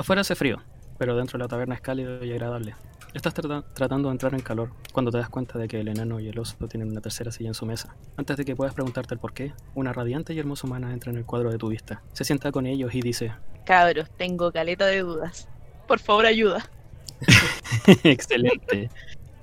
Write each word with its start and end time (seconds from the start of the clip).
Afuera 0.00 0.20
hace 0.22 0.34
frío, 0.34 0.58
pero 0.98 1.16
dentro 1.16 1.38
de 1.38 1.44
la 1.44 1.48
taberna 1.48 1.74
es 1.74 1.80
cálido 1.80 2.24
y 2.24 2.30
agradable. 2.32 2.74
Estás 3.12 3.34
trata- 3.34 3.64
tratando 3.74 4.08
de 4.08 4.12
entrar 4.12 4.34
en 4.34 4.40
calor 4.40 4.70
cuando 4.92 5.10
te 5.10 5.18
das 5.18 5.28
cuenta 5.28 5.58
de 5.58 5.66
que 5.66 5.80
el 5.80 5.88
enano 5.88 6.20
y 6.20 6.28
el 6.28 6.38
oso 6.38 6.56
tienen 6.68 6.90
una 6.90 7.00
tercera 7.00 7.32
silla 7.32 7.48
en 7.48 7.54
su 7.54 7.66
mesa. 7.66 7.96
Antes 8.16 8.36
de 8.36 8.44
que 8.44 8.54
puedas 8.54 8.72
preguntarte 8.74 9.14
el 9.14 9.20
por 9.20 9.32
qué, 9.32 9.52
una 9.74 9.92
radiante 9.92 10.32
y 10.32 10.38
hermosa 10.38 10.66
humana 10.66 10.92
entra 10.92 11.10
en 11.10 11.18
el 11.18 11.24
cuadro 11.24 11.50
de 11.50 11.58
tu 11.58 11.68
vista. 11.68 12.02
Se 12.12 12.24
sienta 12.24 12.52
con 12.52 12.66
ellos 12.66 12.94
y 12.94 13.00
dice: 13.02 13.32
Cabros, 13.66 14.08
tengo 14.16 14.52
caleta 14.52 14.86
de 14.86 15.00
dudas. 15.00 15.48
Por 15.88 15.98
favor, 15.98 16.24
ayuda. 16.26 16.64
Excelente. 18.04 18.90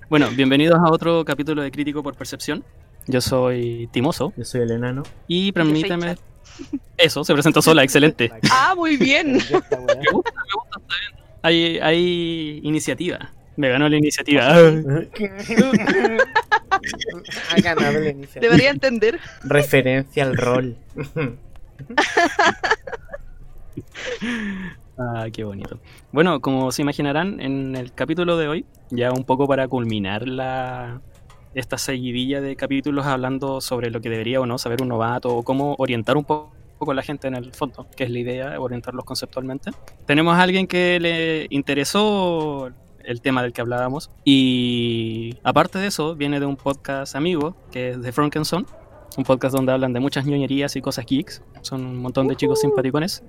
Bueno, 0.10 0.30
bienvenidos 0.36 0.80
a 0.80 0.90
otro 0.92 1.26
capítulo 1.26 1.62
de 1.62 1.72
Crítico 1.72 2.02
por 2.02 2.16
Percepción. 2.16 2.64
Yo 3.08 3.22
soy 3.22 3.88
Timoso 3.92 4.34
Yo 4.38 4.44
soy 4.46 4.62
el 4.62 4.72
enano. 4.72 5.04
y 5.28 5.52
permíteme. 5.52 6.16
Eso, 6.98 7.24
se 7.24 7.34
presentó 7.34 7.62
sola, 7.62 7.84
excelente. 7.84 8.32
Ah, 8.52 8.74
muy 8.76 8.98
bien. 8.98 9.34
Me 9.34 9.40
gusta, 9.40 9.78
me 9.78 9.94
gusta, 10.12 10.32
está 10.80 10.96
bien. 11.00 11.14
Hay, 11.44 11.80
hay 11.80 12.60
iniciativa. 12.64 13.32
Me 13.56 13.70
ganó 13.70 13.88
la 13.90 13.98
iniciativa. 13.98 14.48
ha 14.56 14.62
ganado 17.62 18.00
la 18.00 18.10
iniciativa. 18.10 18.42
Debería 18.42 18.70
entender. 18.70 19.20
Referencia 19.44 20.24
al 20.24 20.38
rol. 20.38 20.78
Ah, 25.00 25.28
qué 25.32 25.44
bonito. 25.44 25.80
Bueno, 26.12 26.42
como 26.42 26.72
se 26.72 26.82
imaginarán, 26.82 27.40
en 27.40 27.76
el 27.76 27.94
capítulo 27.94 28.36
de 28.36 28.48
hoy, 28.48 28.66
ya 28.90 29.12
un 29.12 29.26
poco 29.26 29.48
para 29.48 29.68
culminar 29.68 30.28
la 30.28 31.02
esta 31.54 31.78
seguidilla 31.78 32.42
de 32.42 32.56
capítulos 32.56 33.06
hablando 33.06 33.62
sobre 33.62 33.90
lo 33.90 34.02
que 34.02 34.10
debería 34.10 34.42
o 34.42 34.46
no 34.46 34.58
saber 34.58 34.82
un 34.82 34.90
novato 34.90 35.36
o 35.36 35.44
cómo 35.44 35.76
orientar 35.78 36.18
un 36.18 36.24
poco 36.26 36.52
a 36.88 36.94
la 36.94 37.02
gente 37.02 37.28
en 37.28 37.36
el 37.36 37.54
fondo, 37.54 37.88
que 37.96 38.04
es 38.04 38.10
la 38.10 38.20
idea, 38.20 38.60
orientarlos 38.60 39.06
conceptualmente. 39.06 39.72
Tenemos 40.06 40.36
a 40.36 40.42
alguien 40.42 40.68
que 40.68 41.00
le 41.00 41.48
interesó 41.50 42.70
el 43.04 43.22
tema 43.22 43.42
del 43.42 43.54
que 43.54 43.62
hablábamos 43.62 44.12
y 44.24 45.38
aparte 45.44 45.80
de 45.80 45.88
eso, 45.88 46.16
viene 46.16 46.40
de 46.40 46.46
un 46.46 46.58
podcast 46.58 47.16
amigo 47.16 47.56
que 47.72 47.92
es 47.92 48.02
de 48.02 48.12
Frankenson, 48.12 48.68
un 49.18 49.24
podcast 49.24 49.56
donde 49.56 49.72
hablan 49.72 49.94
de 49.94 50.00
muchas 50.00 50.26
ñoñerías 50.26 50.76
y 50.76 50.82
cosas 50.82 51.06
geeks. 51.06 51.42
Son 51.62 51.84
un 51.84 51.98
montón 51.98 52.28
de 52.28 52.36
chicos 52.36 52.62
simpaticones. 52.62 53.24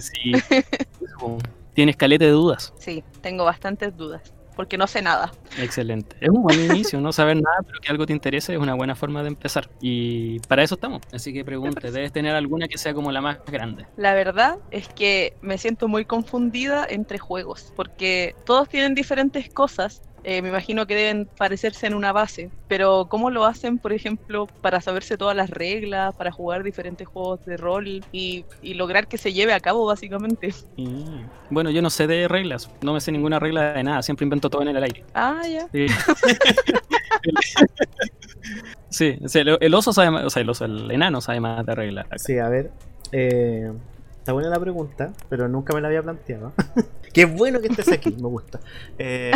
sí. 0.00 0.32
Como, 1.18 1.38
Tienes 1.74 1.96
caleta 1.96 2.24
de 2.24 2.30
dudas. 2.30 2.72
Sí, 2.78 3.02
tengo 3.20 3.44
bastantes 3.44 3.96
dudas. 3.96 4.32
Porque 4.56 4.78
no 4.78 4.86
sé 4.86 5.02
nada. 5.02 5.32
Excelente. 5.58 6.16
Es 6.20 6.28
un 6.28 6.42
buen 6.42 6.60
inicio, 6.60 7.00
no 7.00 7.12
saber 7.12 7.36
nada, 7.36 7.58
pero 7.66 7.78
que 7.80 7.90
algo 7.90 8.06
te 8.06 8.12
interese 8.12 8.54
es 8.54 8.58
una 8.58 8.74
buena 8.74 8.94
forma 8.94 9.22
de 9.22 9.28
empezar. 9.28 9.68
Y 9.80 10.38
para 10.40 10.62
eso 10.62 10.76
estamos. 10.76 11.02
Así 11.12 11.32
que 11.32 11.44
pregunte, 11.44 11.90
debes 11.90 12.12
tener 12.12 12.34
alguna 12.34 12.68
que 12.68 12.78
sea 12.78 12.94
como 12.94 13.10
la 13.12 13.20
más 13.20 13.38
grande. 13.46 13.86
La 13.96 14.14
verdad 14.14 14.58
es 14.70 14.88
que 14.88 15.36
me 15.40 15.58
siento 15.58 15.88
muy 15.88 16.04
confundida 16.04 16.86
entre 16.88 17.18
juegos. 17.18 17.72
Porque 17.74 18.34
todos 18.44 18.68
tienen 18.68 18.94
diferentes 18.94 19.48
cosas. 19.48 20.02
Eh, 20.24 20.42
me 20.42 20.48
imagino 20.48 20.86
que 20.86 20.96
deben 20.96 21.28
parecerse 21.36 21.86
en 21.86 21.94
una 21.94 22.12
base. 22.12 22.50
Pero 22.66 23.06
¿cómo 23.08 23.30
lo 23.30 23.44
hacen, 23.44 23.78
por 23.78 23.92
ejemplo, 23.92 24.46
para 24.62 24.80
saberse 24.80 25.16
todas 25.16 25.36
las 25.36 25.50
reglas, 25.50 26.14
para 26.14 26.32
jugar 26.32 26.62
diferentes 26.62 27.06
juegos 27.06 27.44
de 27.44 27.56
rol 27.56 27.86
y, 27.86 28.44
y 28.62 28.74
lograr 28.74 29.06
que 29.06 29.18
se 29.18 29.32
lleve 29.32 29.52
a 29.52 29.60
cabo, 29.60 29.86
básicamente? 29.86 30.52
Bueno, 31.50 31.70
yo 31.70 31.82
no 31.82 31.90
sé 31.90 32.06
de 32.06 32.26
reglas, 32.26 32.70
no 32.82 32.94
me 32.94 33.00
sé 33.00 33.12
ninguna 33.12 33.38
regla 33.38 33.74
de 33.74 33.84
nada, 33.84 34.02
siempre 34.02 34.24
invento 34.24 34.50
todo 34.50 34.62
en 34.62 34.68
el 34.68 34.82
aire. 34.82 35.04
Ah, 35.14 35.42
ya. 35.46 35.68
Sí, 35.72 35.86
sí, 38.90 39.18
sí, 39.26 39.38
el, 39.38 39.58
el 39.60 39.74
oso 39.74 39.92
sabe 39.92 40.10
más, 40.10 40.24
o 40.24 40.30
sea, 40.30 40.42
el 40.42 40.50
oso, 40.50 40.64
el 40.64 40.90
enano 40.90 41.20
sabe 41.20 41.40
más 41.40 41.64
de 41.66 41.74
reglas. 41.74 42.06
Sí, 42.16 42.38
a 42.38 42.48
ver. 42.48 42.70
eh, 43.12 43.70
está 44.24 44.32
buena 44.32 44.48
la 44.48 44.58
pregunta, 44.58 45.12
pero 45.28 45.48
nunca 45.48 45.74
me 45.74 45.82
la 45.82 45.88
había 45.88 46.02
planteado. 46.02 46.54
Qué 47.12 47.26
bueno 47.26 47.60
que 47.60 47.68
estés 47.68 47.92
aquí, 47.92 48.10
me 48.10 48.26
gusta. 48.28 48.58
Eh, 48.98 49.32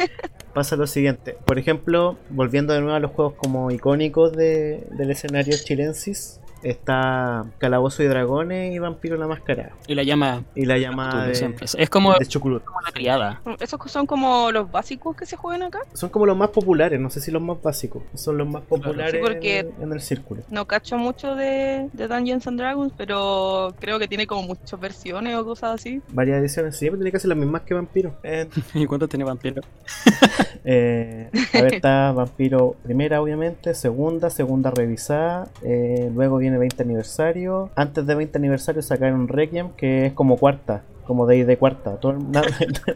pasa 0.54 0.76
lo 0.76 0.86
siguiente. 0.86 1.36
Por 1.44 1.58
ejemplo, 1.58 2.16
volviendo 2.30 2.72
de 2.72 2.80
nuevo 2.80 2.94
a 2.96 3.00
los 3.00 3.10
juegos 3.10 3.34
como 3.34 3.70
icónicos 3.70 4.32
de- 4.32 4.86
del 4.92 5.10
escenario 5.10 5.54
chilensis, 5.62 6.40
está 6.62 7.44
Calabozo 7.58 8.02
y 8.02 8.06
Dragones 8.06 8.74
y 8.74 8.78
Vampiro 8.78 9.16
la 9.16 9.26
Máscara. 9.26 9.72
Y 9.86 9.94
la 9.94 10.02
llama 10.02 10.44
Y 10.54 10.64
la 10.66 10.76
Cthulhu 10.76 11.26
de, 11.28 11.34
siempre. 11.34 11.66
Es 11.76 11.90
como 11.90 12.14
de 12.14 12.26
Chuculut. 12.26 12.62
la 12.84 12.92
criada. 12.92 13.40
Esos 13.60 13.80
son 13.90 14.06
como 14.06 14.50
los 14.52 14.70
básicos 14.70 15.16
que 15.16 15.26
se 15.26 15.36
juegan 15.36 15.62
acá. 15.62 15.80
Son 15.94 16.10
como 16.10 16.26
los 16.26 16.36
más 16.36 16.50
populares, 16.50 17.00
no 17.00 17.10
sé 17.10 17.20
si 17.20 17.30
los 17.30 17.42
más 17.42 17.60
básicos. 17.62 18.02
Son 18.14 18.36
los 18.38 18.48
más 18.48 18.62
populares 18.62 19.12
Sí, 19.12 19.18
porque- 19.20 19.58
en, 19.60 19.66
el, 19.78 19.82
en 19.82 19.92
el 19.92 20.00
círculo. 20.00 20.42
No 20.50 20.66
cacho 20.66 20.96
mucho 20.98 21.34
de, 21.34 21.88
de 21.92 22.08
Dungeons 22.08 22.46
and 22.46 22.58
Dragons, 22.58 22.92
pero 22.96 23.74
creo 23.78 23.98
que 23.98 24.08
tiene 24.08 24.26
como 24.26 24.42
muchas 24.42 24.78
versiones 24.78 25.36
o 25.36 25.44
cosas 25.44 25.74
así. 25.74 26.00
Varias 26.08 26.38
ediciones, 26.40 26.76
sí, 26.76 26.86
pero 26.86 26.96
tiene 26.98 27.12
que 27.12 27.18
ser 27.20 27.28
las 27.28 27.38
mismas 27.38 27.62
que 27.62 27.74
Vampiro. 27.74 28.14
Eh, 28.22 28.48
¿Y 28.74 28.86
cuánto 28.86 29.08
tiene 29.08 29.24
vampiro? 29.24 29.62
Eh, 30.62 31.30
a 31.54 31.62
ver, 31.62 31.74
está 31.74 32.12
Vampiro 32.12 32.76
primera, 32.82 33.22
obviamente, 33.22 33.72
segunda, 33.74 34.28
segunda 34.28 34.70
revisada, 34.70 35.48
eh, 35.62 36.10
luego 36.14 36.36
viene 36.36 36.49
20 36.58 36.82
aniversario. 36.82 37.70
Antes 37.76 38.06
de 38.06 38.14
20 38.14 38.38
aniversario 38.38 38.82
sacaron 38.82 39.28
Requiem, 39.28 39.70
que 39.76 40.06
es 40.06 40.12
como 40.12 40.36
cuarta, 40.36 40.82
como 41.06 41.26
de, 41.26 41.44
de 41.44 41.56
cuarta. 41.56 41.96
Todo, 41.96 42.12
el- 42.12 42.18
na- 42.32 42.42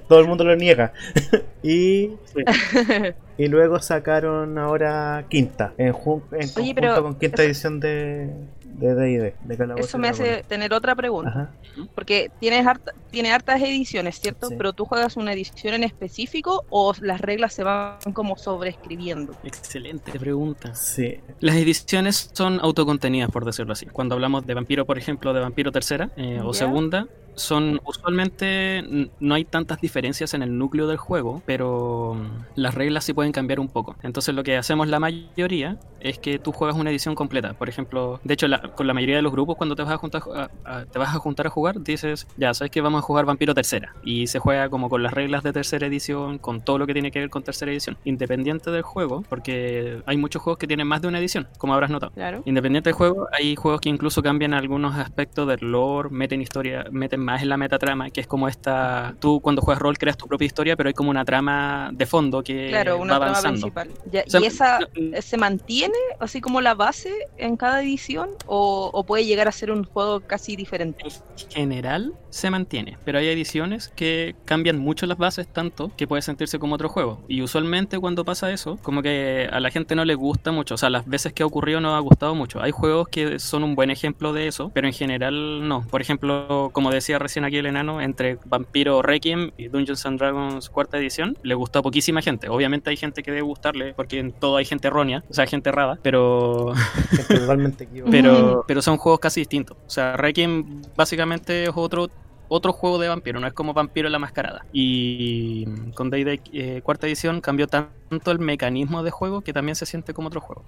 todo 0.09 0.21
el 0.21 0.27
mundo 0.29 0.45
lo 0.45 0.57
niega. 0.57 0.93
y, 1.63 2.11
y 3.39 3.49
luego 3.49 3.79
sacaron 3.81 4.59
ahora 4.59 5.25
quinta, 5.29 5.73
en, 5.79 5.93
jun- 5.93 6.23
en 6.33 6.49
conjunto 6.49 6.73
pero 6.75 7.03
con 7.03 7.15
quinta 7.17 7.43
edición 7.43 7.81
de 7.81 8.31
de 8.79 8.95
D&D, 8.95 9.35
de 9.45 9.57
Calabozos 9.57 9.89
Eso 9.89 9.99
me 9.99 10.09
hace 10.09 10.45
tener 10.49 10.73
otra 10.75 10.95
pregunta. 10.95 11.31
Ajá. 11.31 11.51
Porque 11.95 12.31
tienes 12.41 12.67
harta- 12.67 12.93
tiene 13.11 13.33
hartas 13.33 13.61
ediciones, 13.63 14.21
¿cierto? 14.21 14.49
Sí. 14.49 14.55
Pero 14.57 14.73
tú 14.73 14.85
juegas 14.85 15.17
una 15.17 15.33
edición 15.33 15.75
en 15.75 15.85
específico 15.85 16.65
o 16.71 16.93
las 17.01 17.21
reglas 17.21 17.55
se 17.55 17.63
van 17.65 17.99
como 18.13 18.37
sobreescribiendo. 18.37 19.35
Excelente 19.45 20.19
pregunta. 20.19 20.75
Sí, 20.75 21.19
Las 21.41 21.57
ediciones 21.57 22.31
son 22.33 22.61
autocontenidas, 22.61 23.31
por 23.31 23.45
decirlo 23.45 23.73
así. 23.73 23.87
Cuando 23.87 24.15
hablamos 24.15 24.47
de 24.47 24.55
vampiro, 24.55 24.85
por 24.87 24.99
ejemplo, 24.99 25.33
de 25.33 25.41
vampiro 25.41 25.71
tercera 25.73 26.11
eh, 26.17 26.41
o 26.43 26.53
segunda, 26.53 27.07
son 27.37 27.81
usualmente 27.85 28.83
no 29.21 29.35
hay 29.35 29.45
tantas 29.45 29.81
diferencias 29.81 30.35
en 30.35 30.43
el 30.43 30.57
núcleo 30.57 30.87
del 30.87 30.97
juego, 30.99 31.43
pero 31.47 32.15
mm, 32.15 32.45
las 32.61 32.75
reglas 32.75 33.05
sí 33.05 33.13
pueden 33.13 33.33
cambiar 33.33 33.61
un 33.61 33.69
poco. 33.69 33.97
Entonces 34.03 34.35
lo 34.35 34.43
que 34.45 34.57
hacemos 34.57 34.89
la 34.89 35.01
mayoría 35.01 35.79
es 36.01 36.19
que 36.19 36.39
tú 36.39 36.53
juegas 36.53 36.77
una 36.77 36.91
edición 36.91 37.15
completa. 37.15 37.55
Por 37.55 37.69
ejemplo, 37.69 38.21
de 38.25 38.35
hecho, 38.35 38.47
la- 38.47 38.61
con 38.75 38.87
la 38.87 38.93
mayoría 38.95 39.17
de 39.17 39.23
los 39.23 39.33
grupos 39.33 39.57
cuando 39.57 39.75
te 39.75 39.83
vas 39.83 39.93
a 39.93 39.97
juntar 39.97 40.23
a, 40.35 40.51
a- 40.65 40.85
te 40.87 40.99
vas 40.99 41.15
a 41.15 41.19
juntar 41.19 41.47
a 41.47 41.51
jugar, 41.51 41.81
dices, 41.83 42.27
ya 42.37 42.53
sabes 42.55 42.71
que 42.71 42.81
vamos 42.83 42.99
a 42.99 43.03
jugar 43.03 43.25
vampiro 43.25 43.55
tercera 43.55 43.95
y 44.05 44.27
se 44.27 44.39
juega 44.39 44.69
como 44.69 44.89
con 44.91 45.03
las 45.03 45.15
reglas 45.15 45.43
de 45.43 45.53
tercera 45.53 45.87
edición, 45.87 46.39
con 46.39 46.61
todo 46.63 46.79
lo 46.79 46.87
que 46.87 46.93
tiene 46.93 47.11
que 47.11 47.21
ver 47.21 47.31
con 47.31 47.43
tercera 47.43 47.73
edición, 47.73 47.97
independiente 48.05 48.71
del 48.71 48.83
juego, 48.83 49.23
porque 49.29 50.03
hay 50.07 50.17
muchos 50.19 50.43
juegos 50.43 50.59
que 50.59 50.67
tienen 50.67 50.87
más 50.87 51.01
de 51.03 51.09
una 51.09 51.19
edición, 51.19 51.49
como 51.59 51.73
habrás 51.75 51.91
notado. 51.91 52.13
Claro. 52.13 52.43
Independiente 52.45 52.91
del 52.91 52.95
juego, 52.95 53.27
hay 53.33 53.57
juegos 53.57 53.81
que 53.81 53.89
incluso 53.89 54.23
cambian 54.23 54.53
algunos 54.55 54.95
aspectos 54.97 55.49
del 55.49 55.61
lore, 55.71 56.11
meten 56.11 56.41
historia, 56.43 56.85
meten 56.91 57.24
más 57.25 57.43
en 57.43 57.49
la 57.49 57.57
metatrama, 57.57 58.11
que 58.11 58.21
es 58.21 58.27
como 58.27 58.49
esta, 58.49 59.17
tú 59.21 59.41
cuando 59.41 59.63
juegas 59.63 59.81
rol 59.83 59.99
creas 59.99 60.17
tu 60.17 60.27
propia 60.27 60.47
historia, 60.47 60.77
pero 60.77 60.89
hay 60.89 60.95
como 60.95 61.11
una 61.11 61.25
trama 61.25 61.91
de 61.93 62.07
fondo 62.07 62.43
que 62.43 62.69
Claro, 62.69 62.99
una 62.99 63.15
va 63.15 63.27
trama 63.27 63.39
avanzando. 63.39 63.61
principal. 63.73 63.91
Ya, 64.13 64.23
O 64.27 64.31
sea, 64.31 64.41
¿Y 64.41 64.45
esa 64.47 64.79
no- 64.81 65.21
se 65.23 65.37
mantiene 65.37 65.95
así 66.21 66.41
como 66.41 66.61
la 66.61 66.75
base 66.75 67.11
en 67.37 67.57
cada 67.57 67.83
edición 67.83 68.29
o, 68.47 68.91
o 68.93 69.05
puede 69.05 69.25
llegar 69.27 69.49
a 69.49 69.53
ser 69.53 69.71
un 69.73 69.85
juego 69.85 70.21
casi 70.21 70.57
diferente? 70.57 71.03
En 71.05 71.13
general 71.51 72.13
se 72.31 72.51
mantiene, 72.51 72.99
pero 73.05 73.19
hay 73.19 73.29
ediciones 73.29 73.89
que 73.95 74.35
cambian 74.45 74.79
mucho 74.79 75.07
las 75.07 75.19
bases 75.19 75.47
tanto 75.49 75.93
que 75.97 76.07
puede 76.09 76.23
sentirse 76.23 76.59
como 76.59 76.75
otro 76.75 76.89
juego. 76.89 77.23
Y 77.29 77.43
usualmente 77.43 77.99
cuando 77.99 78.25
pasa 78.25 78.51
eso, 78.53 78.77
como 78.83 79.03
que 79.03 79.49
a 79.53 79.61
la 79.61 79.71
gente 79.71 79.95
no 79.95 80.05
le 80.05 80.15
gusta 80.17 80.51
mucho, 80.51 80.75
o 80.75 80.79
sea, 80.79 80.91
las 80.91 81.07
veces 81.07 81.33
que 81.33 81.45
ha 81.45 81.47
ocurrido 81.47 81.81
no 81.81 81.95
ha 81.95 82.01
gustado 82.01 82.35
mucho. 82.35 82.61
Hay 82.61 82.73
juegos 82.73 83.09
que 83.09 83.39
son 83.39 83.63
un 83.63 83.77
buen 83.77 83.91
ejemplo 83.91 84.33
de 84.33 84.49
eso, 84.49 84.71
pero 84.75 84.89
en 84.89 84.93
general 84.93 85.69
no. 85.69 85.87
Por 85.89 86.01
ejemplo, 86.01 86.71
como 86.73 86.91
decía 86.91 87.14
recién 87.19 87.45
aquí 87.45 87.57
el 87.59 87.67
enano, 87.67 88.01
entre 88.01 88.39
Vampiro 88.45 89.03
Requiem 89.03 89.51
y 89.57 89.69
Dungeons 89.69 90.05
and 90.07 90.19
Dragons 90.19 90.69
cuarta 90.71 90.99
edición, 90.99 91.37
le 91.43 91.55
gustó 91.55 91.81
a 91.81 91.83
poquísima 91.83 92.23
gente. 92.23 92.49
Obviamente 92.49 92.91
hay 92.91 92.97
gente 92.97 93.23
que 93.23 93.31
debe 93.31 93.43
gustarle, 93.43 93.95
porque 93.95 94.19
en 94.19 94.33
todo 94.33 94.57
hay 94.57 94.65
gente 94.65 94.89
errónea, 94.89 95.25
o 95.29 95.35
sea, 95.35 95.47
gente 95.47 95.71
errada, 95.71 95.99
pero 96.03 96.73
gente 97.11 97.39
totalmente 97.39 97.85
equivocada. 97.85 98.11
pero, 98.11 98.65
pero 98.67 98.83
son 98.83 98.97
juegos 98.97 99.21
casi 99.21 99.41
distintos. 99.41 99.77
O 99.87 99.91
sea, 99.91 100.17
Requiem 100.17 100.83
básicamente 100.97 101.65
es 101.65 101.71
otro 101.75 102.09
otro 102.49 102.73
juego 102.73 102.99
de 102.99 103.09
vampiro, 103.09 103.41
no 103.41 103.47
es 103.47 103.53
como 103.53 103.73
Vampiro 103.75 104.09
la 104.09 104.19
Mascarada. 104.19 104.65
Y 104.73 105.67
con 105.95 106.11
D&D 106.11 106.41
eh, 106.53 106.81
cuarta 106.83 107.07
edición 107.07 107.41
cambió 107.41 107.67
tanto 107.67 108.31
el 108.31 108.39
mecanismo 108.39 109.03
de 109.03 109.11
juego 109.11 109.41
que 109.41 109.53
también 109.53 109.75
se 109.77 109.87
siente 109.87 110.13
como 110.15 110.29
otro 110.29 110.41
juego. 110.41 110.63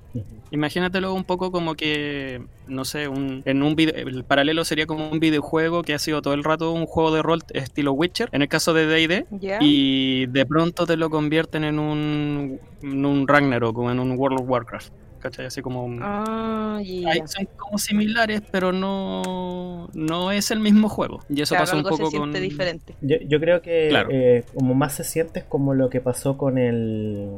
Imagínatelo 0.50 1.12
un 1.14 1.24
poco 1.24 1.50
como 1.52 1.74
que, 1.74 2.42
no 2.66 2.84
sé, 2.84 3.08
un, 3.08 3.42
en 3.44 3.62
un 3.62 3.76
vide- 3.76 4.00
el 4.00 4.24
paralelo 4.24 4.64
sería 4.64 4.86
como 4.86 5.08
un 5.10 5.20
videojuego 5.20 5.82
que 5.82 5.94
ha 5.94 5.98
sido 5.98 6.22
todo 6.22 6.34
el 6.34 6.44
rato 6.44 6.72
un 6.72 6.86
juego 6.86 7.12
de 7.12 7.22
rol 7.22 7.42
estilo 7.52 7.92
Witcher, 7.92 8.28
en 8.32 8.42
el 8.42 8.48
caso 8.48 8.72
de 8.72 8.86
D&D, 8.86 9.26
¿Ya? 9.32 9.58
y 9.60 10.26
de 10.26 10.46
pronto 10.46 10.86
te 10.86 10.96
lo 10.96 11.10
convierten 11.10 11.64
en 11.64 11.78
un, 11.78 12.58
en 12.82 13.04
un 13.04 13.28
Ragnarok 13.28 13.76
o 13.78 13.90
en 13.90 14.00
un 14.00 14.12
World 14.18 14.40
of 14.40 14.48
Warcraft. 14.48 14.92
¿Cachai? 15.30 15.46
Así 15.46 15.62
como... 15.62 15.86
Ah, 16.02 16.80
ya. 16.84 17.10
Ay, 17.10 17.20
son 17.26 17.46
como 17.56 17.78
similares, 17.78 18.42
pero 18.50 18.72
no, 18.72 19.88
no 19.94 20.30
es 20.32 20.50
el 20.50 20.60
mismo 20.60 20.88
juego. 20.88 21.20
Y 21.28 21.42
eso 21.42 21.54
Claro, 21.54 21.62
pasó 21.64 21.74
un 21.76 21.78
algo 21.86 21.90
poco 21.90 22.10
se 22.10 22.16
con... 22.18 22.30
siente 22.32 22.40
diferente. 22.40 22.94
Yo, 23.00 23.16
yo 23.28 23.40
creo 23.40 23.62
que 23.62 23.88
Claro. 23.88 24.08
eh, 24.12 24.44
como 24.54 24.74
más 24.74 24.94
se 24.94 25.04
siente 25.04 25.40
es 25.40 25.44
como 25.44 25.74
lo 25.74 25.90
que 25.90 26.00
pasó 26.00 26.36
con 26.36 26.58
el, 26.58 27.30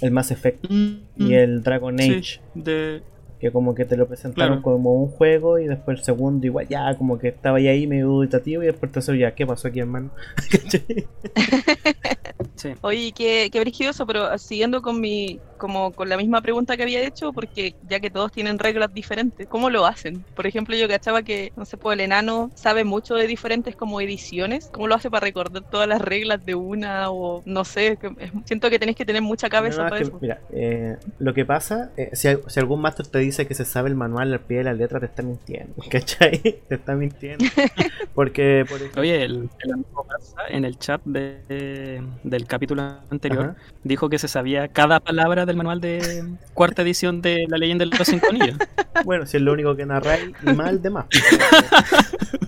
el 0.00 0.10
Mass 0.10 0.30
Effect 0.30 0.66
Mm, 0.68 0.94
y 1.16 1.34
el 1.34 1.62
Dragon 1.62 1.98
sí. 1.98 2.10
Age. 2.14 2.40
de... 2.54 3.02
Que 3.40 3.52
como 3.52 3.72
que 3.72 3.84
te 3.84 3.96
lo 3.96 4.08
presentaron 4.08 4.54
Claro. 4.60 4.62
como 4.62 4.92
un 4.94 5.06
juego 5.10 5.60
y 5.60 5.68
después 5.68 5.98
el 6.00 6.04
segundo 6.04 6.44
igual 6.44 6.66
ya 6.66 6.92
como 6.98 7.20
que 7.20 7.28
estaba 7.28 7.58
ahí, 7.58 7.68
ahí 7.68 7.86
medio 7.86 8.08
duditativo 8.08 8.64
y 8.64 8.66
después 8.66 8.88
el 8.88 8.94
tercero 8.94 9.16
ya, 9.16 9.32
¿qué 9.36 9.46
pasó 9.46 9.68
aquí 9.68 9.78
hermano? 9.78 10.10
Sí. 12.56 12.68
Oye, 12.80 13.12
qué, 13.12 13.48
qué 13.52 13.60
brilloso, 13.60 14.06
pero 14.06 14.36
siguiendo 14.38 14.82
con 14.82 15.00
mi, 15.00 15.38
como 15.58 15.92
con 15.94 16.08
la 16.08 16.16
misma 16.16 16.40
pregunta 16.42 16.76
que 16.76 16.84
había 16.84 17.02
hecho, 17.06 17.32
porque 17.32 17.76
ya 17.82 18.00
que 18.00 18.10
todos 18.10 18.32
tienen 18.32 18.58
reglas 18.58 18.92
diferentes, 18.92 19.46
¿cómo 19.48 19.70
lo 19.70 19.86
hacen? 19.86 20.26
Por 20.34 20.46
ejemplo, 20.46 20.76
yo 20.76 20.88
cachaba 20.88 21.22
que, 21.22 21.52
no 21.56 21.64
sé, 21.66 21.76
pues 21.78 21.94
el 21.94 22.00
enano 22.00 22.50
sabe 22.54 22.84
mucho 22.84 23.14
de 23.16 23.26
diferentes 23.26 23.76
como 23.76 24.00
ediciones, 24.00 24.70
¿cómo 24.72 24.88
lo 24.88 24.94
hace 24.94 25.10
para 25.10 25.26
recordar 25.26 25.64
todas 25.70 25.88
las 25.88 26.00
reglas 26.00 26.44
de 26.44 26.54
una 26.54 27.10
o 27.10 27.42
no 27.44 27.64
sé? 27.64 27.98
que- 27.98 28.10
es- 28.18 28.32
siento 28.46 28.70
que 28.70 28.78
tenés 28.78 28.96
que 28.96 29.04
tener 29.04 29.22
mucha 29.22 29.48
cabeza 29.50 29.82
No, 29.82 29.86
es 29.86 29.90
para 29.90 30.02
que, 30.02 30.04
eso. 30.04 30.18
Mira, 30.20 30.40
eh, 30.50 30.96
lo 31.18 31.34
que 31.34 31.44
pasa, 31.44 31.92
eh, 31.96 32.10
si, 32.14 32.28
si 32.46 32.60
algún 32.60 32.80
máster 32.80 33.06
te 33.08 33.18
dice 33.18 33.46
que 33.48 33.54
se 33.54 33.64
sabe 33.64 33.88
el 33.88 33.96
manual 33.96 34.32
al 34.32 34.40
pie 34.40 34.58
de 34.58 34.64
la 34.64 34.72
letra, 34.72 35.00
te 35.00 35.06
está 35.06 35.22
mintiendo. 35.22 35.74
¿Cachai? 35.90 36.40
Te 36.68 36.74
está 36.76 36.94
mintiendo. 36.94 37.44
Porque, 38.14 38.64
por 38.68 38.82
ejemplo, 38.82 39.02
Oye, 39.02 39.24
el, 39.24 39.50
el 39.60 39.72
amigo 39.72 40.06
Barça 40.08 40.42
en 40.48 40.64
el 40.64 40.78
chat 40.78 41.00
de- 41.04 42.02
del 42.22 42.46
capítulo 42.46 42.82
anterior 43.10 43.50
Ajá. 43.50 43.56
dijo 43.82 44.08
que 44.08 44.18
se 44.18 44.28
sabía 44.28 44.68
cada 44.68 45.00
palabra 45.00 45.46
del 45.48 45.56
manual 45.56 45.80
de 45.80 46.24
cuarta 46.54 46.82
edición 46.82 47.20
de 47.20 47.46
La 47.48 47.58
leyenda 47.58 47.84
de 47.84 47.96
los 47.96 48.06
cinco 48.06 48.28
anillos. 48.30 48.56
bueno, 49.04 49.26
si 49.26 49.36
es 49.36 49.42
lo 49.42 49.52
único 49.52 49.74
que 49.74 49.84
narráis, 49.86 50.30
y 50.46 50.52
mal 50.52 50.80
de 50.80 50.90
más. 50.90 51.06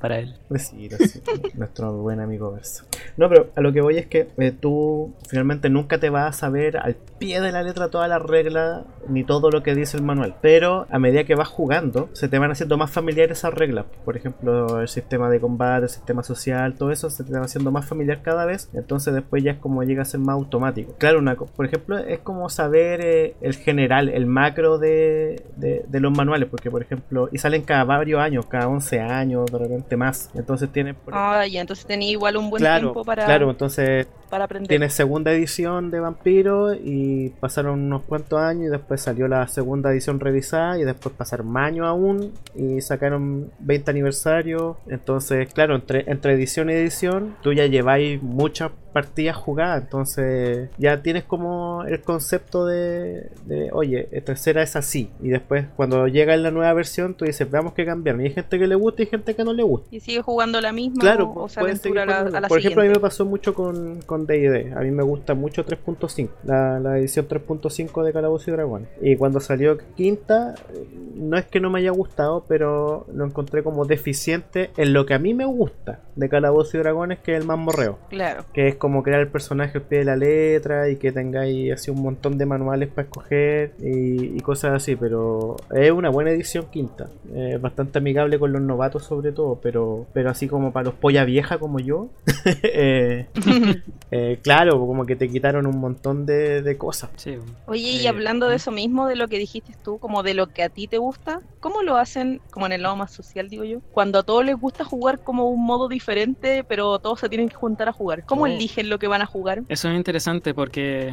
Para 0.00 0.18
él. 0.18 0.34
Besito, 0.48 0.96
sí, 0.98 1.22
nuestro 1.54 1.92
buen 1.92 2.20
amigo 2.20 2.52
Verso. 2.52 2.84
No, 3.16 3.28
pero 3.28 3.48
a 3.56 3.60
lo 3.60 3.72
que 3.72 3.80
voy 3.80 3.98
es 3.98 4.06
que 4.06 4.28
eh, 4.38 4.52
tú 4.52 5.12
finalmente 5.28 5.70
nunca 5.70 5.98
te 5.98 6.10
vas 6.10 6.28
a 6.28 6.38
saber 6.38 6.76
al 6.78 6.96
pie 7.18 7.40
de 7.40 7.52
la 7.52 7.62
letra 7.62 7.88
todas 7.88 8.08
las 8.08 8.20
reglas 8.22 8.84
ni 9.08 9.24
todo 9.24 9.50
lo 9.50 9.62
que 9.62 9.74
dice 9.74 9.96
el 9.96 10.02
manual. 10.02 10.34
Pero 10.40 10.86
a 10.90 10.98
medida 10.98 11.24
que 11.24 11.34
vas 11.34 11.48
jugando, 11.48 12.08
se 12.12 12.28
te 12.28 12.38
van 12.38 12.50
haciendo 12.50 12.76
más 12.76 12.90
familiares 12.90 13.38
esas 13.38 13.54
reglas. 13.54 13.86
Por 14.04 14.16
ejemplo, 14.16 14.80
el 14.80 14.88
sistema 14.88 15.28
de 15.30 15.40
combate, 15.40 15.84
el 15.84 15.88
sistema 15.90 16.22
social, 16.22 16.74
todo 16.74 16.90
eso 16.90 17.10
se 17.10 17.24
te 17.24 17.32
va 17.32 17.40
haciendo 17.44 17.70
más 17.70 17.86
familiar 17.86 18.22
cada 18.22 18.44
vez. 18.46 18.68
Entonces 18.74 19.14
después 19.14 19.42
ya 19.42 19.52
es 19.52 19.58
como 19.58 19.82
llega 19.82 20.02
a 20.02 20.06
ser 20.06 20.20
más 20.20 20.34
automático. 20.34 20.94
Claro, 20.98 21.18
una, 21.18 21.34
por 21.36 21.66
ejemplo, 21.66 21.98
es 21.98 22.18
como 22.20 22.48
saber 22.48 23.00
eh, 23.04 23.34
el 23.40 23.54
general, 23.54 24.08
el 24.08 24.26
macro 24.26 24.78
de, 24.78 25.44
de- 25.56 25.84
de 25.86 26.00
los 26.00 26.12
manuales. 26.16 26.48
Porque, 26.50 26.70
por 26.70 26.82
ejemplo, 26.82 27.28
y 27.32 27.38
salen 27.38 27.62
cada 27.62 27.84
varios 27.84 28.20
años, 28.20 28.46
cada 28.46 28.68
11 28.68 29.00
años, 29.00 29.43
de 29.46 29.58
repente 29.58 29.96
más. 29.96 30.30
Entonces 30.34 30.70
tienes... 30.70 30.96
Ah, 31.12 31.46
ya, 31.46 31.60
entonces 31.60 31.86
tenía 31.86 32.10
igual 32.10 32.36
un 32.36 32.50
buen 32.50 32.60
claro, 32.60 32.80
tiempo 32.80 33.04
para, 33.04 33.24
claro, 33.24 33.50
entonces 33.50 34.06
para 34.30 34.44
aprender. 34.44 34.68
tienes 34.68 34.92
segunda 34.92 35.32
edición 35.32 35.90
de 35.90 36.00
Vampiro 36.00 36.74
y 36.74 37.30
pasaron 37.40 37.80
unos 37.80 38.02
cuantos 38.02 38.40
años 38.40 38.66
y 38.66 38.70
después 38.70 39.00
salió 39.00 39.28
la 39.28 39.46
segunda 39.48 39.90
edición 39.92 40.20
revisada 40.20 40.78
y 40.78 40.84
después 40.84 41.14
pasaron 41.14 41.56
años 41.56 41.86
aún 41.86 42.32
y 42.54 42.80
sacaron 42.80 43.50
20 43.60 43.90
aniversario. 43.90 44.76
Entonces, 44.88 45.52
claro, 45.52 45.76
entre, 45.76 46.10
entre 46.10 46.34
edición 46.34 46.70
y 46.70 46.74
edición 46.74 47.36
tú 47.42 47.52
ya 47.52 47.66
lleváis 47.66 48.22
muchas 48.22 48.70
partidas 48.94 49.36
jugadas, 49.36 49.82
entonces 49.82 50.70
ya 50.78 51.02
tienes 51.02 51.24
como 51.24 51.84
el 51.84 52.00
concepto 52.00 52.64
de, 52.64 53.28
de, 53.44 53.68
oye, 53.72 54.04
tercera 54.24 54.62
es 54.62 54.76
así 54.76 55.10
y 55.20 55.28
después 55.28 55.66
cuando 55.76 56.06
llega 56.06 56.32
en 56.32 56.42
la 56.42 56.50
nueva 56.50 56.72
versión 56.72 57.14
tú 57.14 57.26
dices, 57.26 57.50
veamos 57.50 57.74
que 57.74 57.84
cambiar. 57.84 58.20
Y 58.20 58.24
hay 58.24 58.30
gente 58.30 58.58
que 58.58 58.66
le 58.66 58.74
gusta 58.74 59.02
y 59.02 59.06
gente 59.06 59.34
que 59.34 59.44
no 59.44 59.52
le 59.52 59.62
gusta. 59.62 59.88
Y 59.90 60.00
sigue 60.00 60.22
jugando 60.22 60.60
la 60.60 60.72
misma 60.72 61.00
Claro, 61.00 61.28
o, 61.28 61.42
o 61.44 61.48
se 61.48 61.60
pueden 61.60 61.76
seguir 61.76 61.98
aventura 61.98 62.02
a 62.02 62.06
la, 62.06 62.28
jugando. 62.28 62.38
a 62.38 62.40
la 62.40 62.48
Por 62.48 62.58
ejemplo, 62.58 62.82
a 62.82 62.84
mí 62.84 62.90
me 62.90 63.00
pasó 63.00 63.24
mucho 63.24 63.54
con 63.54 64.00
con 64.02 64.26
D&D. 64.26 64.72
A 64.74 64.80
mí 64.80 64.90
me 64.90 65.02
gusta 65.02 65.34
mucho 65.34 65.64
3.5, 65.64 66.28
la, 66.44 66.78
la 66.80 66.98
edición 66.98 67.28
3.5 67.28 68.04
de 68.04 68.12
Calabozos 68.12 68.48
y 68.48 68.50
Dragones. 68.52 68.88
Y 69.00 69.16
cuando 69.16 69.40
salió 69.40 69.78
quinta, 69.96 70.54
eh, 70.72 70.86
no 71.14 71.36
es 71.36 71.46
que 71.46 71.60
no 71.60 71.70
me 71.70 71.80
haya 71.80 71.90
gustado, 71.90 72.44
pero 72.48 73.06
lo 73.12 73.24
encontré 73.24 73.62
como 73.62 73.84
deficiente 73.84 74.70
en 74.76 74.92
lo 74.92 75.06
que 75.06 75.14
a 75.14 75.18
mí 75.18 75.34
me 75.34 75.44
gusta 75.44 76.00
de 76.16 76.28
Calabozos 76.28 76.74
y 76.74 76.78
Dragones, 76.78 77.18
que 77.18 77.34
es 77.34 77.40
el 77.40 77.46
mazmorreo. 77.46 77.98
Claro. 78.08 78.44
Que 78.52 78.68
es 78.68 78.76
como 78.84 79.02
crear 79.02 79.20
el 79.22 79.28
personaje 79.28 79.78
al 79.78 79.84
pie 79.84 80.00
de 80.00 80.04
la 80.04 80.14
letra 80.14 80.90
y 80.90 80.96
que 80.96 81.10
tengáis 81.10 81.72
así 81.72 81.90
un 81.90 82.02
montón 82.02 82.36
de 82.36 82.44
manuales 82.44 82.90
para 82.90 83.06
escoger 83.06 83.72
y, 83.80 84.36
y 84.36 84.40
cosas 84.40 84.72
así. 84.74 84.94
Pero 84.94 85.56
es 85.74 85.90
una 85.90 86.10
buena 86.10 86.32
edición 86.32 86.66
quinta. 86.70 87.08
Es 87.34 87.58
bastante 87.58 87.96
amigable 87.98 88.38
con 88.38 88.52
los 88.52 88.60
novatos 88.60 89.04
sobre 89.04 89.32
todo. 89.32 89.58
Pero, 89.62 90.06
pero 90.12 90.28
así 90.28 90.48
como 90.48 90.70
para 90.70 90.84
los 90.84 90.94
polla 90.96 91.24
vieja 91.24 91.56
como 91.58 91.80
yo. 91.80 92.10
eh, 92.62 93.30
eh, 94.10 94.38
claro, 94.42 94.78
como 94.80 95.06
que 95.06 95.16
te 95.16 95.30
quitaron 95.30 95.66
un 95.66 95.78
montón 95.78 96.26
de, 96.26 96.60
de 96.60 96.76
cosas. 96.76 97.10
Sí. 97.16 97.38
Oye, 97.64 97.90
y 97.92 98.06
Eh, 98.06 98.08
hablando 98.08 98.48
de 98.48 98.56
¿mm? 98.56 98.56
eso 98.56 98.70
mismo, 98.70 99.06
de 99.08 99.16
lo 99.16 99.28
que 99.28 99.38
dijiste 99.38 99.72
tú, 99.82 99.98
como 99.98 100.22
de 100.22 100.34
lo 100.34 100.48
que 100.48 100.62
a 100.62 100.68
ti 100.68 100.88
te 100.88 100.98
gusta, 100.98 101.40
¿cómo 101.60 101.82
lo 101.82 101.96
hacen, 101.96 102.42
como 102.50 102.66
en 102.66 102.72
el 102.72 102.82
lado 102.82 102.96
más 102.96 103.12
social, 103.12 103.48
digo 103.48 103.64
yo? 103.64 103.80
Cuando 103.92 104.18
a 104.18 104.22
todos 104.24 104.44
les 104.44 104.56
gusta 104.60 104.84
jugar 104.84 105.20
como 105.22 105.48
un 105.48 105.64
modo 105.64 105.88
diferente, 105.88 106.64
pero 106.64 106.98
todos 106.98 107.20
se 107.20 107.28
tienen 107.30 107.48
que 107.48 107.54
juntar 107.56 107.88
a 107.88 107.92
jugar. 107.92 108.24
¿Cómo 108.26 108.44
Oh. 108.44 108.48
Eligen 108.74 108.90
lo 108.90 108.98
que 108.98 109.08
van 109.08 109.22
a 109.22 109.26
jugar? 109.26 109.62
Eso 109.68 109.88
es 109.88 109.96
interesante 109.96 110.54
porque 110.54 111.12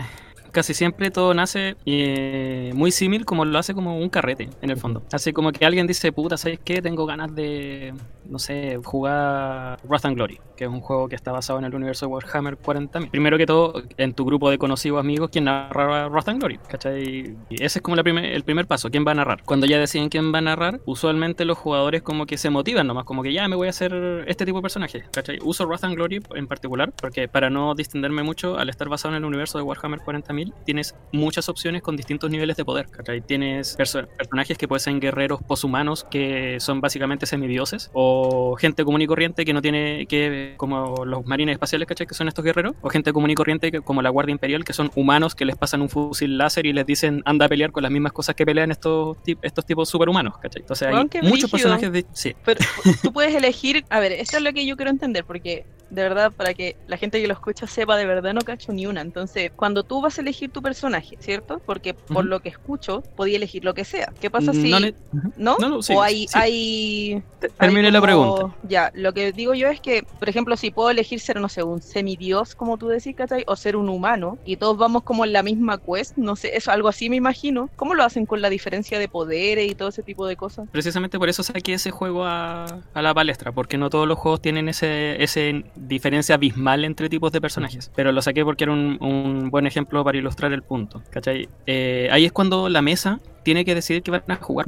casi 0.51 0.73
siempre 0.73 1.11
todo 1.11 1.33
nace 1.33 1.75
eh, 1.85 2.71
muy 2.75 2.91
símil 2.91 3.25
como 3.25 3.45
lo 3.45 3.57
hace 3.57 3.73
como 3.73 3.97
un 3.97 4.09
carrete, 4.09 4.49
en 4.61 4.69
el 4.69 4.77
fondo. 4.77 5.03
Así 5.11 5.33
como 5.33 5.51
que 5.51 5.65
alguien 5.65 5.87
dice, 5.87 6.11
puta, 6.11 6.37
¿sabes 6.37 6.59
qué? 6.63 6.81
Tengo 6.81 7.05
ganas 7.05 7.33
de, 7.35 7.93
no 8.25 8.39
sé, 8.39 8.79
jugar 8.83 9.79
Wrath 9.83 10.05
and 10.05 10.15
Glory, 10.15 10.39
que 10.55 10.65
es 10.65 10.69
un 10.69 10.81
juego 10.81 11.07
que 11.07 11.15
está 11.15 11.31
basado 11.31 11.59
en 11.59 11.65
el 11.65 11.75
universo 11.75 12.05
de 12.05 12.11
Warhammer 12.13 12.57
40.000. 12.57 13.09
Primero 13.09 13.37
que 13.37 13.45
todo, 13.45 13.81
en 13.97 14.13
tu 14.13 14.25
grupo 14.25 14.49
de 14.49 14.57
conocidos 14.57 14.99
amigos, 14.99 15.29
¿quién 15.31 15.45
narra 15.45 16.07
Wrath 16.07 16.29
and 16.29 16.39
Glory? 16.39 16.57
¿Cachai? 16.67 17.35
Y 17.49 17.63
ese 17.63 17.79
es 17.79 17.81
como 17.81 17.95
la 17.95 18.03
primer- 18.03 18.25
el 18.25 18.43
primer 18.43 18.67
paso, 18.67 18.89
¿quién 18.89 19.05
va 19.05 19.11
a 19.11 19.15
narrar? 19.15 19.43
Cuando 19.45 19.65
ya 19.65 19.79
deciden 19.79 20.09
quién 20.09 20.33
va 20.33 20.39
a 20.39 20.41
narrar, 20.41 20.81
usualmente 20.85 21.45
los 21.45 21.57
jugadores 21.57 22.01
como 22.01 22.25
que 22.25 22.37
se 22.37 22.49
motivan 22.49 22.87
nomás, 22.87 23.05
como 23.05 23.23
que 23.23 23.33
ya 23.33 23.47
me 23.47 23.55
voy 23.55 23.67
a 23.67 23.71
hacer 23.71 24.25
este 24.27 24.45
tipo 24.45 24.57
de 24.59 24.61
personaje, 24.63 25.03
¿cachai? 25.11 25.39
Uso 25.43 25.65
Wrath 25.65 25.83
and 25.83 25.95
Glory 25.95 26.19
en 26.35 26.47
particular, 26.47 26.91
porque 26.99 27.27
para 27.27 27.49
no 27.49 27.73
distenderme 27.75 28.23
mucho, 28.23 28.57
al 28.57 28.69
estar 28.69 28.89
basado 28.89 29.13
en 29.15 29.19
el 29.21 29.25
universo 29.25 29.57
de 29.57 29.63
Warhammer 29.63 29.99
40.000, 29.99 30.40
tienes 30.65 30.95
muchas 31.11 31.49
opciones 31.49 31.81
con 31.81 31.95
distintos 31.97 32.29
niveles 32.29 32.57
de 32.57 32.65
poder, 32.65 32.87
¿cachai? 32.89 33.21
Tienes 33.21 33.77
perso- 33.77 34.07
personajes 34.17 34.57
que 34.57 34.67
pueden 34.67 34.81
ser 34.81 34.99
guerreros 34.99 35.41
poshumanos, 35.43 36.03
que 36.05 36.57
son 36.59 36.81
básicamente 36.81 37.25
semidioses, 37.25 37.89
o 37.93 38.55
gente 38.55 38.83
común 38.83 39.01
y 39.01 39.07
corriente 39.07 39.45
que 39.45 39.53
no 39.53 39.61
tiene, 39.61 40.05
que 40.07 40.55
como 40.57 41.05
los 41.05 41.25
marines 41.25 41.53
espaciales, 41.53 41.87
¿cachai? 41.87 42.07
Que 42.07 42.13
son 42.13 42.27
estos 42.27 42.43
guerreros, 42.43 42.73
o 42.81 42.89
gente 42.89 43.13
común 43.13 43.29
y 43.29 43.35
corriente 43.35 43.71
que- 43.71 43.81
como 43.81 44.01
la 44.01 44.09
Guardia 44.09 44.31
Imperial, 44.31 44.63
que 44.63 44.73
son 44.73 44.91
humanos 44.95 45.35
que 45.35 45.45
les 45.45 45.55
pasan 45.57 45.81
un 45.81 45.89
fusil 45.89 46.37
láser 46.37 46.65
y 46.65 46.73
les 46.73 46.85
dicen 46.85 47.21
anda 47.25 47.45
a 47.45 47.49
pelear 47.49 47.71
con 47.71 47.83
las 47.83 47.91
mismas 47.91 48.11
cosas 48.13 48.35
que 48.35 48.45
pelean 48.45 48.71
estos, 48.71 49.17
estos 49.41 49.65
tipos 49.65 49.89
superhumanos, 49.89 50.37
¿cachai? 50.37 50.61
Entonces 50.61 50.87
hay 50.87 50.93
muchos 50.95 51.21
brígido. 51.21 51.49
personajes 51.49 51.91
de... 51.91 52.05
Sí, 52.13 52.35
Pero 52.45 52.59
tú 53.01 53.13
puedes 53.13 53.33
elegir, 53.35 53.85
a 53.89 53.99
ver, 53.99 54.11
esto 54.13 54.37
es 54.37 54.43
lo 54.43 54.53
que 54.53 54.65
yo 54.65 54.75
quiero 54.75 54.91
entender, 54.91 55.25
porque 55.25 55.65
de 55.89 56.03
verdad, 56.03 56.31
para 56.31 56.53
que 56.53 56.77
la 56.87 56.95
gente 56.95 57.19
que 57.21 57.27
lo 57.27 57.33
escucha 57.33 57.67
sepa, 57.67 57.97
de 57.97 58.05
verdad 58.05 58.33
no 58.33 58.39
cacho 58.41 58.71
ni 58.71 58.85
una. 58.85 59.01
Entonces, 59.01 59.51
cuando 59.53 59.83
tú 59.83 60.01
vas 60.01 60.17
a 60.17 60.21
elegir 60.21 60.30
tu 60.49 60.61
personaje, 60.61 61.17
¿cierto? 61.19 61.61
Porque 61.65 61.93
por 61.93 62.17
Ujú. 62.17 62.27
lo 62.27 62.39
que 62.39 62.49
escucho, 62.49 63.03
podía 63.15 63.37
elegir 63.37 63.63
lo 63.65 63.73
que 63.73 63.85
sea. 63.85 64.11
¿Qué 64.19 64.29
pasa 64.29 64.53
si 64.53 64.69
No 64.69 64.79
ne- 64.79 64.93
Ujú. 65.13 65.33
no? 65.37 65.57
No, 65.59 65.69
no, 65.69 65.81
sí, 65.81 65.93
o 65.93 66.01
hay, 66.01 66.27
sí. 66.27 66.33
hay 66.33 67.23
Te- 67.39 67.47
hay 67.47 67.53
Termine 67.69 67.91
la 67.91 67.99
como- 67.99 68.35
pregunta. 68.35 68.57
Ya, 68.67 68.91
lo 68.93 69.13
que 69.13 69.31
digo 69.31 69.53
yo 69.53 69.67
es 69.69 69.79
que, 69.81 70.03
por 70.19 70.29
ejemplo, 70.29 70.55
si 70.57 70.71
puedo 70.71 70.89
elegir 70.89 71.19
ser, 71.19 71.39
no 71.39 71.49
sé, 71.49 71.63
un 71.63 71.81
semidios, 71.81 72.55
como 72.55 72.77
tú 72.77 72.87
decís, 72.87 73.15
¿cachai? 73.15 73.43
O 73.47 73.55
ser 73.55 73.75
un 73.75 73.89
humano, 73.89 74.37
y 74.45 74.57
todos 74.57 74.77
vamos 74.77 75.03
como 75.03 75.25
en 75.25 75.33
la 75.33 75.43
misma 75.43 75.77
quest, 75.79 76.17
no 76.17 76.35
sé, 76.35 76.55
eso 76.55 76.71
algo 76.71 76.87
así 76.87 77.09
me 77.09 77.15
imagino. 77.15 77.69
¿Cómo 77.75 77.93
lo 77.95 78.03
hacen 78.03 78.25
con 78.25 78.41
la 78.41 78.49
diferencia 78.49 78.99
de 78.99 79.07
poderes 79.07 79.69
y 79.71 79.75
todo 79.75 79.89
ese 79.89 80.03
tipo 80.03 80.27
de 80.27 80.35
cosas? 80.35 80.67
Precisamente 80.71 81.17
por 81.19 81.29
eso 81.29 81.43
saqué 81.43 81.73
ese 81.73 81.91
juego 81.91 82.23
a, 82.25 82.65
a 82.93 83.01
la 83.01 83.13
palestra, 83.13 83.51
porque 83.51 83.77
no 83.77 83.89
todos 83.89 84.07
los 84.07 84.17
juegos 84.17 84.41
tienen 84.41 84.69
ese, 84.69 85.21
ese 85.23 85.63
diferencia 85.75 86.35
abismal 86.35 86.85
entre 86.85 87.09
tipos 87.09 87.31
de 87.31 87.41
personajes. 87.41 87.91
Pero 87.95 88.11
lo 88.11 88.21
saqué 88.21 88.43
porque 88.45 88.65
era 88.65 88.73
un, 88.73 88.97
un 89.01 89.49
buen 89.49 89.65
ejemplo 89.67 90.03
para 90.03 90.17
ilustrar 90.21 90.53
el 90.53 90.63
punto. 90.63 91.03
¿cachai? 91.09 91.49
Eh, 91.65 92.09
ahí 92.11 92.25
es 92.25 92.31
cuando 92.31 92.69
la 92.69 92.81
mesa 92.81 93.19
tiene 93.43 93.65
que 93.65 93.75
decidir 93.75 94.03
que 94.03 94.11
van 94.11 94.23
a 94.27 94.35
jugar. 94.37 94.67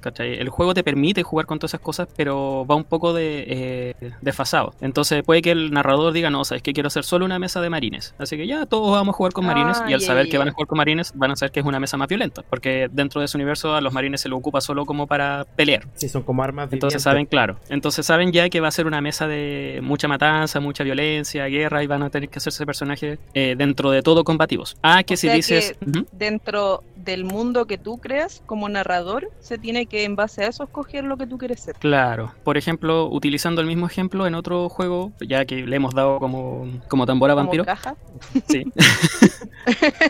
¿Cachai? 0.00 0.34
El 0.34 0.48
juego 0.48 0.74
te 0.74 0.82
permite 0.84 1.22
jugar 1.22 1.46
con 1.46 1.58
todas 1.58 1.70
esas 1.70 1.80
cosas, 1.80 2.08
pero 2.16 2.66
va 2.68 2.74
un 2.74 2.84
poco 2.84 3.12
de 3.12 3.44
eh, 4.00 4.10
desfasado. 4.20 4.74
Entonces 4.80 5.22
puede 5.22 5.42
que 5.42 5.50
el 5.50 5.70
narrador 5.72 6.12
diga, 6.12 6.30
no, 6.30 6.44
sabes 6.44 6.62
que 6.62 6.72
quiero 6.72 6.86
hacer 6.88 7.04
solo 7.04 7.24
una 7.24 7.38
mesa 7.38 7.60
de 7.60 7.70
marines. 7.70 8.14
Así 8.18 8.36
que 8.36 8.46
ya 8.46 8.66
todos 8.66 8.90
vamos 8.92 9.14
a 9.14 9.16
jugar 9.16 9.32
con 9.32 9.46
marines 9.46 9.78
Ah, 9.80 9.90
y 9.90 9.94
al 9.94 10.00
ya, 10.00 10.06
saber 10.06 10.28
que 10.28 10.38
van 10.38 10.48
a 10.48 10.52
jugar 10.52 10.66
con 10.66 10.78
marines, 10.78 11.12
van 11.14 11.30
a 11.32 11.36
saber 11.36 11.52
que 11.52 11.60
es 11.60 11.66
una 11.66 11.80
mesa 11.80 11.96
más 11.96 12.08
violenta. 12.08 12.42
Porque 12.48 12.88
dentro 12.90 13.20
de 13.20 13.26
ese 13.26 13.36
universo 13.36 13.74
a 13.74 13.80
los 13.80 13.92
marines 13.92 14.20
se 14.20 14.28
lo 14.28 14.36
ocupa 14.36 14.60
solo 14.60 14.86
como 14.86 15.06
para 15.06 15.44
pelear. 15.56 15.86
Sí, 15.94 16.08
son 16.08 16.22
como 16.22 16.42
armas 16.42 16.64
Entonces 16.72 16.78
vivientes. 16.96 17.02
saben, 17.02 17.26
claro, 17.26 17.56
entonces 17.68 18.06
saben 18.06 18.32
ya 18.32 18.48
que 18.48 18.60
va 18.60 18.68
a 18.68 18.72
ser 18.72 18.86
una 18.86 19.00
mesa 19.00 19.26
de 19.28 19.80
mucha 19.82 20.08
matanza, 20.08 20.60
mucha 20.60 20.84
violencia, 20.84 21.46
guerra 21.46 21.82
y 21.82 21.86
van 21.86 22.02
a 22.02 22.10
tener 22.10 22.28
que 22.28 22.38
hacerse 22.38 22.64
personajes 22.66 23.18
eh, 23.34 23.54
dentro 23.56 23.90
de 23.90 24.02
todo 24.02 24.24
combativos. 24.24 24.76
Ah, 24.82 25.02
que 25.02 25.14
O 25.14 25.16
si 25.16 25.26
sea 25.26 25.34
dices... 25.36 25.76
que 25.80 26.04
dentro 26.12 26.82
del 27.04 27.24
mundo 27.24 27.66
que 27.66 27.78
tú 27.78 27.98
creas 27.98 28.42
como 28.46 28.68
narrador, 28.68 29.30
se 29.40 29.58
tiene 29.58 29.86
que 29.86 30.04
en 30.04 30.16
base 30.16 30.44
a 30.44 30.48
eso 30.48 30.64
escoger 30.64 31.04
lo 31.04 31.16
que 31.16 31.26
tú 31.26 31.38
quieres 31.38 31.60
ser. 31.60 31.76
Claro. 31.76 32.34
Por 32.44 32.56
ejemplo, 32.56 33.08
utilizando 33.08 33.60
el 33.60 33.66
mismo 33.66 33.86
ejemplo 33.86 34.26
en 34.26 34.34
otro 34.34 34.68
juego, 34.68 35.12
ya 35.20 35.44
que 35.44 35.66
le 35.66 35.76
hemos 35.76 35.94
dado 35.94 36.18
como, 36.18 36.66
como 36.88 37.06
tambor 37.06 37.30
a 37.30 37.34
Como 37.34 37.44
vampiro. 37.46 37.64
caja. 37.64 37.96
Sí. 38.48 38.64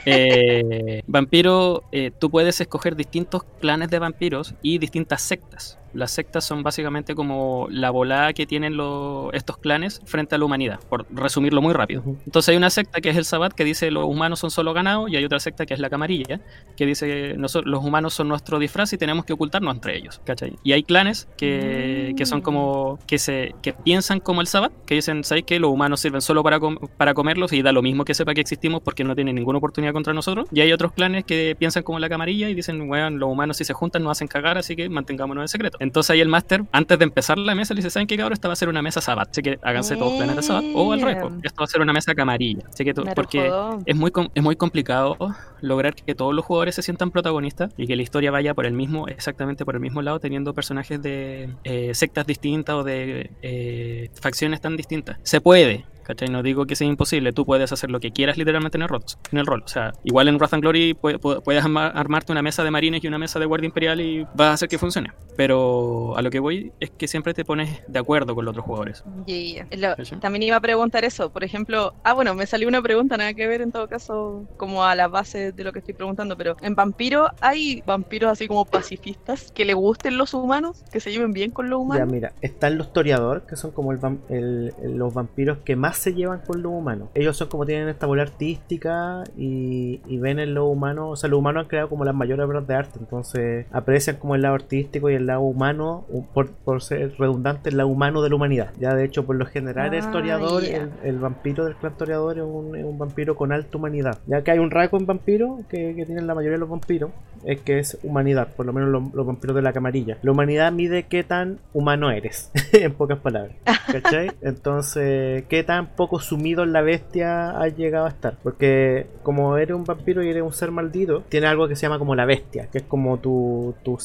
Eh, 0.06 1.02
vampiro, 1.06 1.82
eh, 1.92 2.10
tú 2.16 2.30
puedes 2.30 2.60
escoger 2.60 2.94
distintos 2.96 3.42
clanes 3.60 3.90
de 3.90 3.98
vampiros 3.98 4.54
y 4.62 4.78
distintas 4.78 5.20
sectas. 5.22 5.78
Las 5.94 6.10
sectas 6.10 6.44
son 6.44 6.62
básicamente 6.62 7.14
como 7.14 7.66
la 7.70 7.90
volada 7.90 8.32
que 8.32 8.46
tienen 8.46 8.76
los- 8.76 9.32
estos 9.32 9.58
clanes 9.58 10.00
frente 10.04 10.34
a 10.34 10.38
la 10.38 10.44
humanidad, 10.44 10.80
por 10.88 11.06
resumirlo 11.10 11.62
muy 11.62 11.72
rápido. 11.74 12.02
Entonces 12.26 12.50
hay 12.50 12.56
una 12.56 12.70
secta 12.70 13.00
que 13.00 13.10
es 13.10 13.16
el 13.16 13.24
Sabbat 13.24 13.52
que 13.52 13.64
dice 13.64 13.90
los 13.90 14.04
humanos 14.04 14.38
son 14.40 14.50
solo 14.50 14.72
ganado 14.74 15.08
y 15.08 15.16
hay 15.16 15.24
otra 15.24 15.40
secta 15.40 15.66
que 15.66 15.74
es 15.74 15.80
la 15.80 15.90
camarilla 15.90 16.40
que 16.76 16.86
dice 16.86 17.36
noso- 17.36 17.62
los 17.64 17.84
humanos 17.84 18.14
son 18.14 18.28
nuestro 18.28 18.58
disfraz 18.58 18.92
y 18.92 18.98
tenemos 18.98 19.24
que 19.24 19.32
ocultarnos 19.32 19.74
entre 19.74 19.96
ellos. 19.96 20.20
¿cachai? 20.24 20.56
Y 20.62 20.72
hay 20.72 20.82
clanes 20.82 21.28
que, 21.36 22.14
que 22.16 22.26
son 22.26 22.40
como 22.42 22.98
que 23.06 23.18
se 23.18 23.54
que 23.62 23.72
piensan 23.72 24.20
como 24.20 24.40
el 24.40 24.46
Sabbat, 24.46 24.72
que 24.86 24.94
dicen, 24.94 25.24
¿sabes 25.24 25.44
qué? 25.44 25.58
Los 25.58 25.70
humanos 25.70 26.00
sirven 26.00 26.20
solo 26.20 26.42
para, 26.42 26.60
com- 26.60 26.78
para 26.96 27.14
comerlos 27.14 27.52
y 27.52 27.62
da 27.62 27.72
lo 27.72 27.82
mismo 27.82 28.04
que 28.04 28.14
sepa 28.14 28.34
que 28.34 28.40
existimos 28.40 28.82
porque 28.82 29.04
no 29.04 29.14
tienen 29.14 29.34
ninguna 29.36 29.58
oportunidad 29.58 29.92
contra 29.92 30.12
nosotros. 30.12 30.48
Y 30.52 30.60
hay 30.60 30.72
otros 30.72 30.92
clanes 30.92 31.24
que 31.24 31.56
piensan 31.58 31.82
como 31.82 31.98
la 31.98 32.08
camarilla 32.08 32.48
y 32.48 32.54
dicen, 32.54 32.86
bueno, 32.88 33.10
los 33.10 33.28
humanos 33.30 33.56
si 33.56 33.64
se 33.64 33.72
juntan 33.72 34.02
nos 34.02 34.12
hacen 34.12 34.28
cagar, 34.28 34.58
así 34.58 34.76
que 34.76 34.88
mantengámonos 34.88 35.42
en 35.42 35.48
secreto. 35.48 35.77
Entonces 35.80 36.10
ahí 36.10 36.20
el 36.20 36.28
máster, 36.28 36.64
antes 36.72 36.98
de 36.98 37.04
empezar 37.04 37.38
la 37.38 37.54
mesa, 37.54 37.74
le 37.74 37.78
dice, 37.78 37.90
¿saben 37.90 38.06
qué 38.06 38.16
cabrón? 38.16 38.32
Esta 38.32 38.48
va 38.48 38.52
a 38.52 38.56
ser 38.56 38.68
una 38.68 38.82
mesa 38.82 39.00
Sabbat, 39.00 39.30
así 39.30 39.42
que 39.42 39.58
háganse 39.62 39.96
todos 39.96 40.14
planes 40.14 40.36
de 40.36 40.42
Sabbat. 40.42 40.64
O 40.74 40.92
al 40.92 41.00
revés, 41.00 41.24
esto 41.42 41.60
va 41.60 41.64
a 41.64 41.68
ser 41.68 41.80
una 41.80 41.92
mesa 41.92 42.14
camarilla. 42.14 42.64
Así 42.68 42.84
que 42.84 42.94
porque 42.94 43.50
es 43.86 43.96
muy, 43.96 44.12
es 44.34 44.42
muy 44.42 44.56
complicado 44.56 45.16
lograr 45.60 45.94
que 45.94 46.14
todos 46.14 46.34
los 46.34 46.44
jugadores 46.44 46.74
se 46.74 46.82
sientan 46.82 47.10
protagonistas 47.10 47.72
y 47.76 47.86
que 47.86 47.96
la 47.96 48.02
historia 48.02 48.30
vaya 48.30 48.54
por 48.54 48.66
el 48.66 48.72
mismo, 48.72 49.08
exactamente 49.08 49.64
por 49.64 49.74
el 49.74 49.80
mismo 49.80 50.02
lado, 50.02 50.20
teniendo 50.20 50.54
personajes 50.54 51.00
de 51.02 51.50
eh, 51.64 51.94
sectas 51.94 52.26
distintas 52.26 52.76
o 52.76 52.84
de 52.84 53.30
eh, 53.42 54.10
facciones 54.20 54.60
tan 54.60 54.76
distintas. 54.76 55.18
Se 55.22 55.40
puede. 55.40 55.84
¿Cachai? 56.08 56.28
No 56.30 56.42
digo 56.42 56.64
que 56.64 56.74
sea 56.74 56.86
imposible, 56.88 57.34
tú 57.34 57.44
puedes 57.44 57.70
hacer 57.70 57.90
lo 57.90 58.00
que 58.00 58.10
quieras 58.12 58.38
literalmente 58.38 58.78
en 58.78 58.82
el, 58.82 58.88
rol, 58.88 59.02
en 59.30 59.38
el 59.38 59.44
rol. 59.46 59.62
O 59.62 59.68
sea, 59.68 59.92
igual 60.04 60.26
en 60.28 60.36
Wrath 60.36 60.54
and 60.54 60.62
Glory 60.62 60.94
pu- 60.94 61.18
pu- 61.20 61.42
puedes 61.42 61.62
armar- 61.62 61.92
armarte 61.94 62.32
una 62.32 62.40
mesa 62.40 62.64
de 62.64 62.70
marines 62.70 63.04
y 63.04 63.08
una 63.08 63.18
mesa 63.18 63.38
de 63.38 63.44
guardia 63.44 63.66
imperial 63.66 64.00
y 64.00 64.24
vas 64.34 64.48
a 64.48 64.52
hacer 64.54 64.68
que 64.70 64.78
funcione. 64.78 65.12
Pero 65.36 66.16
a 66.16 66.22
lo 66.22 66.30
que 66.30 66.40
voy 66.40 66.72
es 66.80 66.90
que 66.90 67.06
siempre 67.06 67.34
te 67.34 67.44
pones 67.44 67.82
de 67.86 67.98
acuerdo 67.98 68.34
con 68.34 68.44
los 68.46 68.52
otros 68.52 68.64
jugadores. 68.64 69.04
Ya, 69.26 69.66
ya. 69.70 69.96
También 70.20 70.42
iba 70.44 70.56
a 70.56 70.60
preguntar 70.60 71.04
eso, 71.04 71.30
por 71.30 71.44
ejemplo, 71.44 71.92
ah 72.04 72.14
bueno, 72.14 72.34
me 72.34 72.46
salió 72.46 72.68
una 72.68 72.80
pregunta, 72.82 73.16
nada 73.18 73.34
que 73.34 73.46
ver 73.46 73.60
en 73.60 73.70
todo 73.70 73.86
caso, 73.86 74.46
como 74.56 74.84
a 74.84 74.94
la 74.94 75.08
base 75.08 75.52
de 75.52 75.62
lo 75.64 75.72
que 75.72 75.80
estoy 75.80 75.92
preguntando, 75.94 76.36
pero 76.38 76.56
en 76.62 76.74
Vampiro 76.74 77.28
hay 77.42 77.82
vampiros 77.86 78.32
así 78.32 78.48
como 78.48 78.64
pacifistas, 78.64 79.52
que 79.52 79.64
le 79.66 79.74
gusten 79.74 80.16
los 80.16 80.32
humanos, 80.34 80.84
que 80.90 81.00
se 81.00 81.10
lleven 81.12 81.32
bien 81.32 81.50
con 81.50 81.68
los 81.68 81.78
Ya, 81.78 81.82
humanos. 81.82 82.08
mira, 82.12 82.32
están 82.40 82.78
los 82.78 82.92
toreador, 82.94 83.42
que 83.46 83.56
son 83.56 83.72
como 83.72 83.92
el- 83.92 83.98
el- 84.30 84.72
los 84.96 85.12
vampiros 85.12 85.58
que 85.58 85.76
más 85.76 85.97
se 85.98 86.14
llevan 86.14 86.40
con 86.46 86.62
los 86.62 86.72
humanos. 86.72 87.08
Ellos 87.14 87.36
son 87.36 87.48
como 87.48 87.66
tienen 87.66 87.88
esta 87.88 88.06
bola 88.06 88.22
artística 88.22 89.24
y, 89.36 90.00
y 90.06 90.18
ven 90.18 90.38
en 90.38 90.54
lo 90.54 90.66
humano, 90.66 91.10
o 91.10 91.16
sea, 91.16 91.28
los 91.28 91.38
humanos 91.38 91.62
han 91.62 91.68
creado 91.68 91.88
como 91.88 92.04
las 92.04 92.14
mayores 92.14 92.46
obras 92.46 92.66
de 92.66 92.74
arte, 92.74 92.98
entonces 92.98 93.66
aprecian 93.72 94.16
como 94.16 94.34
el 94.34 94.42
lado 94.42 94.54
artístico 94.54 95.10
y 95.10 95.14
el 95.14 95.26
lado 95.26 95.40
humano, 95.42 96.04
por, 96.34 96.50
por 96.50 96.82
ser 96.82 97.14
redundante, 97.18 97.70
el 97.70 97.76
lado 97.76 97.88
humano 97.88 98.22
de 98.22 98.30
la 98.30 98.36
humanidad. 98.36 98.72
Ya 98.78 98.94
de 98.94 99.04
hecho, 99.04 99.24
por 99.26 99.36
lo 99.36 99.46
general, 99.46 99.92
el 99.94 100.02
Ah, 100.08 100.10
toreador, 100.10 100.62
el 101.04 101.18
vampiro 101.18 101.64
del 101.64 101.74
clan 101.76 101.96
toreador 101.96 102.38
es 102.38 102.44
un, 102.44 102.74
es 102.76 102.84
un 102.84 102.98
vampiro 102.98 103.36
con 103.36 103.52
alta 103.52 103.76
humanidad. 103.76 104.18
Ya 104.26 104.42
que 104.42 104.50
hay 104.52 104.58
un 104.58 104.70
rasgo 104.70 104.96
en 104.98 105.06
vampiro 105.06 105.58
que, 105.68 105.94
que 105.94 106.06
tienen 106.06 106.26
la 106.26 106.34
mayoría 106.34 106.54
de 106.56 106.60
los 106.60 106.68
vampiros, 106.70 107.10
es 107.44 107.60
que 107.60 107.78
es 107.78 107.98
humanidad, 108.02 108.48
por 108.54 108.66
lo 108.66 108.72
menos 108.72 108.90
los, 108.90 109.14
los 109.14 109.26
vampiros 109.26 109.56
de 109.56 109.62
la 109.62 109.72
camarilla. 109.72 110.18
La 110.22 110.32
humanidad 110.32 110.72
mide 110.72 111.04
qué 111.04 111.24
tan 111.24 111.58
humano 111.72 112.10
eres, 112.10 112.50
en 112.72 112.94
pocas 112.94 113.18
palabras. 113.18 113.56
¿Cachai? 113.90 114.30
Entonces, 114.42 115.44
qué 115.48 115.64
tan 115.64 115.88
poco 115.94 116.20
sumido 116.20 116.64
en 116.64 116.72
la 116.72 116.82
bestia 116.82 117.50
has 117.50 117.76
llegado 117.76 118.06
a 118.06 118.10
estar. 118.10 118.36
Porque 118.42 119.06
como 119.22 119.56
eres 119.56 119.74
un 119.74 119.84
vampiro 119.84 120.22
y 120.22 120.28
eres 120.28 120.42
un 120.42 120.52
ser 120.52 120.70
maldito, 120.70 121.22
tiene 121.28 121.46
algo 121.46 121.68
que 121.68 121.76
se 121.76 121.82
llama 121.82 121.98
como 121.98 122.14
la 122.14 122.26
bestia, 122.26 122.68
que 122.70 122.78
es 122.78 122.84
como 122.84 123.18
tu, 123.18 123.74
tu, 123.82 123.98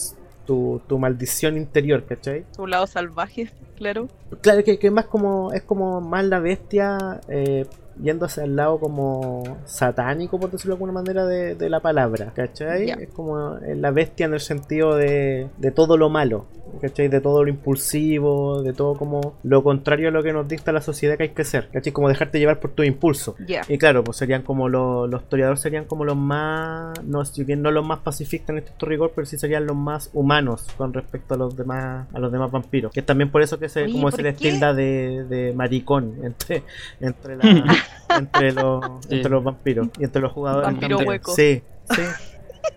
tu, 0.46 0.82
tu 0.88 1.00
maldición 1.00 1.58
interior, 1.58 2.06
¿cachai? 2.06 2.46
Su 2.56 2.68
lado 2.68 2.88
salvaje, 2.88 3.50
claro. 3.78 4.08
Claro 4.42 4.63
que, 4.63 4.80
que 4.80 4.92
más 4.92 5.06
como 5.06 5.52
es 5.54 5.63
como 5.63 6.02
más 6.02 6.25
la 6.25 6.40
bestia 6.40 7.22
eh, 7.28 7.66
yendo 8.01 8.25
hacia 8.25 8.43
el 8.43 8.55
lado 8.55 8.79
como 8.79 9.57
satánico, 9.65 10.39
por 10.39 10.51
decirlo 10.51 10.75
de 10.75 10.77
alguna 10.77 10.93
manera, 10.93 11.25
de, 11.25 11.55
de 11.55 11.69
la 11.69 11.79
palabra, 11.79 12.31
¿cachai? 12.35 12.88
Ya. 12.88 12.93
Es 12.95 13.09
como 13.09 13.57
la 13.75 13.91
bestia 13.91 14.25
en 14.25 14.33
el 14.33 14.39
sentido 14.39 14.95
de, 14.95 15.47
de 15.57 15.71
todo 15.71 15.97
lo 15.97 16.09
malo, 16.09 16.45
¿cachai? 16.81 17.07
De 17.07 17.21
todo 17.21 17.43
lo 17.43 17.50
impulsivo, 17.50 18.62
de 18.63 18.73
todo 18.73 18.95
como 18.95 19.35
lo 19.43 19.63
contrario 19.63 20.07
a 20.09 20.12
lo 20.12 20.23
que 20.23 20.33
nos 20.33 20.47
dicta 20.47 20.71
la 20.71 20.81
sociedad 20.81 21.17
que 21.17 21.23
hay 21.23 21.29
que 21.29 21.43
ser, 21.43 21.69
¿cachai? 21.69 21.93
Como 21.93 22.09
dejarte 22.09 22.39
llevar 22.39 22.59
por 22.59 22.71
tu 22.71 22.83
impulso. 22.83 23.35
Y 23.67 23.77
claro, 23.77 24.03
pues 24.03 24.17
serían 24.17 24.41
como 24.41 24.69
los, 24.69 25.09
los 25.09 25.27
toreadores 25.29 25.59
serían 25.62 25.85
como 25.85 26.05
los 26.05 26.15
más, 26.17 27.01
no, 27.03 27.23
si 27.25 27.43
bien 27.43 27.62
no 27.62 27.71
los 27.71 27.85
más 27.85 28.00
pacifistas 28.00 28.50
en 28.51 28.57
este 28.59 28.85
rigor, 28.85 29.12
pero 29.15 29.25
sí 29.25 29.38
serían 29.38 29.65
los 29.65 29.75
más 29.75 30.09
humanos 30.13 30.65
con 30.77 30.93
respecto 30.93 31.35
a 31.35 31.38
los 31.38 31.55
demás, 31.55 32.07
a 32.13 32.19
los 32.19 32.31
demás 32.31 32.51
vampiros. 32.51 32.91
Que 32.91 33.01
es 33.01 33.05
también 33.05 33.29
por 33.31 33.41
eso 33.41 33.59
que 33.59 33.69
se, 33.69 33.83
Oye, 33.83 33.91
como 33.91 34.03
¿por 34.03 34.13
se 34.13 34.23
les 34.23 34.35
tilda 34.38 34.73
de, 34.73 35.25
de 35.29 35.53
maricón 35.53 36.15
entre, 36.23 36.63
entre, 37.00 37.35
la- 37.38 37.43
entre, 38.18 38.52
los, 38.54 38.84
Sí. 39.02 39.16
entre 39.16 39.32
los 39.32 39.44
vampiros 39.44 39.88
y 40.00 40.04
entre 40.04 40.22
los 40.22 40.32
jugadores. 40.32 40.66
Vampiro 40.68 40.98
también. 40.98 41.10
hueco. 41.10 41.36
Sí, 41.36 41.62
sí, 41.92 42.02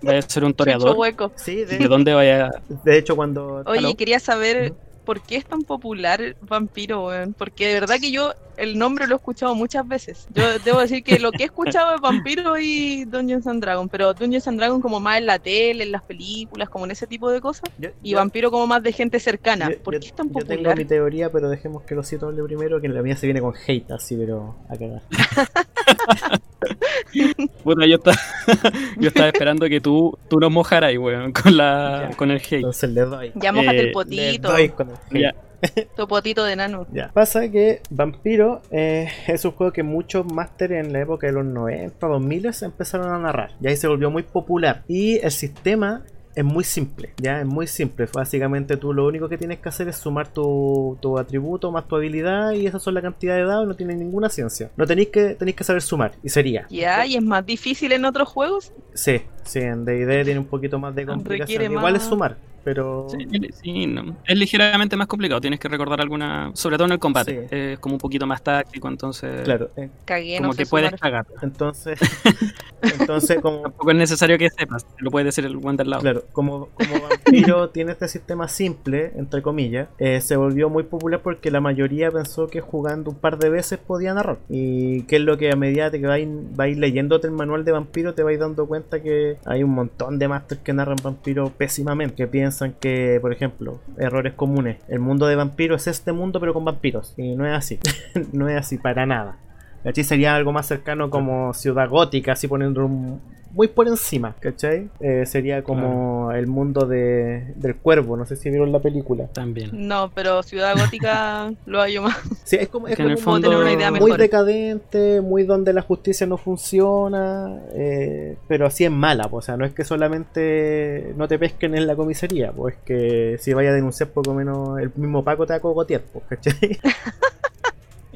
Vaya 0.03 0.19
a 0.19 0.23
ser 0.23 0.43
un 0.45 0.51
Chucho 0.51 0.57
toreador. 0.57 0.97
hueco. 0.97 1.33
sí. 1.37 1.65
¿De 1.65 1.79
De, 1.79 1.89
dónde 1.89 2.13
vaya? 2.15 2.51
de 2.85 2.99
hecho, 2.99 3.15
cuando. 3.17 3.63
Oye, 3.67 3.79
Hello. 3.81 3.97
quería 3.97 4.19
saber 4.21 4.73
Ujú. 4.73 4.81
Por 5.07 5.23
qué 5.23 5.37
es 5.37 5.47
tan 5.47 5.63
popular 5.63 6.37
Vampiro, 6.43 7.07
weón. 7.07 7.33
Porque 7.33 7.69
de 7.69 7.75
verdad 7.81 7.97
que 7.99 8.11
yo 8.11 8.35
el 8.59 8.79
nombre 8.79 9.07
lo 9.07 9.15
he 9.15 9.17
escuchado 9.17 9.55
muchas 9.55 9.87
veces. 9.87 10.27
Yo 10.35 10.59
debo 10.59 10.81
decir 10.81 11.03
que 11.05 11.19
lo 11.19 11.31
que 11.31 11.43
he 11.45 11.47
escuchado 11.47 11.95
es 11.95 12.01
Vampiro 12.01 12.59
y 12.59 13.05
Dungeons 13.05 13.47
and 13.47 13.63
Dragons, 13.63 13.91
pero 13.91 14.13
Dungeons 14.15 14.49
and 14.49 14.59
Dragons 14.59 14.83
como 14.83 14.99
más 15.01 15.19
en 15.19 15.27
la 15.27 15.39
tele, 15.39 15.85
en 15.85 15.93
las 15.93 16.03
películas, 16.03 16.69
como 16.69 16.85
en 16.87 16.91
ese 16.91 17.07
tipo 17.07 17.31
de 17.31 17.41
cosas. 17.41 17.65
yo- 17.79 17.91
Y 18.03 18.11
yo- 18.11 18.19
Vampiro 18.19 18.51
como 18.51 18.67
más 18.67 18.83
de 18.83 18.93
gente 18.93 19.21
cercana. 19.21 19.71
yo- 19.71 19.79
¿Por 19.83 19.99
qué 20.01 20.07
es 20.09 20.13
tan 20.15 20.29
yo 20.29 20.35
tengo 20.41 20.49
popular? 20.51 20.77
mi 20.77 20.85
teoría, 20.85 21.31
pero 21.31 21.49
dejemos 21.49 21.83
que 21.85 21.95
lo 21.95 22.03
cito 22.03 22.27
hable 22.29 22.43
primero, 22.43 22.81
que 22.81 22.89
la 22.89 23.03
mía 23.03 23.17
se 23.17 23.27
viene 23.27 23.41
con 23.41 23.55
hate, 23.67 23.91
así, 23.93 24.17
pero 24.17 24.57
a 24.69 24.77
cagar. 24.77 25.03
Puta, 27.65 27.87
yo 27.87 27.97
estaba, 27.97 28.17
yo 28.99 29.09
estaba 29.09 29.29
esperando 29.29 29.69
que 29.69 29.81
tú, 29.81 30.17
tú 30.29 30.39
nos 30.39 30.51
mojaras, 30.51 30.97
weón, 30.97 31.33
con, 31.33 31.57
la, 31.57 32.09
Ya. 32.11 32.17
con 32.17 32.31
el 32.31 32.39
hate. 32.39 32.53
Entonces 32.55 32.91
le 32.91 33.01
doy. 33.03 33.33
Ya 33.35 33.53
mojate 33.53 33.77
Eh, 33.77 33.81
el 33.81 33.87
Le 33.87 33.93
potito, 33.93 34.49
doy 34.51 34.69
con 34.71 34.91
el 34.91 34.97
hate. 35.11 35.21
Ya. 35.21 35.35
tu 35.97 36.07
potito 36.07 36.45
de 36.45 36.57
nano. 36.57 36.87
Ya. 36.93 37.11
Pasa 37.13 37.51
que 37.51 37.81
Vampiro 37.91 38.63
eh, 38.71 39.09
es 39.27 39.45
un 39.45 39.53
juego 39.53 39.73
que 39.73 39.83
muchos 39.83 40.31
másteres 40.31 40.85
en 40.85 40.93
la 40.93 41.01
época 41.01 41.27
de 41.27 41.33
los 41.33 41.45
90, 41.45 42.07
2000 42.07 42.51
empezaron 42.63 43.13
a 43.13 43.19
narrar. 43.19 43.51
Y 43.61 43.69
ahí 43.69 43.77
se 43.77 43.89
volvió 43.89 44.11
muy 44.11 44.23
popular. 44.23 44.83
Y 44.89 45.19
el 45.19 45.31
sistema 45.31 46.03
es 46.37 46.45
muy 46.45 46.65
simple, 46.65 47.15
ya 47.17 47.41
es 47.41 47.47
muy 47.47 47.67
simple. 47.67 48.07
Básicamente 48.13 48.77
tú 48.77 48.93
lo 48.93 49.07
único 49.07 49.27
que 49.27 49.39
tienes 49.39 49.59
que 49.59 49.71
hacer 49.71 49.89
es 49.89 49.97
sumar 49.97 50.29
tu, 50.29 50.99
tu 51.01 51.19
atributo 51.19 51.73
más 51.73 51.89
tu 51.89 51.97
habilidad 51.97 52.53
y 52.53 52.67
esas 52.67 52.83
son 52.83 52.93
la 52.93 53.01
cantidad 53.01 53.37
de 53.37 53.45
dados 53.45 53.67
no 53.67 53.75
tiene 53.75 53.97
ninguna 53.97 54.29
ciencia. 54.29 54.71
No 54.77 54.87
tenéis 54.87 55.09
que, 55.09 55.35
tenéis 55.35 55.57
que 55.57 55.65
saber 55.65 55.81
sumar 55.81 56.13
y 56.23 56.29
sería. 56.29 56.67
Ya, 56.69 57.07
y 57.07 57.17
es 57.17 57.23
más 57.23 57.45
difícil 57.47 57.91
en 57.93 58.05
otros 58.05 58.29
juegos. 58.29 58.71
Sí, 58.93 59.23
sí, 59.45 59.61
en 59.61 59.87
D&D 59.87 60.25
tiene 60.25 60.39
un 60.39 60.47
poquito 60.47 60.79
más 60.79 60.95
de 60.95 61.07
complicación. 61.07 61.73
Igual 61.73 61.97
es 61.97 62.03
sumar, 62.03 62.37
pero... 62.67 63.07
Sí, 63.09 63.29
sí, 63.63 63.87
no. 63.87 64.17
Es 64.27 64.37
ligeramente 64.37 64.97
más 64.97 65.07
complicado. 65.07 65.41
Tienes 65.41 65.61
que 65.61 65.69
recordar 65.69 66.01
alguna. 66.01 66.51
Sobre 66.55 66.77
todo 66.77 66.87
en 66.87 66.95
el 66.95 66.99
combate. 66.99 67.47
Sí. 67.49 67.57
Es 67.57 67.79
como 67.79 67.95
un 67.95 68.01
poquito 68.01 68.27
más 68.27 68.43
táctico, 68.43 68.89
entonces. 68.89 69.43
Claro, 69.43 69.71
eh, 69.77 69.89
Cagué, 70.05 70.39
Como 70.39 70.49
no 70.49 70.57
que 70.57 70.67
puedes 70.67 70.89
sumar. 70.89 70.99
cagar. 70.99 71.27
entonces... 71.43 71.97
entonces 72.83 73.41
como... 73.41 73.63
Tampoco 73.63 73.93
es 73.93 73.97
necesario 73.97 74.37
que 74.37 74.51
sepas. 74.51 74.85
Lo 74.99 75.13
puede 75.13 75.27
decir 75.27 75.45
el 75.45 75.57
buen 75.57 75.77
del 75.77 75.91
lado. 75.91 76.03
Claro, 76.03 76.25
como, 76.33 76.71
como 76.71 77.03
Vampiro 77.09 77.69
tiene 77.71 77.93
este 77.93 78.09
sistema 78.09 78.49
simple, 78.49 79.13
entre 79.15 79.43
comillas, 79.43 79.87
eh, 79.99 80.21
se 80.21 80.35
volvió 80.35 80.69
muy 80.69 80.83
popular 80.83 81.21
porque 81.23 81.53
la 81.53 81.61
mayoría 81.61 82.11
pensó 82.11 82.49
que 82.49 82.61
jugando 82.61 83.13
un 83.13 83.17
par 83.17 83.39
de 83.39 83.49
veces 83.49 83.79
podía 83.79 84.13
narrar. 84.13 84.39
Y 84.49 85.03
que 85.03 85.17
es 85.17 85.23
lo 85.23 85.39
que 85.39 85.53
a 85.53 85.57
medida 85.57 85.93
que 85.93 86.05
vais, 86.05 86.27
vais 86.57 86.77
leyéndote 86.77 87.29
el 87.29 87.33
manual 87.33 87.65
de 87.65 87.71
Vampiro 87.71 88.13
te 88.15 88.25
vais 88.25 88.41
dando 88.41 88.67
cuenta 88.67 89.01
que 89.01 89.37
hay 89.45 89.63
un 89.63 89.71
montón 89.71 90.19
de 90.19 90.27
masters 90.27 90.63
que 90.63 90.73
narran 90.73 90.97
Vampiro 91.01 91.51
pésimamente, 91.51 92.17
que 92.17 92.27
piensan 92.27 92.56
que, 92.81 93.19
por 93.21 93.33
ejemplo, 93.33 93.81
errores 93.99 94.35
comunes, 94.35 94.79
el 94.89 94.99
mundo 94.99 95.27
de 95.27 95.37
Vampiro 95.37 95.77
es 95.77 95.87
este 95.87 96.13
mundo 96.13 96.41
pero 96.41 96.55
con 96.55 96.65
vampiros. 96.65 97.15
Y 97.17 97.35
no 97.37 97.47
es 97.47 97.53
así, 97.53 97.79
no 98.33 98.49
es 98.49 98.59
así 98.59 98.79
para 98.79 99.07
nada. 99.07 99.39
¿Cachai? 99.85 100.05
Sería 100.05 100.35
algo 100.35 100.53
más 100.53 100.67
cercano 100.67 101.11
como 101.11 101.55
Ciudad 101.55 101.89
Gótica, 101.89 102.33
así 102.33 102.49
poniendo 102.49 102.85
un, 102.85 103.21
muy 103.57 103.69
por 103.69 103.89
encima, 103.89 104.37
¿cachai? 104.39 104.89
Eh, 105.01 105.25
sería 105.27 105.65
como 105.65 106.31
el 106.31 106.47
mundo 106.47 106.87
de, 106.87 107.55
del 107.57 107.75
cuervo, 107.77 108.17
no 108.17 108.27
sé 108.27 108.37
si 108.37 108.51
vieron 108.51 108.71
la 108.71 108.79
película. 108.81 109.27
También. 109.33 109.71
No, 109.73 110.11
pero 110.15 110.43
Ciudad 110.43 110.77
Gótica 110.77 111.53
lo 111.67 111.81
hallo 111.81 112.03
más. 112.03 112.17
Sí, 112.45 112.57
es 112.61 112.69
como, 112.69 112.87
es 112.87 112.97
Que 112.97 113.03
en 113.03 113.09
el 113.11 113.15
como 113.17 113.25
fondo- 113.25 113.49
tener 113.49 113.63
una 113.63 113.73
idea 113.73 113.91
muy 113.91 114.01
mejor. 114.01 114.19
decadente, 114.21 115.21
muy 115.23 115.45
donde 115.45 115.73
la 115.73 115.81
justicia 115.83 116.27
no 116.27 116.37
funciona, 116.37 117.61
eh, 117.73 118.37
pero 118.47 118.67
así 118.67 118.85
es 118.85 118.91
mala, 118.91 119.25
po, 119.29 119.39
o 119.39 119.43
sea, 119.43 119.57
no 119.57 119.65
es 119.65 119.73
que 119.73 119.85
solamente 119.85 121.15
no 121.17 121.27
te 121.27 121.39
pesquen 121.39 121.75
en 121.75 121.87
la 121.87 121.97
comisaría, 121.97 122.53
pues 122.53 122.75
es 122.77 122.81
que 122.85 123.37
si 123.41 123.55
vaya 123.55 123.71
a 123.71 123.75
denunciar 123.75 124.11
poco 124.11 124.35
menos 124.35 124.79
el 124.79 124.91
mismo 124.97 125.25
Paco 125.25 125.47
te 125.47 125.55
va 125.55 125.57
a 125.57 125.61
cogotear, 125.61 126.03
¿cachai? 126.29 126.79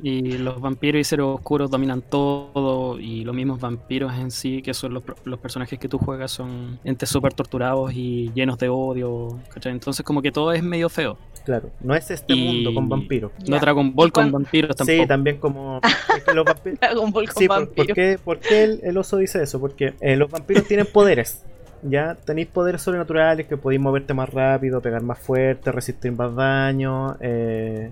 Y 0.03 0.39
los 0.39 0.61
vampiros 0.61 1.01
y 1.01 1.05
seres 1.05 1.25
oscuros 1.27 1.71
dominan 1.71 2.03
todo. 2.03 2.99
Y 2.99 3.25
los 3.25 3.35
mismos 3.35 3.61
vampiros 3.61 4.13
en 4.15 4.31
sí, 4.31 4.63
que 4.63 4.75
son 4.75 4.95
los, 4.95 5.03
pro- 5.03 5.17
los 5.25 5.39
personajes 5.39 5.79
que 5.79 5.89
tú 5.89 5.99
juegas, 5.99 6.31
son 6.33 6.79
entes 6.85 7.09
súper 7.09 7.33
torturados 7.35 7.93
y 7.95 8.31
llenos 8.35 8.59
de 8.59 8.69
odio. 8.69 9.39
¿cachai? 9.53 9.73
Entonces, 9.73 10.05
como 10.05 10.23
que 10.23 10.33
todo 10.33 10.53
es 10.53 10.63
medio 10.63 10.89
feo. 10.89 11.17
Claro, 11.45 11.71
no 11.81 11.95
es 11.95 12.11
este 12.11 12.35
Y- 12.35 12.45
mundo 12.45 12.75
con 12.75 12.89
vampiros. 12.89 13.33
No 13.49 13.57
Ya. 13.57 13.61
Dragon 13.61 13.95
Ball 13.95 14.09
¿Y 14.09 14.11
con 14.13 14.31
vampiros 14.33 14.77
tampoco. 14.77 15.01
Sí, 15.03 15.07
también 15.09 15.39
como 15.39 15.81
es 16.17 16.23
que 16.25 16.35
los 16.35 16.45
vampiros 16.45 16.79
Dragon 16.81 17.11
Ball 17.11 17.27
con 17.29 17.37
Sí, 17.43 17.49
por, 17.49 17.57
¿por 17.57 17.67
vampiros. 17.67 17.95
qué, 17.95 18.19
por 18.23 18.39
qué 18.41 18.65
el, 18.65 18.81
el 18.83 18.97
oso 18.99 19.17
dice 19.17 19.43
eso? 19.43 19.59
Porque 19.59 19.95
eh, 20.01 20.17
los 20.17 20.31
vampiros 20.31 20.67
tienen 20.67 20.87
poderes. 20.93 21.45
Ya 21.83 22.15
tenéis 22.15 22.49
poderes 22.49 22.83
sobrenaturales 22.83 23.47
que 23.47 23.57
podéis 23.57 23.81
moverte 23.81 24.13
más 24.15 24.29
rápido, 24.29 24.81
pegar 24.83 25.03
más 25.03 25.19
fuerte, 25.19 25.73
resistir 25.73 26.13
más 26.13 26.35
daño, 26.35 27.17
eh, 27.21 27.91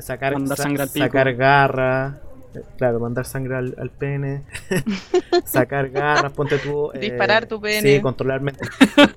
sacar, 0.00 0.34
Mandar 0.34 0.56
sa- 0.56 0.62
sangre 0.64 0.82
al 0.82 0.88
pico. 0.90 1.06
sacar 1.06 1.34
garras. 1.34 2.14
eh, 2.54 2.60
Claro, 2.76 3.00
mandar 3.00 3.24
sangre 3.24 3.56
al, 3.56 3.74
al 3.78 3.90
pene, 3.90 4.42
sacar 5.44 5.88
garras, 5.90 6.32
ponte 6.32 6.58
tú. 6.58 6.90
eh, 6.92 6.98
Disparar 6.98 7.46
tu 7.46 7.60
pene. 7.60 7.80
Sí, 7.96 8.00
controlar 8.02 8.40
mente. 8.42 8.66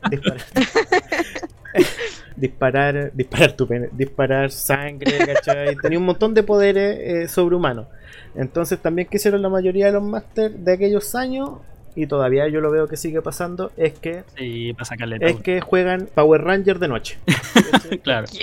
disparar. 0.09 0.41
disparar, 2.35 3.11
disparar 3.13 3.51
tu 3.53 3.67
pene, 3.67 3.89
disparar 3.91 4.51
sangre, 4.51 5.17
¿cachai? 5.25 5.75
Tenía 5.75 5.99
un 5.99 6.05
montón 6.05 6.33
de 6.33 6.43
poderes 6.43 6.97
eh, 6.99 7.27
sobrehumanos. 7.27 7.87
Entonces 8.35 8.79
también 8.79 9.07
que 9.07 9.17
hicieron 9.17 9.41
la 9.41 9.49
mayoría 9.49 9.87
de 9.87 9.91
los 9.93 10.03
masters 10.03 10.63
de 10.63 10.73
aquellos 10.73 11.13
años, 11.15 11.51
y 11.95 12.07
todavía 12.07 12.47
yo 12.47 12.61
lo 12.61 12.71
veo 12.71 12.87
que 12.87 12.97
sigue 12.97 13.21
pasando, 13.21 13.71
es 13.77 13.93
que 13.99 14.23
Sí, 14.37 14.73
para 14.73 14.85
sacarle 14.85 15.17
es 15.21 15.33
todo. 15.33 15.43
que 15.43 15.61
juegan 15.61 16.07
Power 16.13 16.41
Ranger 16.43 16.79
de 16.79 16.87
noche. 16.87 17.17
Claro. 18.03 18.27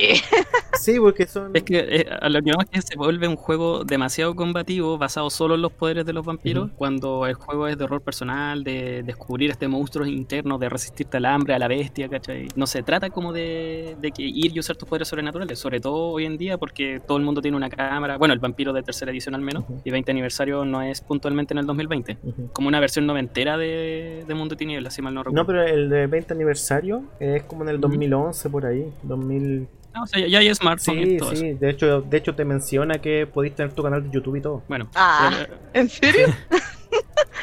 Sí, 0.79 0.97
porque 1.01 1.27
son... 1.27 1.51
Es 1.57 1.65
que 1.65 1.79
eh, 1.79 2.07
a 2.21 2.29
lo 2.29 2.41
que 2.41 2.51
vamos 2.53 2.67
es 2.67 2.71
que 2.71 2.83
se 2.83 2.97
vuelve 2.97 3.27
un 3.27 3.35
juego 3.35 3.83
demasiado 3.85 4.37
combativo, 4.37 4.97
basado 4.97 5.29
solo 5.29 5.57
en 5.57 5.63
los 5.63 5.73
poderes 5.73 6.07
de 6.07 6.13
los 6.13 6.25
vampiros, 6.25 6.71
cuando 6.77 7.27
el 7.27 7.35
juego 7.35 7.67
es 7.67 7.77
de 7.77 7.85
horror 7.85 8.01
personal, 8.01 8.63
de 8.63 9.03
descubrir 9.03 9.51
este 9.51 9.67
monstruo 9.67 10.07
interno, 10.07 10.57
de 10.57 10.69
resistirte 10.69 11.17
al 11.17 11.25
hambre, 11.25 11.55
a 11.55 11.59
la 11.59 11.67
bestia, 11.67 12.09
¿cachai? 12.09 12.47
No 12.55 12.67
se 12.69 12.85
trata 12.85 13.11
como 13.11 13.33
de, 13.33 13.97
de 14.01 14.13
que 14.13 14.23
ir 14.23 14.55
y 14.55 14.61
usar 14.61 14.77
tus 14.77 14.89
poderes 14.89 15.09
sobrenaturales, 15.09 15.59
sobre 15.59 15.81
todo 15.81 16.11
hoy 16.11 16.27
en 16.27 16.39
día, 16.39 16.59
porque 16.59 17.01
todo 17.05 17.19
el 17.19 17.25
mundo 17.25 17.43
tiene 17.43 17.57
una 17.57 17.71
cámara, 17.71 18.17
bueno, 18.17 18.33
el 18.33 18.41
vampiro 18.41 18.73
de 18.73 18.83
tercera 18.85 19.11
edición 19.11 19.35
al 19.35 19.41
menos, 19.43 19.65
y 19.85 19.91
20 19.91 20.13
aniversario 20.13 20.65
no 20.65 20.81
es 20.83 21.01
puntualmente 21.01 21.55
en 21.55 21.59
el 21.59 21.67
2020, 21.67 22.19
Ujú. 22.23 22.51
como 22.53 22.69
una 22.69 22.79
versión 22.79 23.05
noventera 23.45 23.57
de, 23.59 24.25
de 24.27 24.35
Mundo 24.35 24.55
de 24.55 24.59
Tinieblas, 24.59 24.95
si 24.95 25.03
mal 25.03 25.15
no 25.15 25.23
recuerdo. 25.23 25.43
No, 25.43 25.47
pero 25.47 25.63
el 25.63 25.89
de 25.89 26.07
20 26.07 26.35
aniversario 26.35 27.05
es 27.21 27.43
como 27.45 27.63
en 27.63 27.71
el 27.71 27.77
Ujú. 27.77 27.83
2011 27.89 28.51
por 28.51 28.67
ahí, 28.67 28.93
2000... 29.03 29.69
Ah, 29.95 30.03
o 30.03 30.07
sea, 30.07 30.27
ya 30.27 30.39
hay 30.39 30.55
smartphone 30.55 30.99
y 30.99 31.05
Sí, 31.07 31.17
todo 31.17 31.33
eso. 31.33 31.41
sí, 31.41 31.53
de 31.55 31.71
hecho, 31.71 32.03
de 32.03 32.17
hecho 32.19 32.35
te 32.35 32.45
menciona 32.45 32.99
que 33.01 33.27
podéis 33.27 33.55
tener 33.55 33.73
tu 33.73 33.83
canal 33.83 34.03
de 34.05 34.11
YouTube 34.11 34.37
y 34.37 34.41
todo. 34.41 34.63
Bueno, 34.69 34.89
Ah, 34.95 35.31
pero- 35.47 35.59
¿en 35.73 35.89
serio? 35.89 36.27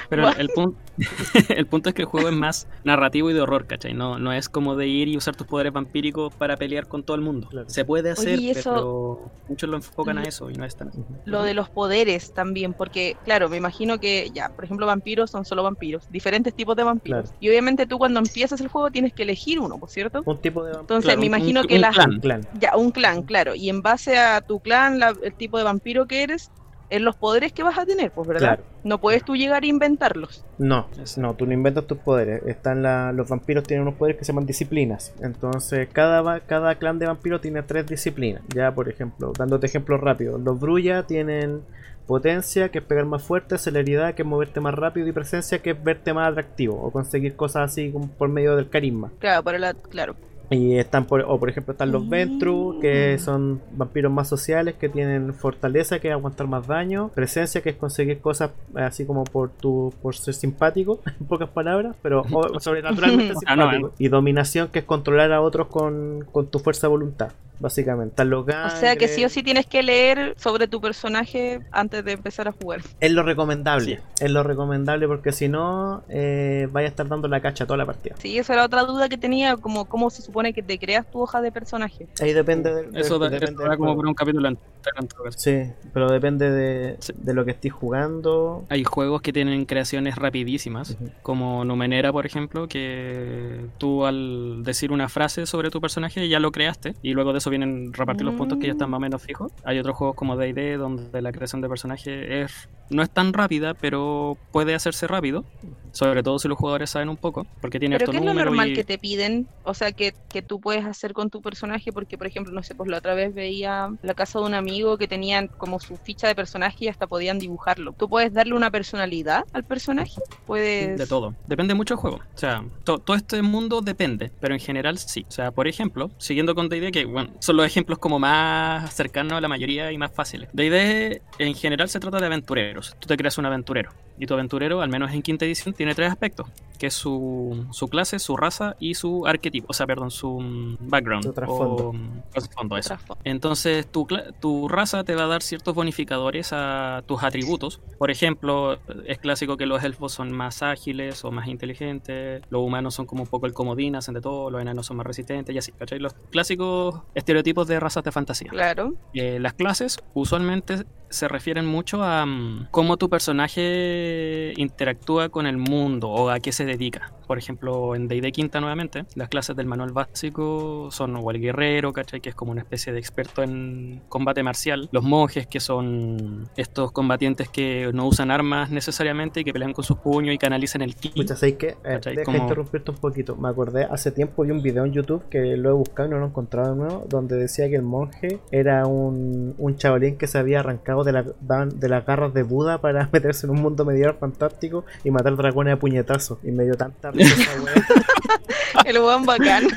Pero 0.09 0.29
el, 0.29 0.49
punto 0.49 0.77
el 1.49 1.65
punto 1.67 1.89
es 1.89 1.95
que 1.95 2.03
el 2.03 2.07
juego 2.07 2.29
es 2.29 2.35
más 2.35 2.67
narrativo 2.83 3.29
y 3.31 3.33
de 3.33 3.41
horror, 3.41 3.65
¿cachai? 3.65 3.93
No, 3.93 4.19
no 4.19 4.31
es 4.33 4.49
como 4.49 4.75
de 4.75 4.87
ir 4.87 5.07
y 5.07 5.17
usar 5.17 5.35
tus 5.35 5.47
poderes 5.47 5.73
vampíricos 5.73 6.33
para 6.35 6.57
pelear 6.57 6.87
con 6.87 7.03
todo 7.03 7.15
el 7.15 7.21
mundo. 7.21 7.47
Claro. 7.49 7.69
Se 7.69 7.85
puede 7.85 8.11
hacer, 8.11 8.39
¿y 8.39 8.51
eso- 8.51 8.71
pero 8.73 9.31
muchos 9.49 9.69
lo 9.69 9.77
enfocan 9.77 10.17
a 10.19 10.23
eso 10.23 10.49
y 10.49 10.53
no 10.53 10.63
es 10.65 10.75
tan 10.75 10.89
así. 10.89 11.03
Lo 11.25 11.43
de 11.43 11.53
los 11.53 11.69
poderes 11.69 12.33
también, 12.33 12.73
porque 12.73 13.17
claro, 13.25 13.49
me 13.49 13.57
imagino 13.57 13.99
que 13.99 14.29
ya, 14.33 14.49
por 14.49 14.63
ejemplo, 14.65 14.85
vampiros 14.85 15.31
son 15.31 15.43
solo 15.45 15.63
vampiros, 15.63 16.09
diferentes 16.11 16.53
tipos 16.53 16.75
de 16.75 16.83
vampiros. 16.83 17.23
Claro. 17.29 17.37
Y 17.39 17.49
obviamente 17.49 17.85
tú 17.87 17.97
cuando 17.97 18.19
empiezas 18.19 18.61
el 18.61 18.67
juego 18.67 18.91
tienes 18.91 19.13
que 19.13 19.23
elegir 19.23 19.59
uno, 19.59 19.77
¿por 19.77 19.89
cierto? 19.89 20.21
Un 20.25 20.37
tipo 20.37 20.61
de 20.63 20.71
vampiro. 20.71 20.81
Entonces 20.81 21.05
Claro, 21.05 21.19
me 21.19 21.27
un- 21.27 21.33
imagino 21.33 21.61
un- 21.61 21.67
que 21.67 21.75
un 21.75 21.81
las 21.81 21.95
clan. 21.95 22.11
Un 22.13 22.19
clan. 22.19 22.47
ya 22.59 22.75
un 22.77 22.91
clan, 22.91 23.23
claro, 23.23 23.55
y 23.55 23.69
en 23.69 23.81
base 23.81 24.17
a 24.17 24.41
tu 24.41 24.59
clan, 24.59 24.99
la- 24.99 25.15
el 25.23 25.33
tipo 25.33 25.57
de 25.57 25.63
vampiro 25.63 26.05
que 26.05 26.23
eres, 26.23 26.51
es 26.89 27.01
los 27.01 27.15
poderes 27.15 27.51
que 27.51 27.63
vas 27.63 27.77
a 27.77 27.85
tener, 27.85 28.11
pues, 28.11 28.27
¿verdad? 28.27 28.57
Claro. 28.57 28.63
No 28.83 28.99
puedes 28.99 29.23
tú 29.23 29.35
llegar 29.35 29.63
a 29.63 29.65
inventarlos. 29.65 30.45
No, 30.57 30.87
no, 31.17 31.33
tú 31.33 31.45
no 31.45 31.53
inventas 31.53 31.85
tus 31.85 31.97
poderes. 31.97 32.43
Están 32.45 32.83
la, 32.83 33.11
los 33.11 33.29
vampiros 33.29 33.63
tienen 33.63 33.81
unos 33.87 33.95
poderes 33.95 34.19
que 34.19 34.25
se 34.25 34.31
llaman 34.31 34.45
disciplinas. 34.45 35.13
Entonces, 35.21 35.87
cada, 35.91 36.39
cada 36.41 36.75
clan 36.75 36.99
de 36.99 37.07
vampiros 37.07 37.41
tiene 37.41 37.63
tres 37.63 37.87
disciplinas. 37.87 38.41
Ya, 38.53 38.73
por 38.73 38.89
ejemplo, 38.89 39.33
dándote 39.37 39.67
ejemplos 39.67 39.99
rápidos. 40.01 40.39
Los 40.41 40.59
Brulla 40.59 41.03
tienen 41.03 41.61
potencia, 42.05 42.69
que 42.69 42.79
es 42.79 42.83
pegar 42.83 43.05
más 43.05 43.23
fuerte, 43.23 43.57
celeridad, 43.57 44.13
que 44.13 44.21
es 44.21 44.27
moverte 44.27 44.59
más 44.59 44.73
rápido, 44.75 45.07
y 45.07 45.11
presencia, 45.11 45.59
que 45.59 45.71
es 45.71 45.83
verte 45.83 46.13
más 46.13 46.29
atractivo, 46.29 46.79
o 46.81 46.91
conseguir 46.91 47.35
cosas 47.35 47.71
así 47.71 47.93
por 48.17 48.29
medio 48.29 48.55
del 48.55 48.69
carisma. 48.69 49.11
Claro, 49.19 49.43
por 49.43 49.55
el, 49.55 49.75
claro. 49.89 50.15
Y 50.49 50.77
están 50.77 51.05
por, 51.05 51.21
o 51.21 51.39
por 51.39 51.49
ejemplo 51.49 51.71
están 51.71 51.91
los 51.91 52.05
Mm. 52.05 52.09
Ventru, 52.09 52.77
que 52.79 53.17
son 53.19 53.61
vampiros 53.71 54.11
más 54.11 54.27
sociales, 54.29 54.75
que 54.75 54.89
tienen 54.89 55.33
fortaleza, 55.33 55.99
que 55.99 56.09
es 56.09 56.13
aguantar 56.13 56.47
más 56.47 56.67
daño, 56.67 57.09
presencia, 57.15 57.61
que 57.61 57.69
es 57.71 57.75
conseguir 57.75 58.19
cosas 58.19 58.51
eh, 58.75 58.81
así 58.81 59.05
como 59.05 59.23
por 59.23 59.49
tu 59.49 59.93
por 60.01 60.15
ser 60.15 60.33
simpático, 60.35 60.99
en 61.19 61.25
pocas 61.27 61.49
palabras, 61.49 61.95
pero 62.01 62.23
o- 62.31 62.59
sobrenaturalmente 62.59 63.33
Ah, 63.47 63.55
no, 63.55 63.63
simpático. 63.71 63.93
Y 63.97 64.07
dominación, 64.09 64.67
que 64.67 64.79
es 64.79 64.85
controlar 64.85 65.31
a 65.31 65.41
otros 65.41 65.67
con, 65.67 66.25
con 66.31 66.47
tu 66.47 66.59
fuerza 66.59 66.87
de 66.87 66.91
voluntad, 66.91 67.29
básicamente. 67.59 68.11
Están 68.13 68.29
los 68.29 68.43
O 68.47 68.69
sea 68.79 68.95
que 68.95 69.07
sí 69.07 69.13
o 69.15 69.17
gangres. 69.23 69.33
sí 69.33 69.43
tienes 69.43 69.65
que 69.65 69.83
leer 69.83 70.35
sobre 70.37 70.67
tu 70.67 70.79
personaje 70.81 71.59
antes 71.71 72.03
de 72.05 72.13
empezar 72.13 72.47
a 72.47 72.51
jugar. 72.51 72.81
Es 72.99 73.11
lo 73.11 73.23
recomendable, 73.23 73.85
Sí. 74.17 74.23
es 74.25 74.31
lo 74.31 74.43
recomendable 74.43 75.07
porque 75.07 75.31
si 75.31 75.47
no, 75.47 76.03
eh, 76.09 76.67
vaya 76.71 76.87
a 76.87 76.89
estar 76.89 77.07
dando 77.07 77.27
la 77.27 77.41
cacha 77.41 77.65
toda 77.65 77.77
la 77.77 77.85
partida. 77.85 78.15
Sí, 78.19 78.37
esa 78.37 78.53
era 78.53 78.65
otra 78.65 78.83
duda 78.83 79.09
que 79.09 79.17
tenía, 79.17 79.57
como 79.57 79.85
cómo 79.85 80.09
se 80.09 80.21
supone 80.21 80.53
que 80.53 80.63
te 80.63 80.77
creas 80.79 81.09
tu 81.09 81.21
hoja 81.21 81.41
de 81.41 81.51
personaje. 81.51 82.07
Ahí 82.21 82.33
depende 82.33 82.73
de, 82.73 82.83
de- 82.87 82.99
Eso 83.01 83.19
da, 83.19 83.29
depende 83.29 83.53
eso 83.53 83.59
del 83.61 83.69
da 83.69 83.77
como 83.77 83.95
por 83.95 84.05
un 84.07 84.13
capítulo 84.13 84.49
caso. 84.53 85.37
Sí, 85.37 85.63
pero 85.93 86.09
depende 86.11 86.51
de, 86.51 86.95
Sí. 86.99 87.13
de 87.17 87.33
lo 87.33 87.43
que 87.45 87.51
estés 87.51 87.71
jugando. 87.73 88.65
Hay 88.69 88.83
juegos 88.83 89.21
que 89.21 89.33
tienen 89.33 89.65
creaciones 89.65 90.15
rapidísimas, 90.15 90.95
como 91.23 91.65
Numenera, 91.65 92.11
por 92.11 92.25
ejemplo, 92.25 92.67
que 92.67 93.65
tú 93.77 94.05
al 94.05 94.63
decir 94.63 94.91
una 94.91 95.09
frase 95.09 95.45
sobre 95.45 95.69
tu 95.71 95.81
personaje 95.81 96.27
ya 96.29 96.39
lo 96.39 96.51
creaste 96.51 96.93
y 97.01 97.13
luego 97.13 97.33
de 97.33 97.39
eso 97.45 97.51
vienen 97.51 97.93
repartir 97.93 98.25
los 98.25 98.33
puntos 98.33 98.57
que 98.57 98.65
ya 98.65 98.71
están 98.73 98.89
más 98.89 98.97
o 98.97 99.01
menos 99.01 99.21
fijos. 99.21 99.51
Hay 99.63 99.77
otros 99.77 99.95
juegos 99.95 100.15
como 100.15 100.35
D&D 100.35 100.77
donde 100.77 101.21
la 101.21 101.31
creación 101.31 101.61
de 101.61 101.69
personaje 101.69 102.41
es 102.41 102.67
no 102.89 103.01
es 103.01 103.09
tan 103.09 103.33
rápida, 103.33 103.73
pero 103.73 104.37
puede 104.51 104.75
hacerse 104.75 105.07
rápido, 105.07 105.43
sobre 105.91 106.21
todo 106.21 106.37
si 106.37 106.47
los 106.47 106.55
jugadores 106.57 106.91
saben 106.91 107.09
un 107.09 107.17
poco, 107.17 107.47
porque 107.59 107.79
tiene 107.79 107.97
Pero 107.97 108.11
¿qué 108.11 108.17
es 108.17 108.23
lo 108.25 108.33
normal 108.33 108.69
y- 108.69 108.73
que 108.75 108.83
te 108.83 108.99
piden? 108.99 109.47
O 109.63 109.73
sea, 109.73 109.91
que, 109.91 110.13
que 110.29 110.43
tú 110.43 110.59
puedes 110.59 110.85
hacer 110.85 111.13
con 111.13 111.31
tu 111.31 111.41
personaje, 111.41 111.91
porque 111.91 112.15
por 112.15 112.27
ejemplo, 112.27 112.53
no 112.53 112.61
sé, 112.61 112.75
pues 112.75 112.87
la 112.89 112.97
otra 112.99 113.15
vez 113.15 113.33
veía 113.33 113.89
la 114.03 114.13
casa 114.13 114.37
de 114.39 114.45
un 114.45 114.53
amigo 114.53 114.97
que 114.99 115.07
tenían 115.07 115.47
como 115.47 115.79
su 115.79 115.97
ficha 115.97 116.27
de 116.27 116.35
personaje 116.35 116.85
y 116.85 116.87
hasta 116.87 117.07
podían 117.07 117.39
dibujarlo. 117.39 117.93
¿Tú 117.93 118.07
puedes 118.07 118.33
darle 118.33 118.53
una 118.53 118.69
personalidad 118.69 119.45
al 119.53 119.63
personaje? 119.63 120.21
Puedes... 120.45 120.97
De 120.99 121.07
todo. 121.07 121.33
Depende 121.47 121.73
mucho 121.73 121.95
del 121.95 122.01
juego. 122.01 122.17
O 122.17 122.37
sea, 122.37 122.63
to- 122.83 122.99
todo 122.99 123.17
este 123.17 123.41
mundo 123.41 123.81
depende, 123.81 124.31
pero 124.39 124.53
en 124.53 124.59
general 124.59 124.99
sí. 124.99 125.25
O 125.27 125.31
sea, 125.31 125.49
por 125.51 125.67
ejemplo, 125.67 126.11
siguiendo 126.19 126.53
con 126.53 126.69
D&D, 126.69 126.91
que 126.91 127.05
bueno, 127.05 127.31
son 127.39 127.57
los 127.57 127.65
ejemplos 127.65 127.99
como 127.99 128.19
más 128.19 128.93
cercanos 128.93 129.33
a 129.33 129.41
la 129.41 129.47
mayoría 129.47 129.91
y 129.91 129.97
más 129.97 130.11
fáciles. 130.11 130.49
D&D 130.53 131.21
en 131.39 131.55
general 131.55 131.89
se 131.89 131.99
trata 131.99 132.19
de 132.19 132.25
aventureros. 132.25 132.95
Tú 132.99 133.07
te 133.07 133.17
creas 133.17 133.37
un 133.37 133.45
aventurero. 133.45 133.91
Y 134.17 134.25
tu 134.27 134.33
aventurero, 134.33 134.81
al 134.81 134.89
menos 134.89 135.11
en 135.11 135.21
quinta 135.21 135.45
edición, 135.45 135.73
tiene 135.73 135.93
tres 135.95 136.09
aspectos. 136.09 136.47
Que 136.79 136.87
es 136.87 136.93
su, 136.93 137.65
su 137.71 137.87
clase, 137.87 138.19
su 138.19 138.35
raza 138.35 138.75
y 138.79 138.95
su 138.95 139.25
arquetipo. 139.25 139.67
O 139.69 139.73
sea, 139.73 139.87
perdón, 139.87 140.11
su 140.11 140.39
mm, 140.41 140.77
background. 140.81 141.23
Su 141.23 141.31
trasfondo. 141.33 141.89
o, 141.89 141.95
trasfondo, 142.33 142.77
eso. 142.77 142.87
trasfondo. 142.89 143.21
Entonces 143.23 143.87
tu, 143.89 144.05
cla- 144.05 144.33
tu 144.41 144.67
raza 144.67 145.05
te 145.05 145.15
va 145.15 145.23
a 145.23 145.27
dar 145.27 145.41
ciertos 145.41 145.73
bonificadores 145.73 146.49
a 146.51 147.01
tus 147.05 147.23
atributos. 147.23 147.79
Por 147.97 148.11
ejemplo, 148.11 148.77
es 149.05 149.19
clásico 149.19 149.55
que 149.55 149.65
los 149.65 149.83
elfos 149.85 150.11
son 150.11 150.33
más 150.33 150.63
ágiles 150.63 151.23
o 151.23 151.31
más 151.31 151.47
inteligentes, 151.47 152.41
los 152.49 152.61
humanos 152.61 152.93
son 152.95 153.05
como 153.05 153.23
un 153.23 153.29
poco 153.29 153.45
el 153.45 153.53
comodín, 153.53 153.95
hacen 153.95 154.13
de 154.13 154.21
todo, 154.21 154.49
los 154.49 154.61
enanos 154.61 154.85
son 154.85 154.97
más 154.97 155.05
resistentes 155.07 155.55
y 155.55 155.57
así, 155.57 155.71
¿cachai? 155.71 155.99
Los 155.99 156.13
clásicos 156.29 157.01
estereotipos 157.15 157.67
de 157.69 157.79
razas 157.79 158.03
de 158.03 158.11
fantasía. 158.11 158.49
Claro. 158.51 158.93
Eh, 159.13 159.39
las 159.39 159.53
clases 159.53 159.97
usualmente 160.13 160.83
se 161.15 161.27
refieren 161.27 161.65
mucho 161.65 162.03
a 162.03 162.25
mm, 162.25 162.67
cómo 162.71 162.97
tu 162.97 163.09
personaje 163.09 164.53
interactúa 164.57 165.29
con 165.29 165.47
el 165.47 165.57
mundo 165.57 166.09
o 166.09 166.29
a 166.29 166.39
qué 166.39 166.51
se 166.51 166.65
dedica. 166.65 167.11
Por 167.25 167.37
ejemplo, 167.37 167.95
en 167.95 168.07
D&D 168.07 168.31
Quinta 168.31 168.59
nuevamente, 168.59 169.05
las 169.15 169.29
clases 169.29 169.55
del 169.55 169.65
manual 169.65 169.91
básico 169.91 170.89
son 170.91 171.15
o 171.15 171.31
el 171.31 171.39
guerrero, 171.39 171.93
¿cachai? 171.93 172.21
Que 172.21 172.29
es 172.29 172.35
como 172.35 172.51
una 172.51 172.61
especie 172.61 172.93
de 172.93 172.99
experto 172.99 173.43
en 173.43 174.01
combate 174.09 174.43
marcial. 174.43 174.89
Los 174.91 175.03
monjes, 175.03 175.47
que 175.47 175.59
son 175.59 176.49
estos 176.55 176.91
combatientes 176.91 177.49
que 177.49 177.89
no 177.93 178.07
usan 178.07 178.31
armas 178.31 178.69
necesariamente 178.71 179.41
y 179.41 179.43
que 179.43 179.53
pelean 179.53 179.73
con 179.73 179.83
sus 179.83 179.97
puños 179.97 180.33
y 180.33 180.37
canalizan 180.37 180.81
el 180.81 180.95
ki. 180.95 181.13
Muchas 181.15 181.39
¿sabes 181.39 181.55
qué? 181.55 181.77
Eh, 181.83 181.99
deja 182.03 182.37
interrumpirte 182.37 182.91
un 182.91 182.97
poquito. 182.97 183.35
Me 183.35 183.49
acordé, 183.49 183.85
hace 183.85 184.11
tiempo 184.11 184.43
vi 184.43 184.51
un 184.51 184.61
video 184.61 184.85
en 184.85 184.93
YouTube 184.93 185.23
que 185.29 185.57
lo 185.57 185.69
he 185.69 185.73
buscado 185.73 186.07
y 186.07 186.11
no 186.11 186.19
lo 186.19 186.25
he 186.25 186.29
encontrado 186.29 186.71
de 186.71 186.77
nuevo, 186.77 187.05
donde 187.09 187.35
decía 187.35 187.69
que 187.69 187.75
el 187.75 187.81
monje 187.81 188.39
era 188.51 188.85
un, 188.85 189.55
un 189.57 189.77
chavalín 189.77 190.17
que 190.17 190.27
se 190.27 190.37
había 190.37 190.59
arrancado 190.59 191.03
de, 191.03 191.11
la, 191.11 191.23
de 191.23 191.89
las 191.89 192.05
garras 192.05 192.33
de 192.33 192.43
Buda 192.43 192.79
para 192.79 193.09
meterse 193.13 193.47
en 193.47 193.51
un 193.51 193.61
mundo 193.61 193.85
medieval 193.85 194.15
fantástico 194.19 194.85
y 195.03 195.11
matar 195.11 195.35
dragones 195.35 195.73
a 195.73 195.77
puñetazos. 195.77 196.39
Y 196.43 196.51
me 196.51 196.63
dio 196.63 196.75
tanta 196.75 197.11
El 198.85 198.99
weón 198.99 199.25
bacán. 199.25 199.67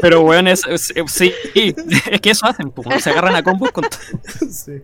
Pero 0.00 0.22
weón, 0.22 0.48
es, 0.48 0.62
sí, 1.06 1.32
es 1.54 2.20
que 2.20 2.30
eso 2.30 2.46
hacen, 2.46 2.72
se 2.98 3.10
agarran 3.10 3.36
a 3.36 3.42
combos 3.42 3.70
con... 3.72 3.84
sí. 4.50 4.82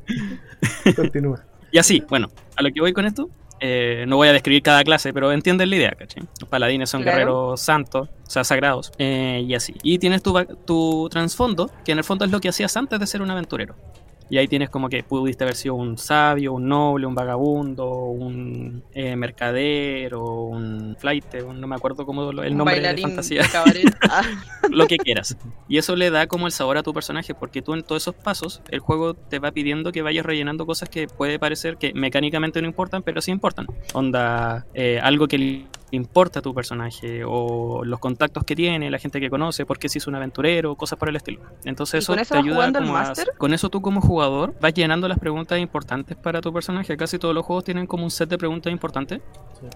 Continúa. 0.95 1.45
Y 1.71 1.79
así, 1.79 2.03
bueno, 2.09 2.29
a 2.57 2.63
lo 2.63 2.71
que 2.71 2.81
voy 2.81 2.93
con 2.93 3.07
esto, 3.07 3.29
eh, 3.61 4.05
no 4.07 4.17
voy 4.17 4.29
a 4.29 4.33
describir 4.33 4.63
cada 4.63 4.85
clase, 4.85 5.13
pero 5.13 5.33
entienden 5.33 5.71
la 5.71 5.77
idea, 5.77 5.93
¿cachai? 5.93 6.23
Los 6.41 6.49
paladines 6.49 6.91
son 6.91 7.03
guerreros 7.03 7.61
santos, 7.61 8.09
o 8.09 8.31
sea, 8.31 8.45
sagrados, 8.45 8.93
eh, 8.99 9.43
y 9.47 9.55
así. 9.55 9.75
Y 9.83 9.99
tienes 9.99 10.23
tu, 10.23 10.35
tu 10.65 11.09
trasfondo, 11.11 11.71
que 11.85 11.93
en 11.93 11.99
el 11.99 12.05
fondo 12.05 12.25
es 12.25 12.31
lo 12.31 12.41
que 12.41 12.49
hacías 12.49 12.77
antes 12.77 13.01
de 13.01 13.07
ser 13.07 13.23
un 13.23 13.31
aventurero. 13.31 13.75
Y 14.29 14.39
ahí 14.39 14.49
tienes 14.49 14.71
como 14.71 14.89
que 14.89 15.03
pudiste 15.03 15.45
haber 15.45 15.55
sido 15.55 15.75
un 15.75 15.99
sabio, 15.99 16.53
un 16.55 16.69
noble, 16.69 17.07
un 17.07 17.15
vagabundo, 17.15 17.89
un 18.07 18.83
eh, 18.93 19.15
mercader 19.17 20.15
o 20.15 20.47
un 20.47 20.97
flight, 20.99 21.35
no 21.43 21.67
me 21.67 21.77
acuerdo 21.77 22.05
cómo 22.05 22.31
el 22.31 22.57
nombre 22.57 22.81
de 22.81 22.99
fantasía. 22.99 23.43
Ah. 24.09 24.23
lo 24.71 24.87
que 24.87 24.97
quieras. 24.97 25.37
Y 25.69 25.79
eso 25.79 25.97
le 25.97 26.11
da 26.11 26.27
como 26.27 26.47
el 26.47 26.53
sabor 26.53 26.79
a 26.79 26.83
tu 26.83 26.93
personaje, 26.93 27.35
porque 27.35 27.63
tú 27.63 27.75
en 27.75 27.83
todos 27.83 28.03
esos 28.03 28.15
pasos, 28.15 28.63
el 28.71 28.81
juego 28.81 29.15
te 29.15 29.39
va 29.39 29.51
pidiendo 29.53 29.93
que 29.93 30.03
vayas 30.03 30.25
rellenando 30.25 30.67
cosas 30.67 30.89
que 30.89 31.07
puede 31.07 31.39
parecer 31.39 31.77
que 31.77 31.93
mecánicamente 31.95 32.61
no 32.61 32.69
importan, 32.69 33.03
pero 33.03 33.21
sí 33.21 33.31
importan. 33.31 33.67
Onda, 33.95 34.67
eh, 34.75 35.01
algo 35.03 35.29
que 35.29 35.67
importa 35.97 36.43
tu 36.43 36.55
personaje 36.55 37.23
o 37.25 37.85
los 37.85 37.99
contactos 37.99 38.45
que 38.45 38.55
tiene, 38.55 38.91
la 38.91 38.99
gente 38.99 39.21
que 39.21 39.31
conoce, 39.31 39.67
porque 39.67 39.89
si 39.89 39.99
es 39.99 40.07
un 40.07 40.15
aventurero, 40.15 40.75
cosas 40.77 40.99
por 40.99 41.09
el 41.09 41.17
estilo. 41.17 41.41
Entonces 41.65 42.05
eso, 42.05 42.15
te 42.15 42.37
ayuda 42.37 42.73
como 42.73 42.97
a, 42.97 43.13
con 43.39 43.53
eso 43.53 43.69
tú 43.71 43.81
como 43.83 44.01
jugador 44.01 44.55
vas 44.61 44.75
llenando 44.75 45.09
las 45.09 45.19
preguntas 45.19 45.59
importantes 45.59 46.17
para 46.17 46.41
tu 46.41 46.53
personaje. 46.53 46.97
Casi 46.97 47.19
todos 47.19 47.35
los 47.35 47.45
juegos 47.45 47.65
tienen 47.65 47.87
como 47.87 48.05
un 48.05 48.11
set 48.11 48.29
de 48.29 48.39
preguntas 48.39 48.73
importantes, 48.73 49.21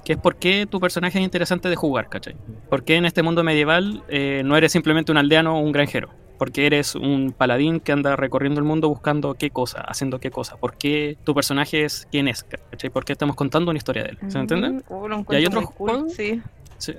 que 0.04 0.12
es 0.12 0.18
por 0.18 0.36
qué 0.36 0.66
tu 0.66 0.80
personaje 0.80 1.18
es 1.18 1.24
interesante 1.24 1.68
de 1.68 1.76
jugar, 1.76 2.08
¿cachai? 2.08 2.36
¿Por 2.68 2.84
qué 2.84 2.96
en 2.96 3.04
este 3.04 3.22
mundo 3.22 3.42
medieval 3.42 4.04
eh, 4.08 4.42
no 4.44 4.56
eres 4.56 4.72
simplemente 4.72 5.10
un 5.12 5.18
aldeano 5.18 5.56
o 5.56 5.60
un 5.60 5.72
granjero? 5.72 6.10
Porque 6.40 6.64
eres 6.64 6.94
un 6.94 7.34
paladín 7.36 7.80
que 7.80 7.92
anda 7.92 8.16
recorriendo 8.16 8.60
el 8.60 8.66
mundo 8.66 8.88
buscando 8.88 9.34
qué 9.34 9.50
cosa, 9.50 9.82
haciendo 9.82 10.20
qué 10.20 10.30
cosa, 10.30 10.56
por 10.56 10.74
qué 10.74 11.18
tu 11.22 11.34
personaje 11.34 11.84
es 11.84 12.08
quién 12.10 12.28
es, 12.28 12.44
¿cachai? 12.44 12.88
¿Por 12.88 13.04
qué 13.04 13.12
estamos 13.12 13.36
contando 13.36 13.70
una 13.70 13.76
historia 13.76 14.04
de 14.04 14.08
él? 14.12 14.18
¿Se 14.26 14.38
entiende? 14.38 14.82
Oh, 14.88 15.06
y 15.28 15.34
hay 15.34 15.44
otros 15.44 15.66
juegos, 15.66 16.14
sí. 16.14 16.40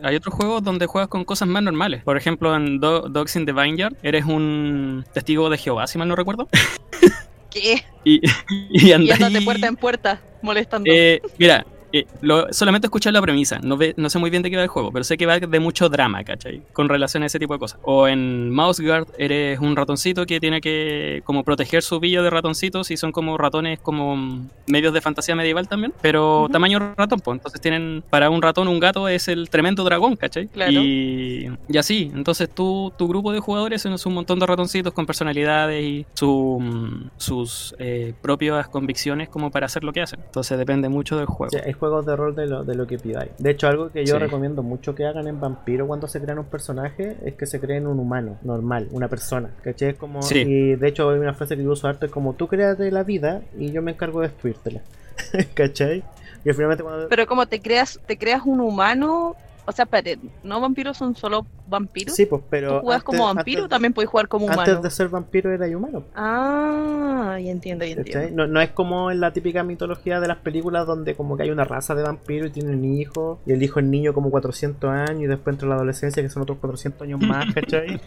hay 0.03 0.15
otros 0.15 0.35
juegos 0.35 0.63
donde 0.63 0.85
juegas 0.85 1.07
con 1.07 1.25
cosas 1.25 1.47
más 1.47 1.63
normales. 1.63 2.03
Por 2.03 2.17
ejemplo, 2.17 2.55
en 2.55 2.79
Dogs 2.79 3.35
in 3.35 3.47
the 3.47 3.51
Vineyard 3.51 3.95
eres 4.03 4.25
un 4.25 5.03
testigo 5.11 5.49
de 5.49 5.57
Jehová, 5.57 5.87
si 5.87 5.97
mal 5.97 6.07
no 6.07 6.15
recuerdo. 6.15 6.47
¿Qué? 7.49 7.83
Y, 8.03 8.21
y, 8.69 8.91
de 8.91 9.41
puerta 9.43 9.65
en 9.65 9.75
puerta, 9.75 10.21
molestando. 10.43 10.87
Eh, 10.87 11.19
mira, 11.39 11.65
eh, 11.93 12.05
lo, 12.21 12.51
solamente 12.53 12.87
escuché 12.87 13.11
la 13.11 13.21
premisa, 13.21 13.59
no, 13.61 13.77
ve, 13.77 13.93
no 13.97 14.09
sé 14.09 14.19
muy 14.19 14.29
bien 14.29 14.43
de 14.43 14.49
qué 14.49 14.57
va 14.57 14.63
el 14.63 14.69
juego, 14.69 14.91
pero 14.91 15.03
sé 15.03 15.17
que 15.17 15.25
va 15.25 15.39
de 15.39 15.59
mucho 15.59 15.89
drama, 15.89 16.23
¿cachai? 16.23 16.61
Con 16.73 16.89
relación 16.89 17.23
a 17.23 17.25
ese 17.25 17.39
tipo 17.39 17.53
de 17.53 17.59
cosas. 17.59 17.79
O 17.83 18.07
en 18.07 18.49
Mouse 18.51 18.79
Guard 18.79 19.07
eres 19.17 19.59
un 19.59 19.75
ratoncito 19.75 20.25
que 20.25 20.39
tiene 20.39 20.61
que 20.61 21.21
como 21.25 21.43
proteger 21.43 21.83
su 21.83 21.99
villa 21.99 22.21
de 22.21 22.29
ratoncitos 22.29 22.91
y 22.91 22.97
son 22.97 23.11
como 23.11 23.37
ratones 23.37 23.79
como 23.79 24.41
medios 24.67 24.93
de 24.93 25.01
fantasía 25.01 25.35
medieval 25.35 25.67
también, 25.67 25.93
pero 26.01 26.47
tamaño 26.51 26.93
ratón, 26.95 27.19
pues 27.19 27.37
entonces 27.37 27.61
tienen 27.61 28.03
para 28.09 28.29
un 28.29 28.41
ratón 28.41 28.67
un 28.67 28.79
gato 28.79 29.07
es 29.07 29.27
el 29.27 29.49
tremendo 29.49 29.83
dragón, 29.83 30.15
¿cachai? 30.15 30.47
Claro. 30.47 30.71
Y, 30.71 31.49
y 31.67 31.77
así, 31.77 32.11
entonces 32.13 32.49
tú, 32.49 32.93
tu 32.97 33.07
grupo 33.07 33.31
de 33.33 33.39
jugadores 33.39 33.85
es 33.85 34.05
un 34.05 34.13
montón 34.13 34.39
de 34.39 34.45
ratoncitos 34.45 34.93
con 34.93 35.05
personalidades 35.05 35.83
y 35.83 36.05
su, 36.13 37.09
sus 37.17 37.75
eh, 37.79 38.13
propias 38.21 38.67
convicciones 38.69 39.29
como 39.29 39.51
para 39.51 39.65
hacer 39.65 39.83
lo 39.83 39.91
que 39.91 40.01
hacen. 40.01 40.19
Entonces 40.25 40.57
depende 40.57 40.89
mucho 40.89 41.17
del 41.17 41.25
juego 41.25 41.49
juegos 41.81 42.05
de 42.05 42.15
rol 42.15 42.35
de 42.35 42.45
lo, 42.45 42.63
de 42.63 42.75
lo 42.75 42.85
que 42.85 42.99
pidáis. 42.99 43.31
De 43.39 43.49
hecho, 43.49 43.67
algo 43.67 43.89
que 43.89 44.05
yo 44.05 44.19
recomiendo 44.19 44.61
mucho 44.61 44.93
que 44.93 45.07
hagan 45.07 45.27
en 45.27 45.39
Vampiro 45.39 45.87
cuando 45.87 46.07
se 46.07 46.21
crean 46.21 46.37
un 46.37 46.45
personaje 46.45 47.17
es 47.25 47.33
que 47.33 47.47
se 47.47 47.59
creen 47.59 47.87
un 47.87 47.97
humano 47.97 48.37
normal, 48.43 48.87
una 48.91 49.07
persona. 49.07 49.49
¿Cachai? 49.63 49.89
Es 49.89 49.95
como, 49.95 50.19
Y 50.29 50.75
de 50.75 50.87
hecho, 50.87 51.09
hay 51.09 51.17
una 51.17 51.33
frase 51.33 51.57
que 51.57 51.63
yo 51.63 51.71
uso 51.71 51.87
harto: 51.87 52.05
es 52.05 52.11
como 52.11 52.33
tú 52.33 52.47
créate 52.47 52.91
la 52.91 53.01
vida 53.01 53.41
y 53.57 53.71
yo 53.71 53.81
me 53.81 53.93
encargo 53.93 54.21
de 54.21 54.27
destruírtela. 54.27 54.81
¿Cachai? 55.55 56.03
Y 56.45 56.53
finalmente 56.53 56.83
cuando... 56.83 57.09
Pero 57.09 57.25
como 57.25 57.47
te 57.47 57.59
creas, 57.59 57.99
te 58.05 58.15
creas 58.15 58.43
un 58.45 58.59
humano 58.59 59.35
o 59.65 59.71
sea, 59.71 59.85
pero 59.85 60.19
no 60.43 60.59
vampiros 60.59 60.97
son 60.97 61.15
solo 61.15 61.45
vampiros. 61.71 62.15
Sí, 62.15 62.27
pues, 62.27 62.43
pero. 62.49 62.81
¿Tú 62.81 62.87
como 63.03 63.25
vampiro 63.25 63.65
o 63.65 63.67
también 63.67 63.93
puedes 63.93 64.09
jugar 64.09 64.27
como 64.27 64.45
humano? 64.45 64.61
Antes 64.61 64.83
de 64.83 64.89
ser 64.91 65.09
vampiro 65.09 65.51
era 65.51 65.65
humano. 65.75 66.03
Ah, 66.13 67.39
ya 67.41 67.49
entiendo, 67.51 67.85
ya 67.85 67.93
entiendo. 67.93 68.45
No, 68.45 68.61
es 68.61 68.69
como 68.71 69.09
en 69.09 69.19
la 69.19 69.33
típica 69.33 69.63
mitología 69.63 70.19
de 70.19 70.27
las 70.27 70.37
películas 70.37 70.85
donde 70.85 71.15
como 71.15 71.37
que 71.37 71.43
hay 71.43 71.49
una 71.49 71.63
raza 71.63 71.95
de 71.95 72.03
vampiro 72.03 72.45
y 72.45 72.51
tiene 72.51 72.73
un 72.73 72.85
hijo, 72.85 73.39
y 73.45 73.53
el 73.53 73.63
hijo 73.63 73.79
es 73.79 73.85
niño 73.85 74.13
como 74.13 74.29
400 74.29 74.89
años, 74.89 75.23
y 75.23 75.27
después 75.27 75.55
entra 75.55 75.69
la 75.69 75.75
adolescencia 75.75 76.21
que 76.21 76.29
son 76.29 76.43
otros 76.43 76.59
400 76.59 77.01
años 77.01 77.21
más, 77.21 77.45
¿cachai? 77.55 78.01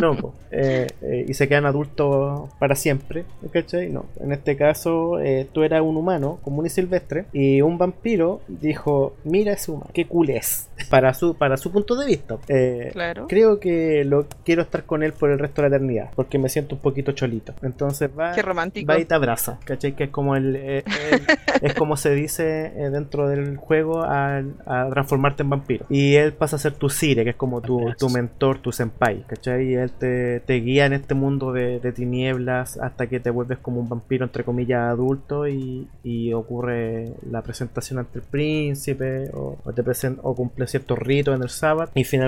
no, 0.00 0.16
pues. 0.16 0.92
y 1.26 1.34
se 1.34 1.48
quedan 1.48 1.66
adultos 1.66 2.50
para 2.58 2.74
siempre, 2.74 3.24
¿cachai? 3.50 3.88
No. 3.88 4.06
En 4.20 4.32
este 4.32 4.56
caso, 4.56 5.18
eh, 5.20 5.48
tú 5.50 5.62
eras 5.62 5.82
un 5.82 5.96
humano, 5.96 6.38
común 6.42 6.66
y 6.66 6.68
silvestre, 6.68 7.26
y 7.32 7.62
un 7.62 7.78
vampiro 7.78 8.40
dijo: 8.48 9.14
Mira 9.24 9.52
ese 9.52 9.70
humano, 9.70 9.90
qué 9.92 10.06
cool 10.06 10.24
para 10.90 11.14
su, 11.14 11.34
para 11.34 11.56
su 11.56 11.70
punto 11.70 11.96
de 11.96 12.06
vista. 12.06 12.33
Eh, 12.48 12.90
claro. 12.92 13.26
Creo 13.28 13.60
que 13.60 14.04
lo 14.04 14.26
quiero 14.44 14.62
estar 14.62 14.84
con 14.84 15.02
él 15.02 15.12
por 15.12 15.30
el 15.30 15.38
resto 15.38 15.62
de 15.62 15.68
la 15.68 15.76
eternidad, 15.76 16.10
porque 16.14 16.38
me 16.38 16.48
siento 16.48 16.76
un 16.76 16.80
poquito 16.80 17.12
cholito. 17.12 17.54
Entonces 17.62 18.10
va, 18.16 18.32
Qué 18.32 18.42
romántico. 18.42 18.90
va 18.90 18.98
y 18.98 19.04
te 19.04 19.14
abraza, 19.14 19.58
¿cachai? 19.64 19.94
Que 19.94 20.04
es 20.04 20.10
como 20.10 20.36
el, 20.36 20.56
eh, 20.56 20.84
es 21.62 21.74
como 21.74 21.96
se 21.96 22.14
dice 22.14 22.72
eh, 22.76 22.90
dentro 22.90 23.28
del 23.28 23.56
juego 23.56 24.02
a, 24.02 24.42
transformarte 24.90 25.42
en 25.42 25.50
vampiro. 25.50 25.86
Y 25.88 26.14
él 26.14 26.32
pasa 26.32 26.56
a 26.56 26.58
ser 26.58 26.74
tu 26.74 26.88
sire, 26.88 27.24
que 27.24 27.30
es 27.30 27.36
como 27.36 27.60
tu, 27.60 27.92
tu 27.98 28.08
mentor, 28.10 28.58
tu 28.58 28.72
senpai, 28.72 29.24
¿cachai? 29.26 29.72
Y 29.72 29.74
él 29.74 29.90
te, 29.92 30.40
te 30.40 30.54
guía 30.54 30.86
en 30.86 30.92
este 30.92 31.14
mundo 31.14 31.52
de, 31.52 31.80
de, 31.80 31.92
tinieblas 31.92 32.76
hasta 32.78 33.06
que 33.06 33.20
te 33.20 33.30
vuelves 33.30 33.58
como 33.58 33.80
un 33.80 33.88
vampiro, 33.88 34.24
entre 34.24 34.44
comillas, 34.44 34.90
adulto 34.90 35.46
y, 35.48 35.88
y 36.02 36.32
ocurre 36.32 37.12
la 37.30 37.42
presentación 37.42 37.98
ante 37.98 38.18
el 38.18 38.24
príncipe 38.24 39.30
o, 39.32 39.58
o 39.64 39.72
te 39.72 39.82
presenta 39.82 40.20
o 40.22 40.34
cumple 40.34 40.66
ciertos 40.66 40.98
ritos 40.98 41.34
en 41.34 41.42
el 41.42 41.48
sábado 41.48 41.90
y 41.94 42.04
finalmente 42.04 42.23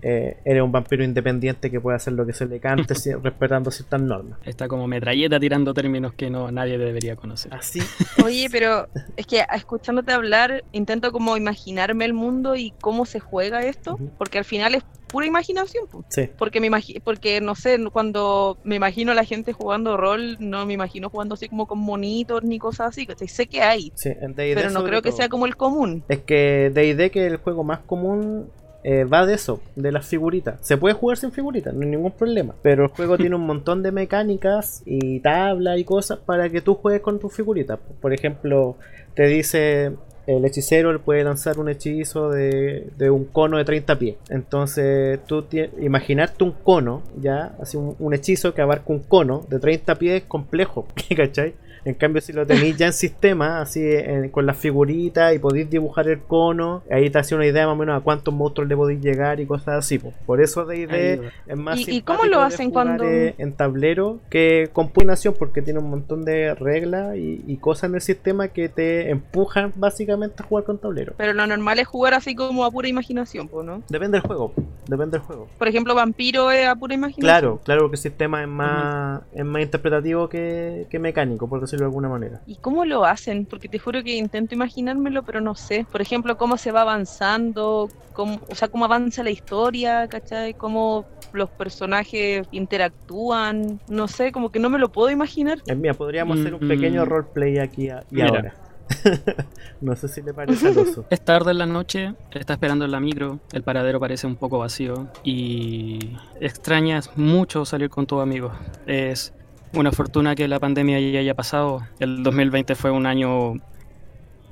eh, 0.00 0.36
eres 0.44 0.62
un 0.62 0.70
vampiro 0.70 1.02
independiente 1.02 1.70
que 1.70 1.80
puede 1.80 1.96
hacer 1.96 2.12
lo 2.12 2.24
que 2.24 2.32
se 2.32 2.46
le 2.46 2.60
cante 2.60 2.94
respetando 3.22 3.70
ciertas 3.70 4.00
normas. 4.00 4.38
Está 4.44 4.68
como 4.68 4.86
metralleta 4.86 5.40
tirando 5.40 5.74
términos 5.74 6.12
que 6.14 6.30
no 6.30 6.50
nadie 6.50 6.78
debería 6.78 7.16
conocer. 7.16 7.52
Así. 7.52 7.80
Oye, 8.24 8.48
pero 8.50 8.88
es 9.16 9.26
que 9.26 9.44
escuchándote 9.54 10.12
hablar 10.12 10.64
intento 10.72 11.10
como 11.12 11.36
imaginarme 11.36 12.04
el 12.04 12.12
mundo 12.12 12.54
y 12.54 12.72
cómo 12.80 13.06
se 13.06 13.20
juega 13.20 13.62
esto, 13.62 13.98
porque 14.18 14.38
al 14.38 14.44
final 14.44 14.74
es 14.74 14.84
pura 15.08 15.26
imaginación. 15.26 15.86
Sí. 16.08 16.28
Porque 16.38 16.60
me 16.60 16.70
porque 17.02 17.40
no 17.40 17.54
sé, 17.54 17.78
cuando 17.90 18.58
me 18.62 18.76
imagino 18.76 19.12
a 19.12 19.14
la 19.14 19.24
gente 19.24 19.52
jugando 19.52 19.96
rol, 19.96 20.36
no 20.38 20.64
me 20.66 20.74
imagino 20.74 21.10
jugando 21.10 21.34
así 21.34 21.48
como 21.48 21.66
con 21.66 21.78
monitor 21.78 22.44
ni 22.44 22.58
cosas 22.58 22.90
así, 22.90 23.08
sé 23.26 23.46
que 23.46 23.62
hay. 23.62 23.92
pero 24.36 24.70
no 24.70 24.84
creo 24.84 25.02
que 25.02 25.10
sea 25.10 25.28
como 25.28 25.46
el 25.46 25.56
común. 25.56 26.04
Es 26.08 26.20
que 26.20 26.70
D&D 26.72 27.10
que 27.10 27.26
es 27.26 27.32
el 27.32 27.38
juego 27.38 27.64
más 27.64 27.80
común 27.80 28.50
eh, 28.84 29.04
va 29.04 29.26
de 29.26 29.34
eso, 29.34 29.60
de 29.76 29.92
las 29.92 30.06
figuritas. 30.06 30.58
Se 30.60 30.76
puede 30.76 30.94
jugar 30.94 31.18
sin 31.18 31.32
figuritas, 31.32 31.74
no 31.74 31.82
hay 31.82 31.88
ningún 31.88 32.12
problema. 32.12 32.54
Pero 32.62 32.84
el 32.84 32.90
juego 32.90 33.16
tiene 33.18 33.36
un 33.36 33.46
montón 33.46 33.82
de 33.82 33.92
mecánicas 33.92 34.82
y 34.86 35.20
tablas 35.20 35.78
y 35.78 35.84
cosas 35.84 36.18
para 36.18 36.48
que 36.48 36.60
tú 36.60 36.74
juegues 36.74 37.02
con 37.02 37.18
tus 37.18 37.34
figuritas. 37.34 37.78
Por 38.00 38.12
ejemplo, 38.12 38.76
te 39.14 39.26
dice 39.26 39.92
el 40.28 40.44
hechicero 40.44 41.00
puede 41.00 41.24
lanzar 41.24 41.58
un 41.58 41.70
hechizo 41.70 42.30
de, 42.30 42.90
un 43.10 43.24
cono 43.24 43.56
de 43.56 43.64
30 43.64 43.98
pies. 43.98 44.16
Entonces, 44.28 45.18
tú 45.26 45.44
imaginarte 45.80 46.44
un 46.44 46.52
cono, 46.52 47.02
ya, 47.20 47.56
así 47.60 47.78
un, 47.78 48.14
hechizo 48.14 48.52
que 48.52 48.60
abarca 48.60 48.92
un 48.92 49.00
cono 49.00 49.46
de 49.48 49.58
30 49.58 49.94
pies 49.94 50.22
complejo, 50.28 50.86
¿cachai? 51.16 51.54
En 51.84 51.94
cambio, 51.94 52.20
si 52.20 52.32
lo 52.32 52.46
tenéis 52.46 52.76
ya 52.76 52.86
en 52.86 52.92
sistema, 52.92 53.62
así 53.62 53.82
con 54.30 54.44
las 54.44 54.58
figuritas 54.58 55.34
y 55.34 55.38
podéis 55.38 55.70
dibujar 55.70 56.08
el 56.08 56.18
cono, 56.20 56.82
ahí 56.90 57.08
te 57.08 57.18
hace 57.18 57.34
una 57.34 57.46
idea 57.46 57.66
más 57.66 57.74
o 57.74 57.78
menos 57.78 57.98
a 57.98 58.04
cuántos 58.04 58.34
monstruos 58.34 58.68
le 58.68 58.76
podéis 58.76 59.00
llegar 59.00 59.40
y 59.40 59.46
cosas 59.46 59.76
así. 59.78 59.98
Por 60.26 60.42
eso 60.42 60.66
de 60.66 60.80
idea 60.80 61.18
es 61.46 61.56
más 61.56 61.78
¿Y, 61.78 61.96
¿y 61.96 62.02
cómo 62.02 62.24
lo 62.24 62.40
hacen 62.40 62.70
cuando 62.70 63.04
en 63.04 63.52
tablero 63.54 64.18
que 64.28 64.68
con 64.72 64.90
porque 65.38 65.62
tiene 65.62 65.78
un 65.78 65.90
montón 65.90 66.24
de 66.24 66.54
reglas 66.54 67.16
y, 67.16 67.56
cosas 67.58 67.90
en 67.90 67.96
el 67.96 68.00
sistema 68.00 68.48
que 68.48 68.68
te 68.68 69.10
empujan 69.10 69.72
básicamente 69.74 70.17
solamente 70.18 70.42
jugar 70.42 70.64
con 70.64 70.78
tablero. 70.78 71.14
Pero 71.16 71.32
lo 71.32 71.46
normal 71.46 71.78
es 71.78 71.86
jugar 71.86 72.14
así 72.14 72.34
como 72.34 72.64
a 72.64 72.70
pura 72.70 72.88
imaginación, 72.88 73.48
¿no? 73.52 73.82
Depende 73.88 74.18
del 74.18 74.26
juego, 74.26 74.52
depende 74.86 75.18
del 75.18 75.26
juego. 75.26 75.48
Por 75.58 75.68
ejemplo, 75.68 75.94
Vampiro 75.94 76.50
es 76.50 76.66
a 76.66 76.74
pura 76.74 76.94
imaginación. 76.94 77.22
Claro, 77.24 77.60
claro, 77.64 77.82
porque 77.82 77.96
el 77.96 78.02
sistema 78.02 78.42
es 78.42 78.48
más, 78.48 79.22
es 79.32 79.44
más 79.44 79.62
interpretativo 79.62 80.28
que, 80.28 80.86
que 80.90 80.98
mecánico, 80.98 81.48
por 81.48 81.60
decirlo 81.60 81.84
de 81.84 81.90
alguna 81.90 82.08
manera. 82.08 82.40
¿Y 82.46 82.56
cómo 82.56 82.84
lo 82.84 83.04
hacen? 83.04 83.46
Porque 83.46 83.68
te 83.68 83.78
juro 83.78 84.02
que 84.02 84.16
intento 84.16 84.54
imaginármelo, 84.54 85.22
pero 85.22 85.40
no 85.40 85.54
sé. 85.54 85.86
Por 85.90 86.02
ejemplo, 86.02 86.36
cómo 86.36 86.56
se 86.56 86.72
va 86.72 86.82
avanzando, 86.82 87.90
cómo, 88.12 88.40
o 88.48 88.54
sea, 88.54 88.68
cómo 88.68 88.84
avanza 88.84 89.22
la 89.22 89.30
historia, 89.30 90.06
¿cachai? 90.08 90.54
Cómo 90.54 91.06
los 91.32 91.50
personajes 91.50 92.46
interactúan, 92.50 93.78
no 93.86 94.08
sé, 94.08 94.32
como 94.32 94.50
que 94.50 94.58
no 94.58 94.70
me 94.70 94.78
lo 94.78 94.88
puedo 94.88 95.10
imaginar. 95.10 95.58
Eh, 95.66 95.74
mira, 95.74 95.92
podríamos 95.94 96.40
hacer 96.40 96.54
un 96.54 96.64
Mm, 96.64 96.68
pequeño 96.68 97.04
mm. 97.04 97.08
roleplay 97.08 97.58
aquí 97.58 97.90
a- 97.90 98.02
y 98.10 98.14
Mira. 98.14 98.28
ahora. 98.28 98.54
no 99.80 99.96
sé 99.96 100.08
si 100.08 100.22
le 100.22 100.34
parece 100.34 100.68
al 100.68 100.78
oso. 100.78 101.06
Es 101.10 101.20
tarde 101.20 101.52
en 101.52 101.58
la 101.58 101.66
noche, 101.66 102.14
está 102.32 102.54
esperando 102.54 102.84
en 102.84 102.90
la 102.90 103.00
micro, 103.00 103.40
el 103.52 103.62
paradero 103.62 104.00
parece 104.00 104.26
un 104.26 104.36
poco 104.36 104.58
vacío 104.58 105.08
y 105.24 106.16
extrañas 106.40 107.10
mucho 107.16 107.64
salir 107.64 107.90
con 107.90 108.06
tus 108.06 108.22
amigos. 108.22 108.52
Es 108.86 109.32
una 109.74 109.92
fortuna 109.92 110.34
que 110.34 110.48
la 110.48 110.58
pandemia 110.58 110.98
ya 111.00 111.20
haya 111.20 111.34
pasado. 111.34 111.82
El 111.98 112.22
2020 112.22 112.74
fue 112.74 112.90
un 112.90 113.06
año 113.06 113.54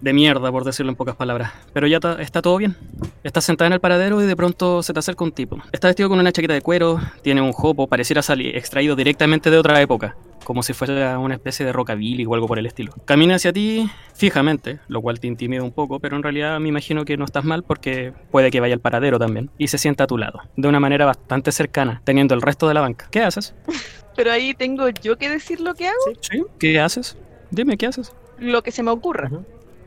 de 0.01 0.13
mierda, 0.13 0.53
por 0.53 0.65
decirlo 0.65 0.91
en 0.91 0.97
pocas 0.97 1.17
palabras. 1.17 1.53
Pero 1.73 1.87
ya 1.87 1.99
está 2.19 2.43
todo 2.43 2.57
bien. 2.59 2.77
Estás 3.23 3.45
sentada 3.45 3.67
en 3.67 3.73
el 3.73 3.81
paradero 3.81 4.23
y 4.23 4.27
de 4.27 4.37
pronto 4.37 4.83
se 4.83 4.93
te 4.93 4.99
acerca 4.99 5.25
un 5.25 5.33
tipo. 5.33 5.59
Está 5.73 5.89
vestido 5.89 6.09
con 6.09 6.19
una 6.21 6.33
chaqueta 6.33 6.55
de 6.55 6.61
cuero, 6.61 7.01
tiene 7.23 7.41
un 7.41 7.53
jopo, 7.53 7.87
pareciera 7.87 8.23
salir 8.23 8.57
extraído 8.57 8.95
directamente 8.95 9.51
de 9.51 9.59
otra 9.59 9.81
época, 9.81 10.17
como 10.45 10.63
si 10.63 10.75
fuera 10.75 11.19
una 11.19 11.35
especie 11.35 11.65
de 11.65 11.73
rockabilly 11.73 12.27
o 12.27 12.35
algo 12.35 12.47
por 12.47 12.59
el 12.59 12.67
estilo. 12.67 12.93
Camina 13.05 13.37
hacia 13.37 13.53
ti 13.53 13.91
fijamente, 14.17 14.81
lo 14.89 15.03
cual 15.03 15.21
te 15.21 15.27
intimida 15.27 15.63
un 15.63 15.73
poco, 15.73 16.01
pero 16.01 16.17
en 16.17 16.23
realidad 16.23 16.59
me 16.59 16.69
imagino 16.69 17.05
que 17.05 17.17
no 17.17 17.25
estás 17.25 17.45
mal 17.45 17.63
porque 17.63 18.13
puede 18.31 18.51
que 18.51 18.61
vaya 18.61 18.75
al 18.75 18.81
paradero 18.81 19.19
también 19.19 19.51
y 19.59 19.69
se 19.69 19.79
sienta 19.79 20.05
a 20.05 20.07
tu 20.07 20.17
lado, 20.17 20.41
de 20.57 20.69
una 20.69 20.81
manera 20.81 21.05
bastante 21.05 21.53
cercana, 21.53 22.01
teniendo 22.05 22.35
el 22.35 22.43
resto 22.43 22.67
de 22.67 22.75
la 22.75 22.81
banca. 22.81 23.09
¿Qué 23.11 23.21
haces? 23.21 23.55
Pero 24.17 24.33
ahí 24.33 24.55
tengo 24.55 24.89
yo 24.89 25.19
que 25.19 25.29
decir 25.29 25.61
lo 25.61 25.75
que 25.75 25.89
hago, 25.89 26.13
¿Sí? 26.23 26.43
¿Qué 26.59 26.81
haces? 26.81 27.17
Dime, 27.51 27.77
¿qué 27.77 27.87
haces? 27.87 28.13
lo 28.39 28.63
que 28.63 28.71
se 28.73 28.83
me 28.83 28.91
ocurra. 28.91 29.31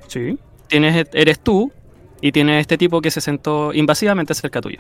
Sí. 0.08 0.38
Tienes, 0.68 1.08
eres 1.14 1.40
tú 1.40 1.72
y 2.22 2.32
tienes 2.32 2.62
este 2.62 2.78
tipo 2.78 3.02
que 3.02 3.12
se 3.12 3.22
sentó 3.22 3.74
invasivamente 3.74 4.34
cerca 4.34 4.62
tuyo. 4.62 4.80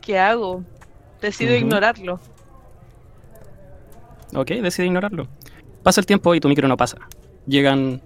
¿Qué 0.00 0.18
hago? 0.18 0.64
Decido 1.20 1.54
ignorarlo. 1.54 2.18
Ok, 4.34 4.48
decide 4.48 4.86
ignorarlo. 4.86 5.28
Pasa 5.82 6.00
el 6.00 6.06
tiempo 6.06 6.34
y 6.34 6.40
tu 6.40 6.48
micro 6.48 6.68
no 6.68 6.76
pasa. 6.76 6.98
Llegan 7.46 8.00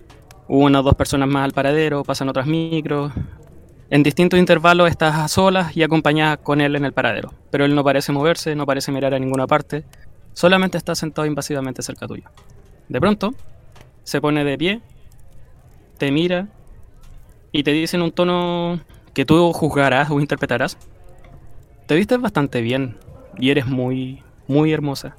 una 0.49 0.81
o 0.81 0.83
dos 0.83 0.95
personas 0.95 1.29
más 1.29 1.45
al 1.45 1.53
paradero, 1.53 2.05
pasan 2.05 2.29
otras 2.29 2.47
micros. 2.47 3.13
En 3.91 4.03
distintos 4.03 4.39
intervalos 4.39 4.89
estás 4.91 5.17
a 5.17 5.29
solas 5.29 5.77
y 5.77 5.83
acompañadas 5.83 6.39
con 6.39 6.61
él 6.61 6.75
en 6.77 6.85
el 6.85 6.93
paradero. 6.93 7.33
Pero 7.51 7.65
él 7.65 7.75
no 7.75 7.85
parece 7.85 8.13
moverse, 8.13 8.55
no 8.57 8.67
parece 8.67 8.93
mirar 8.93 9.15
a 9.15 9.19
ninguna 9.19 9.47
parte. 9.47 9.85
Solamente 10.33 10.79
está 10.79 10.95
sentado 10.95 11.27
invasivamente 11.27 11.83
cerca 11.83 12.07
tuyo. 12.07 12.25
De 12.89 13.01
pronto, 13.01 13.35
se 14.05 14.21
pone 14.21 14.45
de 14.45 14.59
pie, 14.59 14.81
te 15.99 16.11
mira 16.11 16.49
y 17.53 17.63
te 17.63 17.73
dice 17.73 17.97
en 17.97 18.03
un 18.03 18.13
tono 18.13 18.81
que 19.15 19.25
tú 19.25 19.53
juzgarás 19.53 20.11
o 20.11 20.21
interpretarás. 20.21 20.79
Te 21.87 21.95
vistes 21.95 22.21
bastante 22.21 22.61
bien 22.61 22.97
y 23.39 23.51
eres 23.51 23.67
muy, 23.67 24.23
muy 24.47 24.73
hermosa. 24.73 25.17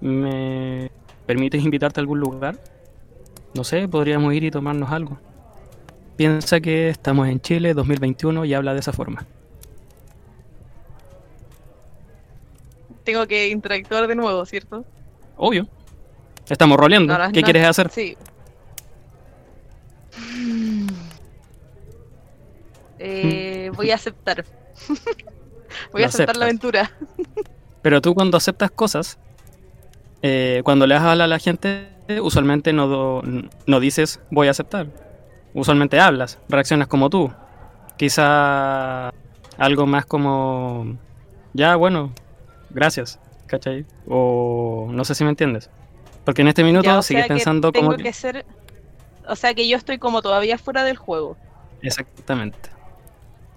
¿Me 0.00 0.90
permites 1.32 1.64
invitarte 1.64 1.98
a 1.98 2.02
algún 2.02 2.20
lugar? 2.20 2.58
No 3.54 3.64
sé, 3.64 3.88
podríamos 3.88 4.34
ir 4.34 4.44
y 4.44 4.50
tomarnos 4.50 4.90
algo. 4.92 5.18
Piensa 6.16 6.60
que 6.60 6.90
estamos 6.90 7.26
en 7.26 7.40
Chile 7.40 7.72
2021 7.72 8.44
y 8.44 8.52
habla 8.52 8.74
de 8.74 8.80
esa 8.80 8.92
forma. 8.92 9.24
Tengo 13.04 13.26
que 13.26 13.48
interactuar 13.48 14.06
de 14.06 14.14
nuevo, 14.14 14.44
¿cierto? 14.44 14.84
Obvio. 15.38 15.66
Estamos 16.50 16.76
roleando. 16.78 17.16
¿Qué 17.32 17.40
no- 17.40 17.44
quieres 17.44 17.66
hacer? 17.66 17.88
Sí. 17.90 18.16
Eh, 23.04 23.72
voy 23.74 23.90
a 23.90 23.96
aceptar. 23.96 24.44
voy 25.92 26.04
a 26.04 26.06
aceptar 26.06 26.36
la 26.36 26.44
aventura. 26.44 26.92
Pero 27.82 28.00
tú 28.00 28.14
cuando 28.14 28.36
aceptas 28.36 28.70
cosas, 28.70 29.18
eh, 30.22 30.62
cuando 30.64 30.86
le 30.86 30.94
das 30.94 31.02
a 31.04 31.14
la 31.16 31.38
gente, 31.38 31.88
usualmente 32.20 32.72
no, 32.72 32.86
do- 32.86 33.22
no 33.66 33.80
dices 33.80 34.20
voy 34.30 34.48
a 34.48 34.52
aceptar. 34.52 34.86
Usualmente 35.54 36.00
hablas, 36.00 36.38
reaccionas 36.48 36.88
como 36.88 37.10
tú. 37.10 37.30
Quizá 37.96 39.10
algo 39.58 39.86
más 39.86 40.06
como, 40.06 40.96
ya 41.52 41.76
bueno, 41.76 42.12
gracias, 42.70 43.18
¿cachai? 43.46 43.84
O 44.08 44.88
no 44.90 45.04
sé 45.04 45.14
si 45.14 45.24
me 45.24 45.30
entiendes. 45.30 45.70
Porque 46.24 46.42
en 46.42 46.48
este 46.48 46.64
minuto 46.64 46.84
Ya, 46.84 46.98
o 46.98 47.02
sigues 47.02 47.24
que 47.24 47.34
pensando 47.34 47.70
tengo 47.72 47.90
como... 47.92 47.98
que... 48.02 48.12
ser. 48.12 48.46
O 49.28 49.36
sea 49.36 49.54
que 49.54 49.68
yo 49.68 49.76
estoy 49.76 49.98
como 49.98 50.22
todavía 50.22 50.56
fuera 50.58 50.84
del 50.84 50.96
juego. 50.96 51.36
Exactamente. 51.82 52.70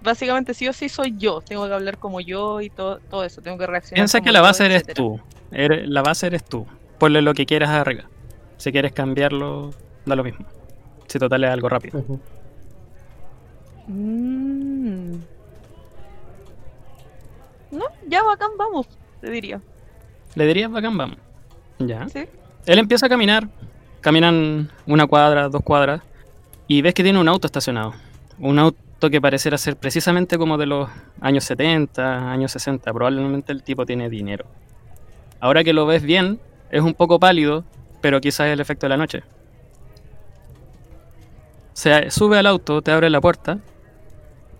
Básicamente, 0.02 0.54
sí 0.54 0.68
o 0.68 0.72
sí 0.72 0.88
soy 0.88 1.14
yo. 1.16 1.40
Tengo 1.40 1.66
que 1.66 1.74
hablar 1.74 1.98
como 1.98 2.20
yo 2.20 2.60
y 2.60 2.70
todo, 2.70 2.98
todo 3.10 3.24
eso. 3.24 3.40
Tengo 3.40 3.58
que 3.58 3.66
reaccionar. 3.66 3.96
Piensa 3.96 4.18
como 4.18 4.24
que 4.26 4.32
la 4.32 4.38
yo, 4.40 4.42
base 4.44 4.64
eres 4.66 4.82
etcétera. 4.82 4.94
tú. 4.96 5.20
Eres- 5.50 5.88
la 5.88 6.02
base 6.02 6.26
eres 6.26 6.44
tú. 6.44 6.66
Ponle 6.98 7.22
lo 7.22 7.34
que 7.34 7.46
quieras 7.46 7.70
arriba. 7.70 8.04
Si 8.56 8.72
quieres 8.72 8.92
cambiarlo, 8.92 9.70
da 10.04 10.16
lo 10.16 10.24
mismo. 10.24 10.46
Si 11.06 11.18
total 11.18 11.44
es 11.44 11.50
algo 11.50 11.68
rápido. 11.68 12.02
Mm. 13.88 15.12
No, 17.70 17.84
ya 18.08 18.22
bacán, 18.22 18.50
vamos, 18.58 18.88
te 19.20 19.30
diría. 19.30 19.60
Le 20.34 20.46
dirías 20.46 20.70
bacán, 20.70 20.96
vamos. 20.96 21.18
Ya. 21.78 22.08
¿Sí? 22.08 22.24
Él 22.66 22.78
empieza 22.78 23.06
a 23.06 23.08
caminar. 23.08 23.48
Caminan 24.00 24.70
una 24.86 25.06
cuadra, 25.06 25.48
dos 25.48 25.62
cuadras. 25.62 26.00
Y 26.68 26.82
ves 26.82 26.94
que 26.94 27.02
tiene 27.02 27.18
un 27.18 27.28
auto 27.28 27.46
estacionado. 27.46 27.94
Un 28.38 28.58
auto 28.58 29.10
que 29.10 29.20
pareciera 29.20 29.58
ser 29.58 29.76
precisamente 29.76 30.38
como 30.38 30.58
de 30.58 30.66
los 30.66 30.88
años 31.20 31.44
70, 31.44 32.30
años 32.30 32.52
60. 32.52 32.92
Probablemente 32.92 33.52
el 33.52 33.62
tipo 33.62 33.84
tiene 33.86 34.08
dinero. 34.08 34.46
Ahora 35.40 35.64
que 35.64 35.72
lo 35.72 35.86
ves 35.86 36.02
bien, 36.02 36.40
es 36.70 36.82
un 36.82 36.94
poco 36.94 37.18
pálido, 37.18 37.64
pero 38.00 38.20
quizás 38.20 38.46
es 38.46 38.52
el 38.52 38.60
efecto 38.60 38.86
de 38.86 38.90
la 38.90 38.96
noche. 38.96 39.22
Se 41.72 42.10
sube 42.10 42.38
al 42.38 42.46
auto, 42.46 42.80
te 42.82 42.90
abre 42.90 43.10
la 43.10 43.20
puerta 43.20 43.58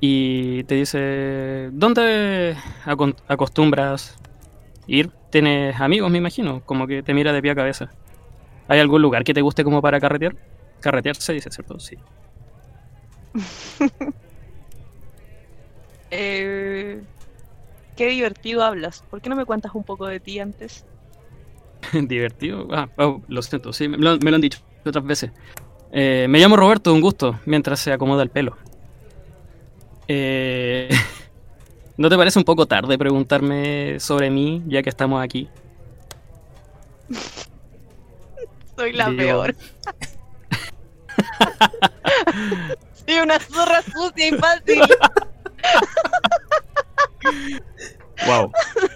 y 0.01 0.65
te 0.65 0.75
dice, 0.75 1.71
¿dónde 1.73 2.57
acostumbras 3.27 4.19
ir? 4.87 5.11
¿Tienes 5.31 5.81
amigos, 5.81 6.11
me 6.11 6.19
imagino? 6.19 6.63
Como 6.65 6.87
que 6.87 7.03
te 7.03 7.15
mira 7.15 7.33
de 7.33 7.43
pie 7.43 7.53
a 7.53 7.55
cabeza. 7.55 7.91
¿Hay 8.69 8.81
algún 8.81 9.03
lugar 9.03 9.25
que 9.25 9.35
te 9.35 9.41
guste 9.41 9.65
como 9.65 9.81
para 9.81 10.01
carretear? 10.01 10.37
Carretear 10.81 11.17
se 11.17 11.33
dice, 11.33 11.51
¿cierto? 11.51 11.79
Sí. 11.81 11.97
Eh, 16.09 17.03
qué 17.97 18.07
divertido 18.07 18.63
hablas. 18.63 19.03
¿Por 19.11 19.21
qué 19.21 19.29
no 19.29 19.37
me 19.37 19.45
cuentas 19.45 19.73
un 19.75 19.85
poco 19.85 20.07
de 20.07 20.21
ti 20.21 20.39
antes? 20.39 20.85
Divertido. 21.93 22.67
Ah, 22.73 22.89
oh, 22.99 23.23
lo 23.29 23.43
siento, 23.43 23.73
sí, 23.73 23.89
me 23.89 23.97
lo, 23.99 24.19
me 24.19 24.31
lo 24.31 24.37
han 24.37 24.41
dicho 24.43 24.61
otras 24.85 25.05
veces. 25.05 25.31
Eh, 25.93 26.27
me 26.29 26.39
llamo 26.39 26.57
Roberto, 26.57 26.93
un 26.93 27.01
gusto, 27.01 27.39
mientras 27.47 27.81
se 27.81 27.93
acomoda 27.93 28.23
el 28.23 28.31
pelo. 28.31 28.57
Eh, 30.09 30.89
¿No 31.97 32.09
te 32.11 32.17
parece 32.17 32.39
un 32.39 32.45
poco 32.45 32.67
tarde 32.67 32.99
preguntarme 32.99 33.99
sobre 34.01 34.31
mí, 34.31 34.63
ya 34.67 34.83
que 34.83 34.91
estamos 34.91 35.23
aquí? 35.23 35.49
Soy 38.77 38.93
la 38.93 39.07
Digo- 39.09 39.17
peor. 39.19 39.57
Soy 43.07 43.19
una 43.23 43.39
zorra 43.41 43.81
sucia 43.83 44.29
y 44.29 44.33
fácil. 44.33 44.83
Wow. 48.27 48.51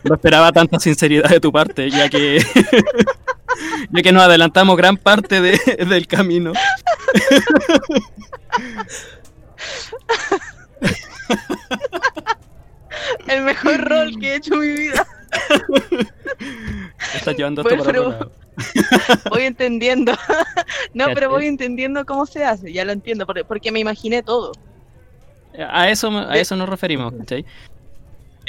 No 0.05 0.15
esperaba 0.15 0.51
tanta 0.53 0.79
sinceridad 0.81 1.29
de 1.29 1.41
tu 1.41 1.53
parte, 1.53 1.91
ya 1.91 2.09
que 2.09 2.39
ya 3.91 4.03
que 4.03 4.13
nos 4.13 4.23
adelantamos 4.23 4.77
gran 4.77 4.97
parte 4.97 5.41
de- 5.41 5.59
del 5.87 6.07
camino. 6.07 6.53
El 13.29 13.43
mejor 13.43 13.89
rol 13.89 14.19
que 14.19 14.33
he 14.33 14.37
hecho 14.37 14.55
en 14.55 14.61
mi 14.61 14.69
vida. 14.69 15.07
Estás 17.15 17.37
llevando 17.37 17.63
esto 17.63 17.69
Bueno, 17.77 17.85
para 17.85 18.01
otro 18.01 18.33
pero-. 18.57 19.31
Voy 19.31 19.43
entendiendo. 19.43 20.13
No, 20.93 21.07
pero 21.15 21.31
voy 21.31 21.47
entendiendo 21.47 22.05
cómo 22.05 22.27
se 22.27 22.45
hace. 22.45 22.73
Ya 22.73 22.85
lo 22.85 22.93
entiendo, 22.93 23.27
porque, 23.27 23.45
porque 23.45 23.71
me 23.73 23.79
imaginé 23.81 24.23
todo. 24.23 24.53
A 25.69 25.89
eso, 25.91 26.11
a 26.17 26.37
eso 26.37 26.57
nos 26.57 26.69
referimos, 26.69 27.13
¿cachai? 27.19 27.45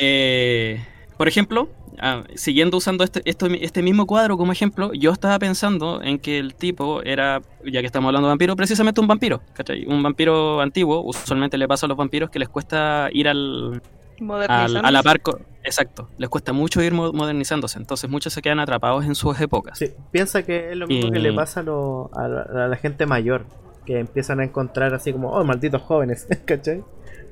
Eh, 0.03 0.83
por 1.15 1.27
ejemplo, 1.27 1.69
ah, 1.99 2.23
siguiendo 2.33 2.77
usando 2.77 3.03
este, 3.03 3.21
este 3.23 3.83
mismo 3.83 4.07
cuadro 4.07 4.35
como 4.35 4.51
ejemplo, 4.51 4.91
yo 4.93 5.11
estaba 5.11 5.37
pensando 5.37 6.01
en 6.01 6.17
que 6.17 6.39
el 6.39 6.55
tipo 6.55 7.03
era, 7.03 7.41
ya 7.63 7.81
que 7.81 7.85
estamos 7.85 8.07
hablando 8.07 8.27
de 8.27 8.31
vampiro, 8.31 8.55
precisamente 8.55 8.99
un 8.99 9.07
vampiro, 9.07 9.41
¿cachai? 9.53 9.85
Un 9.85 10.01
vampiro 10.01 10.59
antiguo, 10.59 11.01
usualmente 11.01 11.57
le 11.59 11.67
pasa 11.67 11.85
a 11.85 11.89
los 11.89 11.97
vampiros 11.97 12.31
que 12.31 12.39
les 12.39 12.49
cuesta 12.49 13.09
ir 13.13 13.27
al, 13.27 13.73
al- 13.75 13.81
Modernizándose. 14.25 14.87
a 14.87 14.91
la 14.91 15.03
par 15.03 15.21
Exacto, 15.63 16.09
les 16.17 16.27
cuesta 16.27 16.53
mucho 16.53 16.81
ir 16.81 16.91
mo- 16.91 17.13
modernizándose, 17.13 17.77
entonces 17.77 18.09
muchos 18.09 18.33
se 18.33 18.41
quedan 18.41 18.59
atrapados 18.59 19.05
en 19.05 19.13
sus 19.13 19.39
épocas. 19.39 19.77
Sí, 19.77 19.91
piensa 20.09 20.41
que 20.41 20.71
es 20.71 20.75
lo 20.75 20.87
mismo 20.87 21.11
que 21.11 21.19
le 21.19 21.33
pasa 21.33 21.59
a, 21.59 21.63
lo- 21.63 22.09
a 22.15 22.27
la, 22.27 22.41
a 22.65 22.67
la 22.67 22.77
gente 22.77 23.05
mayor, 23.05 23.45
que 23.85 23.99
empiezan 23.99 24.39
a 24.39 24.43
encontrar 24.43 24.95
así 24.95 25.11
como, 25.13 25.29
oh, 25.31 25.43
malditos 25.43 25.83
jóvenes, 25.83 26.27
¿cachai? 26.45 26.83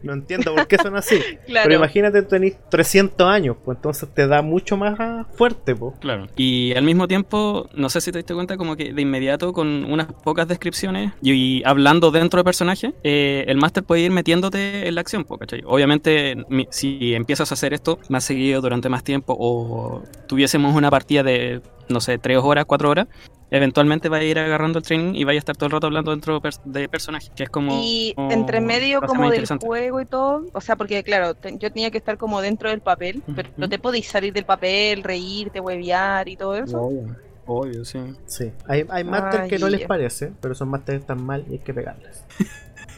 No 0.03 0.13
entiendo 0.13 0.53
por 0.55 0.67
qué 0.67 0.77
son 0.77 0.95
así. 0.95 1.19
Claro. 1.45 1.67
Pero 1.67 1.75
imagínate, 1.79 2.21
tenés 2.23 2.57
300 2.69 3.27
años, 3.27 3.57
pues 3.65 3.77
entonces 3.77 4.07
te 4.13 4.27
da 4.27 4.41
mucho 4.41 4.77
más 4.77 5.27
fuerte, 5.35 5.75
pues. 5.75 5.95
Claro. 5.99 6.27
Y 6.35 6.73
al 6.75 6.83
mismo 6.83 7.07
tiempo, 7.07 7.67
no 7.73 7.89
sé 7.89 8.01
si 8.01 8.11
te 8.11 8.19
diste 8.19 8.33
cuenta, 8.35 8.55
como 8.57 8.75
que 8.75 8.93
de 8.93 9.01
inmediato, 9.01 9.51
con 9.51 9.85
unas 9.85 10.07
pocas 10.23 10.47
descripciones 10.47 11.11
y, 11.21 11.31
y 11.33 11.63
hablando 11.65 12.11
dentro 12.11 12.37
del 12.37 12.43
personaje, 12.45 12.93
eh, 13.03 13.45
el 13.47 13.57
máster 13.57 13.83
puede 13.83 14.01
ir 14.01 14.11
metiéndote 14.11 14.87
en 14.87 14.95
la 14.95 15.01
acción, 15.01 15.23
po, 15.23 15.37
¿cachai? 15.37 15.63
Obviamente, 15.65 16.35
mi- 16.49 16.67
si 16.69 17.15
empiezas 17.15 17.51
a 17.51 17.55
hacer 17.55 17.73
esto 17.73 17.99
más 18.09 18.23
seguido 18.23 18.61
durante 18.61 18.89
más 18.89 19.03
tiempo 19.03 19.35
o 19.39 20.03
tuviésemos 20.27 20.75
una 20.75 20.91
partida 20.91 21.23
de, 21.23 21.61
no 21.89 21.99
sé, 21.99 22.17
tres 22.19 22.37
horas, 22.41 22.65
cuatro 22.65 22.89
horas, 22.89 23.07
eventualmente 23.51 24.09
va 24.09 24.17
a 24.17 24.23
ir 24.23 24.37
agarrando 24.39 24.79
el 24.79 24.85
training 24.85 25.15
y 25.15 25.23
vaya 25.23 25.37
a 25.37 25.39
estar 25.39 25.55
todo 25.57 25.67
el 25.67 25.71
rato 25.71 25.87
hablando 25.87 26.11
dentro 26.11 26.39
de 26.63 26.89
personajes, 26.89 27.31
que 27.35 27.43
es 27.43 27.49
como... 27.49 27.79
Y 27.83 28.13
como 28.15 28.31
entre 28.31 28.61
medio 28.61 29.01
como 29.01 29.29
del 29.29 29.45
juego 29.47 30.01
y 30.01 30.05
todo, 30.05 30.43
o 30.53 30.61
sea, 30.61 30.75
porque 30.75 31.03
claro, 31.03 31.33
te- 31.33 31.57
yo 31.57 31.71
tenía 31.71 31.91
que 31.91 31.97
estar 31.97 32.17
como 32.17 32.41
dentro 32.41 32.69
del 32.69 32.81
papel, 32.81 33.23
pero 33.35 33.49
Ujú. 33.57 33.67
te 33.69 33.79
podéis 33.79 34.07
salir 34.07 34.33
del 34.33 34.45
papel, 34.45 35.03
reírte, 35.03 35.59
huevear 35.59 36.27
y 36.29 36.35
todo 36.35 36.55
eso. 36.55 36.77
Obvio, 36.79 37.15
obvio, 37.45 37.85
sí. 37.85 37.99
Sí. 38.25 38.51
Hay, 38.67 38.85
hay 38.89 39.03
máster 39.03 39.47
que 39.47 39.57
no 39.59 39.69
les 39.69 39.85
parece, 39.87 40.31
pero 40.39 40.53
son 40.55 40.69
máster 40.69 40.95
que 40.95 41.01
están 41.01 41.23
mal 41.23 41.43
y 41.49 41.53
hay 41.53 41.59
que 41.59 41.73
pegarles. 41.73 42.23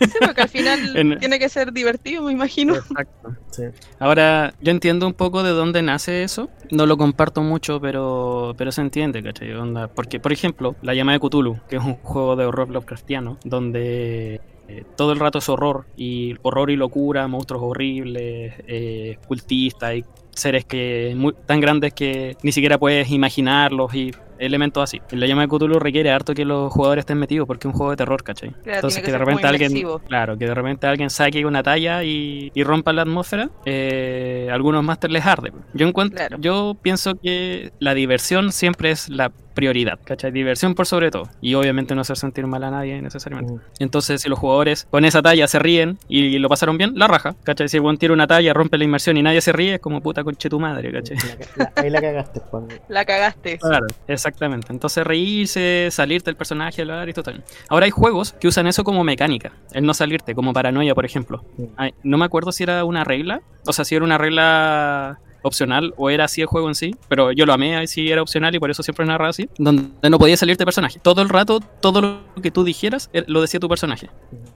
Sí, 0.02 0.18
porque 0.20 0.42
al 0.42 0.50
final 0.50 0.80
En- 0.98 1.20
tiene 1.20 1.40
que 1.40 1.50
ser 1.50 1.72
divertido, 1.72 2.24
me 2.24 2.32
imagino. 2.32 2.76
Exacto. 2.76 3.36
Sí. 3.52 3.64
Ahora, 4.00 4.54
yo 4.62 4.72
entiendo 4.72 5.08
un 5.08 5.14
poco 5.14 5.44
de 5.44 5.52
dónde 5.52 5.82
nace 5.82 6.24
eso. 6.24 6.50
No 6.72 6.86
lo 6.86 6.98
comparto 6.98 7.42
mucho, 7.42 7.80
pero, 7.80 8.54
pero 8.58 8.72
se 8.72 8.82
entiende, 8.82 9.22
¿cachai? 9.24 9.52
Onda, 9.54 9.88
porque, 9.88 10.20
por 10.20 10.32
ejemplo, 10.34 10.76
La 10.82 10.94
llama 10.94 11.14
de 11.14 11.20
Cthulhu, 11.20 11.60
que 11.70 11.76
es 11.78 11.84
un 11.84 11.96
juego 11.96 12.36
de 12.36 12.46
horror 12.46 12.70
Lovecraftiano, 12.70 13.38
donde 13.44 14.42
eh, 14.68 14.84
todo 14.96 15.12
el 15.12 15.20
rato 15.20 15.40
es 15.40 15.50
horror, 15.50 15.86
y 15.98 16.36
horror 16.44 16.72
y 16.72 16.76
locura, 16.78 17.28
monstruos 17.28 17.62
horribles, 17.64 18.54
eh, 18.68 19.18
cultistas, 19.28 19.96
y 19.96 20.06
seres 20.34 20.64
que 20.66 21.14
muy, 21.16 21.34
tan 21.46 21.60
grandes 21.60 21.94
que 21.94 22.38
ni 22.42 22.52
siquiera 22.54 22.78
puedes 22.78 23.10
imaginarlos 23.12 23.94
y 23.94 24.12
elementos 24.42 24.84
así. 24.84 25.02
La 25.12 25.26
llama 25.28 25.44
de 25.44 25.48
Cthulhu 25.48 25.80
requiere 25.80 26.12
harto 26.12 26.34
que 26.34 26.44
los 26.46 26.72
jugadores 26.74 27.04
estén 27.04 27.18
metidos 27.20 27.48
porque 27.48 27.68
es 27.68 27.74
un 27.74 27.78
juego 27.78 27.92
de 27.92 27.98
terror, 27.98 28.24
¿cachai? 28.24 28.50
Claro, 28.64 28.76
Entonces 28.78 29.00
que 29.02 29.06
que 29.06 29.12
de 29.12 29.18
repente 29.18 29.48
alguien, 29.48 29.72
inmersivo. 29.72 30.00
claro, 30.00 30.38
que 30.38 30.46
de 30.48 30.54
repente 30.54 30.88
alguien 30.88 31.10
saque 31.10 31.46
una 31.46 31.64
talla 31.64 32.04
y, 32.04 32.52
y 32.54 32.64
rompa 32.64 32.92
la 32.94 33.04
atmósfera, 33.04 33.50
eh, 33.66 34.50
algunos 34.52 34.84
máster 34.84 35.12
les 35.12 35.26
arde. 35.26 35.52
Yo 35.74 35.88
encuentro, 35.88 36.18
Claro. 36.18 36.38
yo 36.40 36.76
pienso 36.82 37.16
que 37.16 37.72
la 37.80 37.94
diversión 37.94 38.52
siempre 38.52 38.92
es 38.92 39.10
la 39.10 39.32
prioridad, 39.54 40.00
¿cachai? 40.04 40.32
Diversión 40.32 40.76
por 40.76 40.86
sobre 40.88 41.12
todo. 41.12 41.24
Y 41.42 41.54
obviamente 41.56 41.96
no 41.96 42.02
hacer 42.02 42.18
sentir 42.18 42.48
mal 42.48 42.64
a 42.64 42.72
nadie 42.72 43.02
necesariamente. 43.02 43.54
Mm. 43.54 43.60
Entonces, 43.80 44.22
si 44.22 44.30
los 44.30 44.40
jugadores 44.40 44.88
con 44.90 45.06
esa 45.06 45.22
talla 45.22 45.48
se 45.48 45.60
ríen 45.60 45.98
y 46.08 46.38
lo 46.40 46.50
pasaron 46.50 46.78
bien, 46.78 46.94
la 46.96 47.08
raja, 47.08 47.36
¿cachai? 47.44 47.68
Si 47.70 47.78
el 47.78 47.98
tira 48.00 48.14
una 48.14 48.28
talla, 48.28 48.54
rompe 48.54 48.78
la 48.78 48.84
inmersión 48.84 49.18
y 49.18 49.24
nadie 49.24 49.42
se 49.42 49.52
ríe, 49.52 49.76
es 49.76 49.80
como 49.80 50.02
puta 50.02 50.24
conche 50.24 50.50
tu 50.50 50.60
madre, 50.60 50.92
¿cachai? 50.92 51.18
La 51.18 51.36
ca- 51.36 51.46
la- 51.76 51.82
ahí 51.84 51.90
la 51.90 52.02
cagaste, 52.02 52.40
Juan. 52.40 52.68
La 52.90 53.06
cagaste. 53.06 53.58
Claro, 53.58 53.88
exactamente. 54.08 54.68
Entonces 54.72 55.06
reírse, 55.06 55.88
salirte 55.92 56.26
del 56.30 56.36
personaje, 56.36 56.82
hablar 56.82 57.08
y 57.10 57.14
todo 57.14 57.24
tal. 57.24 57.44
Ahora 57.70 57.86
hay 57.86 57.92
juegos 57.92 58.34
que 58.34 58.48
usan 58.48 58.68
eso 58.68 58.84
como 58.84 59.04
mecánica, 59.04 59.52
el 59.74 59.86
no 59.86 59.94
salirte, 59.94 60.34
como 60.36 60.54
paranoia, 60.54 60.94
por 60.96 61.06
ejemplo. 61.06 61.44
Mm. 61.58 61.64
Ay, 61.78 61.94
no 62.04 62.18
me 62.18 62.26
acuerdo 62.26 62.52
si 62.52 62.64
era 62.64 62.84
una 62.86 63.04
regla, 63.04 63.42
o 63.66 63.74
sea, 63.74 63.86
si 63.86 63.96
era 63.96 64.04
una 64.06 64.18
regla 64.18 65.20
opcional 65.44 65.94
o 65.98 66.10
era 66.10 66.26
así 66.26 66.42
el 66.42 66.48
juego 66.48 66.68
en 66.68 66.76
sí, 66.76 66.96
pero 67.08 67.32
yo 67.32 67.46
lo 67.46 67.54
amé 67.54 67.76
ahí 67.76 67.88
sí 67.88 68.10
era 68.12 68.22
opcional 68.22 68.54
y 68.56 68.60
por 68.60 68.70
eso 68.72 68.84
siempre 68.84 69.06
narraba 69.06 69.30
así, 69.30 69.50
donde 69.58 70.10
no 70.10 70.20
podías 70.20 70.40
salirte 70.40 70.62
de 70.62 70.66
personaje. 70.66 71.00
Todo 71.00 71.22
el 71.22 71.30
rato, 71.30 71.60
todo 71.80 72.02
lo 72.02 72.20
que 72.42 72.52
tú 72.52 72.64
dijeras 72.64 73.10
eh, 73.14 73.24
lo 73.28 73.42
decía 73.42 73.60
tu 73.60 73.68
personaje. 73.70 74.10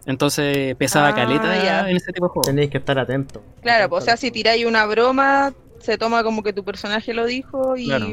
Entonces 0.06 0.76
pesaba 0.76 1.10
Ah, 1.10 1.15
caleta 1.15 1.63
ya. 1.63 1.89
en 1.89 1.98
ese 1.98 2.12
tipo 2.12 2.26
de 2.28 2.30
juegos. 2.30 2.48
Tenéis 2.48 2.69
que 2.69 2.78
estar 2.78 2.98
atentos. 3.00 3.41
Claro, 3.62 3.89
pues, 3.89 4.04
o 4.04 4.06
sea, 4.06 4.17
si 4.17 4.32
tiráis 4.32 4.65
una 4.65 4.86
broma, 4.86 5.54
se 5.80 5.98
toma 5.98 6.24
como 6.24 6.43
que 6.43 6.54
tu 6.54 6.63
personaje 6.63 7.13
lo 7.13 7.26
dijo 7.26 7.76
y 7.78 7.86
Claro. 7.86 8.08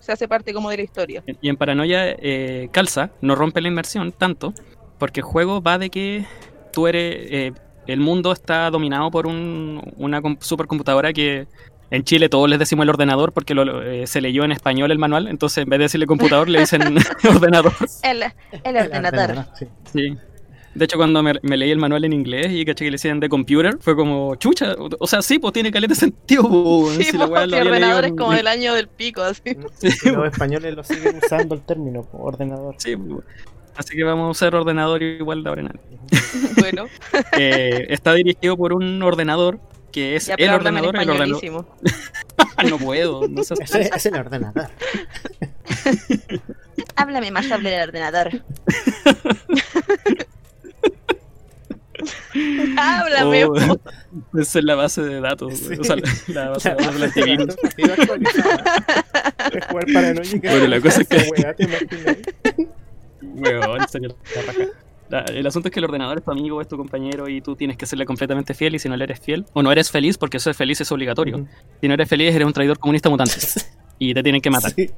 se 0.00 0.12
hace 0.12 0.26
parte 0.28 0.52
como 0.52 0.70
de 0.70 0.78
la 0.78 0.82
historia. 0.82 1.22
Y 1.40 1.48
en 1.48 1.56
Paranoia 1.56 2.10
eh, 2.18 2.68
calza, 2.72 3.10
no 3.20 3.34
rompe 3.34 3.60
la 3.60 3.68
inmersión 3.68 4.12
tanto, 4.12 4.52
porque 4.98 5.20
el 5.20 5.24
juego 5.24 5.62
va 5.62 5.78
de 5.78 5.90
que 5.90 6.24
tú 6.72 6.86
eres. 6.86 7.14
eh, 7.30 7.52
el 7.86 8.00
mundo 8.00 8.32
está 8.32 8.68
dominado 8.70 9.12
por 9.12 9.28
un- 9.28 9.80
una 9.96 10.20
com- 10.20 10.36
supercomputadora 10.40 11.12
que 11.12 11.46
en 11.90 12.04
Chile 12.04 12.28
todos 12.28 12.48
les 12.48 12.58
decimos 12.58 12.82
el 12.84 12.90
ordenador 12.90 13.32
porque 13.32 13.54
lo- 13.54 13.82
eh, 13.82 14.06
se 14.06 14.20
leyó 14.20 14.44
en 14.44 14.52
español 14.52 14.90
el 14.90 14.98
manual, 14.98 15.28
entonces 15.28 15.58
en 15.64 15.68
vez 15.68 15.78
de 15.78 15.84
decirle 15.84 16.06
computador 16.06 16.48
le 16.48 16.60
dicen 16.60 16.82
ordenador. 17.28 17.72
El, 18.02 18.22
el 18.64 18.76
ordenador. 18.76 19.44
Sí. 19.58 19.66
Sí. 19.92 20.16
De 20.74 20.84
hecho, 20.84 20.98
cuando 20.98 21.22
me, 21.22 21.32
me 21.40 21.56
leí 21.56 21.70
el 21.70 21.78
manual 21.78 22.04
en 22.04 22.12
inglés 22.12 22.48
y 22.50 22.62
caché 22.66 22.84
que 22.84 22.90
le 22.90 22.96
decían 22.96 23.18
de 23.18 23.30
computer, 23.30 23.78
fue 23.80 23.96
como, 23.96 24.34
chucha, 24.36 24.74
o, 24.74 24.90
o 24.98 25.06
sea, 25.06 25.22
sí, 25.22 25.38
pues 25.38 25.54
tiene 25.54 25.72
caleta 25.72 25.94
de 25.94 26.00
sentido, 26.00 26.42
Sí, 26.98 27.04
si 27.04 27.16
po, 27.16 27.26
leído 27.46 27.66
ordenador 27.70 28.04
es 28.04 28.10
en- 28.10 28.16
como 28.16 28.32
del 28.32 28.46
año 28.46 28.74
del 28.74 28.86
pico, 28.88 29.22
así. 29.22 29.56
Los 30.04 30.26
españoles 30.32 30.74
lo 30.76 30.84
siguen 30.84 31.18
usando 31.24 31.54
el 31.54 31.62
término, 31.62 32.02
po, 32.02 32.18
ordenador. 32.18 32.74
Sí. 32.76 32.94
Así 33.74 33.96
que 33.96 34.04
vamos 34.04 34.26
a 34.26 34.30
usar 34.32 34.54
ordenador 34.54 35.02
igual 35.02 35.42
de 35.42 35.48
ahora 35.48 35.60
en 35.62 35.68
adelante. 35.68 35.98
Bueno, 36.60 36.84
Eh, 37.38 37.86
está 37.88 38.12
dirigido 38.12 38.56
por 38.58 38.74
un 38.74 39.02
ordenador 39.02 39.58
que 39.96 40.14
es 40.16 40.26
ya 40.26 40.34
el 40.36 40.50
ordenador. 40.50 40.94
El 40.94 41.08
ordenador. 41.08 41.42
españolísimo. 41.42 41.66
no 42.68 42.76
puedo, 42.76 43.26
no 43.26 43.42
seas- 43.42 43.60
Ese 43.60 43.90
es 43.94 44.04
el 44.04 44.16
ordenador. 44.16 44.68
Háblame 46.96 47.30
más 47.30 47.46
sobre 47.46 47.74
el 47.74 47.88
ordenador. 47.88 48.28
Háblame. 52.76 53.46
Oh. 53.46 53.80
Esa 54.38 54.58
es 54.58 54.64
la 54.66 54.74
base 54.74 55.00
de 55.00 55.18
datos. 55.22 55.56
Sí. 55.56 55.78
O 55.80 55.84
sea, 55.84 55.96
la 56.26 56.50
base 56.50 56.74
de 56.74 57.36
datos. 57.38 57.56
De 57.74 59.60
jugar 59.70 59.86
paranoia. 59.94 60.30
Bueno, 60.42 60.66
la 60.66 60.80
cosa 60.82 61.00
es 61.00 61.08
que-. 61.08 61.30
Weón, 63.22 63.88
serio, 63.88 64.14
la 65.08 65.20
el 65.20 65.46
asunto 65.46 65.68
es 65.68 65.72
que 65.72 65.80
el 65.80 65.84
ordenador 65.84 66.18
es 66.18 66.24
tu 66.24 66.30
amigo, 66.30 66.60
es 66.60 66.68
tu 66.68 66.76
compañero 66.76 67.28
y 67.28 67.40
tú 67.40 67.56
tienes 67.56 67.76
que 67.76 67.86
serle 67.86 68.06
completamente 68.06 68.54
fiel 68.54 68.74
y 68.74 68.78
si 68.78 68.88
no 68.88 68.96
le 68.96 69.04
eres 69.04 69.20
fiel, 69.20 69.44
o 69.52 69.62
no 69.62 69.72
eres 69.72 69.90
feliz 69.90 70.18
porque 70.18 70.38
ser 70.38 70.54
feliz 70.54 70.80
es 70.80 70.90
obligatorio. 70.92 71.46
Si 71.80 71.88
no 71.88 71.94
eres 71.94 72.08
feliz 72.08 72.34
eres 72.34 72.46
un 72.46 72.52
traidor 72.52 72.78
comunista 72.78 73.08
mutante 73.08 73.34
y 73.98 74.14
te 74.14 74.22
tienen 74.22 74.40
que 74.40 74.50
matar. 74.50 74.72
Sí. 74.72 74.90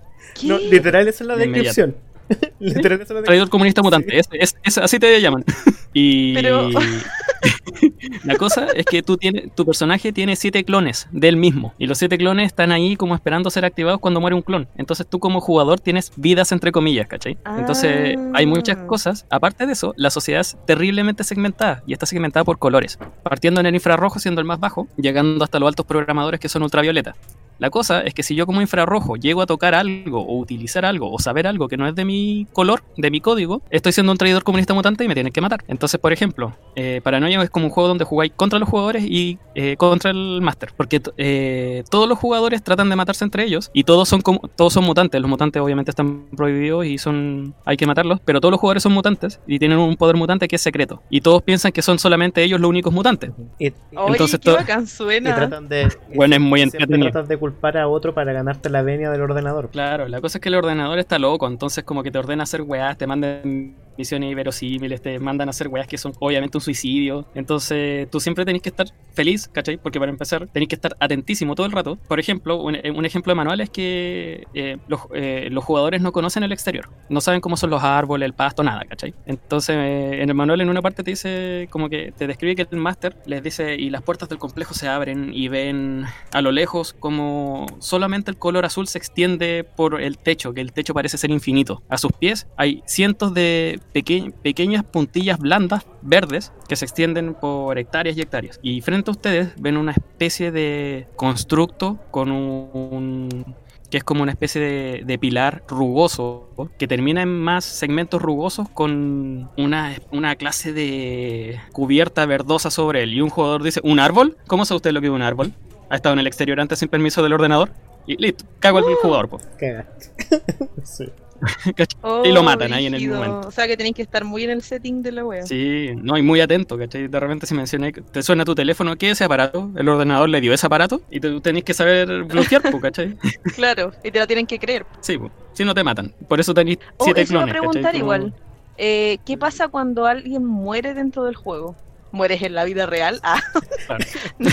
No, 0.45 0.59
literal, 0.59 1.09
esa 1.09 1.25
es 1.25 1.29
la 1.29 1.37
De 1.37 1.45
inmediato. 1.47 1.95
literal, 2.61 3.05
Traidor 3.25 3.49
comunista 3.49 3.83
mutante, 3.83 4.19
es, 4.19 4.29
es- 4.33 4.57
es- 4.63 4.79
así 4.79 4.99
te 4.99 5.21
llaman. 5.21 5.45
Y 5.93 6.35
Pero- 6.35 6.69
la 8.25 8.37
cosa 8.37 8.67
es 8.75 8.85
que 8.85 9.03
tú 9.03 9.17
tienes, 9.17 9.55
tu 9.55 9.65
personaje 9.65 10.13
tiene 10.13 10.37
siete 10.37 10.65
clones 10.65 11.09
del 11.13 11.37
mismo. 11.37 11.75
Y 11.79 11.87
los 11.87 11.99
siete 11.99 12.19
clones 12.19 12.47
están 12.47 12.73
ahí 12.73 12.97
como 12.97 13.15
esperando 13.15 13.51
ser 13.51 13.65
activados 13.65 14.01
cuando 14.01 14.21
muere 14.21 14.35
un 14.37 14.43
clon. 14.43 14.69
Entonces 14.77 15.07
tú 15.09 15.19
como 15.19 15.41
jugador 15.41 15.81
tienes 15.81 16.13
vidas 16.17 16.53
entre 16.53 16.73
comillas, 16.73 17.09
¿cachai? 17.09 17.39
Entonces 17.59 18.17
Ah. 18.19 18.31
hay 18.35 18.47
muchas 18.47 18.77
cosas. 18.87 19.27
Aparte 19.31 19.67
de 19.67 19.73
eso, 19.73 19.95
la 19.97 20.11
sociedad 20.11 20.41
es 20.41 20.57
terriblemente 20.67 21.25
segmentada. 21.25 21.83
Y 21.87 21.93
está 21.93 22.07
segmentada 22.07 22.45
por 22.45 22.59
colores. 22.59 22.99
Partiendo 23.23 23.61
en 23.61 23.67
el 23.67 23.75
infrarrojo 23.75 24.19
siendo 24.19 24.41
el 24.41 24.47
más 24.47 24.61
bajo, 24.61 24.89
llegando 24.97 25.45
hasta 25.45 25.59
los 25.59 25.69
altos 25.69 25.87
programadores 25.87 26.41
que 26.41 26.49
son 26.49 26.63
ultravioleta. 26.63 27.15
La 27.59 27.71
cosa 27.71 28.01
es 28.03 28.15
que 28.15 28.23
si 28.23 28.35
yo 28.35 28.47
como 28.47 28.61
infrarrojo 28.61 29.17
llego 29.17 29.43
a 29.43 29.47
tocar 29.47 29.75
algo 29.75 30.21
o 30.21 30.39
utilizar 30.39 30.85
algo 30.85 31.11
o 31.11 31.19
saber 31.19 31.47
algo 31.47 31.69
que 31.69 31.77
no 31.77 31.87
es 31.89 31.95
de 31.95 32.05
mi 32.05 32.47
color, 32.53 32.83
de 32.97 33.11
mi 33.11 33.21
código, 33.21 33.63
estoy 33.71 33.93
siendo 33.93 34.13
un 34.13 34.19
traidor 34.19 34.45
comunista 34.45 34.75
mutante 34.75 35.05
y 35.05 35.09
me 35.09 35.15
tienen 35.15 35.33
que 35.33 35.41
matar. 35.41 35.65
Entonces, 35.69 35.99
por 36.01 36.13
ejemplo, 36.13 36.55
eh, 36.77 37.01
Paranoia 37.03 37.43
es 37.43 37.51
como 37.51 37.67
un 37.67 37.73
juego 37.73 37.89
donde 37.89 38.05
jugáis 38.05 38.33
contra 38.35 38.59
los 38.59 38.69
jugadores 38.69 39.05
y 39.05 39.39
eh, 39.55 39.77
contra 39.77 40.11
el 40.11 40.41
máster. 40.41 40.73
Porque 40.77 41.03
eh, 41.17 41.83
todos 41.91 42.09
los 42.09 42.19
jugadores 42.19 42.63
tratan 42.63 42.89
de 42.89 42.97
matarse 42.97 43.25
entre 43.25 43.45
ellos 43.45 43.71
y 43.73 43.85
todos 43.85 44.09
son 44.09 44.21
como, 44.21 44.41
todos 44.55 44.73
son 44.73 44.85
mutantes. 44.85 45.21
Los 45.21 45.29
mutantes 45.29 45.61
obviamente 45.61 45.91
están 45.91 46.27
prohibidos 46.37 46.87
y 46.87 46.99
son 46.99 47.55
hay 47.65 47.77
que 47.77 47.87
matarlos, 47.87 48.21
pero 48.25 48.41
todos 48.41 48.53
los 48.53 48.61
jugadores 48.61 48.83
son 48.83 48.93
mutantes 48.93 49.41
y 49.47 49.59
tienen 49.59 49.79
un 49.79 49.97
poder 49.97 50.17
mutante 50.17 50.47
que 50.49 50.57
es 50.57 50.63
secreto. 50.63 51.03
Y 51.11 51.21
todos 51.21 51.43
piensan 51.43 51.73
que 51.73 51.83
son 51.83 51.99
solamente 51.99 52.43
ellos 52.43 52.61
los 52.61 52.69
únicos 52.69 52.93
mutantes. 52.93 53.33
Oye, 53.59 53.75
Entonces 53.91 54.41
qué 54.41 54.57
y 54.83 54.87
suena. 54.87 55.35
tratan 55.35 55.69
de. 55.69 55.89
Bueno, 56.15 56.37
es 56.37 56.41
muy 56.41 56.63
entretenido. 56.63 57.11
Culpar 57.51 57.79
a 57.79 57.89
otro 57.89 58.15
para 58.15 58.33
ganarte 58.33 58.69
la 58.69 58.83
venia 58.83 59.11
del 59.11 59.23
ordenador. 59.23 59.71
Claro, 59.71 60.07
la 60.09 60.21
cosa 60.21 60.39
es 60.39 60.43
que 60.43 60.49
el 60.49 60.55
ordenador 60.55 60.99
está 60.99 61.19
loco, 61.19 61.47
entonces 61.47 61.85
como 61.85 62.03
que 62.03 62.11
te 62.11 62.19
ordena 62.19 62.43
hacer 62.43 62.63
weás, 62.63 62.97
te 62.99 63.07
mandan 63.07 63.75
misiones 63.99 64.31
inverosímiles, 64.31 65.03
te 65.03 65.19
mandan 65.19 65.49
a 65.49 65.51
hacer 65.51 65.69
weas 65.69 65.87
que 65.87 65.99
son 65.99 66.13
obviamente 66.21 66.57
un 66.57 66.63
suicidio. 66.63 67.27
Entonces 67.35 68.09
tú 68.11 68.21
siempre 68.21 68.45
tenés 68.45 68.63
que 68.63 68.71
estar 68.71 68.87
feliz, 69.13 69.49
¿cachai? 69.49 69.77
Porque 69.77 69.99
para 69.99 70.11
empezar 70.11 70.47
tenés 70.47 70.69
que 70.69 70.77
estar 70.77 70.97
atentísimo 71.01 71.55
todo 71.55 71.67
el 71.67 71.73
rato. 71.73 71.97
Por 72.09 72.21
ejemplo, 72.21 72.57
un, 72.63 72.77
eh, 72.77 72.83
ejemplo 73.05 73.33
de 73.33 73.35
manual 73.35 73.61
es 73.61 73.71
que 73.71 74.47
eh, 74.55 74.79
los, 74.87 75.01
eh, 75.15 75.49
los 75.51 75.65
jugadores 75.65 76.01
no 76.01 76.13
conocen 76.13 76.43
el 76.45 76.53
exterior. 76.53 76.89
No 77.09 77.21
saben 77.21 77.41
cómo 77.41 77.57
son 77.57 77.71
los 77.71 77.83
árboles, 77.83 78.27
el 78.27 78.35
pasto, 78.35 78.63
nada, 78.63 78.85
¿cachai? 78.89 79.15
Entonces 79.27 79.77
en 79.77 80.29
el 80.29 80.35
manual 80.35 80.61
en 80.61 80.69
una 80.69 80.83
parte 80.83 81.03
te 81.03 81.11
dice 81.11 81.69
como 81.71 81.89
que 81.89 82.13
te 82.17 82.27
describe 82.27 82.55
que 82.57 82.67
el 82.71 82.79
máster 82.79 83.17
les 83.27 83.43
dice 83.43 83.75
y 83.75 83.91
las 83.91 84.03
puertas 84.03 84.29
del 84.29 84.39
complejo 84.39 84.75
se 84.75 84.89
abren 84.89 85.33
y 85.35 85.49
ven 85.49 86.05
a 86.33 86.43
lo 86.43 86.53
lejos 86.53 86.95
como 86.99 87.67
solamente 87.79 88.31
el 88.31 88.37
color 88.37 88.65
azul 88.65 88.87
se 88.87 88.99
extiende 88.99 89.65
por 89.65 90.01
el 90.01 90.19
techo, 90.19 90.53
que 90.53 90.61
el 90.61 90.73
techo 90.73 90.95
parece 90.95 91.19
ser 91.19 91.31
infinito. 91.31 91.83
A 91.89 91.99
sus 91.99 92.13
pies 92.13 92.47
hay 92.57 92.83
cientos 92.87 93.35
de 93.35 93.81
peque- 93.93 94.33
pequeñas 94.43 94.85
puntillas 94.85 95.39
blandas, 95.39 95.87
verdes, 96.03 96.53
que 96.69 96.77
se 96.77 96.85
extienden 96.85 97.35
por 97.35 97.79
hectáreas 97.79 98.17
y 98.17 98.21
hectáreas. 98.21 98.59
Y 98.63 98.81
frente 98.81 99.11
a 99.11 99.13
ustedes 99.13 99.53
ven 99.59 99.77
una 99.77 99.93
especie 99.93 100.51
de 100.53 101.07
constructo 101.17 101.99
con 102.11 102.31
un 102.33 103.55
que 103.91 103.97
es 103.97 104.05
como 104.05 104.23
una 104.23 104.33
especie 104.33 104.61
de, 104.61 105.03
de 105.07 105.19
pilar 105.19 105.63
rugoso 105.67 106.51
que 106.79 106.87
termina 106.87 107.23
en 107.23 107.31
más 107.41 107.65
segmentos 107.65 108.21
rugosos 108.21 108.69
con 108.69 109.49
una, 109.57 109.95
una 110.11 110.37
clase 110.37 110.75
de 110.75 111.59
cubierta 111.73 112.27
verdosa 112.27 112.71
sobre 112.71 113.03
él. 113.05 113.15
Y 113.15 113.23
un 113.23 113.31
jugador 113.31 113.63
dice, 113.63 113.81
¿un 113.83 113.99
árbol? 113.99 114.37
¿Cómo 114.47 114.67
sabe 114.67 114.77
usted 114.77 114.93
lo 114.93 115.01
que 115.01 115.07
es 115.07 115.13
un 115.13 115.23
árbol? 115.23 115.55
¿Ha 115.89 115.97
estado 115.97 116.13
en 116.13 116.19
el 116.19 116.27
exterior 116.27 116.61
antes 116.61 116.81
sin 116.81 116.91
permiso 116.91 117.23
del 117.23 117.33
ordenador? 117.33 117.71
Y 118.07 118.17
listo, 118.19 118.45
cago 118.59 118.79
el 118.81 118.85
jugador. 118.97 119.31
po. 119.31 119.39
Sí. 120.85 121.05
Oh, 122.03 122.25
y 122.25 122.33
lo 122.33 122.43
matan 122.43 122.73
ahí 122.73 122.87
en 122.87 122.95
el 122.95 123.09
momento. 123.09 123.49
O 123.49 123.51
sea 123.51 123.67
que 123.67 123.77
tenéis 123.77 123.95
que 123.97 124.03
estar 124.03 124.25
muy 124.25 124.45
en 124.45 124.51
el 124.51 124.63
setting 124.63 125.03
de 125.03 125.13
la 125.13 125.25
wea. 125.25 125.47
Sí, 125.47 125.91
no, 125.97 126.17
y 126.17 126.23
muy 126.23 126.41
atento, 126.41 126.79
¿cachai? 126.79 127.09
De 127.09 127.21
repente 127.21 127.47
se 127.47 127.55
menciona, 127.55 127.91
que 127.93 128.01
te 128.03 128.23
suena 128.23 128.45
tu 128.45 128.55
teléfono, 128.55 128.97
¿qué 128.97 129.07
es 129.11 129.13
ese 129.13 129.25
aparato? 129.25 129.71
El 129.77 129.89
ordenador 129.89 130.29
le 130.29 130.41
dio 130.41 130.53
ese 130.53 130.67
aparato 130.67 131.01
y 131.11 131.21
tú 131.21 131.41
tenés 131.41 131.65
que 131.65 131.75
saber 131.75 132.25
bloquear, 132.25 132.63
¿cachai? 132.81 133.17
Claro, 133.55 133.93
y 134.05 134.11
te 134.11 134.19
la 134.19 134.27
tienen 134.27 134.47
que 134.47 134.59
creer. 134.59 134.87
Sí, 135.01 135.19
po. 135.19 135.31
si 135.53 135.65
no 135.65 135.75
te 135.75 135.83
matan. 135.85 136.15
Por 136.29 136.41
eso 136.41 136.55
tenés 136.55 136.79
Oh, 136.99 137.05
siete 137.05 137.23
eso 137.23 137.35
iba 137.35 137.43
a 137.43 137.45
clones, 137.47 137.61
preguntar 137.61 137.95
igual. 137.97 138.35
Eh, 138.77 139.19
¿Qué 139.27 139.37
pasa 139.37 139.69
cuando 139.69 140.07
alguien 140.07 140.45
muere 140.45 140.95
dentro 140.95 141.25
del 141.25 141.35
juego? 141.35 141.75
¿Mueres 142.13 142.41
en 142.43 142.55
la 142.55 142.65
vida 142.65 142.87
real? 142.87 143.21
Ah, 143.23 143.41
Claro. 143.87 144.05
no, 144.39 144.51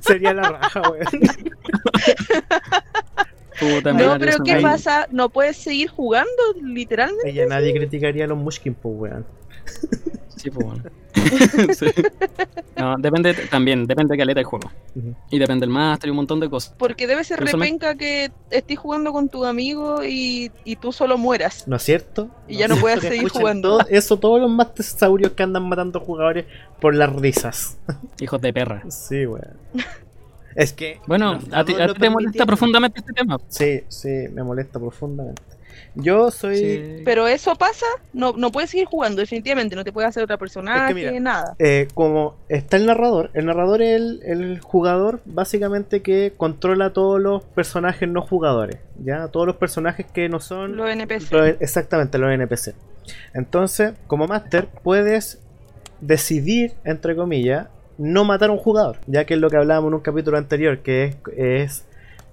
Sería 0.00 0.32
la 0.32 0.50
raja, 0.50 0.82
weón. 0.90 1.06
No, 3.60 4.18
pero 4.18 4.38
¿qué 4.44 4.60
pasa? 4.60 5.06
¿No 5.10 5.28
puedes 5.30 5.56
seguir 5.56 5.88
jugando, 5.88 6.30
literalmente? 6.62 7.30
Ella 7.30 7.46
nadie 7.46 7.72
criticaría 7.74 8.24
a 8.24 8.28
los 8.28 8.38
Mushkin, 8.38 8.74
pues, 8.74 8.94
weón. 8.96 9.26
Sí, 10.36 10.50
pues 10.50 10.66
bueno. 10.66 10.82
Sí. 11.76 11.86
No, 12.76 12.94
depende 12.98 13.34
también, 13.50 13.86
depende 13.86 14.12
de 14.12 14.18
caleta 14.18 14.38
del 14.38 14.44
juego. 14.44 14.70
Y 15.30 15.38
depende 15.38 15.64
del 15.66 15.70
máster 15.74 16.08
y 16.08 16.10
un 16.10 16.16
montón 16.16 16.38
de 16.38 16.48
cosas. 16.48 16.74
Porque 16.78 17.06
debe 17.06 17.24
ser 17.24 17.38
Pero 17.38 17.48
eso 17.48 17.56
me- 17.56 17.64
repenca 17.64 17.94
que 17.96 18.30
estés 18.50 18.78
jugando 18.78 19.12
con 19.12 19.28
tu 19.28 19.44
amigo 19.44 20.04
y, 20.04 20.52
y 20.64 20.76
tú 20.76 20.92
solo 20.92 21.16
mueras. 21.18 21.66
¿No 21.66 21.76
es 21.76 21.82
cierto? 21.82 22.28
Y 22.46 22.58
ya 22.58 22.68
no 22.68 22.76
puedes 22.76 23.00
Que 23.00 23.08
seguir 23.08 23.28
jugando. 23.30 23.78
todo- 23.78 23.88
eso 23.88 24.18
todos 24.18 24.40
los 24.40 24.50
masterosaurios 24.50 25.32
que 25.32 25.42
andan 25.42 25.66
matando 25.68 25.98
jugadores 26.00 26.44
por 26.80 26.94
las 26.94 27.12
risas. 27.16 27.78
Hijos 28.20 28.40
de 28.40 28.52
perra. 28.52 28.82
Sí, 28.90 29.26
weón. 29.26 29.56
Es 30.56 30.72
que. 30.72 30.98
Bueno, 31.06 31.38
a 31.52 31.64
ti, 31.64 31.74
a 31.74 31.92
te 31.92 32.10
molesta 32.10 32.46
profundamente 32.46 33.00
este 33.00 33.12
tema. 33.12 33.38
Sí, 33.48 33.82
sí, 33.88 34.26
me 34.32 34.42
molesta 34.42 34.78
profundamente. 34.80 35.42
Yo 35.94 36.30
soy. 36.30 36.56
Sí. 36.56 37.02
Pero 37.04 37.26
eso 37.26 37.54
pasa, 37.56 37.86
no, 38.12 38.32
no 38.36 38.52
puedes 38.52 38.70
seguir 38.70 38.86
jugando, 38.86 39.20
definitivamente. 39.20 39.76
No 39.76 39.84
te 39.84 39.92
puede 39.92 40.06
hacer 40.06 40.22
otra 40.22 40.36
personaje, 40.38 40.94
mira, 40.94 41.18
nada. 41.20 41.54
eh, 41.58 41.88
como 41.94 42.36
está 42.48 42.76
el 42.76 42.86
narrador, 42.86 43.30
el 43.34 43.46
narrador 43.46 43.82
es 43.82 43.96
el, 43.96 44.20
el 44.24 44.60
jugador 44.60 45.20
básicamente 45.24 46.02
que 46.02 46.34
controla 46.36 46.92
todos 46.92 47.20
los 47.20 47.44
personajes 47.44 48.08
no 48.08 48.20
jugadores, 48.22 48.78
¿ya? 49.02 49.28
Todos 49.28 49.46
los 49.46 49.56
personajes 49.56 50.06
que 50.06 50.28
no 50.28 50.40
son 50.40 50.76
Los 50.76 50.90
NPC. 50.90 51.32
Exactamente, 51.60 52.18
los 52.18 52.30
NPC. 52.30 52.74
Entonces, 53.34 53.92
como 54.06 54.26
máster, 54.26 54.68
puedes 54.82 55.38
decidir, 56.00 56.74
entre 56.84 57.16
comillas, 57.16 57.68
no 57.98 58.24
matar 58.24 58.50
a 58.50 58.52
un 58.52 58.58
jugador. 58.58 58.98
Ya 59.06 59.24
que 59.24 59.34
es 59.34 59.40
lo 59.40 59.50
que 59.50 59.56
hablábamos 59.56 59.88
en 59.88 59.94
un 59.94 60.00
capítulo 60.00 60.38
anterior, 60.38 60.78
que 60.78 61.04
es, 61.04 61.16
es, 61.36 61.84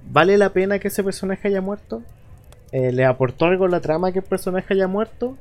¿vale 0.09 0.37
la 0.37 0.49
pena 0.49 0.79
que 0.79 0.89
ese 0.89 1.03
personaje 1.03 1.47
haya 1.47 1.61
muerto? 1.61 2.01
Eh, 2.71 2.91
¿Le 2.91 3.05
aportó 3.05 3.45
algo 3.45 3.67
la 3.67 3.81
trama 3.81 4.11
que 4.11 4.19
el 4.19 4.25
personaje 4.25 4.73
haya 4.73 4.87
muerto? 4.87 5.37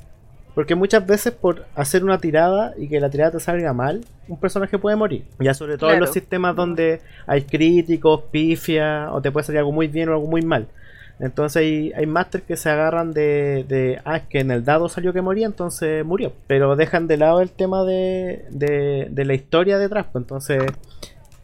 Porque 0.54 0.74
muchas 0.74 1.06
veces 1.06 1.32
por 1.32 1.64
hacer 1.74 2.04
una 2.04 2.18
tirada 2.18 2.74
y 2.76 2.88
que 2.88 3.00
la 3.00 3.08
tirada 3.08 3.32
te 3.32 3.40
salga 3.40 3.72
mal, 3.72 4.04
un 4.28 4.38
personaje 4.38 4.78
puede 4.78 4.96
morir. 4.96 5.24
Ya 5.38 5.54
sobre 5.54 5.78
todo 5.78 5.90
en 5.92 6.00
los 6.00 6.10
sistemas 6.10 6.54
donde 6.54 7.00
hay 7.26 7.42
críticos, 7.42 8.24
pifia, 8.30 9.10
o 9.12 9.22
te 9.22 9.30
puede 9.30 9.46
salir 9.46 9.60
algo 9.60 9.72
muy 9.72 9.88
bien 9.88 10.10
o 10.10 10.12
algo 10.12 10.26
muy 10.26 10.42
mal. 10.42 10.68
Entonces 11.22 11.60
hay, 11.60 11.92
hay 11.92 12.04
masters 12.04 12.42
que 12.44 12.56
se 12.56 12.68
agarran 12.68 13.12
de, 13.12 13.64
de, 13.68 14.00
ah, 14.04 14.16
es 14.16 14.24
que 14.24 14.40
en 14.40 14.50
el 14.50 14.64
dado 14.64 14.88
salió 14.88 15.12
que 15.12 15.22
moría, 15.22 15.46
entonces 15.46 16.04
murió. 16.04 16.32
Pero 16.48 16.74
dejan 16.74 17.06
de 17.06 17.16
lado 17.16 17.40
el 17.40 17.50
tema 17.50 17.84
de, 17.84 18.44
de, 18.50 19.06
de 19.08 19.24
la 19.24 19.34
historia 19.34 19.78
detrás. 19.78 20.06
pues, 20.10 20.22
Entonces 20.24 20.64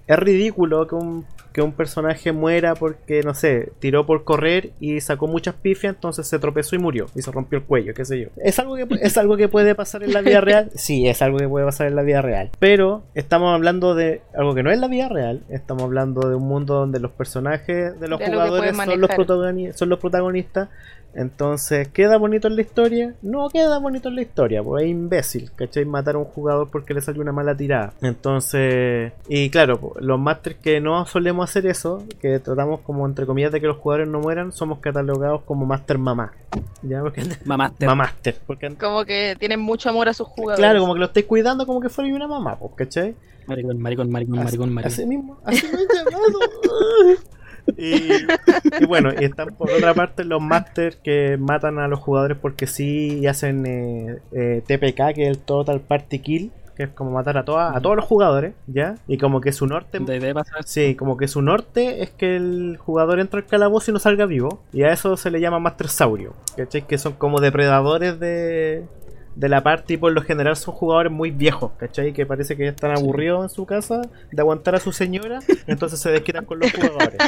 es 0.09 0.19
ridículo 0.19 0.89
que 0.89 0.97
un, 0.97 1.25
que 1.53 1.63
un 1.63 1.73
personaje 1.73 2.33
muera 2.33 2.75
porque, 2.75 3.23
no 3.23 3.35
sé, 3.35 3.73
tiró 3.79 4.07
por 4.07 4.25
correr 4.25 4.71
y 4.81 5.01
sacó 5.01 5.27
muchas 5.27 5.55
pifias, 5.55 5.95
entonces 5.95 6.27
se 6.27 6.39
tropezó 6.39 6.77
y 6.77 6.79
murió. 6.79 7.07
Y 7.15 7.23
se 7.23 7.31
rompió 7.31 7.59
el 7.59 7.65
cuello, 7.65 7.95
qué 7.95 8.05
sé 8.05 8.21
yo. 8.21 8.29
¿Es 8.37 8.59
algo, 8.59 8.77
que, 8.77 8.87
¿Es 9.01 9.17
algo 9.19 9.37
que 9.37 9.49
puede 9.49 9.75
pasar 9.75 10.03
en 10.03 10.13
la 10.13 10.21
vida 10.21 10.41
real? 10.41 10.71
Sí, 10.75 11.07
es 11.09 11.23
algo 11.23 11.39
que 11.39 11.49
puede 11.49 11.67
pasar 11.67 11.87
en 11.89 11.97
la 11.97 12.03
vida 12.03 12.23
real. 12.23 12.51
Pero 12.59 13.03
estamos 13.15 13.53
hablando 13.55 13.95
de 13.95 14.23
algo 14.37 14.55
que 14.55 14.63
no 14.63 14.71
es 14.71 14.79
la 14.79 14.89
vida 14.89 15.09
real. 15.09 15.43
Estamos 15.49 15.83
hablando 15.85 16.29
de 16.29 16.35
un 16.37 16.47
mundo 16.47 16.75
donde 16.75 17.01
los 17.01 17.11
personajes 17.13 17.99
de 17.99 18.09
los 18.09 18.19
De 18.19 18.27
jugadores 18.27 18.77
son 18.77 19.01
los, 19.01 19.11
protagoni- 19.11 19.73
son 19.73 19.89
los 19.89 19.99
protagonistas. 19.99 20.69
Entonces, 21.15 21.89
¿queda 21.89 22.17
bonito 22.19 22.49
en 22.49 22.55
la 22.55 22.61
historia? 22.63 23.15
No 23.23 23.49
queda 23.49 23.79
bonito 23.79 24.09
en 24.09 24.15
la 24.15 24.23
historia, 24.23 24.63
pues 24.63 24.85
es 24.85 24.91
imbécil, 24.91 25.51
¿cachai? 25.57 25.85
Matar 25.85 26.15
a 26.15 26.19
un 26.19 26.27
jugador 26.27 26.69
porque 26.71 26.95
le 26.95 27.01
salió 27.01 27.23
una 27.23 27.33
mala 27.33 27.57
tirada. 27.57 27.93
Entonces, 28.03 29.13
y 29.29 29.51
claro, 29.51 29.95
los 30.01 30.21
masters 30.21 30.57
que 30.57 30.81
no 30.81 31.07
solemos 31.07 31.38
hacer 31.43 31.67
eso, 31.67 32.05
que 32.21 32.39
tratamos 32.39 32.81
como 32.81 33.07
entre 33.07 33.27
comillas 33.27 33.53
de 33.53 33.61
que 33.61 33.67
los 33.67 33.77
jugadores 33.79 34.09
no 34.09 34.21
mueran, 34.21 34.53
somos 34.53 34.79
catalogados 34.79 35.43
como 35.43 35.67
master 35.67 35.99
mamá. 35.99 36.33
¿Ya? 36.83 37.01
Porque, 37.03 37.23
Mamaste. 37.45 37.87
mamaster, 37.87 38.37
porque 38.47 38.75
Como 38.77 39.05
que 39.05 39.37
tienen 39.39 39.61
mucho 39.61 39.89
amor 39.91 40.09
a 40.09 40.15
sus 40.15 40.29
jugadores. 40.29 40.59
claro, 40.61 40.81
como 40.81 40.95
que 40.95 41.01
lo 41.01 41.07
estáis 41.07 41.27
cuidando 41.27 41.67
como 41.67 41.81
que 41.81 41.89
fuera 41.89 42.15
una 42.15 42.29
mamá, 42.29 42.57
pues, 42.59 42.73
¿cachai? 42.77 43.15
Maricón, 43.47 43.81
maricón, 43.81 44.11
maricón, 44.11 44.39
maricón, 44.39 44.75
maricón. 44.75 44.93
Así 44.93 45.07
mismo, 45.07 45.39
así 45.45 45.67
me 45.67 45.83
he 45.83 45.87
llamado. 46.11 46.39
Y, 47.77 47.97
y 48.81 48.87
bueno, 48.87 49.11
y 49.21 49.25
están 49.25 49.49
por 49.49 49.71
otra 49.71 49.93
parte 49.93 50.25
los 50.25 50.41
masters 50.41 50.97
que 50.97 51.37
matan 51.39 51.79
a 51.79 51.87
los 51.87 51.99
jugadores 52.01 52.39
porque 52.41 52.67
sí 52.67 53.19
y 53.21 53.27
hacen 53.27 53.67
eh, 53.67 54.19
eh, 54.33 54.63
TPK, 54.67 55.15
que 55.15 55.25
es 55.25 55.29
el 55.29 55.39
Total 55.39 55.79
Party 55.79 56.19
Kill, 56.21 56.51
que 56.79 56.85
es 56.85 56.91
como 56.91 57.11
matar 57.11 57.37
a, 57.37 57.45
toda, 57.45 57.77
a 57.77 57.81
todos 57.81 57.97
los 57.97 58.05
jugadores, 58.05 58.55
¿ya? 58.69 58.95
Y 59.09 59.19
como 59.19 59.41
que 59.41 59.51
su 59.51 59.67
norte... 59.67 59.99
Sí, 60.65 60.95
como 60.95 61.17
que 61.17 61.27
su 61.27 61.43
norte 61.43 62.05
es 62.05 62.11
que 62.11 62.37
el 62.37 62.77
jugador 62.79 63.19
entre 63.19 63.41
al 63.41 63.47
calabozo 63.47 63.91
y 63.91 63.95
no 63.95 63.99
salga 63.99 64.27
vivo. 64.27 64.61
Y 64.73 64.85
a 64.85 64.93
eso 64.93 65.17
se 65.17 65.33
le 65.33 65.41
llama 65.41 65.59
Master 65.59 65.89
Saurio. 65.89 66.35
¿Cachai? 66.57 66.87
Que 66.87 66.97
son 66.97 67.15
como 67.15 67.41
depredadores 67.41 68.21
de, 68.21 68.87
de 69.39 69.49
la 69.49 69.63
party 69.63 69.95
y 69.95 69.97
por 69.99 70.11
lo 70.13 70.21
general 70.23 70.57
son 70.57 70.75
jugadores 70.75 71.13
muy 71.13 71.31
viejos, 71.31 71.71
¿cachai? 71.79 72.13
Que 72.13 72.27
parece 72.27 72.57
que 72.57 72.67
están 72.67 72.97
Sí. 72.97 73.03
aburridos 73.03 73.45
en 73.45 73.49
su 73.49 73.67
casa 73.67 74.03
de 74.33 74.41
aguantar 74.43 74.75
a 74.75 74.81
su 74.81 74.91
señora, 74.93 75.39
entonces 75.69 76.01
se 76.01 76.11
desquitan 76.11 76.45
con 76.45 76.59
los 76.59 76.73
jugadores. 76.73 77.19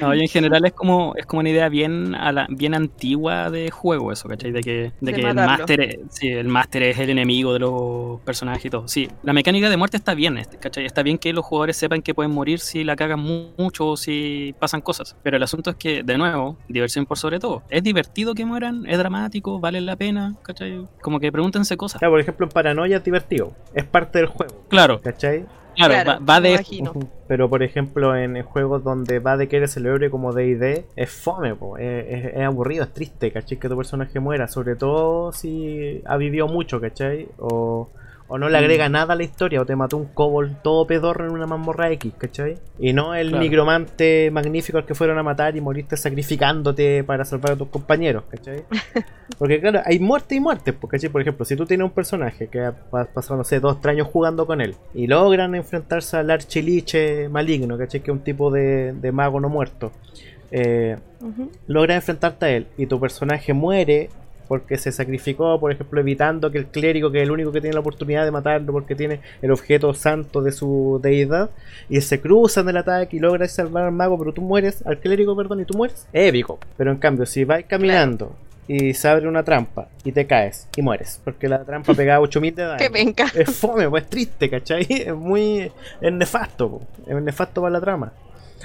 No, 0.00 0.14
y 0.14 0.20
en 0.20 0.28
general 0.28 0.64
es 0.66 0.72
como, 0.72 1.14
es 1.16 1.26
como 1.26 1.40
una 1.40 1.48
idea 1.50 1.68
bien, 1.68 2.14
a 2.14 2.30
la- 2.30 2.46
bien 2.48 2.74
antigua 2.74 3.50
de 3.50 3.70
juego 3.72 4.12
eso, 4.12 4.28
¿cachai? 4.28 4.52
De 4.52 4.60
que, 4.60 4.70
de 4.70 4.92
De 5.00 5.12
que 5.14 5.20
el 5.22 5.34
máster 5.34 5.98
sí, 6.10 6.28
el 6.28 6.46
máster 6.48 6.82
es 6.84 6.98
el 6.98 7.10
enemigo 7.10 7.52
de 7.52 7.58
los 7.60 8.20
personajes 8.20 8.64
y 8.66 8.70
todo. 8.70 8.86
Sí, 8.86 9.08
la 9.22 9.32
mecánica 9.32 9.68
de 9.70 9.76
muerte 9.76 9.96
está 9.96 10.14
bien, 10.14 10.36
este, 10.38 10.58
¿cachai? 10.58 10.84
Está 10.84 11.02
bien 11.02 11.18
que 11.18 11.32
los 11.32 11.44
jugadores 11.44 11.76
sepan 11.76 12.02
que 12.02 12.14
pueden 12.14 12.30
morir 12.32 12.60
si 12.60 12.84
la 12.84 12.94
cagan 12.94 13.20
mu- 13.20 13.48
mucho 13.56 13.88
o 13.88 13.96
si 13.96 14.54
pasan 14.60 14.80
cosas. 14.80 15.16
Pero 15.24 15.36
el 15.38 15.42
asunto 15.42 15.70
es 15.70 15.76
que, 15.76 16.02
de 16.04 16.18
nuevo, 16.18 16.56
diversión 16.68 17.06
por 17.06 17.18
sobre 17.18 17.40
todo. 17.40 17.62
Es 17.68 17.82
divertido 17.82 18.34
que 18.34 18.44
mueran, 18.44 18.84
es 18.86 18.98
dramático, 18.98 19.58
vale 19.58 19.80
la 19.80 19.96
pena, 19.96 20.34
¿cachai? 20.42 20.83
Como 21.00 21.20
que 21.20 21.30
pregúntense 21.32 21.76
cosas. 21.76 21.98
Claro, 21.98 22.12
por 22.12 22.20
ejemplo, 22.20 22.46
en 22.46 22.50
Paranoia 22.52 22.96
es 22.98 23.04
divertido, 23.04 23.52
es 23.74 23.84
parte 23.84 24.18
del 24.18 24.26
juego, 24.28 24.54
Claro, 24.68 25.00
¿cachai? 25.00 25.44
claro, 25.76 25.94
Claro, 26.04 26.24
va, 26.24 26.40
de... 26.40 26.50
imagino. 26.52 26.92
Pero 27.26 27.48
por 27.50 27.62
ejemplo 27.62 28.14
en 28.16 28.40
juegos 28.42 28.84
donde 28.84 29.18
va 29.18 29.36
de 29.36 29.48
que 29.48 29.56
eres 29.56 29.72
celebre 29.72 30.08
como 30.10 30.32
D&D 30.32 30.84
es 30.94 31.10
fome, 31.10 31.54
po. 31.56 31.78
Es, 31.78 32.06
es- 32.08 32.34
es 32.36 32.42
aburrido, 32.44 32.84
es 32.84 32.92
triste, 32.92 33.32
¿cachai? 33.32 33.58
Que 33.58 33.68
tu 33.68 33.76
personaje 33.76 34.20
muera, 34.20 34.46
sobre 34.46 34.76
todo 34.76 35.32
si 35.32 36.00
ha 36.06 36.16
vivido 36.16 36.46
mucho, 36.48 36.80
¿cachai? 36.80 37.26
O, 37.38 37.88
O 38.26 38.38
no 38.38 38.48
le 38.48 38.56
agrega 38.56 38.88
nada 38.88 39.12
a 39.12 39.16
la 39.16 39.22
historia, 39.22 39.60
o 39.60 39.66
te 39.66 39.76
mató 39.76 39.98
un 39.98 40.06
kobold 40.06 40.62
todo 40.62 40.86
pedorro 40.86 41.26
en 41.26 41.32
una 41.32 41.46
mazmorra 41.46 41.90
X, 41.92 42.14
¿cachai? 42.16 42.56
Y 42.78 42.94
no 42.94 43.14
el 43.14 43.28
Claro. 43.28 43.42
nigromante 43.42 44.30
magnífico 44.32 44.78
al 44.78 44.86
que 44.86 44.94
fueron 44.94 45.18
a 45.18 45.22
matar 45.22 45.54
y 45.56 45.60
moriste 45.60 45.96
sacrificándote 45.98 47.04
para 47.04 47.26
salvar 47.26 47.52
a 47.52 47.56
tus 47.56 47.68
compañeros, 47.68 48.24
¿cachai? 48.30 48.64
Porque 49.38 49.60
claro, 49.60 49.80
hay 49.84 49.98
muerte 49.98 50.34
y 50.36 50.40
muerte, 50.40 50.72
pues, 50.72 50.90
¿cachai? 50.92 51.10
Por 51.10 51.20
ejemplo, 51.20 51.44
si 51.44 51.54
tú 51.54 51.66
tienes 51.66 51.84
un 51.84 51.90
personaje 51.90 52.46
que 52.48 52.60
ha 52.62 52.72
pa- 52.72 53.04
pasado, 53.04 53.36
no 53.36 53.44
sé, 53.44 53.60
dos, 53.60 53.78
tres 53.82 53.92
años 53.92 54.08
jugando 54.10 54.46
con 54.46 54.62
él 54.62 54.74
y 54.94 55.06
logran 55.06 55.54
enfrentarse 55.54 56.16
al 56.16 56.30
archiliche 56.30 57.28
maligno, 57.28 57.76
¿cachai? 57.76 58.00
Que 58.00 58.10
es 58.10 58.16
un 58.16 58.24
tipo 58.24 58.50
de, 58.50 58.94
de 58.94 59.12
mago 59.12 59.38
no 59.38 59.50
muerto. 59.50 59.92
Eh, 60.50 60.96
logras 61.66 61.96
enfrentarte 61.96 62.46
a 62.46 62.50
él 62.50 62.66
y 62.78 62.86
tu 62.86 62.98
personaje 63.00 63.52
muere 63.52 64.08
porque 64.48 64.78
se 64.78 64.92
sacrificó, 64.92 65.58
por 65.58 65.72
ejemplo, 65.72 66.00
evitando 66.00 66.50
que 66.50 66.58
el 66.58 66.66
clérigo, 66.66 67.10
que 67.10 67.18
es 67.18 67.24
el 67.24 67.30
único 67.30 67.52
que 67.52 67.60
tiene 67.60 67.74
la 67.74 67.80
oportunidad 67.80 68.24
de 68.24 68.30
matarlo 68.30 68.72
porque 68.72 68.94
tiene 68.94 69.20
el 69.42 69.50
objeto 69.50 69.94
santo 69.94 70.42
de 70.42 70.52
su 70.52 71.00
deidad, 71.02 71.50
y 71.88 72.00
se 72.00 72.20
cruzan 72.20 72.68
el 72.68 72.76
ataque 72.76 73.16
y 73.16 73.20
logras 73.20 73.52
salvar 73.52 73.84
al 73.84 73.92
mago, 73.92 74.18
pero 74.18 74.32
tú 74.32 74.42
mueres, 74.42 74.84
al 74.86 74.98
clérigo, 74.98 75.36
perdón, 75.36 75.60
y 75.60 75.64
tú 75.64 75.76
mueres, 75.76 76.06
épico. 76.12 76.58
Pero 76.76 76.90
en 76.90 76.98
cambio, 76.98 77.26
si 77.26 77.44
vas 77.44 77.64
caminando 77.64 78.34
y 78.66 78.94
se 78.94 79.08
abre 79.08 79.28
una 79.28 79.42
trampa 79.42 79.88
y 80.04 80.12
te 80.12 80.26
caes 80.26 80.68
y 80.76 80.82
mueres, 80.82 81.20
porque 81.24 81.48
la 81.48 81.64
trampa 81.64 81.94
pegaba 81.96 82.20
8000 82.20 82.54
de 82.54 82.62
daño. 82.62 82.78
Qué 82.78 82.90
penca. 82.90 83.26
Es 83.34 83.54
fome, 83.56 83.88
pues 83.88 84.04
es 84.04 84.10
triste, 84.10 84.50
¿cachai? 84.50 84.86
Es 84.88 85.14
muy. 85.14 85.70
Es 86.00 86.12
nefasto, 86.12 86.70
po. 86.70 86.82
es 87.06 87.22
nefasto 87.22 87.60
para 87.60 87.72
la 87.72 87.80
trama. 87.80 88.12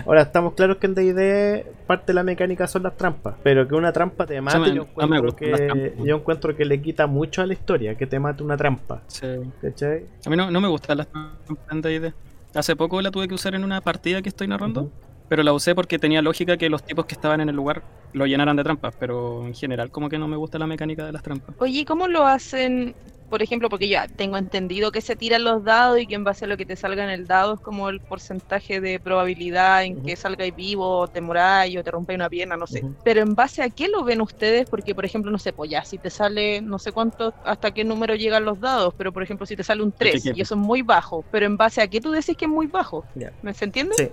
Ahora, 0.05 0.21
estamos 0.21 0.53
claros 0.53 0.77
que 0.77 0.87
en 0.87 0.95
DD 0.95 1.65
parte 1.85 2.07
de 2.07 2.13
la 2.13 2.23
mecánica 2.23 2.67
son 2.67 2.83
las 2.83 2.95
trampas, 2.95 3.35
pero 3.43 3.67
que 3.67 3.75
una 3.75 3.91
trampa 3.91 4.25
te 4.25 4.39
mate, 4.39 4.59
me- 4.59 4.73
yo, 4.75 4.83
encuentro 4.83 5.35
que, 5.35 5.51
trampas. 5.51 5.91
yo 6.05 6.15
encuentro 6.15 6.55
que 6.55 6.65
le 6.65 6.81
quita 6.81 7.05
mucho 7.07 7.41
a 7.41 7.45
la 7.45 7.53
historia, 7.53 7.95
que 7.95 8.07
te 8.07 8.19
mate 8.19 8.41
una 8.43 8.55
trampa, 8.55 9.01
Sí. 9.07 9.27
¿cachai? 9.61 10.05
A 10.25 10.29
mí 10.29 10.37
no, 10.37 10.49
no 10.51 10.61
me 10.61 10.67
gustan 10.69 10.97
las 10.99 11.07
trampas 11.07 11.57
en 11.71 11.81
D&D. 11.81 12.13
Hace 12.55 12.75
poco 12.75 13.01
la 13.01 13.11
tuve 13.11 13.27
que 13.27 13.33
usar 13.35 13.55
en 13.55 13.63
una 13.63 13.81
partida 13.81 14.21
que 14.21 14.29
estoy 14.29 14.47
narrando, 14.47 14.89
pero 15.27 15.43
la 15.43 15.53
usé 15.53 15.75
porque 15.75 15.99
tenía 15.99 16.21
lógica 16.21 16.55
que 16.57 16.69
los 16.69 16.81
tipos 16.83 17.05
que 17.05 17.13
estaban 17.15 17.41
en 17.41 17.49
el 17.49 17.55
lugar 17.55 17.83
lo 18.13 18.25
llenaran 18.25 18.55
de 18.55 18.63
trampas, 18.63 18.95
pero 18.99 19.45
en 19.45 19.53
general 19.53 19.91
como 19.91 20.09
que 20.09 20.17
no 20.17 20.27
me 20.27 20.37
gusta 20.37 20.57
la 20.57 20.65
mecánica 20.65 21.05
de 21.05 21.11
las 21.11 21.21
trampas. 21.23 21.55
Oye, 21.59 21.81
¿y 21.81 21.85
¿cómo 21.85 22.07
lo 22.07 22.25
hacen? 22.25 22.95
Por 23.29 23.43
ejemplo, 23.43 23.69
porque 23.69 23.87
ya 23.87 24.07
tengo 24.07 24.37
entendido 24.37 24.91
que 24.91 25.01
se 25.01 25.15
tiran 25.15 25.43
los 25.43 25.63
dados 25.63 25.99
y 25.99 26.07
que 26.07 26.15
en 26.15 26.23
base 26.23 26.45
a 26.45 26.47
lo 26.47 26.57
que 26.57 26.65
te 26.65 26.75
salga 26.75 27.03
en 27.03 27.11
el 27.11 27.27
dado 27.27 27.53
es 27.55 27.59
como 27.61 27.89
el 27.89 28.01
porcentaje 28.01 28.81
de 28.81 28.99
probabilidad 28.99 29.83
en 29.83 29.93
Ujú. 29.97 30.03
que 30.03 30.15
salgáis 30.15 30.53
vivo, 30.55 30.99
o 31.01 31.07
te 31.07 31.21
moráis 31.21 31.77
o 31.77 31.83
te 31.83 31.91
rompáis 31.91 32.17
una 32.17 32.29
pierna, 32.29 32.57
no 32.57 32.65
sé. 32.67 32.81
Pero 33.03 33.21
en 33.21 33.35
base 33.35 33.61
a 33.61 33.69
qué 33.69 33.87
lo 33.87 34.03
ven 34.03 34.21
ustedes, 34.21 34.65
porque 34.67 34.95
por 34.95 35.05
ejemplo, 35.05 35.31
no 35.31 35.37
sé, 35.37 35.53
pues 35.53 35.69
ya, 35.69 35.83
si 35.85 35.99
te 35.99 36.09
sale 36.09 36.61
no 36.61 36.79
sé 36.79 36.91
cuánto, 36.91 37.33
hasta 37.43 37.71
qué 37.71 37.83
número 37.83 38.15
llegan 38.15 38.45
los 38.45 38.59
dados, 38.59 38.93
pero 38.97 39.13
por 39.13 39.21
ejemplo, 39.23 39.45
si 39.45 39.55
te 39.55 39.63
sale 39.63 39.83
un 39.83 39.93
3 39.93 40.23
que- 40.23 40.31
y 40.35 40.41
eso 40.41 40.55
es 40.55 40.59
muy 40.61 40.81
bajo, 40.81 41.23
pero 41.29 41.45
en 41.45 41.55
base 41.57 41.81
a 41.81 41.87
qué 41.87 42.01
tú 42.01 42.11
decís 42.11 42.35
que 42.35 42.45
es 42.45 42.51
muy 42.51 42.67
bajo. 42.67 43.05
¿me 43.41 43.53
se 43.53 43.65
entiende? 43.65 43.95
Sí. 43.95 44.09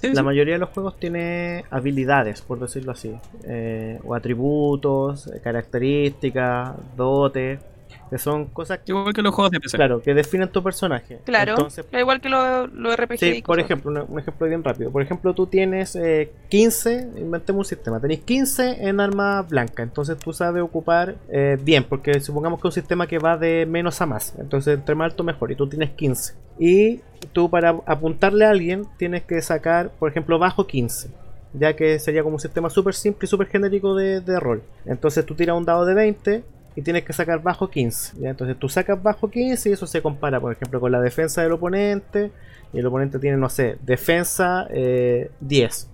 Sí, 0.00 0.06
La 0.14 0.20
sí. 0.20 0.26
mayoría 0.26 0.54
de 0.54 0.60
los 0.60 0.68
juegos 0.70 0.96
tiene 1.00 1.64
habilidades, 1.70 2.40
por 2.42 2.60
decirlo 2.60 2.92
así, 2.92 3.20
eh, 3.48 3.98
o 4.04 4.14
atributos, 4.14 5.26
eh, 5.26 5.40
características, 5.42 6.76
dotes, 6.94 7.60
que 8.08 8.18
son 8.18 8.46
cosas 8.46 8.78
que, 8.78 8.92
Igual 8.92 9.12
que 9.12 9.22
los 9.22 9.34
juegos 9.34 9.52
de 9.52 9.60
PC. 9.60 9.76
claro, 9.76 10.02
que 10.02 10.14
definen 10.14 10.48
tu 10.48 10.62
personaje. 10.62 11.20
Claro, 11.24 11.52
Entonces, 11.52 11.86
da 11.90 12.00
igual 12.00 12.20
que 12.20 12.28
los 12.28 12.72
lo 12.72 12.94
RPG. 12.94 13.18
Sí, 13.18 13.42
por 13.44 13.60
ejemplo, 13.60 13.90
un, 13.90 14.12
un 14.12 14.18
ejemplo 14.18 14.46
bien 14.46 14.62
rápido. 14.64 14.90
Por 14.90 15.02
ejemplo, 15.02 15.34
tú 15.34 15.46
tienes 15.46 15.96
eh, 15.96 16.32
15, 16.48 17.10
inventemos 17.16 17.60
un 17.60 17.64
sistema, 17.64 18.00
tenéis 18.00 18.20
15 18.20 18.88
en 18.88 19.00
arma 19.00 19.42
blanca, 19.42 19.82
entonces 19.82 20.16
tú 20.18 20.32
sabes 20.32 20.62
ocupar 20.62 21.16
eh, 21.30 21.58
bien, 21.62 21.84
porque 21.84 22.20
supongamos 22.20 22.60
que 22.60 22.68
es 22.68 22.76
un 22.76 22.80
sistema 22.82 23.06
que 23.06 23.18
va 23.18 23.36
de 23.36 23.66
menos 23.66 24.00
a 24.00 24.06
más, 24.06 24.34
entonces 24.38 24.74
entre 24.74 24.94
más 24.94 25.10
alto 25.12 25.24
mejor, 25.24 25.52
y 25.52 25.56
tú 25.56 25.68
tienes 25.68 25.90
15. 25.90 26.34
Y 26.58 27.00
tú 27.32 27.48
para 27.50 27.70
apuntarle 27.86 28.44
a 28.44 28.50
alguien 28.50 28.84
tienes 28.96 29.22
que 29.22 29.40
sacar, 29.42 29.90
por 29.98 30.10
ejemplo, 30.10 30.38
bajo 30.38 30.66
15. 30.66 31.08
Ya 31.54 31.74
que 31.74 31.98
sería 31.98 32.22
como 32.22 32.34
un 32.34 32.40
sistema 32.40 32.68
súper 32.68 32.94
simple 32.94 33.24
y 33.24 33.28
súper 33.28 33.46
genérico 33.46 33.94
de, 33.94 34.20
de 34.20 34.38
rol. 34.38 34.62
Entonces 34.84 35.24
tú 35.24 35.34
tiras 35.34 35.56
un 35.56 35.64
dado 35.64 35.86
de 35.86 35.94
20 35.94 36.44
y 36.78 36.82
tienes 36.82 37.02
que 37.02 37.12
sacar 37.12 37.42
bajo 37.42 37.68
15. 37.68 38.20
¿ya? 38.20 38.30
Entonces 38.30 38.56
tú 38.56 38.68
sacas 38.68 39.02
bajo 39.02 39.28
15 39.28 39.68
y 39.70 39.72
eso 39.72 39.86
se 39.88 40.00
compara, 40.00 40.40
por 40.40 40.52
ejemplo, 40.52 40.78
con 40.78 40.92
la 40.92 41.00
defensa 41.00 41.42
del 41.42 41.50
oponente. 41.52 42.30
Y 42.72 42.78
el 42.78 42.86
oponente 42.86 43.18
tiene, 43.18 43.36
no 43.36 43.48
sé, 43.48 43.78
defensa 43.82 44.68
eh, 44.70 45.30
10. 45.40 45.88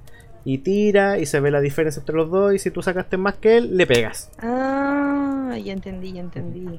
Y 0.44 0.58
tira 0.58 1.18
y 1.18 1.24
se 1.24 1.40
ve 1.40 1.50
la 1.50 1.62
diferencia 1.62 2.00
entre 2.00 2.14
los 2.16 2.30
dos. 2.30 2.52
Y 2.54 2.58
si 2.58 2.70
tú 2.70 2.82
sacaste 2.82 3.16
más 3.16 3.36
que 3.36 3.56
él, 3.56 3.76
le 3.78 3.86
pegas. 3.86 4.30
Ah, 4.40 5.56
ya 5.64 5.72
entendí, 5.72 6.12
ya 6.12 6.20
entendí. 6.20 6.78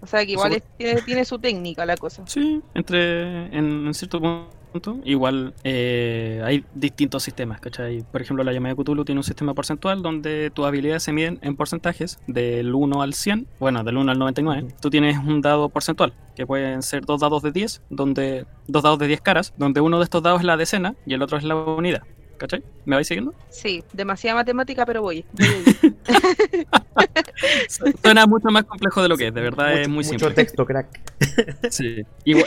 O 0.00 0.06
sea 0.06 0.24
que 0.24 0.32
igual 0.32 0.54
es- 0.54 0.62
tiene, 0.78 1.02
tiene 1.02 1.24
su 1.26 1.38
técnica 1.38 1.84
la 1.84 1.96
cosa. 1.98 2.22
Sí, 2.26 2.62
entre 2.74 3.46
en, 3.54 3.86
en 3.86 3.92
cierto 3.94 4.18
punto, 4.20 4.48
igual 5.04 5.54
eh, 5.64 6.42
hay 6.44 6.64
distintos 6.74 7.22
sistemas, 7.22 7.60
¿cachai? 7.60 8.04
Por 8.10 8.22
ejemplo, 8.22 8.44
la 8.44 8.52
llamada 8.52 8.74
de 8.74 8.82
Cthulhu 8.82 9.04
tiene 9.04 9.18
un 9.18 9.24
sistema 9.24 9.54
porcentual 9.54 10.02
donde 10.02 10.50
tus 10.50 10.66
habilidades 10.66 11.02
se 11.02 11.12
miden 11.12 11.38
en 11.42 11.56
porcentajes 11.56 12.18
del 12.26 12.74
1 12.74 13.02
al 13.02 13.14
100, 13.14 13.46
bueno, 13.58 13.84
del 13.84 13.96
1 13.96 14.12
al 14.12 14.18
99. 14.18 14.62
Ujú. 14.62 14.74
Tú 14.80 14.90
tienes 14.90 15.18
un 15.18 15.40
dado 15.40 15.68
porcentual, 15.68 16.12
que 16.34 16.46
pueden 16.46 16.82
ser 16.82 17.04
dos 17.04 17.20
dados 17.20 17.42
de 17.42 17.52
10, 17.52 17.82
donde 17.90 18.46
dos 18.66 18.82
dados 18.82 18.98
de 18.98 19.06
10 19.06 19.20
caras, 19.20 19.54
donde 19.56 19.80
uno 19.80 19.98
de 19.98 20.04
estos 20.04 20.22
dados 20.22 20.40
es 20.40 20.46
la 20.46 20.56
decena 20.56 20.94
y 21.06 21.14
el 21.14 21.22
otro 21.22 21.38
es 21.38 21.44
la 21.44 21.56
unidad. 21.56 22.02
¿Cachai? 22.36 22.62
¿Me 22.84 22.96
vais 22.96 23.06
siguiendo? 23.08 23.34
Sí, 23.50 23.82
demasiada 23.92 24.36
matemática, 24.36 24.84
pero 24.84 25.00
voy. 25.02 25.24
Suena 28.02 28.26
mucho 28.26 28.48
más 28.50 28.64
complejo 28.64 29.02
de 29.02 29.08
lo 29.08 29.16
que 29.16 29.28
es, 29.28 29.34
de 29.34 29.40
verdad 29.40 29.72
es 29.72 29.78
Mucho- 29.88 29.90
muy 29.90 30.04
mucho 30.04 30.08
simple. 30.26 30.34
texto, 30.34 30.64
crack. 30.66 30.86
Sí. 31.70 32.02
Igual, 32.24 32.46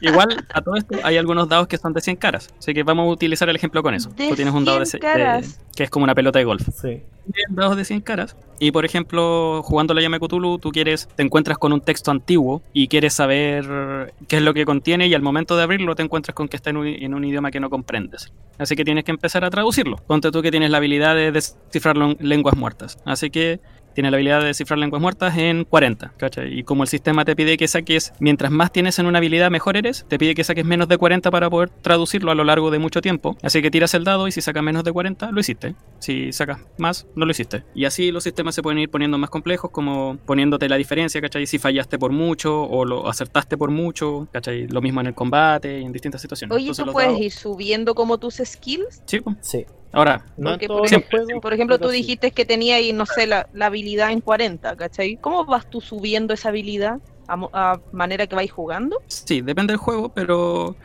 igual, 0.00 0.46
a 0.52 0.62
todo 0.62 0.76
esto 0.76 0.98
hay 1.02 1.16
algunos 1.16 1.48
dados 1.48 1.66
que 1.68 1.76
son 1.78 1.92
de 1.92 2.00
100 2.00 2.16
caras. 2.16 2.48
Así 2.58 2.72
que 2.74 2.82
vamos 2.82 3.06
a 3.08 3.10
utilizar 3.10 3.48
el 3.48 3.56
ejemplo 3.56 3.82
con 3.82 3.94
eso. 3.94 4.10
¿De 4.10 4.28
Tú 4.28 4.36
tienes 4.36 4.54
un 4.54 4.64
dado 4.64 4.78
de, 4.80 4.86
100 4.86 5.00
ce- 5.02 5.06
de- 5.06 5.12
caras? 5.12 5.60
que 5.74 5.84
es 5.84 5.90
como 5.90 6.04
una 6.04 6.14
pelota 6.14 6.38
de 6.38 6.44
golf. 6.44 6.62
Sí. 6.80 7.02
Tienes 7.32 7.50
dados 7.50 7.76
de 7.76 7.84
100 7.84 8.00
caras. 8.00 8.36
Y 8.58 8.70
por 8.70 8.84
ejemplo, 8.84 9.62
jugando 9.62 9.92
la 9.94 10.00
llama 10.00 10.18
Cthulhu, 10.18 10.58
tú 10.58 10.70
quieres, 10.70 11.08
te 11.14 11.22
encuentras 11.22 11.58
con 11.58 11.72
un 11.72 11.80
texto 11.80 12.10
antiguo 12.10 12.62
y 12.72 12.88
quieres 12.88 13.14
saber 13.14 14.12
qué 14.28 14.36
es 14.36 14.42
lo 14.42 14.54
que 14.54 14.64
contiene 14.64 15.06
y 15.06 15.14
al 15.14 15.22
momento 15.22 15.56
de 15.56 15.62
abrirlo 15.62 15.94
te 15.94 16.02
encuentras 16.02 16.34
con 16.34 16.48
que 16.48 16.56
está 16.56 16.70
en 16.70 16.78
un, 16.78 16.86
en 16.86 17.14
un 17.14 17.24
idioma 17.24 17.50
que 17.50 17.60
no 17.60 17.70
comprendes. 17.70 18.32
Así 18.58 18.74
que 18.76 18.84
tienes 18.84 19.04
que 19.04 19.10
empezar 19.10 19.44
a 19.44 19.50
traducirlo. 19.50 19.96
Ponte 20.06 20.30
tú 20.30 20.40
que 20.42 20.50
tienes 20.50 20.70
la 20.70 20.78
habilidad 20.78 21.14
de 21.14 21.32
descifrar 21.32 21.96
lon- 21.96 22.16
lenguas 22.20 22.56
muertas. 22.56 22.98
Así 23.04 23.30
que 23.30 23.60
tienes 23.96 24.12
la 24.12 24.16
habilidad 24.18 24.40
de 24.40 24.46
descifrar 24.48 24.78
lenguas 24.78 25.00
muertas 25.02 25.36
en 25.38 25.64
40, 25.64 26.12
¿cachai? 26.18 26.56
Y 26.58 26.62
como 26.64 26.82
el 26.84 26.88
sistema 26.88 27.24
te 27.24 27.34
pide 27.34 27.56
que 27.56 27.66
saques, 27.66 28.12
mientras 28.20 28.52
más 28.52 28.70
tienes 28.70 28.98
en 28.98 29.06
una 29.06 29.18
habilidad, 29.18 29.50
mejor 29.50 29.76
eres, 29.76 30.04
te 30.06 30.18
pide 30.18 30.34
que 30.34 30.44
saques 30.44 30.64
menos 30.66 30.86
de 30.86 30.98
40 30.98 31.30
para 31.30 31.48
poder 31.50 31.70
traducirlo 31.70 32.30
a 32.30 32.34
lo 32.34 32.44
largo 32.44 32.70
de 32.70 32.78
mucho 32.78 33.00
tiempo. 33.00 33.36
Así 33.42 33.62
que 33.62 33.70
tiras 33.70 33.94
el 33.94 34.04
dado 34.04 34.28
y 34.28 34.32
si 34.32 34.42
sacas 34.42 34.62
menos 34.62 34.84
de 34.84 34.92
40, 34.92 35.30
lo 35.32 35.40
hiciste. 35.40 35.74
Si 35.98 36.30
sacas 36.32 36.60
más, 36.78 37.06
no 37.16 37.24
lo 37.24 37.30
hiciste. 37.30 37.64
Y 37.74 37.86
así 37.86 38.12
los 38.12 38.22
sistemas 38.24 38.54
se 38.54 38.62
pueden 38.62 38.78
ir 38.78 38.90
poniendo 38.90 39.16
más 39.18 39.30
complejos, 39.30 39.70
como 39.70 40.18
poniéndote 40.26 40.68
la 40.68 40.76
diferencia, 40.76 41.20
¿cachai? 41.22 41.46
Si 41.46 41.58
fallaste 41.58 41.98
por 41.98 42.12
mucho 42.12 42.62
o 42.62 42.84
lo 42.84 43.08
acertaste 43.08 43.56
por 43.56 43.70
mucho, 43.70 44.28
¿cachai? 44.30 44.66
Lo 44.68 44.82
mismo 44.82 45.00
en 45.00 45.06
el 45.08 45.14
combate 45.14 45.80
y 45.80 45.84
en 45.84 45.92
distintas 45.92 46.20
situaciones. 46.20 46.54
Oye, 46.54 46.64
Entonces, 46.64 46.84
¿tú 46.84 46.92
puedes 46.92 47.08
dados- 47.08 47.22
ir 47.22 47.32
subiendo 47.32 47.94
como 47.94 48.18
tus 48.18 48.36
skills? 48.44 49.02
Sí. 49.06 49.20
Sí. 49.40 49.64
Ahora, 49.96 50.22
No 50.36 50.50
Porque, 50.50 50.66
en 50.66 50.68
por 50.70 50.86
ejemplo, 50.86 51.40
Por 51.40 51.54
ejemplo, 51.54 51.78
tú 51.78 51.88
dijiste 51.88 52.30
que 52.30 52.44
tenía 52.44 52.76
ahí, 52.76 52.92
no 52.92 53.06
sé, 53.06 53.26
la, 53.26 53.48
la 53.54 53.66
habilidad 53.66 54.12
en 54.12 54.20
40, 54.20 54.76
¿cachai? 54.76 55.16
¿Cómo 55.16 55.46
vas 55.46 55.68
tú 55.70 55.80
subiendo 55.80 56.34
esa 56.34 56.50
habilidad 56.50 56.98
a, 57.26 57.36
mo- 57.36 57.50
a 57.54 57.80
manera 57.92 58.26
que 58.26 58.36
vais 58.36 58.52
jugando? 58.52 59.00
Sí, 59.06 59.40
depende 59.40 59.72
del 59.72 59.78
juego, 59.78 60.10
pero 60.10 60.76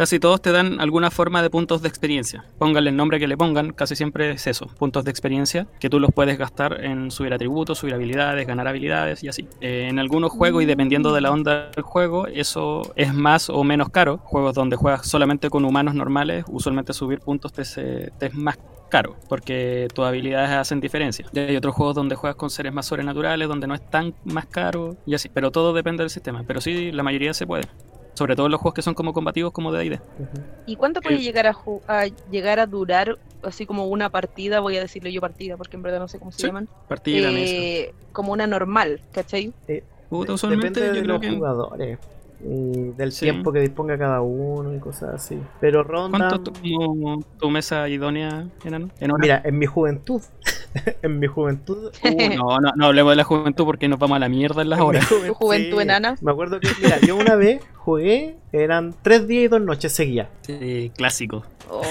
casi 0.00 0.18
todos 0.18 0.40
te 0.40 0.50
dan 0.50 0.80
alguna 0.80 1.10
forma 1.10 1.42
de 1.42 1.50
puntos 1.50 1.82
de 1.82 1.88
experiencia. 1.88 2.46
Pónganle 2.58 2.88
el 2.88 2.96
nombre 2.96 3.18
que 3.18 3.28
le 3.28 3.36
pongan, 3.36 3.74
casi 3.74 3.94
siempre 3.94 4.30
es 4.30 4.46
eso, 4.46 4.66
puntos 4.78 5.04
de 5.04 5.10
experiencia, 5.10 5.66
que 5.78 5.90
tú 5.90 6.00
los 6.00 6.10
puedes 6.10 6.38
gastar 6.38 6.82
en 6.82 7.10
subir 7.10 7.34
atributos, 7.34 7.76
subir 7.76 7.92
habilidades, 7.92 8.46
ganar 8.46 8.66
habilidades 8.66 9.22
y 9.22 9.28
así. 9.28 9.46
Eh, 9.60 9.88
en 9.90 9.98
algunos 9.98 10.32
juegos, 10.32 10.62
y 10.62 10.64
dependiendo 10.64 11.12
de 11.12 11.20
la 11.20 11.30
onda 11.30 11.68
del 11.76 11.84
juego, 11.84 12.26
eso 12.28 12.94
es 12.96 13.12
más 13.12 13.50
o 13.50 13.62
menos 13.62 13.90
caro. 13.90 14.16
Juegos 14.24 14.54
donde 14.54 14.74
juegas 14.74 15.06
solamente 15.06 15.50
con 15.50 15.66
humanos 15.66 15.94
normales, 15.94 16.46
usualmente 16.48 16.94
subir 16.94 17.20
puntos 17.20 17.52
te, 17.52 17.60
es 17.60 18.34
más 18.34 18.58
caro, 18.88 19.16
porque 19.28 19.86
tus 19.94 20.06
habilidades 20.06 20.48
hacen 20.48 20.80
diferencia. 20.80 21.26
Hay 21.36 21.56
otros 21.56 21.74
juegos 21.74 21.94
donde 21.94 22.14
juegas 22.14 22.36
con 22.36 22.48
seres 22.48 22.72
más 22.72 22.86
sobrenaturales, 22.86 23.46
donde 23.46 23.66
no 23.66 23.74
es 23.74 23.90
tan 23.90 24.14
más 24.24 24.46
caro 24.46 24.96
y 25.04 25.12
así. 25.12 25.28
Pero 25.28 25.50
todo 25.50 25.74
depende 25.74 26.02
del 26.02 26.10
sistema. 26.10 26.42
Pero 26.46 26.62
sí, 26.62 26.90
la 26.90 27.02
mayoría 27.02 27.34
se 27.34 27.46
puede. 27.46 27.68
Sobre 28.20 28.36
todo 28.36 28.46
en 28.46 28.52
los 28.52 28.60
juegos 28.60 28.74
que 28.74 28.82
son 28.82 28.92
como 28.94 29.14
combativos 29.14 29.50
como 29.50 29.72
de 29.72 29.78
D&D. 29.78 30.00
¿Y 30.66 30.76
cuánto 30.76 31.00
puede 31.00 31.16
Eh, 31.16 31.22
llegar 31.22 31.46
a, 31.46 31.54
a 31.88 32.06
llegar 32.30 32.60
a 32.60 32.66
durar, 32.66 33.16
así 33.42 33.64
como 33.64 33.86
una 33.86 34.10
partida, 34.10 34.60
voy 34.60 34.76
a 34.76 34.80
decirle 34.80 35.10
yo 35.10 35.22
partida, 35.22 35.56
porque 35.56 35.76
en 35.76 35.82
verdad 35.82 36.00
no 36.00 36.08
sé 36.08 36.18
cómo 36.18 36.30
se 36.32 36.42
Sí, 36.42 36.48
llaman, 36.48 36.68
Partida, 36.86 37.32
mesa. 37.32 37.54
eh, 37.56 37.92
como 38.12 38.32
una 38.32 38.46
normal, 38.46 39.00
¿cachai? 39.10 39.54
Puta, 40.10 40.34
usualmente 40.34 40.80
Depende 40.80 41.00
de 41.00 41.02
creo 41.02 41.16
los 41.16 41.20
que... 41.22 41.30
jugadores 41.30 41.98
y 42.42 42.92
del 42.92 43.12
Sí. 43.12 43.26
tiempo 43.26 43.52
que 43.52 43.60
disponga 43.60 43.98
cada 43.98 44.20
uno 44.22 44.74
y 44.74 44.80
cosas 44.80 45.14
así. 45.14 45.38
Pero 45.60 45.82
ronda. 45.82 46.18
¿Cuánto 46.18 46.38
tu, 46.40 47.24
tu 47.38 47.50
mesa 47.50 47.88
idónea, 47.88 48.46
enano? 48.64 48.88
¿En? 49.00 49.12
Mira, 49.18 49.42
en 49.44 49.58
mi 49.58 49.66
juventud, 49.66 50.22
en 51.02 51.18
mi 51.18 51.26
juventud. 51.26 51.90
Uh, 52.04 52.28
no, 52.36 52.58
no, 52.58 52.72
no 52.74 52.86
hablemos 52.86 53.12
de 53.12 53.16
la 53.16 53.24
juventud 53.24 53.64
porque 53.64 53.88
nos 53.88 53.98
vamos 53.98 54.16
a 54.16 54.18
la 54.20 54.28
mierda 54.28 54.62
en 54.62 54.70
las 54.70 54.78
en 54.78 54.84
horas. 54.84 55.08
Tu 55.08 55.34
juventud 55.34 55.76
sí. 55.76 55.82
enana. 55.82 56.16
Me 56.20 56.30
acuerdo 56.30 56.60
que, 56.60 56.68
mira, 56.82 56.98
yo 57.00 57.16
una 57.16 57.34
vez 57.36 57.62
jugué, 57.76 58.36
eran 58.52 58.94
tres 59.02 59.26
días 59.26 59.44
y 59.44 59.48
dos 59.48 59.60
noches 59.60 59.92
seguidas. 59.92 60.28
Sí, 60.42 60.92
clásico. 60.96 61.44
Oh, 61.72 61.82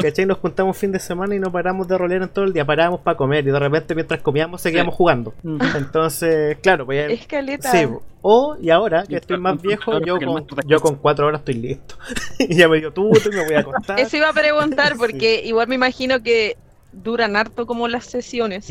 ¿Cachai? 0.00 0.26
Nos 0.26 0.38
juntamos 0.38 0.76
fin 0.76 0.90
de 0.90 0.98
semana 0.98 1.36
y 1.36 1.38
no 1.38 1.52
paramos 1.52 1.86
de 1.86 1.96
rolear 1.96 2.22
en 2.22 2.28
todo 2.28 2.44
el 2.44 2.52
día, 2.52 2.64
parábamos 2.64 3.00
para 3.00 3.16
comer 3.16 3.46
y 3.46 3.50
de 3.52 3.58
repente 3.58 3.94
mientras 3.94 4.20
comíamos 4.20 4.60
seguíamos 4.60 4.94
jugando. 4.94 5.34
Entonces, 5.76 6.58
claro, 6.60 6.84
pues 6.84 7.08
ya- 7.08 7.14
escaleta. 7.14 7.70
Sí, 7.70 7.86
o 8.22 8.56
y 8.60 8.70
ahora 8.70 9.04
que 9.06 9.14
Y 9.14 9.16
estoy 9.16 9.38
más 9.38 9.62
viejo, 9.62 10.00
yo 10.00 10.18
con, 10.18 10.44
yo 10.66 10.80
cuatro 10.80 11.28
horas 11.28 11.40
estoy 11.42 11.54
listo. 11.54 11.94
y 12.40 12.56
ya 12.56 12.68
me 12.68 12.78
dio 12.78 12.92
tuto 12.92 13.30
y 13.30 13.36
me 13.36 13.44
voy 13.44 13.54
a 13.54 13.60
acostar. 13.60 14.00
Eso 14.00 14.16
iba 14.16 14.28
a 14.28 14.32
preguntar 14.32 14.96
porque 14.98 15.42
igual 15.44 15.68
me 15.68 15.76
imagino 15.76 16.22
que 16.22 16.56
duran 16.92 17.36
harto 17.36 17.66
como 17.66 17.88
las 17.88 18.04
sesiones 18.06 18.70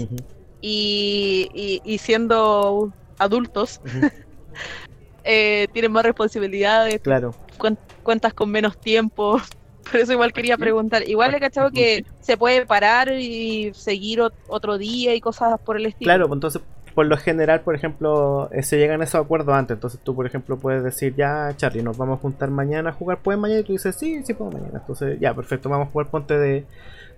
y, 0.61 1.49
y- 1.53 1.81
y 1.83 1.97
siendo 1.99 2.91
adultos 3.17 3.79
eh, 5.23 5.67
tienen 5.73 5.91
más 5.91 6.03
responsabilidades, 6.03 7.01
Claro, 7.01 7.33
cuen- 7.57 7.77
cuentas 8.03 8.33
con 8.33 8.49
menos 8.51 8.77
tiempo. 8.77 9.39
Por 9.91 9.99
eso 10.01 10.13
igual 10.13 10.33
quería 10.33 10.55
preguntar. 10.55 11.07
Igual 11.07 11.33
he 11.33 11.39
cachado 11.39 11.71
que 11.71 12.05
se 12.21 12.37
puede 12.37 12.65
parar 12.65 13.11
y 13.11 13.73
seguir 13.73 14.19
ot- 14.19 14.33
otro 14.47 14.77
día 14.77 15.15
y 15.15 15.19
cosas 15.21 15.59
por 15.61 15.77
el 15.77 15.87
estilo. 15.87 16.09
claro, 16.11 16.27
pues 16.27 16.37
entonces 16.37 16.61
por 16.93 17.05
lo 17.07 17.17
general, 17.17 17.61
por 17.61 17.75
ejemplo, 17.75 18.49
eh, 18.51 18.61
se 18.61 18.77
llegan 18.77 19.01
a 19.01 19.05
esos 19.05 19.21
acuerdos 19.23 19.55
antes. 19.55 19.75
Entonces 19.75 19.99
tú, 20.03 20.13
por 20.15 20.25
ejemplo, 20.27 20.57
puedes 20.57 20.83
decir, 20.83 21.15
ya, 21.15 21.53
Charlie, 21.55 21.81
nos 21.81 21.97
vamos 21.97 22.19
a 22.19 22.21
juntar 22.21 22.49
mañana 22.51 22.89
a 22.89 22.93
jugar. 22.93 23.19
¿Puedes 23.23 23.39
mañana? 23.39 23.61
Y 23.61 23.63
tú 23.63 23.71
dices, 23.71 23.95
sí, 23.95 24.21
sí 24.25 24.33
puedo 24.33 24.51
mañana. 24.51 24.79
Entonces, 24.79 25.17
ya, 25.19 25.33
perfecto, 25.33 25.69
vamos 25.69 25.87
a 25.87 25.91
jugar 25.91 26.07
ponte 26.09 26.37
de, 26.37 26.65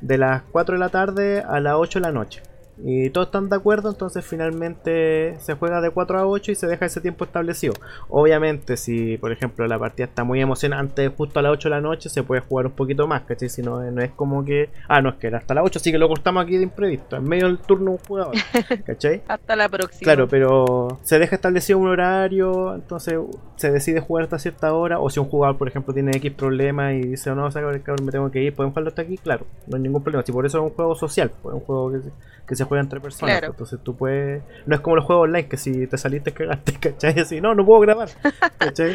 de 0.02 0.18
las 0.18 0.42
4 0.52 0.74
de 0.76 0.80
la 0.80 0.90
tarde 0.90 1.44
a 1.48 1.60
las 1.60 1.76
8 1.76 2.00
de 2.00 2.04
la 2.06 2.12
noche. 2.12 2.44
Y 2.84 3.10
todos 3.12 3.28
están 3.28 3.50
de 3.50 3.56
acuerdo, 3.56 3.90
entonces 3.90 4.26
finalmente 4.26 5.36
se 5.40 5.54
juega 5.54 5.82
de 5.82 5.92
4 5.92 6.20
a 6.20 6.26
8 6.26 6.52
y 6.52 6.56
se 6.56 6.68
deja 6.68 6.86
ese 6.86 7.02
tiempo 7.02 7.26
establecido. 7.26 7.74
Obviamente, 8.10 8.78
si 8.78 9.18
por 9.18 9.32
ejemplo 9.32 9.68
la 9.68 9.78
partida 9.78 10.06
está 10.06 10.24
muy 10.24 10.42
emocionante 10.42 11.08
justo 11.10 11.40
a 11.40 11.44
las 11.44 11.52
8 11.54 11.70
de 11.70 11.76
la 11.76 11.82
noche, 11.82 12.10
se 12.10 12.24
puede 12.24 12.42
jugar 12.42 12.68
un 12.68 12.72
poquito 12.74 13.08
más, 13.08 13.22
¿cachai? 13.24 13.50
Si 13.50 13.62
no, 13.62 13.82
no 13.92 14.02
es 14.02 14.12
como 14.12 14.44
que, 14.44 14.70
ah, 14.88 15.02
no 15.02 15.10
es 15.10 15.16
que 15.16 15.28
era 15.28 15.38
hasta 15.38 15.54
las 15.54 15.66
8, 15.66 15.80
así 15.80 15.92
que 15.92 15.98
lo 15.98 16.08
cortamos 16.08 16.44
aquí 16.44 16.58
de 16.58 16.64
imprevisto, 16.64 17.16
en 17.16 17.24
medio 17.24 17.48
del 17.48 17.60
turno 17.60 17.92
un 17.92 17.98
jugador, 17.98 18.36
¿cachai? 18.86 19.22
Hasta 19.28 19.56
la 19.56 19.70
próxima. 19.70 20.02
Claro, 20.02 20.28
pero 20.28 21.00
se 21.04 21.20
deja 21.20 21.36
establecido 21.36 21.80
un 21.80 21.88
horario, 21.88 22.76
entonces 22.76 23.20
se 23.58 23.72
decide 23.72 24.00
jugar 24.00 24.24
hasta 24.24 24.40
cierta 24.40 24.74
hora, 24.74 25.00
o 25.00 25.10
si 25.10 25.20
un 25.20 25.28
jugador, 25.28 25.58
por 25.58 25.68
ejemplo, 25.68 25.94
tiene 25.94 26.12
X 26.18 26.32
problemas 26.32 26.94
y 26.94 27.02
dice, 27.02 27.34
no, 27.36 27.52
saca 27.52 27.70
el 27.70 27.84
cabrón, 27.84 28.06
me 28.06 28.12
tengo 28.12 28.32
que 28.32 28.42
ir, 28.42 28.56
podemos 28.56 28.74
jugarlo 28.74 28.90
hasta 28.90 29.04
aquí, 29.04 29.18
claro, 29.18 29.46
no 29.68 29.78
hay 29.78 29.84
ningún 29.84 30.04
problema, 30.04 30.24
si 30.26 30.32
por 30.32 30.46
eso 30.46 30.58
es 30.58 30.64
un 30.64 30.76
juego 30.76 30.96
social, 30.96 31.32
pues, 31.42 31.56
es 31.56 31.62
un 31.62 31.66
juego 31.66 31.92
que 31.92 32.02
se, 32.02 32.12
que 32.48 32.56
se 32.56 32.66
juega 32.72 32.84
entre 32.84 33.02
personas, 33.02 33.40
Claro. 33.40 33.48
pues, 33.54 33.70
entonces 33.74 33.80
tú 33.84 33.98
puedes, 33.98 34.42
no 34.66 34.76
es 34.76 34.82
como 34.82 34.96
los 34.96 35.04
juegos 35.04 35.26
online, 35.26 35.50
que 35.50 35.58
si 35.58 35.88
te 35.88 35.98
saliste 35.98 36.32
cagaste, 36.32 36.72
¿cachai? 36.80 37.20
Así, 37.20 37.42
no, 37.42 37.54
no 37.54 37.66
puedo 37.66 37.82
grabar, 37.82 38.08
¿cachai? 38.58 38.94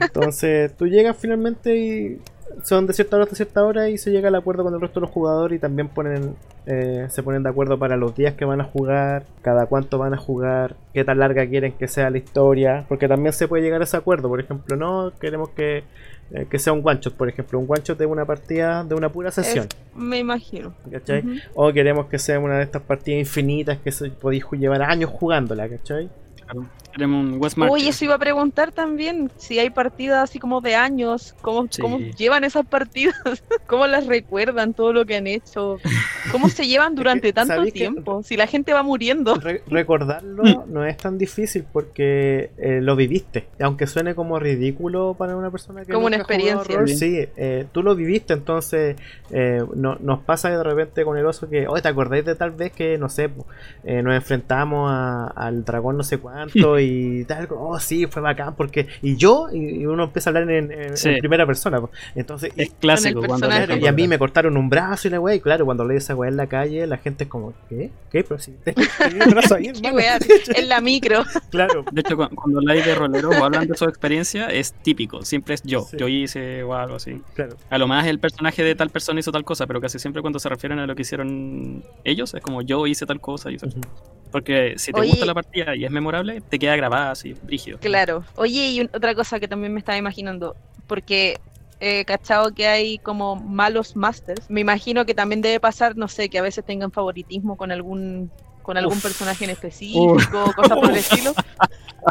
Entonces 0.00 0.76
tú 0.76 0.86
llegas 0.86 1.16
finalmente 1.16 1.76
y 1.76 2.20
son 2.62 2.86
de 2.86 2.92
cierta 2.92 3.16
hora 3.16 3.24
hasta 3.24 3.34
cierta 3.34 3.64
hora 3.64 3.88
y 3.88 3.98
se 3.98 4.10
llega 4.12 4.28
al 4.28 4.34
acuerdo 4.36 4.62
con 4.62 4.72
el 4.74 4.80
resto 4.80 5.00
de 5.00 5.06
los 5.06 5.10
jugadores 5.10 5.56
y 5.56 5.60
también 5.60 5.88
ponen 5.88 6.36
eh, 6.66 7.06
se 7.10 7.22
ponen 7.24 7.42
de 7.42 7.48
acuerdo 7.48 7.76
para 7.78 7.96
los 7.96 8.14
días 8.14 8.34
que 8.34 8.44
van 8.44 8.60
a 8.60 8.64
jugar, 8.64 9.24
cada 9.42 9.66
cuánto 9.66 9.98
van 9.98 10.14
a 10.14 10.16
jugar, 10.16 10.76
qué 10.94 11.02
tan 11.04 11.18
larga 11.18 11.44
quieren 11.48 11.72
que 11.72 11.88
sea 11.88 12.08
la 12.10 12.18
historia, 12.18 12.84
porque 12.88 13.08
también 13.08 13.32
se 13.32 13.48
puede 13.48 13.64
llegar 13.64 13.80
a 13.80 13.84
ese 13.84 13.96
acuerdo, 13.96 14.28
por 14.28 14.38
ejemplo, 14.38 14.76
no 14.76 15.12
queremos 15.18 15.48
que, 15.50 15.82
eh, 16.30 16.46
que 16.48 16.58
sea 16.58 16.72
un 16.72 16.80
one 16.84 16.98
shot, 17.00 17.14
por 17.14 17.28
ejemplo, 17.28 17.58
un 17.58 17.66
one 17.68 17.82
shot 17.84 17.98
de 17.98 18.06
una 18.06 18.24
partida 18.24 18.84
de 18.84 18.94
una 18.94 19.10
pura 19.10 19.30
sesión, 19.30 19.66
Me 19.94 20.18
imagino. 20.18 20.74
¿cachai? 20.90 21.42
O 21.54 21.72
queremos 21.72 22.06
que 22.06 22.18
sea 22.18 22.38
una 22.38 22.58
de 22.58 22.64
estas 22.64 22.82
partidas 22.82 23.20
infinitas 23.20 23.78
que 23.78 23.92
se, 23.92 24.10
podéis 24.10 24.44
llevar 24.52 24.82
años 24.82 25.10
jugándola, 25.10 25.68
¿cachai? 25.68 26.08
Claro. 26.36 26.66
Tenemos 26.92 27.24
un 27.24 27.40
West. 27.42 27.56
Uy, 27.58 27.88
eso 27.88 28.04
iba 28.04 28.14
a 28.14 28.18
preguntar 28.18 28.70
también, 28.72 29.30
si 29.36 29.58
hay 29.58 29.70
partidas 29.70 30.24
así 30.24 30.38
como 30.38 30.60
de 30.60 30.74
años, 30.74 31.34
¿cómo, 31.40 31.66
Sí. 31.70 31.80
cómo 31.80 31.98
llevan 31.98 32.44
esas 32.44 32.66
partidas? 32.66 33.14
¿Cómo 33.66 33.86
las 33.86 34.06
recuerdan 34.06 34.74
todo 34.74 34.92
lo 34.92 35.06
que 35.06 35.16
han 35.16 35.26
hecho? 35.26 35.78
¿Cómo 36.30 36.48
se 36.48 36.66
llevan 36.66 36.94
durante 36.94 37.32
tanto 37.32 37.54
¿sabéis 37.54 37.72
que- 37.72 37.80
tiempo? 37.80 38.22
Si 38.22 38.36
la 38.36 38.46
gente 38.46 38.72
va 38.72 38.82
muriendo. 38.82 39.34
Re- 39.36 39.62
recordarlo 39.66 40.42
no 40.68 40.84
es 40.84 40.96
tan 40.98 41.16
difícil 41.18 41.64
porque 41.72 42.50
eh, 42.58 42.80
lo 42.82 42.94
viviste. 42.96 43.46
Aunque 43.60 43.86
suene 43.86 44.14
como 44.14 44.38
ridículo 44.38 45.14
para 45.18 45.36
una 45.36 45.50
persona 45.50 45.84
que 45.84 45.92
Como 45.92 46.06
una 46.06 46.18
nunca 46.18 46.34
experiencia. 46.34 46.76
rol, 46.78 46.88
Sí. 46.88 46.96
sí, 46.96 47.28
eh, 47.36 47.66
tú 47.72 47.82
lo 47.82 47.94
viviste, 47.94 48.34
entonces 48.34 48.96
eh, 49.30 49.62
no, 49.74 49.96
nos 50.00 50.20
pasa 50.20 50.50
de 50.50 50.62
repente 50.62 51.04
con 51.04 51.16
el 51.16 51.24
oso 51.26 51.48
que, 51.48 51.66
oye, 51.66 51.80
¿te 51.82 51.88
acordáis 51.88 52.24
de 52.24 52.34
tal 52.34 52.50
vez 52.50 52.72
que, 52.72 52.98
no 52.98 53.08
sé, 53.08 53.30
eh, 53.84 54.02
nos 54.02 54.14
enfrentamos 54.14 54.90
a- 54.92 55.26
al 55.28 55.64
dragón 55.64 55.96
no 55.96 56.02
sé 56.02 56.18
cuánto 56.18 56.78
y 56.82 57.24
tal? 57.24 57.48
Oh, 57.50 57.78
sí, 57.80 58.06
fue 58.06 58.20
bacán 58.22 58.54
porque... 58.56 58.86
Y 59.02 59.16
yo, 59.16 59.46
y, 59.52 59.80
y 59.80 59.86
uno 59.86 60.04
empieza 60.04 60.30
a 60.30 60.32
hablar 60.32 60.50
en, 60.50 60.70
en- 60.72 60.96
Sí. 60.96 61.08
en 61.10 61.18
primera 61.18 61.46
persona. 61.46 61.80
Entonces, 62.14 62.52
y- 62.56 62.62
Es 62.62 62.70
clásico 62.78 63.22
cuando 63.22 63.48
y 63.76 63.86
a 63.86 63.92
mí 63.92 64.08
me 64.08 64.18
cortaron 64.18 64.56
un 64.56 64.68
brazo 64.68 65.08
y 65.08 65.10
la 65.10 65.20
weá, 65.20 65.34
y 65.34 65.40
claro, 65.40 65.64
cuando 65.64 65.84
leí 65.84 65.96
esa 65.98 66.14
weá 66.14 66.28
en 66.30 66.36
la 66.36 66.46
calle, 66.46 66.86
la 66.86 66.98
gente 66.98 67.24
es 67.24 67.30
como, 67.30 67.52
¿qué? 67.68 67.90
¿Qué? 68.10 68.24
Pero 68.24 68.38
si 68.40 68.54
brazo 69.30 69.54
ahí, 69.56 69.70
en 70.54 70.68
la 70.68 70.80
micro. 70.80 71.24
Claro, 71.50 71.84
De 71.92 72.00
hecho, 72.00 72.16
cu- 72.16 72.28
cuando 72.34 72.58
habláis 72.60 72.84
de 72.84 72.94
roleros 72.94 73.34
o 73.36 73.44
hablan 73.44 73.66
de 73.68 73.76
su 73.76 73.84
experiencia, 73.84 74.48
es 74.48 74.72
típico. 74.72 75.24
Siempre 75.24 75.54
es 75.54 75.62
yo. 75.62 75.82
Sí. 75.82 75.96
Yo 75.98 76.08
hice 76.08 76.62
o 76.62 76.74
algo 76.74 76.96
así. 76.96 77.20
claro. 77.34 77.56
A 77.70 77.78
lo 77.78 77.86
más 77.86 78.06
el 78.06 78.18
personaje 78.18 78.62
de 78.62 78.74
tal 78.74 78.90
persona 78.90 79.20
hizo 79.20 79.32
tal 79.32 79.44
cosa, 79.44 79.66
pero 79.66 79.80
casi 79.80 79.98
siempre 79.98 80.22
cuando 80.22 80.38
se 80.38 80.48
refieren 80.48 80.78
a 80.78 80.86
lo 80.86 80.94
que 80.94 81.02
hicieron 81.02 81.82
ellos, 82.04 82.34
es 82.34 82.40
como 82.42 82.62
yo 82.62 82.86
hice 82.86 83.06
tal 83.06 83.20
cosa. 83.20 83.50
y 83.50 83.56
tal. 83.56 83.70
Ujú. 83.70 83.80
Porque 84.32 84.74
si 84.78 84.92
te 84.92 84.98
Oye. 85.00 85.10
gusta 85.10 85.26
la 85.26 85.34
partida 85.34 85.76
y 85.76 85.84
es 85.84 85.90
memorable, 85.90 86.40
te 86.40 86.58
queda 86.58 86.74
grabada 86.74 87.12
así, 87.12 87.34
brígido. 87.42 87.78
Claro. 87.78 88.24
Oye, 88.36 88.70
y 88.70 88.80
un- 88.80 88.90
otra 88.92 89.14
cosa 89.14 89.38
que 89.38 89.46
también 89.46 89.72
me 89.72 89.78
estaba 89.78 89.96
imaginando, 89.98 90.56
porque 90.88 91.38
he 91.80 92.04
cachado 92.04 92.52
que 92.54 92.66
hay 92.66 92.98
como 92.98 93.36
malos 93.36 93.94
masters. 93.94 94.48
Me 94.48 94.60
imagino 94.62 95.04
que 95.04 95.14
también 95.14 95.42
debe 95.42 95.60
pasar, 95.60 95.96
no 95.96 96.08
sé, 96.08 96.28
que 96.28 96.38
a 96.38 96.42
veces 96.42 96.64
tengan 96.64 96.90
favoritismo 96.90 97.56
con 97.56 97.70
algún 97.70 98.30
con 98.62 98.76
algún 98.76 98.96
Uf. 98.96 99.02
personaje 99.02 99.42
en 99.44 99.50
específico, 99.50 100.52
cosas 100.54 100.78
por 100.78 100.88
el 100.90 100.96
estilo. 100.96 101.34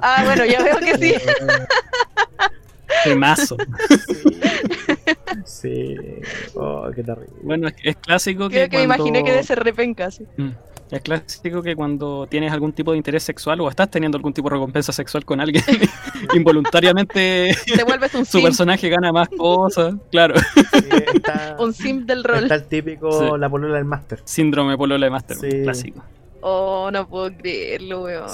Ah, 0.02 0.24
bueno, 0.26 0.44
ya 0.46 0.62
veo 0.62 0.78
que 0.80 0.98
sí. 0.98 1.14
Temazo. 3.06 3.56
Sí. 5.46 5.96
Oh, 6.56 6.90
qué 6.94 7.04
terrible. 7.04 7.32
bueno, 7.42 7.68
es, 7.70 7.76
es 7.84 7.96
clásico 7.96 8.50
Creo 8.50 8.66
que, 8.66 8.70
que 8.70 8.78
me 8.78 8.84
imaginé 8.84 9.24
que 9.24 9.32
debe 9.32 9.44
ser 9.44 9.64
repenca, 9.64 10.12
sí. 10.12 10.26
Mm. 10.38 10.50
Es 10.92 11.02
clásico 11.02 11.62
que 11.64 11.76
cuando 11.76 12.28
tienes 12.28 12.52
algún 12.52 12.74
tipo 12.74 12.92
de 12.92 12.98
interés 12.98 13.24
sexual 13.24 13.62
o 13.62 13.70
estás 13.70 13.90
teniendo 13.90 14.18
algún 14.18 14.34
tipo 14.34 14.50
de 14.50 14.56
recompensa 14.56 14.92
sexual 14.92 15.24
con 15.24 15.40
alguien, 15.40 15.64
involuntariamente 16.36 17.56
Te 17.76 17.84
vuelves 17.86 18.14
un 18.14 18.26
su 18.26 18.40
sim, 18.40 18.44
personaje 18.44 18.90
gana 18.90 19.12
más 19.14 19.30
cosas. 19.30 19.96
Claro, 20.12 20.36
Sí, 20.38 20.90
está, 21.16 21.56
un 21.60 21.74
sim 21.74 22.06
del 22.06 22.24
rol. 22.26 22.44
está 22.44 22.56
el 22.56 22.66
típico, 22.66 23.10
Sí. 23.12 23.40
la 23.40 23.50
polola 23.50 23.76
del 23.76 23.86
máster. 23.86 24.20
síndrome 24.26 24.78
polola 24.78 25.06
de 25.06 25.10
Master, 25.10 25.38
Sí. 25.38 25.50
clásico. 25.64 26.04
Oh, 26.42 26.90
no 26.92 27.08
puedo 27.08 27.32
creerlo, 27.38 28.04
weón. 28.04 28.28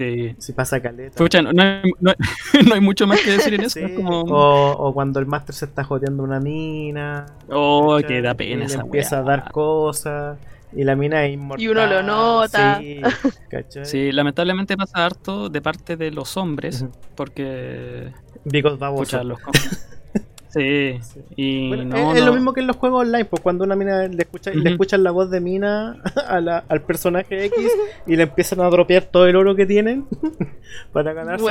Sí, 0.00 0.28
Sí. 0.30 0.34
si 0.38 0.52
pasa 0.54 0.80
caleta. 0.80 1.16
Pucha, 1.16 1.42
no, 1.42 1.52
no 1.52 1.62
hay, 1.62 1.92
no- 2.00 2.14
no 2.68 2.74
hay 2.74 2.80
mucho 2.80 3.06
más 3.06 3.20
que 3.20 3.32
decir 3.32 3.52
en 3.54 3.60
eso. 3.62 3.78
Sí, 3.80 3.84
es 3.84 3.92
como, 3.92 4.20
o, 4.22 4.70
o 4.88 4.94
cuando 4.94 5.20
el 5.20 5.26
máster 5.26 5.54
se 5.54 5.66
está 5.66 5.84
joteando 5.84 6.22
una 6.22 6.40
mina. 6.40 7.26
oh, 7.50 7.98
que 8.06 8.22
da 8.22 8.30
Y 8.32 8.34
pena 8.34 8.60
le 8.60 8.64
esa 8.64 8.80
empieza 8.80 9.16
weá. 9.16 9.24
a 9.24 9.36
dar 9.36 9.52
cosas. 9.52 10.38
Y 10.72 10.84
la 10.84 10.94
mina 10.96 11.26
es 11.26 11.34
inmortal. 11.34 11.62
Y 11.64 11.68
uno 11.68 11.84
lo 11.86 12.02
nota. 12.02 12.80
Sí, 13.82 14.12
lamentablemente 14.12 14.76
pasa 14.76 15.04
harto 15.04 15.48
de 15.48 15.60
parte 15.60 15.96
de 15.96 16.10
los 16.12 16.36
hombres, 16.36 16.84
porque 17.16 18.12
Because 18.44 18.76
baboso. 18.78 19.02
pucha, 19.18 19.24
los 19.24 19.38
Sí, 20.52 20.98
Sí. 21.02 21.20
y 21.36 21.68
Bueno, 21.68 21.84
no, 21.84 22.12
es, 22.12 22.18
es 22.18 22.24
lo 22.24 22.32
mismo 22.32 22.52
que 22.52 22.60
en 22.60 22.66
los 22.66 22.76
juegos 22.76 23.02
online, 23.06 23.24
pues 23.24 23.40
cuando 23.42 23.64
una 23.64 23.76
mina 23.76 24.08
le 24.08 24.22
escucha, 24.22 24.50
le 24.50 24.58
Ujú. 24.60 24.68
escuchan 24.68 25.02
la 25.04 25.10
voz 25.12 25.30
de 25.30 25.40
mina 25.40 25.96
a 26.28 26.40
la- 26.40 26.64
al 26.68 26.82
personaje 26.82 27.44
X 27.46 27.58
y 28.06 28.16
le 28.16 28.24
empiezan 28.24 28.60
a 28.60 28.68
dropear 28.68 29.04
todo 29.04 29.26
el 29.26 29.36
oro 29.36 29.54
que 29.54 29.66
tienen 29.66 30.06
para 30.92 31.12
ganarse 31.12 31.46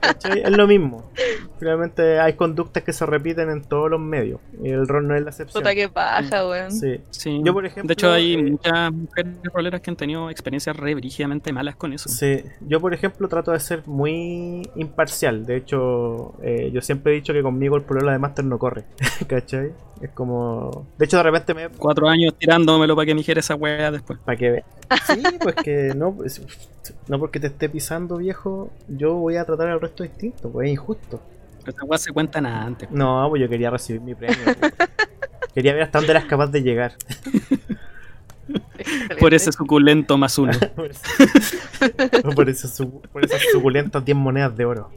¿cachai? 0.00 0.42
Es 0.44 0.50
lo 0.56 0.66
mismo. 0.66 1.10
Finalmente 1.58 2.18
hay 2.20 2.34
conductas 2.34 2.82
que 2.82 2.92
se 2.92 3.06
repiten 3.06 3.50
en 3.50 3.62
todos 3.62 3.90
los 3.90 4.00
medios 4.00 4.40
y 4.62 4.68
el 4.68 4.86
rol 4.86 5.06
no 5.08 5.14
es 5.16 5.22
la 5.22 5.30
excepción. 5.30 5.62
Puta 5.62 5.74
que 5.74 5.88
paja, 5.88 6.46
weón. 6.48 6.72
Sí. 6.72 7.00
Sí. 7.10 7.40
Yo, 7.44 7.52
por 7.52 7.64
ejemplo, 7.66 7.88
de 7.88 7.92
hecho, 7.94 8.12
hay 8.12 8.34
eh, 8.34 8.42
muchas 8.42 8.92
mujeres 8.92 9.32
roleras 9.52 9.80
que 9.80 9.90
han 9.90 9.96
tenido 9.96 10.28
experiencias 10.30 10.76
re 10.76 10.94
brígidamente 10.94 11.52
malas 11.52 11.76
con 11.76 11.92
eso. 11.92 12.08
Sí, 12.08 12.42
yo 12.60 12.80
por 12.80 12.92
ejemplo 12.94 13.28
trato 13.28 13.52
de 13.52 13.60
ser 13.60 13.82
muy 13.86 14.68
imparcial. 14.76 15.46
De 15.46 15.56
hecho, 15.56 16.34
eh, 16.42 16.70
yo 16.72 16.80
siempre 16.82 17.12
he 17.12 17.14
dicho 17.16 17.32
que 17.32 17.42
conmigo 17.42 17.75
el 17.76 17.84
problema 17.84 18.12
de 18.12 18.18
Master 18.18 18.44
no 18.44 18.58
corre. 18.58 18.84
¿Cachai? 19.26 19.72
Es 20.00 20.10
como. 20.10 20.86
De 20.98 21.04
hecho, 21.04 21.16
de 21.16 21.22
repente 21.22 21.54
me. 21.54 21.68
Cuatro 21.70 22.08
años 22.08 22.34
tirándomelo 22.38 22.94
para 22.96 23.06
que 23.06 23.14
me 23.14 23.18
dijera 23.20 23.40
esa 23.40 23.54
weá 23.54 23.90
después. 23.90 24.18
Para 24.24 24.36
que 24.36 24.50
vea. 24.50 24.64
Sí, 25.06 25.22
pues 25.42 25.54
que 25.56 25.92
no. 25.96 26.12
pues, 26.12 26.40
no 27.08 27.18
porque 27.18 27.40
te 27.40 27.46
esté 27.48 27.68
pisando, 27.68 28.16
viejo. 28.18 28.70
Yo 28.88 29.14
voy 29.14 29.36
a 29.36 29.44
tratar 29.44 29.68
al 29.68 29.80
resto 29.80 30.02
distinto. 30.02 30.50
Pues 30.50 30.66
es 30.66 30.72
injusto. 30.72 31.20
Pero 31.64 31.76
esa 31.76 31.84
weá 31.84 31.98
se 31.98 32.12
cuentan 32.12 32.46
antes. 32.46 32.90
No, 32.90 33.26
pues 33.28 33.40
yo 33.42 33.48
quería 33.48 33.70
recibir 33.70 34.00
mi 34.00 34.14
premio. 34.14 34.36
pues. 34.60 34.72
Quería 35.54 35.72
ver 35.72 35.82
hasta 35.84 35.98
dónde 35.98 36.10
eras 36.12 36.24
capaz 36.26 36.48
de 36.48 36.62
llegar. 36.62 36.92
Por 39.18 39.34
ese 39.34 39.50
suculento 39.50 40.16
más 40.16 40.38
uno. 40.38 40.52
por, 40.76 40.90
ese- 40.90 42.22
por 42.36 42.48
ese 42.48 42.68
su- 42.68 43.00
por 43.12 43.24
esas 43.24 43.40
suculentas 43.50 44.04
10 44.04 44.16
monedas 44.16 44.56
de 44.56 44.64
oro. 44.64 44.90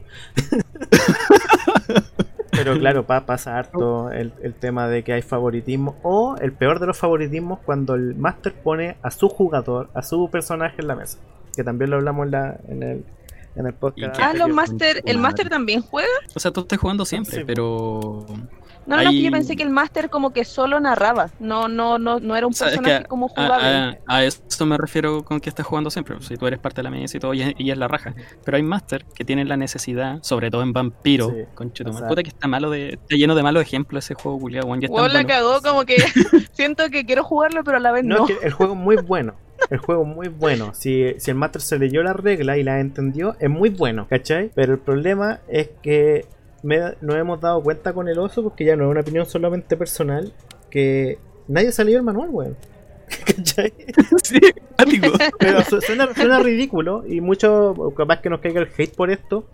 Pero 2.64 2.78
claro, 2.80 3.06
pa- 3.06 3.26
pasa 3.26 3.58
harto 3.58 4.10
el, 4.10 4.32
el 4.42 4.54
tema 4.54 4.88
de 4.88 5.02
que 5.04 5.12
hay 5.12 5.22
favoritismo. 5.22 5.96
O 6.02 6.36
el 6.40 6.52
peor 6.52 6.78
de 6.80 6.86
los 6.86 6.96
favoritismos 6.98 7.58
cuando 7.60 7.94
el 7.94 8.14
máster 8.14 8.54
pone 8.54 8.96
a 9.02 9.10
su 9.10 9.28
jugador, 9.28 9.88
a 9.94 10.02
su 10.02 10.28
personaje 10.30 10.76
en 10.80 10.88
la 10.88 10.94
mesa. 10.94 11.18
Que 11.56 11.64
también 11.64 11.90
lo 11.90 11.96
hablamos 11.96 12.26
en, 12.26 12.30
la- 12.30 12.56
en 12.68 12.82
el, 12.82 13.04
en 13.56 13.66
el 13.66 13.74
podcast. 13.74 14.18
Ah, 14.20 14.32
los. 14.34 14.48
Master, 14.50 15.02
¿el. 15.04 15.18
Master 15.18 15.48
también 15.48 15.82
juega? 15.82 16.08
O 16.34 16.38
sea, 16.40 16.50
tú 16.52 16.60
estás 16.60 16.78
jugando 16.78 17.04
siempre, 17.04 17.38
Sí. 17.38 17.44
pero. 17.46 18.24
No, 18.90 18.96
no, 18.96 19.02
es 19.02 19.08
que 19.08 19.16
Hay- 19.16 19.22
yo 19.24 19.30
pensé 19.30 19.56
que 19.56 19.62
el 19.62 19.70
Master 19.70 20.10
como 20.10 20.32
que 20.32 20.44
solo 20.44 20.80
narraba, 20.80 21.30
no, 21.38 21.68
no, 21.68 21.98
no, 21.98 22.20
no 22.20 22.36
era 22.36 22.46
un 22.46 22.52
O 22.52 22.56
sea, 22.56 22.68
es 22.68 22.74
que 22.74 22.78
personaje 22.80 23.06
como 23.06 23.28
jugable. 23.28 23.66
a- 23.66 23.98
a 24.06 24.24
eso 24.24 24.66
me 24.66 24.76
refiero 24.76 25.24
con 25.24 25.40
que 25.40 25.48
estás 25.48 25.64
jugando 25.64 25.90
siempre. 25.90 26.16
Si 26.20 26.36
tú 26.36 26.46
eres 26.46 26.58
parte 26.58 26.76
de 26.80 26.82
la 26.82 26.90
mesa 26.90 27.16
y 27.16 27.20
todo, 27.20 27.32
y 27.32 27.42
es, 27.42 27.54
y 27.56 27.70
es 27.70 27.78
la 27.78 27.88
raja. 27.88 28.14
Pero 28.44 28.56
hay 28.56 28.62
máster 28.62 29.04
que 29.14 29.24
tienen 29.24 29.48
la 29.48 29.56
necesidad, 29.56 30.18
sobre 30.22 30.50
todo 30.50 30.62
en 30.62 30.72
Vampiro, 30.72 31.30
Sí, 31.30 31.36
con. 31.54 31.70
Puta 31.70 32.22
que 32.22 32.28
está 32.28 32.48
malo 32.48 32.68
de. 32.70 32.90
Está 32.94 33.16
lleno 33.16 33.34
de 33.34 33.42
malos 33.42 33.62
ejemplos 33.62 34.04
ese 34.04 34.14
juego, 34.14 34.38
culiado. 34.38 34.68
tan 34.68 34.80
Weón, 34.90 35.12
la 35.12 35.22
bueno. 35.22 35.28
cagó 35.28 35.60
como 35.62 35.84
que 35.84 35.96
siento 36.52 36.90
que 36.90 37.06
quiero 37.06 37.22
jugarlo, 37.24 37.62
pero 37.64 37.76
a 37.76 37.80
la 37.80 37.92
vez 37.92 38.04
No, 38.04 38.16
no. 38.18 38.26
es 38.28 38.38
que 38.38 38.46
el 38.46 38.52
juego 38.52 38.74
es 38.74 38.78
muy 38.80 38.96
bueno. 38.96 39.34
El 39.68 39.78
juego 39.78 40.02
es 40.02 40.08
muy 40.08 40.28
bueno. 40.28 40.72
Si, 40.74 41.14
si 41.18 41.30
el 41.30 41.36
Master 41.36 41.60
se 41.60 41.78
leyó 41.78 42.02
la 42.02 42.14
regla 42.14 42.56
y 42.56 42.62
la 42.64 42.80
entendió, 42.80 43.36
es 43.38 43.50
muy 43.50 43.68
bueno, 43.68 44.06
¿cachai? 44.08 44.50
Pero 44.54 44.72
el 44.72 44.78
problema 44.80 45.40
es 45.48 45.68
que 45.82 46.24
me- 46.62 46.94
nos 47.00 47.16
hemos 47.16 47.40
dado 47.40 47.62
cuenta 47.62 47.92
con 47.92 48.08
el 48.08 48.18
oso, 48.18 48.42
porque 48.42 48.64
ya 48.64 48.76
no 48.76 48.84
es 48.84 48.90
una 48.90 49.00
opinión 49.00 49.26
solamente 49.26 49.76
personal, 49.76 50.32
que 50.70 51.18
nadie 51.48 51.70
leído 51.84 51.98
el 52.00 52.04
manual, 52.04 52.28
weón. 52.30 52.56
¿Cachai? 53.26 53.72
sí, 54.22 54.38
ático. 54.76 55.12
Pero 55.38 55.62
su- 55.62 55.80
suena, 55.80 56.14
suena 56.14 56.38
ridículo 56.40 57.04
y 57.06 57.20
mucho, 57.20 57.74
capaz 57.96 58.20
que 58.20 58.30
nos 58.30 58.40
caiga 58.40 58.60
el 58.60 58.68
hate 58.76 58.94
por 58.94 59.10
esto. 59.10 59.44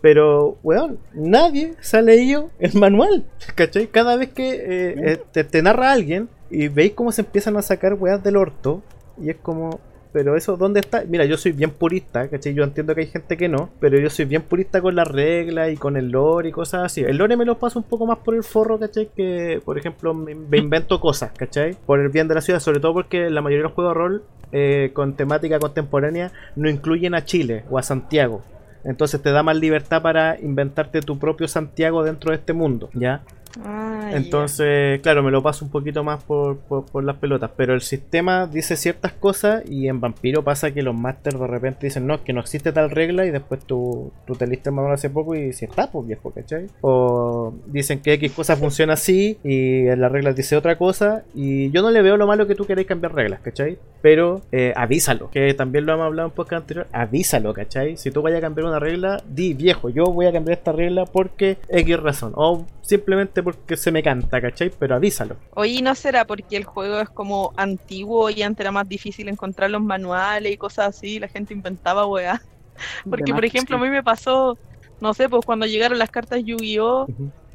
Pero, 0.00 0.58
weón, 0.62 0.98
nadie 1.14 1.74
se 1.80 1.96
ha 1.96 2.02
leído 2.02 2.50
el 2.58 2.74
manual. 2.74 3.24
¿Cachai? 3.54 3.86
Cada 3.86 4.16
vez 4.16 4.28
que 4.34 4.50
eh, 4.54 4.94
eh, 5.12 5.22
te, 5.32 5.44
te 5.44 5.62
narra 5.62 5.92
alguien 5.92 6.28
y 6.50 6.68
veis 6.68 6.92
cómo 6.92 7.10
se 7.10 7.22
empiezan 7.22 7.56
a 7.56 7.62
sacar 7.62 7.94
weas 7.94 8.22
del 8.22 8.36
orto, 8.36 8.82
y 9.20 9.30
es 9.30 9.36
como, 9.36 9.80
pero 10.14 10.36
eso, 10.36 10.56
¿dónde 10.56 10.78
está? 10.78 11.02
Mira, 11.08 11.24
yo 11.24 11.36
soy 11.36 11.50
bien 11.50 11.72
purista, 11.72 12.28
¿cachai? 12.28 12.54
Yo 12.54 12.62
entiendo 12.62 12.94
que 12.94 13.00
hay 13.00 13.08
gente 13.08 13.36
que 13.36 13.48
no, 13.48 13.70
pero 13.80 13.98
yo 13.98 14.08
soy 14.08 14.26
bien 14.26 14.42
purista 14.42 14.80
con 14.80 14.94
las 14.94 15.08
reglas 15.08 15.72
y 15.72 15.76
con 15.76 15.96
el 15.96 16.10
lore 16.10 16.50
y 16.50 16.52
cosas 16.52 16.84
así. 16.84 17.00
El 17.00 17.16
lore 17.16 17.36
me 17.36 17.44
lo 17.44 17.58
paso 17.58 17.80
un 17.80 17.84
poco 17.84 18.06
más 18.06 18.18
por 18.18 18.36
el 18.36 18.44
forro, 18.44 18.78
¿cachai? 18.78 19.10
Que, 19.16 19.60
por 19.64 19.76
ejemplo, 19.76 20.14
me, 20.14 20.56
invento 20.56 21.00
cosas, 21.00 21.32
¿cachai? 21.36 21.76
Por 21.84 21.98
el 21.98 22.10
bien 22.10 22.28
de 22.28 22.36
la 22.36 22.42
ciudad, 22.42 22.60
sobre 22.60 22.78
todo 22.78 22.94
porque 22.94 23.28
la 23.28 23.42
mayoría 23.42 23.64
de 23.64 23.64
los 23.64 23.72
juegos 23.72 23.92
de 23.92 23.98
rol 23.98 24.22
eh, 24.52 24.90
con 24.92 25.14
temática 25.14 25.58
contemporánea 25.58 26.30
no 26.54 26.70
incluyen 26.70 27.16
a 27.16 27.24
Chile 27.24 27.64
o 27.68 27.78
a 27.78 27.82
Santiago. 27.82 28.44
Entonces 28.84 29.20
te 29.20 29.32
da 29.32 29.42
más 29.42 29.56
libertad 29.56 30.00
para 30.00 30.38
inventarte 30.38 31.00
tu 31.00 31.18
propio 31.18 31.48
Santiago 31.48 32.04
dentro 32.04 32.30
de 32.30 32.36
este 32.36 32.52
mundo, 32.52 32.88
¿ya? 32.94 33.22
Ah. 33.62 34.10
Entonces, 34.12 35.00
claro, 35.00 35.22
me 35.22 35.30
lo 35.30 35.42
paso 35.42 35.64
un 35.64 35.70
poquito 35.70 36.02
más 36.02 36.22
por, 36.24 36.58
las 37.02 37.16
pelotas. 37.16 37.50
Pero 37.56 37.74
el 37.74 37.80
sistema 37.80 38.46
dice 38.46 38.76
ciertas 38.76 39.12
cosas 39.12 39.62
y 39.68 39.88
en 39.88 40.00
Vampiro 40.00 40.42
pasa 40.42 40.72
que 40.72 40.82
los 40.82 40.94
masters 40.94 41.38
de 41.38 41.46
repente 41.46 41.86
dicen, 41.86 42.06
no, 42.06 42.14
es 42.14 42.20
que 42.22 42.32
no 42.32 42.40
existe 42.40 42.72
tal 42.72 42.90
regla 42.90 43.26
y 43.26 43.30
después 43.30 43.64
tú, 43.64 44.12
tú 44.26 44.34
te 44.34 44.46
leíste 44.46 44.70
el 44.70 44.74
manual 44.74 44.94
hace 44.94 45.10
poco 45.10 45.34
y 45.34 45.52
si 45.52 45.64
está, 45.64 45.90
pues 45.90 46.06
viejo, 46.06 46.30
¿cachai? 46.30 46.66
O 46.80 47.54
dicen 47.66 48.00
que 48.00 48.14
X 48.14 48.32
cosa 48.32 48.56
funciona 48.56 48.94
así 48.94 49.38
y 49.44 49.86
en 49.86 50.00
las 50.00 50.10
reglas 50.10 50.36
dice 50.36 50.56
otra 50.56 50.76
cosa 50.76 51.24
y 51.34 51.70
yo 51.70 51.82
no 51.82 51.90
le 51.90 52.02
veo 52.02 52.16
lo 52.16 52.26
malo 52.26 52.46
que 52.46 52.54
tú 52.54 52.66
queréis 52.66 52.86
cambiar 52.86 53.14
reglas, 53.14 53.40
¿cachai? 53.40 53.78
Pero 54.04 54.42
eh, 54.52 54.74
avísalo, 54.76 55.30
que 55.30 55.54
también 55.54 55.86
lo 55.86 55.94
hemos 55.94 56.04
hablado 56.04 56.26
en 56.26 56.32
un 56.32 56.36
podcast 56.36 56.60
anterior, 56.64 56.86
avísalo, 56.92 57.54
¿cachai? 57.54 57.96
Si 57.96 58.10
tú 58.10 58.20
vayas 58.20 58.40
a 58.40 58.42
cambiar 58.42 58.66
una 58.66 58.78
regla, 58.78 59.22
di 59.26 59.54
viejo, 59.54 59.88
yo 59.88 60.04
voy 60.04 60.26
a 60.26 60.32
cambiar 60.32 60.58
esta 60.58 60.72
regla 60.72 61.06
porque 61.06 61.56
X 61.70 62.00
razón. 62.00 62.34
O 62.36 62.66
simplemente 62.82 63.42
porque 63.42 63.78
se 63.78 63.90
me 63.90 64.02
canta, 64.02 64.42
¿cachai? 64.42 64.70
Pero 64.78 64.96
avísalo. 64.96 65.36
Oye, 65.54 65.72
¿y 65.72 65.80
¿no 65.80 65.94
será 65.94 66.26
porque 66.26 66.58
el 66.58 66.64
juego 66.64 67.00
es 67.00 67.08
como 67.08 67.54
antiguo 67.56 68.28
y 68.28 68.42
antes 68.42 68.60
era 68.60 68.72
más 68.72 68.86
difícil 68.86 69.26
encontrar 69.30 69.70
los 69.70 69.80
manuales 69.80 70.52
y 70.52 70.58
cosas 70.58 70.88
así? 70.88 71.18
La 71.18 71.28
gente 71.28 71.54
inventaba 71.54 72.06
weá. 72.06 72.42
Porque, 73.08 73.32
por 73.32 73.46
ejemplo, 73.46 73.78
a 73.78 73.80
mí 73.80 73.88
me 73.88 74.02
pasó, 74.02 74.58
no 75.00 75.14
sé, 75.14 75.30
pues 75.30 75.46
cuando 75.46 75.64
llegaron 75.64 75.96
las 75.98 76.10
cartas 76.10 76.42
Yu-Gi-Oh! 76.44 77.06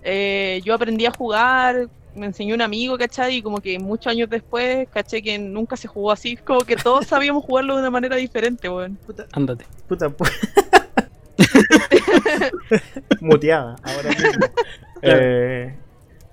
Eh, 0.01 0.61
yo 0.63 0.73
aprendí 0.73 1.05
a 1.05 1.11
jugar, 1.11 1.89
me 2.15 2.25
enseñó 2.27 2.55
un 2.55 2.61
amigo, 2.61 2.97
¿cachai? 2.97 3.35
Y 3.37 3.41
como 3.41 3.59
que 3.61 3.77
muchos 3.79 4.07
años 4.07 4.29
después, 4.29 4.87
caché 4.89 5.21
que 5.21 5.37
nunca 5.39 5.75
se 5.77 5.87
jugó 5.87 6.11
así. 6.11 6.35
Como 6.37 6.61
que 6.61 6.75
todos 6.75 7.05
sabíamos 7.07 7.43
jugarlo 7.43 7.75
de 7.75 7.81
una 7.81 7.91
manera 7.91 8.15
diferente, 8.15 8.67
weón. 8.69 8.95
Puta, 9.05 9.25
Ándate. 9.33 9.65
puta, 9.87 10.07
pu- 10.09 10.29
Muteada, 13.21 13.75
ahora 13.83 14.09
mismo. 14.09 14.45
Eh, 15.01 15.73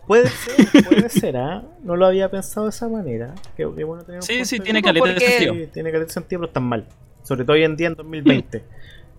puede 0.09 0.29
ser, 0.29 0.85
puede 0.89 1.09
ser, 1.09 1.37
¿ah? 1.37 1.63
No 1.85 1.95
lo 1.95 2.05
había 2.05 2.29
pensado 2.29 2.67
de 2.67 2.71
esa 2.71 2.89
manera. 2.89 3.33
Qué, 3.57 3.65
qué 3.77 3.85
bueno 3.85 4.03
tener 4.03 4.19
un 4.23 4.27
Sí, 4.27 4.45
sí, 4.45 4.59
tiene 4.59 4.83
caleta 4.83 5.07
de 5.15 5.21
sentido. 5.21 5.55
Sí, 5.55 5.67
tiene 5.73 5.93
caleta 5.93 6.07
de 6.09 6.13
sentido, 6.13 6.41
pero 6.41 6.49
están 6.49 6.65
mal. 6.65 6.85
Sobre 7.23 7.45
todo 7.45 7.53
hoy 7.55 7.63
en 7.63 7.77
día 7.77 7.87
en 7.87 7.95
2020. 7.95 8.65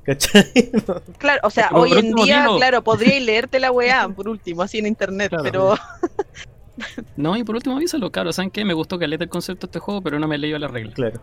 ¿Cachai? 0.08 0.72
Claro, 1.20 1.41
o 1.43 1.49
sea, 1.51 1.70
hoy 1.74 1.91
en 1.93 2.14
día, 2.16 2.47
claro, 2.58 2.84
podríais 2.84 3.22
leerte 3.26 3.60
la 3.60 3.72
weá, 3.72 4.08
por 4.10 4.28
último, 4.30 4.64
así 4.64 4.80
en 4.80 4.88
internet, 4.88 5.30
Claro. 5.30 5.43
pero 5.43 5.76
No, 7.18 7.36
y 7.36 7.43
por 7.43 7.55
último 7.55 7.76
avísalo, 7.76 8.12
claro. 8.12 8.32
¿Saben 8.32 8.49
qué? 8.51 8.64
Me 8.64 8.74
gustó 8.74 8.97
caleta 8.99 9.24
el 9.24 9.30
concepto 9.30 9.68
de 9.68 9.72
este 9.72 9.80
juego, 9.80 10.01
pero 10.01 10.18
no 10.20 10.28
me 10.28 10.36
he 10.36 10.38
leído 10.38 10.58
la 10.60 10.68
regla. 10.68 10.93
claro. 10.93 11.20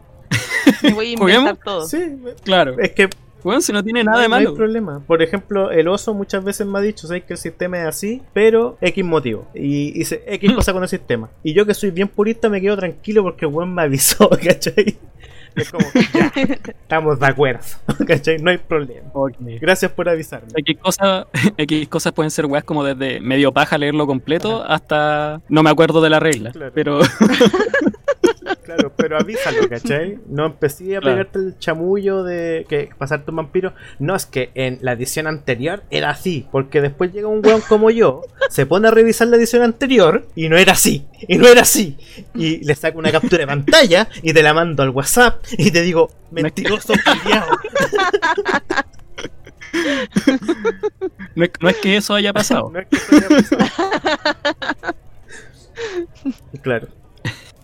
me 0.83 0.93
voy 0.93 1.07
a 1.07 1.11
inventar 1.13 1.37
¿Juguemos? 1.39 1.61
todo. 1.65 1.87
Sí, 1.89 1.99
Claro. 2.45 2.77
es 2.79 2.91
que 2.93 3.09
Bueno, 3.45 3.61
si 3.61 3.73
no 3.73 3.85
tiene 3.85 4.03
nada 4.03 4.17
no, 4.17 4.23
de 4.23 4.29
no 4.29 4.35
hay 4.37 4.45
malo. 4.45 4.57
problema. 4.57 5.01
Por 5.07 5.23
ejemplo, 5.23 5.71
el 5.71 5.87
oso 5.89 6.13
muchas 6.13 6.43
veces 6.43 6.67
me 6.67 6.79
ha 6.79 6.83
dicho, 6.83 7.07
¿sabes 7.07 7.23
que 7.25 7.35
el 7.35 7.39
sistema 7.39 7.79
es 7.83 7.87
así? 7.87 8.23
Pero 8.33 8.77
X 8.81 9.05
motivo. 9.05 9.47
Y 9.55 9.93
dice 9.93 10.25
X 10.27 10.53
cosa 10.55 10.73
con 10.73 10.83
el 10.83 10.89
sistema. 10.89 11.31
Y 11.45 11.55
yo 11.55 11.65
que 11.67 11.75
soy 11.75 11.91
bien 11.93 12.09
purista 12.09 12.49
me 12.49 12.61
quedo 12.61 12.77
tranquilo 12.77 13.23
porque 13.23 13.45
el 13.47 13.53
weón 13.53 13.73
me 13.75 13.83
avisó, 13.83 14.29
¿cachai? 14.31 14.97
Es 15.57 15.71
como, 15.71 15.87
ya, 16.13 16.33
estamos 16.35 17.21
de 17.21 17.27
acuerdo, 17.27 17.65
¿cachai? 18.07 18.39
No 18.39 18.51
hay 18.51 18.59
problema. 18.59 19.09
Gracias 19.61 19.93
por 19.93 20.09
avisarme. 20.09 20.49
X 20.57 20.79
cosas, 20.81 21.27
X 21.57 21.89
cosas 21.89 22.13
pueden 22.13 22.31
ser 22.31 22.47
weas 22.47 22.65
como 22.65 22.83
desde 22.83 23.21
medio 23.21 23.53
paja 23.53 23.79
leerlo 23.79 24.07
completo 24.07 24.65
hasta 24.67 25.41
no 25.49 25.63
me 25.63 25.71
acuerdo 25.71 26.01
de 26.01 26.11
la 26.11 26.19
regla. 26.19 26.51
Claro. 26.51 26.73
Pero 26.75 27.01
Claro, 28.75 28.93
pero 28.97 29.19
avísalo, 29.19 29.69
¿cachai? 29.69 30.19
No 30.29 30.47
empecé 30.47 30.97
a 30.97 31.01
Claro. 31.01 31.17
pegarte 31.17 31.39
el 31.39 31.59
chamullo 31.59 32.23
de 32.25 32.67
que 32.69 32.91
pasarte 32.99 33.31
un 33.31 33.37
vampiro. 33.37 33.73
No, 33.99 34.15
es 34.17 34.27
que 34.27 34.51
en 34.55 34.79
la 34.83 34.93
edición 34.93 35.27
anterior 35.27 35.83
era 35.91 36.11
así. 36.11 36.47
Porque 36.51 36.81
después 36.81 37.13
llega 37.13 37.29
un 37.29 37.45
weón 37.45 37.61
como 37.63 37.91
yo, 37.91 38.23
se 38.51 38.67
pone 38.67 38.89
a 38.89 38.91
revisar 38.91 39.29
la 39.29 39.37
edición 39.37 39.63
anterior 39.63 40.27
y 40.35 40.49
no 40.49 40.57
era 40.57 40.73
así. 40.73 41.07
Y 41.29 41.37
no 41.39 41.47
era 41.47 41.63
así. 41.63 41.97
Y 42.35 42.65
le 42.65 42.75
saco 42.75 42.99
una 42.99 43.13
captura 43.13 43.43
de 43.43 43.47
pantalla 43.47 44.09
y 44.23 44.33
te 44.33 44.43
la 44.43 44.55
mando 44.55 44.83
al 44.83 44.91
WhatsApp 44.91 45.45
y 45.57 45.71
te 45.71 45.83
digo, 45.83 46.11
mentiroso 46.31 46.93
culiao. 47.05 47.47
no 51.35 51.45
es, 51.45 51.51
no 51.61 51.69
es 51.69 51.77
que 51.77 51.97
eso 51.97 52.15
haya 52.15 52.33
pasado. 52.33 52.71
No 52.71 52.79
es 52.81 52.87
que 52.89 52.97
eso 52.97 53.17
haya 53.17 53.29
pasado. 53.29 53.65
Claro. 56.63 56.89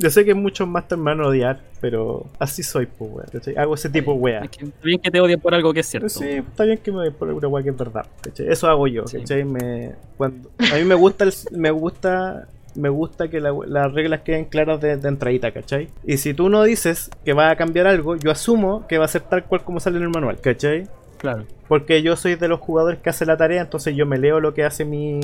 Yo 0.01 0.11
sé 0.11 0.25
que 0.25 0.35
muchos 0.35 0.67
más 0.67 0.89
te 0.89 0.95
van 0.97 1.21
a 1.21 1.27
odiar, 1.29 1.61
pero 1.81 2.27
así 2.39 2.63
soy, 2.63 2.87
pues, 2.87 3.11
weón. 3.13 3.27
¿cachai? 3.33 3.55
Hago 3.57 3.75
ese 3.75 3.89
tipo 3.91 4.13
de 4.15 4.19
weá. 4.19 4.41
Es 4.45 4.51
que 4.51 4.65
está 4.65 4.79
bien 4.83 4.99
que 5.01 5.11
te 5.11 5.21
odien 5.21 5.39
por 5.41 5.55
algo 5.55 5.73
que 5.75 5.81
es 5.81 5.87
cierto. 5.87 6.09
Sí, 6.09 6.27
está 6.29 6.65
bien 6.65 6.79
que 6.79 6.91
me 6.91 6.99
doy 6.99 7.11
por 7.11 7.29
una 7.29 7.49
weá 7.49 7.63
que 7.63 7.71
es 7.71 7.77
verdad. 7.77 8.07
¿cachai? 8.23 8.49
Eso 8.49 8.67
hago 8.69 8.87
yo, 8.89 9.07
Sí. 9.07 9.19
¿cachai? 9.19 9.45
Me, 9.45 9.93
cuando, 10.17 10.51
a 10.73 10.77
mí 10.77 10.85
me 10.85 10.95
gusta 10.95 11.25
el- 11.25 11.33
me 11.53 11.71
gusta 11.71 12.49
me 12.77 12.89
gusta 12.89 13.29
que 13.29 13.41
la- 13.41 13.53
las 13.67 13.93
reglas 13.93 14.21
queden 14.21 14.45
claras 14.45 14.81
de, 14.81 14.97
de 14.97 15.09
entradita, 15.09 15.51
¿cachai? 15.51 15.89
Y 16.05 16.19
si 16.19 16.35
tú 16.35 16.49
no 16.49 16.63
dices 16.63 17.11
que 17.25 17.33
va 17.33 17.51
a 17.51 17.57
cambiar 17.57 17.89
algo, 17.89 18.15
yo 18.17 18.31
asumo 18.31 18.87
que 18.87 18.97
va 18.97 19.07
a 19.07 19.09
ser 19.09 19.23
tal 19.23 19.43
cual 19.45 19.65
como 19.65 19.81
sale 19.81 19.97
en 19.97 20.05
el 20.05 20.09
manual, 20.11 20.41
¿cachai? 20.41 20.87
Claro. 21.19 21.45
Porque 21.67 22.01
yo 22.03 22.15
soy 22.17 22.37
de 22.37 22.47
los 22.49 22.61
jugadores 22.61 23.01
que 23.01 23.11
hace 23.11 23.27
la 23.27 23.37
tarea, 23.37 23.61
entonces 23.63 23.97
yo 23.97 24.07
me 24.07 24.19
leo 24.19 24.39
lo 24.41 24.55
que 24.55 24.63
hace 24.65 24.85
mi. 24.85 25.21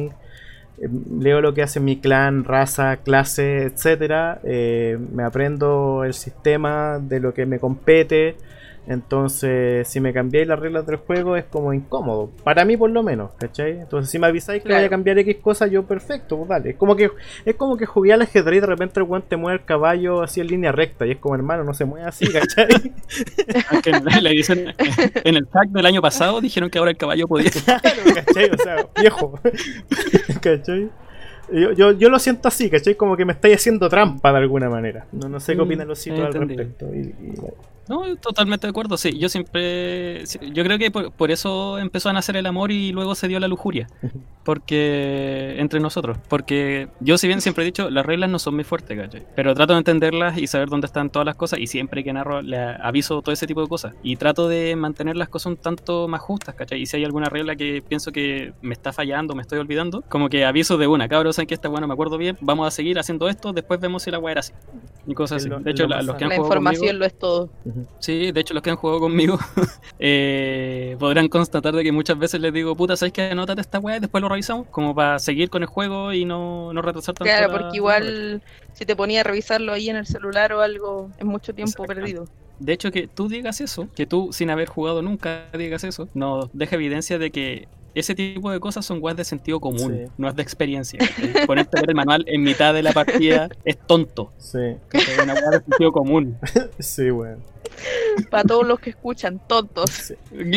Eh, 0.79 0.89
Leo 1.21 1.41
lo 1.41 1.55
que 1.55 1.63
hace 1.63 1.81
mi 1.81 2.01
clan, 2.01 2.45
raza, 2.45 2.99
clase, 2.99 3.65
etcétera. 3.65 4.41
eh, 4.45 4.99
me 5.13 5.23
aprendo 5.25 6.05
el 6.05 6.15
sistema 6.15 6.99
de 7.01 7.21
lo 7.21 7.35
que 7.35 7.47
me 7.47 7.59
compete. 7.59 8.37
Entonces, 8.89 9.89
si 9.89 10.01
me 10.01 10.13
cambiáis 10.13 10.47
las 10.47 10.59
reglas 10.59 10.87
del 10.87 10.97
juego 10.97 11.37
es 11.37 11.45
como 11.45 11.73
incómodo. 11.73 12.31
Para 12.45 12.65
mí, 12.65 12.77
por 12.77 12.91
lo 12.91 13.03
menos, 13.03 13.33
¿cachai? 13.39 13.73
Entonces, 13.81 14.11
si 14.11 14.19
me 14.19 14.27
avisáis 14.29 14.63
que 14.63 14.69
Claro. 14.69 14.81
voy 14.83 14.87
a 14.87 14.91
cambiar 14.91 15.19
X 15.19 15.37
cosa, 15.43 15.67
yo 15.67 15.83
perfecto, 15.85 16.37
pues 16.37 16.49
dale. 16.49 16.71
Es 16.71 16.77
como 16.77 16.95
que 16.97 17.11
es 17.45 17.55
como 17.57 17.77
que 17.77 17.87
jugué 17.87 18.13
al 18.13 18.23
ajedrez 18.23 18.59
y 18.59 18.61
de 18.61 18.67
repente 18.67 19.01
el 19.01 19.07
weón 19.07 19.23
te 19.29 19.37
mueve 19.37 19.59
el 19.59 19.65
caballo 19.65 20.23
así 20.23 20.41
en 20.41 20.47
línea 20.47 20.73
recta. 20.73 21.05
Y 21.07 21.13
es 21.13 21.19
como, 21.19 21.35
hermano, 21.35 21.65
no 21.65 21.75
se 21.75 21.85
mueve 21.85 22.07
así, 22.07 22.27
¿cachai? 22.33 22.69
Aunque 23.71 23.91
en 25.25 25.37
el 25.37 25.47
pack 25.47 25.69
del 25.71 25.87
año 25.87 26.01
pasado 26.03 26.41
dijeron 26.41 26.71
que 26.71 26.79
ahora 26.79 26.91
el 26.93 26.97
caballo 26.97 27.27
podía. 27.27 27.51
Claro, 27.67 27.81
¿cachai? 28.15 28.51
O 28.51 28.59
sea, 28.59 28.77
viejo. 29.01 29.39
¿cachai? 30.41 30.89
Yo, 31.53 31.73
yo, 31.73 31.93
yo 31.93 32.09
lo 32.09 32.19
siento 32.19 32.49
así, 32.49 32.69
¿cachai? 32.71 32.95
Como 32.97 33.17
que 33.17 33.25
me 33.25 33.33
estáis 33.33 33.57
haciendo 33.57 33.89
trampa 33.89 34.33
de 34.33 34.39
alguna 34.39 34.69
manera. 34.69 35.07
No, 35.13 35.29
no 35.29 35.39
sé 35.41 35.53
qué 35.55 35.59
Mm, 35.59 35.65
opinan 35.65 35.89
los 35.89 35.99
sitios 35.99 36.27
al 36.27 36.33
respecto. 36.35 36.87
Y, 36.95 36.99
y 36.99 37.31
bueno. 37.41 37.55
No, 37.89 38.17
totalmente 38.17 38.67
de 38.67 38.71
acuerdo, 38.71 38.97
sí. 38.97 39.17
Yo 39.19 39.29
siempre. 39.29 40.25
Yo 40.53 40.65
creo 40.65 40.79
que 40.79 40.91
por, 40.91 41.13
por 41.13 41.31
eso 41.31 41.79
empezó 41.79 42.09
a 42.09 42.13
nacer 42.13 42.37
el 42.37 42.47
amor 42.47 42.73
y 42.73 42.93
luego 42.93 43.15
se 43.15 43.29
dio 43.29 43.39
la 43.41 43.49
lujuria. 43.49 43.87
Porque. 44.45 45.57
Entre 45.59 45.81
nosotros. 45.81 46.19
Porque 46.29 46.89
yo, 47.01 47.19
si 47.19 47.27
bien 47.27 47.41
siempre 47.41 47.65
he 47.65 47.67
dicho, 47.67 47.91
las 47.91 48.07
reglas 48.07 48.31
no 48.31 48.39
son 48.39 48.55
muy 48.55 48.65
fuertes, 48.65 48.97
¿cachai? 48.99 49.27
Pero 49.35 49.55
trato 49.55 49.73
de 49.73 49.79
entenderlas 49.79 50.39
y 50.39 50.47
saber 50.47 50.69
dónde 50.69 50.87
están 50.87 51.11
todas 51.11 51.27
las 51.27 51.35
cosas. 51.35 51.59
Y 51.59 51.67
siempre 51.67 52.05
que 52.05 52.13
narro, 52.13 52.43
le 52.43 52.57
aviso 52.59 53.23
todo 53.23 53.33
ese 53.33 53.47
tipo 53.47 53.61
de 53.63 53.69
cosas. 53.69 53.95
Y 54.03 54.17
trato 54.17 54.49
de 54.49 54.77
mantener 54.77 55.17
las 55.17 55.29
cosas 55.29 55.47
un 55.47 55.57
tanto 55.57 56.07
más 56.09 56.21
justas, 56.21 56.55
¿cachai? 56.55 56.81
Y 56.81 56.87
si 56.87 56.97
hay 56.97 57.05
alguna 57.05 57.29
regla 57.29 57.57
que 57.57 57.83
pienso 57.87 58.13
que 58.13 58.53
me 58.63 58.73
está 58.73 58.93
fallando, 58.93 59.35
me 59.35 59.43
estoy 59.43 59.59
olvidando, 59.59 60.03
como 60.09 60.29
que 60.29 60.45
aviso 60.45 60.77
de 60.77 60.87
una, 60.87 61.09
cabros, 61.09 61.37
saben 61.37 61.49
que 61.49 61.55
esta 61.55 61.69
bueno 61.69 61.87
me 61.89 61.93
acuerdo 61.95 62.17
bien, 62.19 62.37
vamos 62.41 62.67
a 62.69 62.71
seguir 62.71 62.99
haciendo 62.99 63.29
esto, 63.29 63.53
después 63.53 63.81
vemos 63.81 64.03
si 64.05 64.11
la 64.11 64.19
weá 64.19 64.33
era 64.33 64.41
así. 64.41 64.53
Y 65.09 65.15
cosas 65.15 65.43
así. 65.45 65.51
De 65.63 65.71
hecho, 65.71 65.85
lo 65.85 65.91
la- 65.91 66.03
los 66.03 66.17
que 66.17 66.25
han 66.25 66.31
La 66.31 66.37
conmigo- 66.37 66.45
información 66.55 66.99
lo 66.99 67.05
es 67.05 67.19
todo. 67.19 67.51
Sí, 67.99 68.33
de 68.33 68.41
hecho 68.41 68.55
los 68.55 68.63
que 68.63 68.71
han 68.71 68.77
jugado 68.77 69.01
conmigo 69.01 69.39
eh, 69.99 70.97
podrán 70.99 71.29
constatar 71.29 71.75
de 71.75 71.83
que 71.85 71.93
muchas 71.93 72.19
veces 72.19 72.41
les 72.41 72.53
digo, 72.53 72.77
puta, 72.77 72.97
¿sabes 72.97 73.13
qué? 73.13 73.23
Anótate 73.31 73.61
esta 73.61 73.79
weá 73.79 73.97
y 73.97 74.01
después 74.01 74.23
lo 74.23 74.29
revisamos, 74.29 74.67
como 74.69 74.95
para 74.95 75.19
seguir 75.19 75.51
con 75.51 75.63
el 75.63 75.69
juego 75.69 76.13
y 76.13 76.25
no, 76.25 76.73
no 76.73 76.83
retrasar 76.83 77.15
tanto. 77.15 77.25
Claro, 77.25 77.49
la- 77.53 77.59
porque 77.59 77.77
igual 77.77 78.43
si 78.73 78.85
te 78.85 78.95
ponía 78.97 79.21
a 79.21 79.25
revisarlo 79.25 79.73
ahí 79.73 79.89
en 79.91 79.97
el 79.97 80.07
celular 80.07 80.53
o 80.53 80.61
algo, 80.61 81.11
es 81.19 81.25
mucho 81.25 81.55
tiempo 81.55 81.85
perdido. 81.85 82.27
De 82.59 82.73
hecho, 82.73 82.91
que 82.91 83.07
tú 83.07 83.29
digas 83.29 83.61
eso, 83.61 83.89
que 83.95 84.07
tú 84.07 84.31
sin 84.33 84.49
haber 84.51 84.69
jugado 84.69 85.03
nunca 85.03 85.47
digas 85.57 85.85
eso, 85.85 86.09
nos 86.15 86.49
deja 86.55 86.77
evidencia 86.77 87.19
de 87.19 87.31
que 87.31 87.69
ese 87.95 88.15
tipo 88.15 88.51
de 88.51 88.61
cosas 88.61 88.85
son 88.85 88.99
weas 89.03 89.17
de 89.17 89.25
sentido 89.25 89.59
común, 89.59 89.95
Sí. 90.07 90.13
no 90.19 90.29
es 90.29 90.37
de 90.37 90.43
experiencia. 90.43 90.99
Ponerte 91.47 91.79
a 91.79 91.81
ver 91.81 91.91
el 91.91 91.97
manual 91.97 92.25
en 92.27 92.43
mitad 92.43 92.75
de 92.75 92.83
la 92.83 92.93
partida 92.93 93.49
es 93.65 93.79
tonto. 93.79 94.33
Sí, 94.39 94.59
¿cachai? 94.89 95.21
Una 95.23 95.33
wea 95.35 95.51
de 95.51 95.61
sentido 95.61 95.93
común. 95.93 96.37
sí, 96.79 97.09
bueno. 97.11 97.39
Para 98.31 98.45
todos 98.45 98.67
los 98.67 98.79
que 98.81 98.91
escuchan, 98.91 99.41
tontos. 99.47 99.91
Sí. 99.91 100.15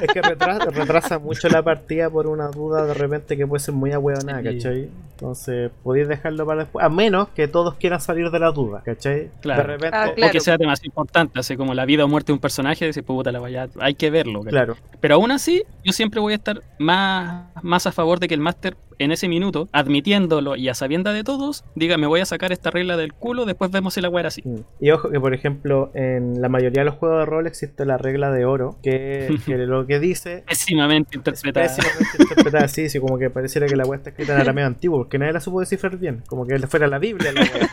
Es 0.00 0.12
que 0.12 0.22
retrasa, 0.22 0.64
retrasa 0.70 1.18
mucho 1.18 1.48
la 1.48 1.62
partida 1.62 2.08
por 2.08 2.26
una 2.26 2.48
duda 2.48 2.86
de 2.86 2.94
repente 2.94 3.36
que 3.36 3.46
puede 3.46 3.60
ser 3.60 3.74
muy 3.74 3.92
ahueonada. 3.92 4.42
¿cachai? 4.42 4.88
Entonces 5.12 5.70
podéis 5.82 6.08
dejarlo 6.08 6.46
para 6.46 6.60
después. 6.62 6.84
A 6.84 6.88
menos 6.88 7.28
que 7.28 7.46
todos 7.48 7.74
quieran 7.74 8.00
salir 8.00 8.30
de 8.30 8.38
la 8.38 8.50
duda, 8.52 8.82
¿cachai? 8.84 9.30
Claro. 9.40 9.62
De 9.62 9.66
repente. 9.68 9.96
Ah, 9.96 10.12
O 10.28 10.30
que 10.30 10.40
sea 10.40 10.56
demasiado 10.56 10.86
importante, 10.86 11.38
así 11.38 11.56
como 11.56 11.74
la 11.74 11.84
vida 11.84 12.04
o 12.04 12.08
muerte 12.08 12.28
de 12.28 12.34
un 12.34 12.38
personaje, 12.40 12.86
decir, 12.86 13.04
puta 13.04 13.30
la 13.30 13.40
vaya, 13.40 13.68
hay 13.78 13.94
que 13.94 14.10
verlo. 14.10 14.40
¿cachai? 14.40 14.52
Claro, 14.52 14.76
Pero 15.00 15.16
aún 15.16 15.30
así, 15.30 15.62
yo 15.84 15.92
siempre 15.92 16.20
voy 16.20 16.32
a 16.32 16.36
estar 16.36 16.62
más, 16.78 17.44
más 17.62 17.86
a 17.86 17.92
favor 17.92 18.18
de 18.18 18.28
que 18.28 18.34
el 18.34 18.40
máster 18.40 18.76
en 19.00 19.12
ese 19.12 19.28
minuto, 19.28 19.68
admitiéndolo 19.72 20.56
y 20.56 20.68
a 20.68 20.74
sabienda 20.74 21.12
de 21.12 21.24
todos, 21.24 21.64
diga, 21.74 21.96
me 21.96 22.06
voy 22.06 22.20
a 22.20 22.26
sacar 22.26 22.52
esta 22.52 22.70
regla 22.70 22.96
del 22.96 23.14
culo, 23.14 23.46
después 23.46 23.70
vemos 23.70 23.94
si 23.94 24.00
la 24.00 24.08
weá 24.10 24.20
era 24.20 24.28
así. 24.28 24.42
Mm. 24.44 24.58
Y 24.80 24.90
ojo 24.90 25.10
que, 25.10 25.18
por 25.18 25.32
ejemplo, 25.34 25.90
en 25.94 26.40
la 26.40 26.48
mayoría 26.48 26.82
de 26.82 26.84
los 26.84 26.94
juegos 26.96 27.20
de 27.20 27.26
rol 27.26 27.46
existe 27.46 27.86
la 27.86 27.96
regla 27.96 28.30
de 28.30 28.44
oro, 28.44 28.76
que, 28.82 29.38
que 29.46 29.56
lo 29.56 29.86
que 29.86 29.98
dice 29.98 30.44
Pésimamente 30.46 31.16
interpretada. 31.16 31.66
pésimamente 31.66 32.16
interpretada 32.18 32.64
así, 32.64 32.88
sí, 32.88 33.00
como 33.00 33.18
que 33.18 33.30
pareciera 33.30 33.66
que 33.66 33.76
la 33.76 33.84
weá 33.86 33.96
está 33.96 34.10
escrita 34.10 34.34
en 34.34 34.40
arameo 34.42 34.66
antiguo, 34.66 34.98
porque 34.98 35.18
nadie 35.18 35.32
la 35.32 35.40
supo 35.40 35.60
descifrar 35.60 35.96
bien, 35.96 36.22
como 36.26 36.46
que 36.46 36.58
fuera 36.66 36.86
la 36.86 36.98
Biblia 36.98 37.32
la 37.32 37.40
weá. 37.40 37.68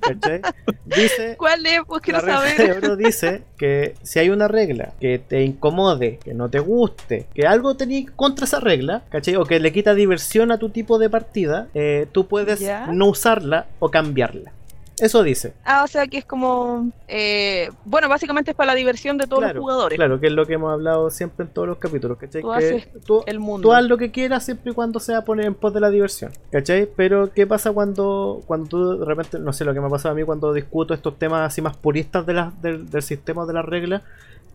¿Cachai? 0.00 0.42
Dice. 0.84 1.36
¿Cuál 1.38 1.64
es? 1.66 1.80
Pues 1.86 2.02
quiero 2.02 2.20
La 2.20 2.40
regla 2.40 2.42
de 2.42 2.56
saber. 2.56 2.84
oro 2.84 2.96
dice 2.96 3.42
que 3.56 3.94
si 4.02 4.18
hay 4.18 4.30
una 4.30 4.48
regla 4.48 4.92
que 5.00 5.18
te 5.18 5.42
incomode, 5.42 6.18
que 6.18 6.34
no 6.34 6.48
te 6.48 6.58
guste, 6.60 7.26
que 7.34 7.46
algo 7.46 7.76
tenéis 7.76 8.10
contra 8.10 8.44
esa 8.44 8.60
regla, 8.60 9.04
¿cachai? 9.10 9.36
O 9.36 9.44
que 9.44 9.60
le 9.60 9.72
quita 9.72 9.94
diversión 9.94 10.50
a 10.52 10.57
tu 10.58 10.68
tipo 10.70 10.98
de 10.98 11.08
partida, 11.10 11.68
eh, 11.74 12.06
tú 12.12 12.26
puedes 12.26 12.60
Ya. 12.60 12.86
no 12.88 13.06
usarla 13.06 13.66
o 13.78 13.90
cambiarla. 13.90 14.52
Eso 15.00 15.22
dice. 15.22 15.52
Ah, 15.64 15.84
o 15.84 15.86
sea 15.86 16.08
que 16.08 16.18
es 16.18 16.24
como. 16.24 16.90
eh, 17.06 17.70
bueno, 17.84 18.08
básicamente 18.08 18.50
es 18.50 18.56
para 18.56 18.72
la 18.72 18.74
diversión 18.74 19.16
de 19.16 19.28
todos 19.28 19.42
claro, 19.42 19.54
los 19.54 19.60
jugadores. 19.62 19.96
Claro, 19.96 20.18
que 20.18 20.26
es 20.26 20.32
lo 20.32 20.44
que 20.44 20.54
hemos 20.54 20.72
hablado 20.72 21.08
siempre 21.10 21.46
en 21.46 21.52
todos 21.52 21.68
los 21.68 21.78
capítulos, 21.78 22.18
¿cachai? 22.18 22.42
Tú 22.42 22.50
que 22.50 22.56
haces 22.56 22.88
tú, 23.06 23.22
El 23.26 23.38
mundo. 23.38 23.68
tú 23.68 23.72
haz 23.72 23.84
lo 23.84 23.96
que 23.96 24.10
quieras 24.10 24.44
siempre 24.44 24.72
y 24.72 24.74
cuando 24.74 24.98
sea 24.98 25.24
poner 25.24 25.46
en 25.46 25.54
pos 25.54 25.72
de 25.72 25.78
la 25.78 25.90
diversión, 25.90 26.32
¿cachai? 26.50 26.88
Pero 26.96 27.32
¿qué 27.32 27.46
pasa 27.46 27.70
cuando, 27.70 28.42
cuando 28.48 28.68
tú 28.68 28.98
de 28.98 29.04
repente, 29.04 29.38
no 29.38 29.52
sé, 29.52 29.64
lo 29.64 29.72
que 29.72 29.78
me 29.80 29.86
ha 29.86 29.90
pasado 29.90 30.14
a 30.14 30.16
mí 30.16 30.24
cuando 30.24 30.52
discuto 30.52 30.94
estos 30.94 31.16
temas 31.16 31.46
así 31.46 31.62
más 31.62 31.76
puristas 31.76 32.26
de 32.26 32.46
del, 32.60 32.90
del 32.90 33.02
sistema 33.02 33.46
de 33.46 33.52
las 33.52 33.64
reglas, 33.64 34.02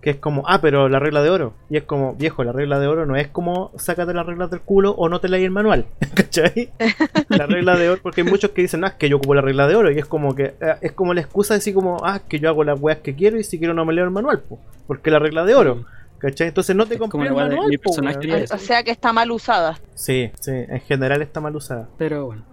que 0.04 0.10
es 0.10 0.18
como, 0.18 0.43
ah, 0.47 0.60
pero 0.62 0.89
la 0.89 0.99
regla 0.99 1.24
de 1.24 1.30
oro, 1.30 1.54
y 1.70 1.78
es 1.78 1.84
como, 1.84 2.14
viejo, 2.16 2.43
la 2.43 2.51
regla 2.51 2.78
de 2.78 2.88
oro 2.88 3.06
no 3.06 3.16
es 3.16 3.30
como 3.30 3.72
sácate 3.78 4.14
las 4.14 4.26
reglas 4.26 4.51
del 4.51 4.60
culo 4.60 4.91
o 4.91 5.08
no 5.08 5.22
te 5.22 5.30
leí 5.30 5.45
el 5.45 5.51
manual, 5.51 5.86
¿cachai? 6.14 6.72
La 7.30 7.47
regla 7.47 7.78
de 7.78 7.89
oro, 7.89 8.01
porque 8.04 8.22
hay 8.22 8.28
muchos 8.28 8.51
que 8.51 8.62
dicen, 8.62 8.84
ah, 8.84 8.88
es 8.88 8.93
que 8.95 9.08
yo 9.08 9.16
ocupo 9.18 9.34
la 9.34 9.41
regla 9.41 9.66
de 9.66 9.76
oro, 9.76 9.89
y 9.91 9.97
es 9.97 10.06
como 10.06 10.36
que, 10.36 10.56
eh, 10.60 10.76
es 10.82 10.91
como 10.91 11.14
la 11.14 11.22
excusa 11.22 11.54
de 11.54 11.60
decir 11.60 11.74
como, 11.74 12.04
ah, 12.04 12.18
es 12.18 12.22
que 12.24 12.39
yo 12.39 12.49
hago 12.49 12.66
las 12.66 12.80
weas 12.80 12.99
que 12.99 13.16
quiero 13.16 13.39
y 13.39 13.45
si 13.45 13.58
quiero 13.58 13.74
no 13.74 13.86
me 13.86 13.93
leo 13.93 14.04
el 14.04 14.12
manual, 14.12 14.41
po, 14.41 14.60
porque 14.88 15.10
la 15.10 15.20
regla 15.20 15.45
de 15.45 15.56
oro. 15.56 15.86
¿Cachai? 16.18 16.47
Entonces 16.47 16.74
no 16.74 16.86
te 16.86 16.97
compré 16.97 17.28
el 17.28 17.36
de 17.36 17.36
manual. 17.36 17.80
po, 17.84 17.91
O 17.91 18.58
sea 18.58 18.82
que 18.84 18.91
está 18.91 19.12
mal 19.12 19.30
usada. 19.30 19.78
Sí, 19.93 20.32
sí, 20.39 20.51
en 20.51 20.80
general 20.80 21.22
está 21.22 21.41
mal 21.41 21.54
usada. 21.54 21.89
Pero 21.97 22.28
bueno. 22.28 22.45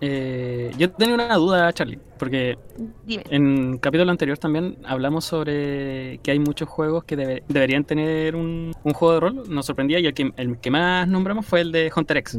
Eh, 0.00 0.72
yo 0.76 0.90
tenía 0.90 1.14
una 1.14 1.34
duda, 1.36 1.72
Charlie, 1.72 1.98
porque 2.18 2.58
Dime. 3.04 3.24
en 3.30 3.78
capítulo 3.78 4.10
anterior 4.10 4.36
también 4.36 4.76
hablamos 4.84 5.24
sobre 5.24 6.18
que 6.22 6.32
hay 6.32 6.38
muchos 6.38 6.68
juegos 6.68 7.04
que 7.04 7.16
debe- 7.16 7.42
deberían 7.48 7.84
tener 7.84 8.36
un, 8.36 8.74
un 8.84 8.92
juego 8.92 9.14
de 9.14 9.20
rol. 9.20 9.42
Nos 9.48 9.64
sorprendía 9.66 9.98
y 9.98 10.06
el 10.06 10.12
que, 10.14 10.32
el 10.36 10.58
que 10.58 10.70
más 10.70 11.08
nombramos 11.08 11.46
fue 11.46 11.62
el 11.62 11.72
de 11.72 11.90
Hunter 11.94 12.18
X. 12.18 12.38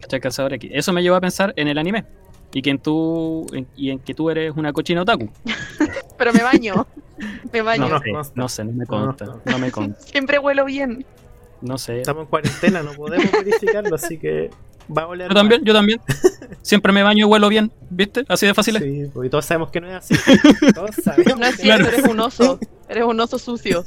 ¿cachai? 0.00 0.20
Cazador 0.20 0.54
X. 0.54 0.70
Eso 0.72 0.92
me 0.92 1.02
llevó 1.02 1.16
a 1.16 1.20
pensar 1.20 1.52
en 1.56 1.66
el 1.68 1.76
anime. 1.76 2.04
Y 2.52 2.62
que 2.62 2.70
en 2.70 2.78
tú, 2.78 3.46
en- 3.52 3.66
y 3.76 3.90
en 3.90 3.98
que 3.98 4.14
tú 4.14 4.30
eres 4.30 4.52
una 4.56 4.72
cochina 4.72 5.02
otaku. 5.02 5.28
Pero 6.18 6.32
me 6.32 6.42
baño. 6.42 6.86
me 7.52 7.62
baño. 7.62 7.88
No, 7.88 7.94
no, 7.94 8.00
sé, 8.00 8.10
consta. 8.12 8.32
no 8.36 8.48
sé, 8.48 8.64
no 8.64 8.72
me 8.72 8.78
No, 8.78 8.86
consta. 8.86 9.24
no. 9.26 9.40
No 9.44 9.58
me 9.58 9.70
consta. 9.72 10.00
Siempre 10.06 10.38
huelo 10.38 10.64
bien. 10.64 11.04
No 11.62 11.78
sé. 11.78 11.98
Estamos 12.00 12.22
en 12.22 12.28
cuarentena, 12.28 12.82
no 12.82 12.92
podemos 12.92 13.30
verificarlo, 13.32 13.94
así 13.96 14.18
que 14.18 14.50
va 14.96 15.02
a 15.02 15.06
oler. 15.06 15.28
Yo 15.28 15.34
también, 15.34 15.64
yo 15.64 15.72
también. 15.72 16.00
Siempre 16.62 16.92
me 16.92 17.02
baño 17.02 17.26
y 17.26 17.28
huelo 17.30 17.48
bien, 17.48 17.72
¿viste? 17.88 18.24
Así 18.28 18.46
de 18.46 18.54
fácil 18.54 18.76
es. 18.76 18.82
Sí, 18.82 19.10
porque 19.14 19.30
todos 19.30 19.44
sabemos 19.46 19.70
que 19.70 19.80
no 19.80 19.88
es 19.88 19.94
así. 19.94 20.14
Todos 20.74 20.94
sabemos. 21.02 21.38
No 21.38 21.46
es 21.46 21.56
que 21.56 21.62
cierto, 21.62 21.84
Claro. 21.84 21.96
eres 21.98 22.10
un 22.10 22.20
oso. 22.20 22.58
Eres 22.88 23.04
un 23.04 23.20
oso 23.20 23.38
sucio. 23.38 23.84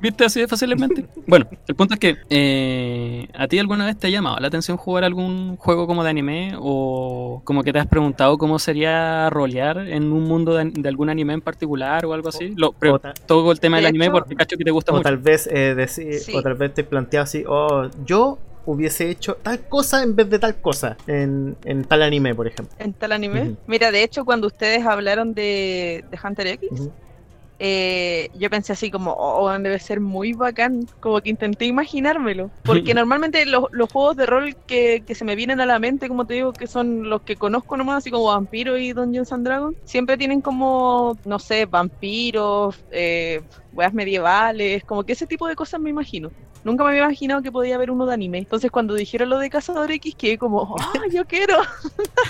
¿Viste? 0.00 0.24
Así 0.24 0.40
de 0.40 0.48
fácilmente. 0.48 1.04
Bueno, 1.26 1.46
el 1.68 1.74
punto 1.74 1.92
es 1.94 2.00
que 2.00 2.16
eh, 2.30 3.28
¿a 3.34 3.46
ti 3.48 3.58
alguna 3.58 3.84
vez 3.84 3.98
te 3.98 4.06
ha 4.06 4.10
llamado 4.10 4.38
la 4.40 4.48
atención 4.48 4.78
jugar 4.78 5.04
algún 5.04 5.56
juego 5.58 5.86
como 5.86 6.02
de 6.02 6.08
anime? 6.10 6.54
¿O 6.58 7.42
como 7.44 7.62
que 7.62 7.70
te 7.72 7.78
has 7.80 7.86
preguntado 7.86 8.38
cómo 8.38 8.58
sería 8.58 9.28
rolear 9.28 9.76
en 9.78 10.10
un 10.10 10.24
mundo 10.24 10.54
de, 10.54 10.70
de 10.74 10.88
algún 10.88 11.10
anime 11.10 11.34
en 11.34 11.42
particular 11.42 12.06
o 12.06 12.14
algo 12.14 12.30
así? 12.30 12.54
Lo, 12.56 12.72
pero 12.72 12.98
todo 13.26 13.52
el 13.52 13.60
tema 13.60 13.76
del 13.76 13.84
De 13.84 13.88
anime 13.90 14.10
porque 14.10 14.34
cacho 14.36 14.56
que 14.56 14.64
te 14.64 14.70
gusta 14.70 14.90
o 14.92 14.94
mucho. 14.96 15.04
tal 15.04 15.18
vez 15.18 15.46
eh, 15.52 15.74
decir, 15.74 16.14
Sí. 16.14 16.32
o 16.34 16.42
tal 16.42 16.54
vez 16.54 16.72
te 16.72 16.82
planteas 16.82 17.24
así, 17.28 17.44
oh, 17.46 17.88
yo 18.06 18.38
hubiese 18.66 19.10
hecho 19.10 19.36
tal 19.36 19.60
cosa 19.68 20.02
en 20.02 20.14
vez 20.14 20.28
de 20.30 20.38
tal 20.38 20.60
cosa 20.60 20.96
en, 21.06 21.56
en 21.64 21.84
tal 21.84 22.02
anime, 22.02 22.34
por 22.34 22.46
ejemplo. 22.46 22.74
En 22.78 22.92
tal 22.92 23.12
anime. 23.12 23.56
Mira, 23.66 23.90
de 23.90 24.02
hecho, 24.02 24.24
cuando 24.24 24.46
ustedes 24.46 24.84
hablaron 24.86 25.34
de, 25.34 26.04
de 26.10 26.18
Hunter 26.22 26.46
X, 26.46 26.70
eh, 27.62 28.30
yo 28.32 28.48
pensé 28.48 28.72
así 28.72 28.90
como, 28.90 29.12
oh, 29.12 29.50
debe 29.58 29.78
ser 29.78 30.00
muy 30.00 30.32
bacán, 30.32 30.88
como 30.98 31.20
que 31.20 31.28
intenté 31.28 31.66
imaginármelo, 31.66 32.50
porque 32.64 32.94
normalmente 32.94 33.44
los, 33.44 33.64
los 33.70 33.92
juegos 33.92 34.16
de 34.16 34.24
rol 34.24 34.56
que, 34.66 35.04
que 35.06 35.14
se 35.14 35.26
me 35.26 35.36
vienen 35.36 35.60
a 35.60 35.66
la 35.66 35.78
mente, 35.78 36.08
como 36.08 36.26
te 36.26 36.34
digo, 36.34 36.54
que 36.54 36.66
son 36.66 37.10
los 37.10 37.20
que 37.20 37.36
conozco 37.36 37.76
nomás, 37.76 37.98
así 37.98 38.10
como 38.10 38.24
Vampiro 38.24 38.78
y 38.78 38.94
Dungeons 38.94 39.30
and 39.32 39.44
Dragons, 39.44 39.76
siempre 39.84 40.16
tienen 40.16 40.40
como, 40.40 41.18
no 41.26 41.38
sé, 41.38 41.66
vampiros, 41.66 42.76
eh, 42.90 43.42
weas 43.72 43.92
medievales, 43.92 44.82
como 44.84 45.04
que 45.04 45.12
ese 45.12 45.26
tipo 45.26 45.46
de 45.46 45.54
cosas 45.54 45.80
me 45.80 45.90
imagino. 45.90 46.30
Nunca 46.64 46.84
me 46.84 46.90
había 46.90 47.04
imaginado 47.04 47.42
que 47.42 47.50
podía 47.50 47.76
haber 47.76 47.90
uno 47.90 48.06
de 48.06 48.14
anime. 48.14 48.38
Entonces 48.38 48.70
cuando 48.70 48.94
dijeron 48.94 49.30
lo 49.30 49.38
de 49.38 49.50
Cazador 49.50 49.90
X, 49.90 50.14
quedé 50.14 50.38
como, 50.38 50.76
¡ah, 50.78 50.92
yo 51.10 51.24
quiero! 51.26 51.56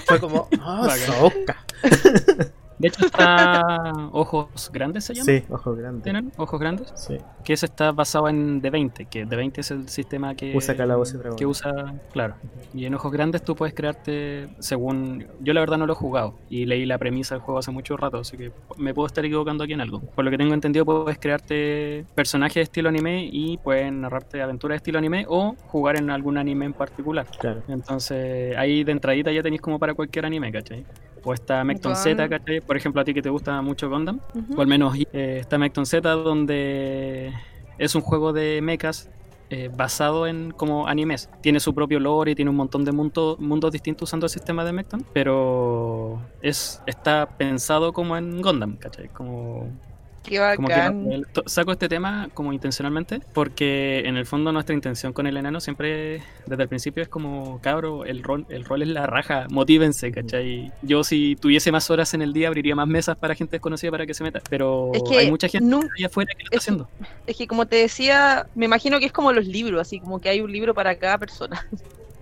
Fue 0.06 0.20
como, 0.20 0.48
ah, 0.60 0.86
Bacán. 0.86 2.52
De 2.80 2.88
hecho 2.88 3.04
está 3.04 3.92
Ojos 4.12 4.70
Grandes 4.72 5.04
se 5.04 5.12
llama. 5.12 5.26
Sí, 5.26 5.44
ojo 5.50 5.74
grande. 5.74 6.02
¿Tienen 6.02 6.32
Ojos 6.38 6.58
Grandes? 6.58 6.90
Sí. 6.96 7.18
Que 7.44 7.52
ese 7.52 7.66
está 7.66 7.92
basado 7.92 8.26
en 8.28 8.62
D20, 8.62 9.06
que 9.06 9.26
D20 9.26 9.58
es 9.58 9.70
el 9.70 9.88
sistema 9.90 10.34
que 10.34 10.56
Usa 10.56 10.74
y 10.74 11.36
que 11.36 11.44
usa, 11.44 11.94
claro. 12.10 12.36
Y 12.72 12.86
en 12.86 12.94
Ojos 12.94 13.12
Grandes 13.12 13.44
tú 13.44 13.54
puedes 13.54 13.74
crearte 13.74 14.48
según 14.60 15.26
yo 15.40 15.52
la 15.52 15.60
verdad 15.60 15.76
no 15.76 15.84
lo 15.84 15.92
he 15.92 15.96
jugado 15.96 16.38
y 16.48 16.64
leí 16.64 16.86
la 16.86 16.96
premisa 16.96 17.34
del 17.34 17.42
juego 17.42 17.58
hace 17.58 17.70
mucho 17.70 17.98
rato, 17.98 18.16
así 18.16 18.38
que 18.38 18.50
me 18.78 18.94
puedo 18.94 19.06
estar 19.06 19.26
equivocando 19.26 19.64
aquí 19.64 19.74
en 19.74 19.82
algo. 19.82 20.00
Por 20.00 20.24
lo 20.24 20.30
que 20.30 20.38
tengo 20.38 20.54
entendido 20.54 20.86
puedes 20.86 21.18
crearte 21.18 22.06
personajes 22.14 22.54
de 22.54 22.62
estilo 22.62 22.88
anime 22.88 23.28
y 23.30 23.58
pueden 23.58 24.00
narrarte 24.00 24.40
aventuras 24.40 24.76
de 24.76 24.76
estilo 24.76 24.98
anime 24.98 25.26
o 25.28 25.54
jugar 25.66 25.98
en 25.98 26.10
algún 26.10 26.38
anime 26.38 26.64
en 26.64 26.72
particular. 26.72 27.26
Claro. 27.38 27.62
Entonces, 27.68 28.56
ahí 28.56 28.84
de 28.84 28.92
entradita 28.92 29.30
ya 29.30 29.42
tenéis 29.42 29.60
como 29.60 29.78
para 29.78 29.92
cualquier 29.92 30.24
anime, 30.24 30.50
¿cachai? 30.50 30.86
O 31.24 31.32
está 31.34 31.62
Mecton. 31.64 31.96
Z, 31.96 32.28
¿cachai? 32.28 32.60
Por 32.60 32.76
ejemplo, 32.76 33.00
a 33.00 33.04
ti 33.04 33.12
que 33.14 33.22
te 33.22 33.30
gusta 33.30 33.60
mucho 33.62 33.88
Gundam. 33.90 34.20
O 34.56 34.60
al 34.60 34.66
menos 34.66 34.96
eh, 35.12 35.38
está 35.40 35.58
Mecton 35.58 35.86
Z, 35.86 36.08
donde 36.10 37.32
es 37.78 37.94
un 37.94 38.02
juego 38.02 38.32
de 38.32 38.60
mechas 38.62 39.10
eh, 39.50 39.68
basado 39.74 40.26
en 40.26 40.52
como 40.52 40.86
animes. 40.86 41.28
Tiene 41.40 41.58
su 41.60 41.74
propio 41.74 41.98
lore 41.98 42.30
y 42.30 42.34
tiene 42.34 42.50
un 42.50 42.56
montón 42.56 42.84
de 42.84 42.92
mundo- 42.92 43.36
mundos 43.40 43.72
distintos 43.72 44.08
usando 44.08 44.26
el 44.26 44.30
sistema 44.30 44.64
de 44.64 44.72
Mecton, 44.72 45.04
pero 45.12 46.20
es 46.40 46.80
está 46.86 47.26
pensado 47.36 47.92
como 47.92 48.16
en 48.16 48.40
Gundam, 48.42 48.76
¿cachai? 48.76 49.08
Como 49.08 49.68
Qué 50.22 50.36
como 50.56 50.68
que 50.68 50.74
bacán. 50.74 51.22
to- 51.32 51.42
saco 51.46 51.72
este 51.72 51.88
tema 51.88 52.28
como 52.34 52.52
intencionalmente 52.52 53.20
porque 53.32 54.00
en 54.04 54.16
el 54.16 54.26
fondo 54.26 54.52
nuestra 54.52 54.74
intención 54.74 55.12
con 55.14 55.26
el 55.26 55.36
enano 55.36 55.60
siempre 55.60 56.22
desde 56.46 56.62
el 56.64 56.68
principio 56.68 57.02
es 57.02 57.08
como 57.08 57.58
cabro 57.62 58.04
el 58.04 58.22
rol 58.22 58.44
el 58.50 58.64
rol 58.64 58.82
es 58.82 58.88
la 58.88 59.06
raja 59.06 59.46
motívense 59.50 60.12
¿cachai? 60.12 60.70
yo 60.82 61.04
si 61.04 61.36
tuviese 61.36 61.72
más 61.72 61.90
horas 61.90 62.12
en 62.12 62.20
el 62.22 62.32
día 62.34 62.48
abriría 62.48 62.74
más 62.76 62.86
mesas 62.86 63.16
para 63.16 63.34
gente 63.34 63.52
desconocida 63.52 63.90
para 63.90 64.04
que 64.06 64.12
se 64.14 64.22
meta 64.22 64.40
pero 64.50 64.90
Es 64.94 65.02
que 65.08 65.18
hay 65.18 65.30
mucha 65.30 65.48
gente 65.48 65.66
nun- 65.66 65.88
allá 65.96 66.06
afuera 66.06 66.30
que 66.36 66.42
lo 66.42 66.46
está 66.46 66.56
es- 66.56 66.62
haciendo 66.62 66.88
Es 67.26 67.36
que 67.36 67.46
como 67.46 67.66
te 67.66 67.76
decía, 67.76 68.46
me 68.54 68.66
imagino 68.66 68.98
que 68.98 69.06
es 69.06 69.12
como 69.12 69.32
los 69.32 69.46
libros, 69.46 69.80
así 69.80 70.00
como 70.00 70.20
que 70.20 70.28
hay 70.28 70.40
un 70.42 70.52
libro 70.52 70.74
para 70.74 70.96
cada 70.96 71.16
persona. 71.18 71.66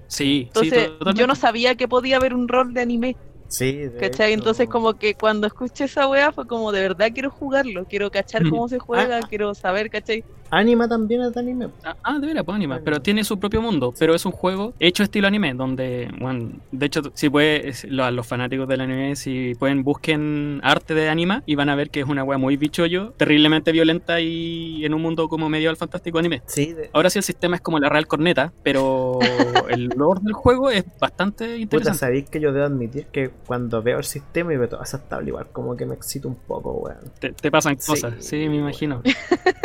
sí 0.06 0.44
Entonces, 0.46 0.90
sí 1.04 1.12
yo 1.14 1.26
no 1.26 1.34
sabía 1.34 1.74
que 1.74 1.88
podía 1.88 2.16
haber 2.16 2.32
un 2.34 2.48
rol 2.48 2.72
de 2.72 2.80
anime, 2.80 3.16
Sí, 3.50 3.88
¿cachai? 3.98 4.32
hecho, 4.32 4.40
Entonces, 4.40 4.68
como 4.68 4.94
que 4.94 5.14
cuando 5.14 5.46
escuché 5.46 5.84
esa 5.84 6.08
wea 6.08 6.32
fue 6.32 6.46
como 6.46 6.70
de 6.72 6.82
verdad 6.82 7.08
quiero 7.14 7.30
jugarlo, 7.30 7.86
quiero 7.86 8.10
cachar 8.10 8.42
Ujú. 8.42 8.50
cómo 8.50 8.68
se 8.68 8.78
juega, 8.78 9.18
Ah. 9.18 9.26
quiero 9.28 9.54
saber, 9.54 9.90
¿cachai? 9.90 10.24
Anima 10.50 10.88
también 10.88 11.22
es 11.22 11.34
de 11.34 11.40
anime. 11.40 11.68
Ah, 11.84 11.96
ah, 12.02 12.18
de 12.18 12.26
veras, 12.26 12.44
pues 12.44 12.56
Anime. 12.56 12.80
pero 12.84 13.00
tiene 13.00 13.24
su 13.24 13.38
propio 13.38 13.60
mundo, 13.62 13.92
pero 13.98 14.14
es 14.14 14.24
un 14.24 14.32
juego 14.32 14.72
hecho 14.78 15.02
estilo 15.02 15.26
anime, 15.28 15.54
donde, 15.54 16.10
bueno, 16.20 16.50
de 16.70 16.86
hecho, 16.86 17.02
si 17.14 17.28
puede, 17.28 17.68
es- 17.68 17.84
lo- 17.84 18.10
los 18.10 18.26
fanáticos 18.26 18.66
del 18.68 18.80
anime, 18.80 19.16
si 19.16 19.54
pueden, 19.58 19.82
busquen 19.84 20.60
arte 20.62 20.94
de 20.94 21.08
anime 21.08 21.42
y 21.46 21.54
van 21.54 21.68
a 21.68 21.74
ver 21.74 21.90
que 21.90 22.00
es 22.00 22.06
una 22.06 22.24
wea 22.24 22.38
muy 22.38 22.56
bichollo, 22.56 23.12
terriblemente 23.16 23.72
violenta 23.72 24.20
y 24.20 24.84
en 24.84 24.94
un 24.94 25.02
mundo 25.02 25.28
como 25.28 25.48
medio 25.48 25.70
al 25.70 25.76
fantástico 25.76 26.18
anime. 26.18 26.42
Sí, 26.46 26.72
de- 26.72 26.90
Ahora 26.92 27.10
sí 27.10 27.18
el 27.18 27.24
sistema 27.24 27.56
es 27.56 27.62
como 27.62 27.78
la 27.78 27.88
real 27.88 28.06
corneta, 28.06 28.52
pero 28.62 29.18
el 29.68 29.86
lore 29.96 30.20
del 30.22 30.32
juego 30.32 30.70
es 30.70 30.84
bastante 30.98 31.44
Puta, 31.46 31.60
interesante. 31.62 31.98
sabéis 31.98 32.30
que 32.30 32.40
yo 32.40 32.52
debo 32.52 32.66
admitir 32.66 33.06
que 33.12 33.30
cuando 33.46 33.82
veo 33.82 33.98
el 33.98 34.04
sistema 34.04 34.52
y 34.54 34.56
veo 34.56 34.68
toda 34.68 34.84
esa 34.84 35.06
tabla 35.06 35.28
igual, 35.28 35.46
como 35.52 35.76
que 35.76 35.84
me 35.86 35.94
excita 35.94 36.28
un 36.28 36.36
poco, 36.36 36.72
weón. 36.72 36.98
Te, 37.20 37.32
te 37.32 37.50
pasan 37.50 37.78
Sí, 37.78 37.86
cosas, 37.92 38.14
sí, 38.24 38.36
me 38.36 38.48
weón. 38.48 38.54
imagino. 38.60 39.02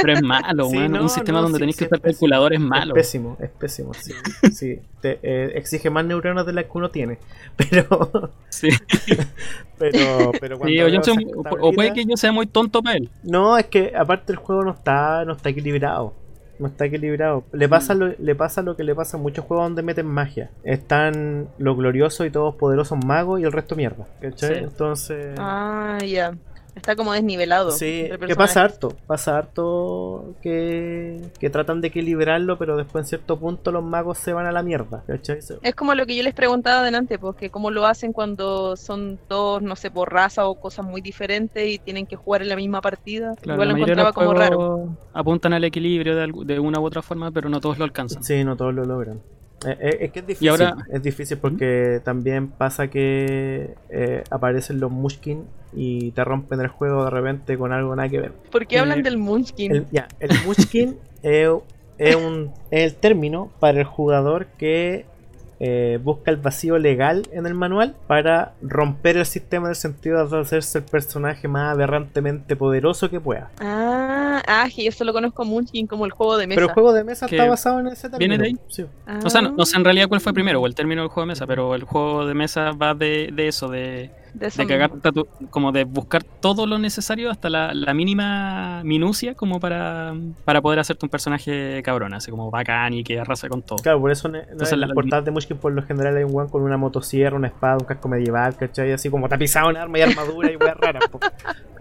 Pero 0.02 0.14
es 0.14 0.22
malo, 0.22 0.68
Sí, 0.74 0.78
weón, 0.80 0.92
no, 0.92 1.02
un 1.04 1.10
sistema 1.10 1.38
no, 1.40 1.44
donde 1.44 1.58
sí, 1.58 1.60
tenéis 1.62 1.78
que 1.78 1.86
sí, 1.86 1.90
usar 1.90 2.02
calculadores 2.02 2.60
es 2.60 2.66
malo. 2.66 2.96
Es 2.96 3.06
pésimo, 3.06 3.38
es 3.40 3.50
pésimo, 3.50 3.94
sí. 3.94 4.14
sí. 4.54 4.80
Te, 5.02 5.20
eh, 5.24 5.52
exige 5.56 5.90
más 5.90 6.06
neuronas 6.06 6.46
de 6.46 6.54
las 6.54 6.66
que 6.66 6.72
uno 6.74 6.90
tiene. 6.92 7.18
Pero, 7.58 8.32
Sí. 8.50 8.70
pero, 9.78 10.32
pero 10.40 10.58
cuando 10.58 10.88
yo 10.88 11.04
soy- 11.04 11.28
o- 11.36 11.72
puede 11.74 11.94
que 11.94 12.06
yo 12.06 12.16
sea 12.18 12.32
muy 12.32 12.46
tonto 12.48 12.82
para 12.82 12.98
él. 12.98 13.10
No, 13.24 13.58
es 13.58 13.66
que 13.68 13.94
aparte 13.96 14.32
el 14.32 14.38
juego 14.38 14.64
no 14.64 14.72
está, 14.72 15.26
no 15.26 15.34
está 15.34 15.50
equilibrado. 15.50 16.14
No 16.60 16.68
está 16.68 16.86
equilibrado. 16.86 17.44
Le 17.52 17.68
pasa, 17.68 17.94
lo, 17.96 18.14
le 18.18 18.36
pasa 18.36 18.62
lo 18.62 18.76
que 18.78 18.84
le 18.84 18.94
pasa 18.96 19.18
a 19.18 19.20
muchos 19.20 19.44
juegos 19.44 19.66
donde 19.66 19.82
meten 19.82 20.06
magia. 20.06 20.52
Están 20.64 21.48
los 21.58 21.76
gloriosos 21.76 22.26
y 22.28 22.30
todos 22.30 22.56
poderosos 22.56 23.04
magos 23.04 23.40
y 23.40 23.44
el 23.44 23.52
resto 23.52 23.76
mierda. 23.76 24.08
¿Cachai? 24.22 24.56
Sí. 24.56 24.64
Entonces. 24.64 25.36
Ah, 25.40 25.98
ya. 26.06 26.34
Está 26.76 26.96
como 26.96 27.14
desnivelado. 27.14 27.72
Sí, 27.72 28.10
que 28.28 28.36
pasa 28.36 28.64
harto, 28.64 28.96
pasa 29.06 29.38
harto 29.38 30.36
que, 30.42 31.22
que 31.40 31.50
tratan 31.50 31.82
de 31.82 31.90
equilibrarlo, 31.90 32.58
pero 32.58 32.76
después 32.78 33.04
en 33.06 33.10
cierto 33.10 33.40
punto 33.40 33.72
los 33.72 33.84
magos 33.84 34.18
se 34.18 34.34
van 34.34 34.48
a 34.48 34.52
la 34.52 34.64
mierda, 34.64 35.04
Es 35.62 35.76
como 35.76 35.94
lo 35.94 36.06
que 36.06 36.16
yo 36.16 36.24
les 36.24 36.34
preguntaba 36.34 36.82
adelante, 36.82 37.20
porque 37.20 37.50
cómo 37.50 37.70
lo 37.70 37.86
hacen 37.86 38.12
cuando 38.12 38.76
son 38.76 39.20
todos, 39.28 39.62
no 39.62 39.76
sé, 39.76 39.92
por 39.92 40.12
raza 40.12 40.48
o 40.48 40.60
cosas 40.60 40.86
muy 40.86 41.02
diferentes 41.02 41.68
y 41.70 41.78
tienen 41.78 42.06
que 42.08 42.16
jugar 42.16 42.42
en 42.42 42.50
la 42.50 42.56
misma 42.56 42.82
partida. 42.82 43.36
Claro, 43.42 43.56
Igual 43.64 43.68
la 43.68 43.74
lo 43.74 43.78
encontraba 43.80 44.14
como 44.14 44.34
raro. 44.34 44.98
apuntan 45.14 45.54
al 45.54 45.64
equilibrio 45.64 46.16
de, 46.16 46.32
de 46.46 46.60
una 46.60 46.80
u 46.80 46.86
otra 46.86 47.02
forma, 47.02 47.32
pero 47.32 47.50
no 47.50 47.60
todos 47.60 47.78
lo 47.78 47.86
alcanzan. 47.86 48.24
Sí, 48.24 48.44
no 48.44 48.56
todos 48.58 48.74
lo 48.74 48.84
logran. 48.84 49.22
Eh, 49.66 49.78
eh, 49.80 49.98
es 50.02 50.12
que 50.12 50.20
es 50.20 50.28
difícil, 50.28 50.50
ahora- 50.50 50.76
es 50.92 51.02
difícil 51.04 51.38
porque 51.38 52.02
también 52.04 52.48
pasa 52.50 52.88
que 52.90 53.74
eh, 53.90 54.24
aparecen 54.30 54.80
los 54.80 54.92
Mushkin 54.92 55.44
y 55.76 56.12
te 56.12 56.24
rompen 56.24 56.60
el 56.62 56.68
juego 56.68 57.06
de 57.06 57.10
repente 57.10 57.58
con 57.58 57.72
algo 57.74 57.96
nada 57.96 58.10
que 58.10 58.20
ver. 58.20 58.32
¿Por 58.52 58.68
qué 58.68 58.76
Eh, 58.76 58.80
hablan 58.80 59.02
del 59.04 59.18
Munchkin? 59.18 59.72
El, 59.72 59.86
ya, 59.92 60.08
el 60.20 60.30
Mushkin 60.46 60.98
es, 61.24 61.50
es 61.98 62.16
un, 62.16 62.52
es 62.72 62.92
el 62.94 62.96
término 63.00 63.52
para 63.60 63.80
el 63.80 63.86
jugador 63.86 64.48
que 64.58 65.06
eh, 65.66 65.98
busca 66.04 66.30
el 66.30 66.36
vacío 66.36 66.78
legal 66.78 67.26
en 67.32 67.46
el 67.46 67.54
manual 67.54 67.96
para 68.06 68.52
romper 68.62 69.16
el 69.16 69.26
sistema 69.26 69.68
en 69.68 69.70
el 69.70 69.76
sentido 69.78 70.28
de 70.28 70.42
hacerse 70.42 70.80
el 70.80 70.84
personaje 70.84 71.48
más 71.48 71.72
aberrantemente 71.74 72.58
poderoso 72.58 73.10
que 73.10 73.22
pueda. 73.22 73.50
Ah, 73.62 74.44
ah, 74.46 74.68
que 74.76 74.84
yo 74.84 74.92
solo 74.92 75.14
conozco 75.14 75.46
Munchkin 75.46 75.88
como 75.88 76.04
el 76.04 76.12
juego 76.12 76.36
de 76.36 76.48
mesa. 76.48 76.58
Pero 76.58 76.68
el 76.68 76.74
juego 76.74 76.92
de 76.92 77.06
mesa 77.06 77.28
está 77.28 77.48
basado 77.48 77.80
en 77.80 77.88
ese 77.88 78.10
viene 78.10 78.38
término. 78.38 78.44
de 78.44 78.48
ahí. 78.50 78.58
Sí. 78.68 78.86
Ah. 79.08 79.20
O 79.24 79.30
sea, 79.30 79.42
no, 79.42 79.52
no 79.52 79.66
sé 79.66 79.78
en 79.78 79.86
realidad 79.86 80.10
cuál 80.10 80.20
fue 80.20 80.34
primero, 80.34 80.60
o 80.60 80.68
el 80.68 80.76
término 80.76 81.02
del 81.02 81.10
juego 81.10 81.28
de 81.28 81.32
mesa, 81.32 81.48
pero 81.48 81.76
el 81.76 81.84
juego 81.86 82.26
de 82.26 82.34
mesa 82.34 82.72
va 82.72 82.94
de, 82.94 83.30
de 83.32 83.48
eso, 83.48 83.70
de, 83.70 84.12
de 84.34 84.50
de 84.50 84.68
cagar 84.68 84.92
mismo. 84.94 85.02
tatu- 85.02 85.28
como 85.50 85.72
de 85.72 85.84
buscar 85.84 86.24
todo 86.24 86.66
lo 86.66 86.78
necesario 86.80 87.30
hasta 87.30 87.50
la, 87.50 87.74
la 87.74 87.94
mínima 87.94 88.82
minucia 88.84 89.36
como 89.36 89.60
para, 89.60 90.14
para 90.46 90.62
poder 90.62 90.80
hacerte 90.80 91.06
un 91.06 91.10
personaje 91.10 91.82
cabrón, 91.84 92.14
así 92.14 92.32
como 92.32 92.50
bacán 92.52 92.94
y 92.94 93.04
que 93.04 93.20
arrasa 93.20 93.48
con 93.50 93.62
todo. 93.62 93.78
Claro, 93.78 94.00
por 94.02 94.12
eso 94.12 94.28
en, 94.30 94.36
en 94.36 94.42
Entonces, 94.52 94.78
las 94.78 94.90
la- 94.90 94.96
portadas 94.96 95.26
de 95.26 95.32
Mushkin 95.32 95.58
por 95.58 95.72
lo 95.72 95.84
general 95.84 96.18
hay 96.18 96.24
un 96.24 96.34
weón 96.34 96.50
con 96.50 96.62
una 96.64 96.78
motosierra, 96.78 97.36
una 97.36 97.48
espada, 97.48 97.78
un 97.80 97.86
casco 97.86 98.08
medieval, 98.10 98.56
¿cachai? 98.58 98.92
Así 98.92 99.10
como 99.10 99.30
tapizado 99.30 99.70
en 99.70 99.78
arma 99.78 100.00
y 100.00 100.02
armadura 100.02 100.52
y 100.52 100.56
weas 100.56 100.78
raras. 100.78 101.04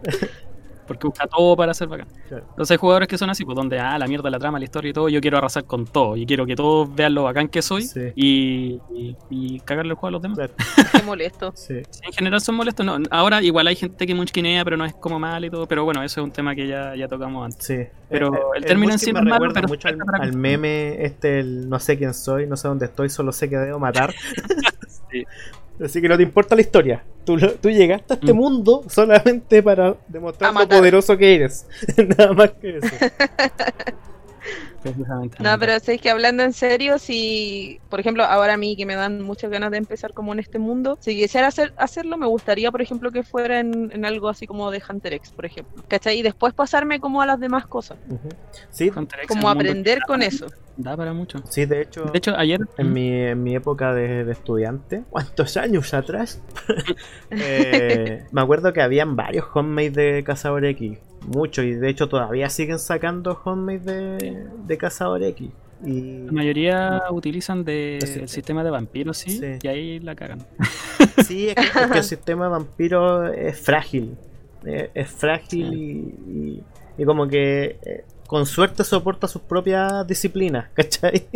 po. 0.92 0.98
Porque 1.00 1.06
busca 1.08 1.26
todo 1.26 1.56
para 1.56 1.74
ser 1.74 1.88
bacán. 1.88 2.08
Claro. 2.28 2.44
Entonces 2.50 2.70
hay 2.72 2.76
jugadores 2.78 3.08
que 3.08 3.18
son 3.18 3.30
así, 3.30 3.44
pues 3.44 3.56
donde, 3.56 3.78
ah, 3.78 3.98
la 3.98 4.06
mierda, 4.06 4.30
la 4.30 4.38
trama, 4.38 4.58
la 4.58 4.64
historia 4.64 4.90
y 4.90 4.92
todo, 4.92 5.08
yo 5.08 5.20
quiero 5.20 5.38
arrasar 5.38 5.64
con 5.64 5.86
todo. 5.86 6.16
Y 6.16 6.26
quiero 6.26 6.46
que 6.46 6.54
todos 6.56 6.94
vean 6.94 7.14
lo 7.14 7.24
bacán 7.24 7.48
que 7.48 7.62
soy 7.62 7.82
Sí. 7.82 8.12
y, 8.14 8.80
y, 8.94 9.16
y 9.30 9.60
cagarle 9.60 9.90
el 9.90 9.96
juego 9.96 10.08
a 10.08 10.10
los 10.12 10.22
demás. 10.22 10.38
Claro, 10.38 10.54
Qué 10.92 11.02
molesto. 11.02 11.52
sí. 11.54 11.82
En 12.02 12.12
general 12.12 12.40
son 12.40 12.54
molestos. 12.56 12.84
No, 12.86 12.98
ahora 13.10 13.42
igual 13.42 13.66
hay 13.66 13.76
gente 13.76 14.06
que 14.06 14.14
munchkinea, 14.14 14.64
pero 14.64 14.76
no 14.76 14.84
es 14.84 14.94
como 14.94 15.18
mal 15.18 15.44
y 15.44 15.50
todo. 15.50 15.66
Pero 15.66 15.84
bueno, 15.84 16.02
eso 16.02 16.20
es 16.20 16.24
un 16.24 16.32
tema 16.32 16.54
que 16.54 16.66
ya, 16.68 16.94
ya 16.96 17.08
tocamos 17.08 17.44
antes. 17.44 17.64
Sí. 17.66 17.78
Pero 18.08 18.34
Eh, 18.34 18.38
eh, 18.38 18.40
el 18.56 18.64
término 18.64 18.92
en 18.92 18.98
sí 18.98 19.12
me 19.12 19.20
es 19.20 19.24
malo, 19.24 19.34
recuerda 19.46 19.54
pero 19.54 19.68
mucho 19.68 19.88
al, 19.88 19.98
al 20.20 20.32
meme 20.36 21.04
este, 21.04 21.40
el 21.40 21.68
no 21.68 21.78
sé 21.78 21.96
quién 21.98 22.12
soy, 22.14 22.46
no 22.46 22.56
sé 22.56 22.68
dónde 22.68 22.86
estoy, 22.86 23.08
solo 23.08 23.32
sé 23.32 23.48
que 23.48 23.56
debo 23.56 23.78
matar. 23.78 24.14
Sí. 25.12 25.24
Así 25.84 26.00
que 26.00 26.08
no 26.08 26.16
te 26.16 26.22
importa 26.22 26.54
la 26.54 26.60
historia. 26.60 27.02
Tú, 27.24 27.36
lo- 27.36 27.52
tú 27.54 27.70
llegaste 27.70 28.14
a 28.14 28.16
este 28.16 28.32
Mm. 28.32 28.36
mundo 28.36 28.84
solamente 28.88 29.62
para 29.62 29.96
demostrar 30.08 30.52
lo 30.54 30.68
poderoso 30.68 31.16
que 31.16 31.34
eres. 31.36 31.66
Nada 32.18 32.32
más 32.32 32.50
que 32.52 32.78
eso. 32.78 32.88
No, 35.38 35.58
pero 35.58 35.78
sé 35.80 35.98
que 35.98 36.10
hablando 36.10 36.42
en 36.42 36.52
serio, 36.52 36.98
si, 36.98 37.78
por 37.88 38.00
ejemplo, 38.00 38.24
ahora 38.24 38.54
a 38.54 38.56
mí 38.56 38.76
que 38.76 38.86
me 38.86 38.94
dan 38.94 39.22
muchas 39.22 39.50
ganas 39.50 39.70
de 39.70 39.78
empezar 39.78 40.12
como 40.12 40.32
en 40.32 40.38
este 40.40 40.58
mundo, 40.58 40.98
si 41.00 41.16
quisiera 41.16 41.48
hacer, 41.48 41.72
hacerlo, 41.76 42.16
me 42.16 42.26
gustaría, 42.26 42.70
por 42.70 42.82
ejemplo, 42.82 43.10
que 43.10 43.22
fuera 43.22 43.60
en, 43.60 43.90
en 43.92 44.04
algo 44.04 44.28
así 44.28 44.46
como 44.46 44.70
de 44.70 44.82
Hunter 44.88 45.14
X, 45.14 45.32
por 45.32 45.46
ejemplo. 45.46 45.82
¿Cachai? 45.88 46.18
Y 46.18 46.22
después 46.22 46.52
pasarme 46.54 47.00
como 47.00 47.22
a 47.22 47.26
las 47.26 47.38
demás 47.40 47.66
cosas. 47.66 47.98
Sí, 48.70 48.90
Hunter 48.94 49.20
X 49.20 49.22
es 49.22 49.26
Como 49.28 49.48
aprender 49.48 50.00
con 50.06 50.20
da- 50.20 50.26
eso. 50.26 50.46
Da 50.76 50.96
para 50.96 51.12
mucho. 51.12 51.38
sí, 51.50 51.66
de 51.66 51.82
hecho. 51.82 52.04
De 52.06 52.18
hecho, 52.18 52.34
ayer. 52.36 52.58
En 52.78 52.92
mi, 52.92 53.10
en 53.12 53.42
mi 53.42 53.54
época 53.54 53.92
de, 53.94 54.24
de 54.24 54.32
estudiante, 54.32 55.04
¿cuántos 55.10 55.56
años 55.56 55.92
atrás? 55.94 56.40
Eh, 57.30 58.24
me 58.30 58.40
acuerdo 58.40 58.72
que 58.72 58.82
habían 58.82 59.16
varios 59.16 59.46
homemade 59.54 59.90
de 59.90 60.24
Cazador 60.24 60.64
X, 60.66 60.98
muchos, 61.26 61.64
y 61.64 61.72
de 61.74 61.88
hecho 61.88 62.08
todavía 62.08 62.48
siguen 62.50 62.78
sacando 62.78 63.40
homemade 63.44 64.16
de, 64.16 64.46
de 64.66 64.78
Cazador 64.78 65.22
X. 65.22 65.50
Y 65.84 66.26
La 66.26 66.32
mayoría 66.32 67.02
utilizan 67.10 67.64
de- 67.64 67.98
el 67.98 68.28
sistema 68.28 68.62
de 68.62 68.70
vampiros, 68.70 69.18
sí, 69.18 69.30
Sí. 69.38 69.58
y 69.62 69.66
ahí 69.68 69.98
la 70.00 70.14
cagan. 70.14 70.46
sí, 71.26 71.48
es 71.48 71.54
que, 71.56 71.60
es 71.80 71.86
que 71.90 71.98
el 71.98 72.04
sistema 72.14 72.48
vampiro 72.48 73.26
es 73.32 73.58
frágil, 73.60 74.16
eh, 74.64 74.90
es 74.94 75.08
frágil 75.10 75.70
Sí. 75.70 75.76
y, 75.76 76.30
y- 76.30 76.62
y 76.98 77.04
como 77.04 77.26
que 77.26 77.78
eh, 77.84 78.04
con 78.28 78.46
suerte 78.46 78.84
soporta 78.84 79.26
sus 79.26 79.42
propias 79.42 80.06
disciplinas, 80.06 80.68
¿cachai? 80.74 81.26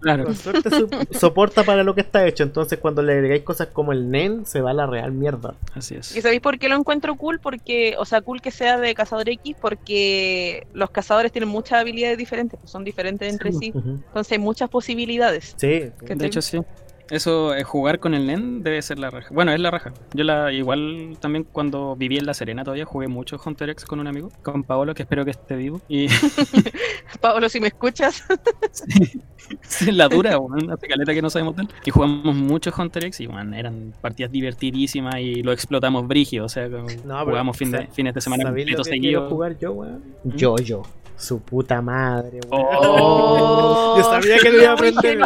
Claro. 0.00 0.24
Con 0.24 0.34
suerte 0.36 0.70
su- 0.70 0.88
soporta 1.18 1.64
para 1.64 1.82
lo 1.82 1.94
que 1.94 2.02
está 2.02 2.26
hecho. 2.26 2.42
Entonces, 2.42 2.78
cuando 2.78 3.02
le 3.02 3.12
agregáis 3.14 3.42
cosas 3.42 3.68
como 3.68 3.92
el 3.92 4.10
NEN, 4.10 4.46
se 4.46 4.60
va 4.60 4.70
a 4.70 4.74
la 4.74 4.86
real 4.86 5.12
mierda. 5.12 5.54
Así 5.74 5.94
es. 5.94 6.14
¿Y 6.16 6.20
sabéis 6.20 6.40
por 6.40 6.58
qué 6.58 6.68
lo 6.68 6.76
encuentro 6.76 7.16
cool? 7.16 7.40
Porque, 7.40 7.94
o 7.98 8.04
sea, 8.04 8.20
cool 8.20 8.40
que 8.40 8.50
sea 8.50 8.78
de 8.78 8.94
Cazador 8.94 9.28
X, 9.28 9.56
porque 9.60 10.66
los 10.72 10.90
cazadores 10.90 11.32
tienen 11.32 11.48
muchas 11.48 11.80
habilidades 11.80 12.18
diferentes, 12.18 12.58
pues 12.60 12.70
son 12.70 12.84
diferentes 12.84 13.32
entre 13.32 13.52
Sí, 13.52 13.58
sí. 13.60 13.72
Ujú. 13.74 13.90
Entonces 14.06 14.32
hay 14.32 14.38
muchas 14.38 14.68
posibilidades. 14.68 15.54
Sí, 15.56 15.90
¿Qué 16.06 16.14
De 16.14 16.26
hecho, 16.26 16.42
sí. 16.42 16.60
Eso, 17.08 17.54
eh, 17.54 17.62
jugar 17.62 18.00
con 18.00 18.14
el 18.14 18.26
NEN 18.26 18.62
debe 18.64 18.82
ser 18.82 18.98
la 18.98 19.10
raja. 19.10 19.28
Bueno, 19.32 19.52
es 19.52 19.60
la 19.60 19.70
raja. 19.70 19.92
Yo 20.12 20.24
la 20.24 20.52
igual 20.52 21.16
también 21.20 21.44
cuando 21.44 21.94
viví 21.94 22.18
en 22.18 22.26
La 22.26 22.34
Serena 22.34 22.64
todavía 22.64 22.84
jugué 22.84 23.06
mucho 23.06 23.40
Hunter 23.44 23.70
X 23.70 23.84
con 23.84 24.00
un 24.00 24.08
amigo, 24.08 24.32
con 24.42 24.64
Paolo, 24.64 24.92
que 24.94 25.02
espero 25.02 25.24
que 25.24 25.30
esté 25.30 25.54
vivo. 25.54 25.80
Y 25.88 26.08
Pablo, 27.20 27.48
si 27.48 27.60
me 27.60 27.68
escuchas, 27.68 28.24
sí, 28.72 29.20
sí, 29.62 29.92
la 29.92 30.08
dura, 30.08 30.36
weón, 30.38 30.70
hace 30.70 30.88
caleta 30.88 31.14
que 31.14 31.22
no 31.22 31.30
sabemos 31.30 31.54
de 31.56 31.62
él. 31.62 31.68
Y 31.84 31.90
jugamos 31.90 32.34
mucho 32.34 32.72
Hunter 32.76 33.04
X 33.04 33.20
y 33.20 33.26
bueno, 33.26 33.54
eran 33.56 33.92
partidas 34.00 34.32
divertidísimas 34.32 35.16
y 35.20 35.42
lo 35.42 35.52
explotamos 35.52 36.06
brígido. 36.08 36.46
O 36.46 36.48
sea, 36.48 36.66
No, 36.68 37.24
jugamos 37.24 37.56
fin 37.56 37.70
de- 37.70 37.86
fines 37.88 38.14
de 38.14 38.20
semana 38.20 38.42
¿Sabéis 38.44 38.66
lo 38.66 38.76
completos 38.78 38.88
que 38.88 38.98
quiero 39.00 39.20
seguidos. 39.20 39.32
jugar 39.32 39.58
yo, 39.58 39.72
weón? 39.72 40.02
Yo, 40.24 40.56
yo. 40.56 40.82
Su 41.18 41.40
puta 41.40 41.80
madre, 41.80 42.40
weón. 42.48 42.66
Oh, 42.70 43.94
Yo 43.96 44.04
sabía 44.04 44.38
que 44.38 44.50
lo 44.50 44.62
iba 44.62 44.70
a 44.70 44.74
aprender. 44.74 45.18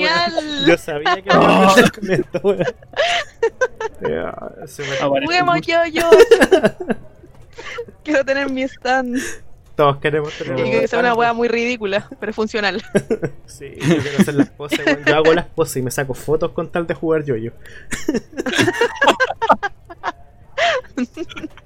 Yo 0.66 0.76
sabía 0.78 1.20
que 1.20 1.28
lo 1.30 1.42
iba 1.42 1.64
a 1.64 1.70
aprender 1.70 1.92
con 1.92 2.10
esto, 2.12 2.40
weón. 2.44 2.64
Se 4.68 4.82
me- 4.82 4.96
Juguemos 5.24 5.60
yo, 5.62 5.84
yo. 5.92 6.08
Quiero 8.04 8.24
tener 8.24 8.50
mi 8.50 8.62
stand. 8.62 9.18
Todos 9.76 9.96
queremos 9.98 10.32
tener 10.36 10.58
Y 10.66 10.70
que 10.70 10.88
sea 10.88 10.98
una 11.00 11.08
stand. 11.08 11.18
wea 11.20 11.32
muy 11.32 11.48
ridícula, 11.48 12.08
pero 12.20 12.32
funcional. 12.32 12.82
Sí, 13.46 13.74
yo 13.80 13.96
quiero 13.98 14.18
hacer 14.20 14.34
las 14.34 14.48
poses, 14.50 14.80
weón. 14.86 15.04
Yo 15.04 15.16
hago 15.16 15.34
las 15.34 15.46
poses 15.46 15.76
y 15.78 15.82
me 15.82 15.90
saco 15.90 16.14
fotos 16.14 16.52
con 16.52 16.70
tal 16.70 16.86
de 16.86 16.94
jugar 16.94 17.24
yo-yo. 17.24 17.50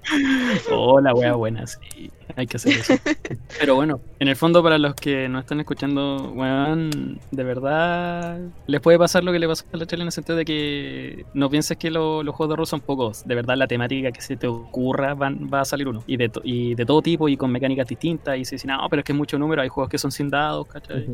Oh, 0.70 1.00
la 1.00 1.14
wea 1.14 1.34
buena, 1.34 1.66
sí. 1.66 2.10
Hay 2.36 2.46
que 2.46 2.56
hacer 2.56 2.72
eso. 2.72 2.94
Pero 3.60 3.74
bueno, 3.76 4.00
en 4.18 4.28
el 4.28 4.36
fondo, 4.36 4.62
para 4.62 4.78
los 4.78 4.94
que 4.94 5.28
no 5.28 5.38
están 5.38 5.60
escuchando, 5.60 6.32
weón, 6.34 7.20
de 7.30 7.44
verdad 7.44 8.40
les 8.66 8.80
puede 8.80 8.98
pasar 8.98 9.22
lo 9.24 9.32
que 9.32 9.38
le 9.38 9.46
pasó 9.46 9.64
a 9.72 9.76
la 9.76 9.86
chela 9.86 10.02
en 10.02 10.08
el 10.08 10.12
sentido 10.12 10.36
de 10.36 10.44
que 10.44 11.26
no 11.34 11.48
pienses 11.50 11.76
que 11.76 11.90
lo- 11.90 12.22
los 12.22 12.34
juegos 12.34 12.52
de 12.52 12.56
rol 12.56 12.66
son 12.66 12.80
pocos. 12.80 13.24
De 13.26 13.34
verdad, 13.34 13.56
la 13.56 13.66
temática 13.66 14.10
que 14.10 14.20
se 14.20 14.36
te 14.36 14.46
ocurra 14.46 15.14
van- 15.14 15.48
va 15.52 15.60
a 15.60 15.64
salir 15.64 15.86
uno. 15.88 16.02
Y 16.06 16.16
de, 16.16 16.28
to- 16.28 16.40
y 16.44 16.74
de 16.74 16.84
todo 16.86 17.02
tipo 17.02 17.28
y 17.28 17.36
con 17.36 17.50
mecánicas 17.52 17.86
distintas. 17.86 18.36
Y 18.38 18.44
si 18.44 18.56
dicen, 18.56 18.70
no, 18.70 18.86
pero 18.90 19.00
es 19.00 19.04
que 19.04 19.12
es 19.12 19.18
mucho 19.18 19.38
número, 19.38 19.62
hay 19.62 19.68
juegos 19.68 19.90
que 19.90 19.98
son 19.98 20.10
sin 20.10 20.28
dados, 20.30 20.66
¿cachai? 20.66 21.06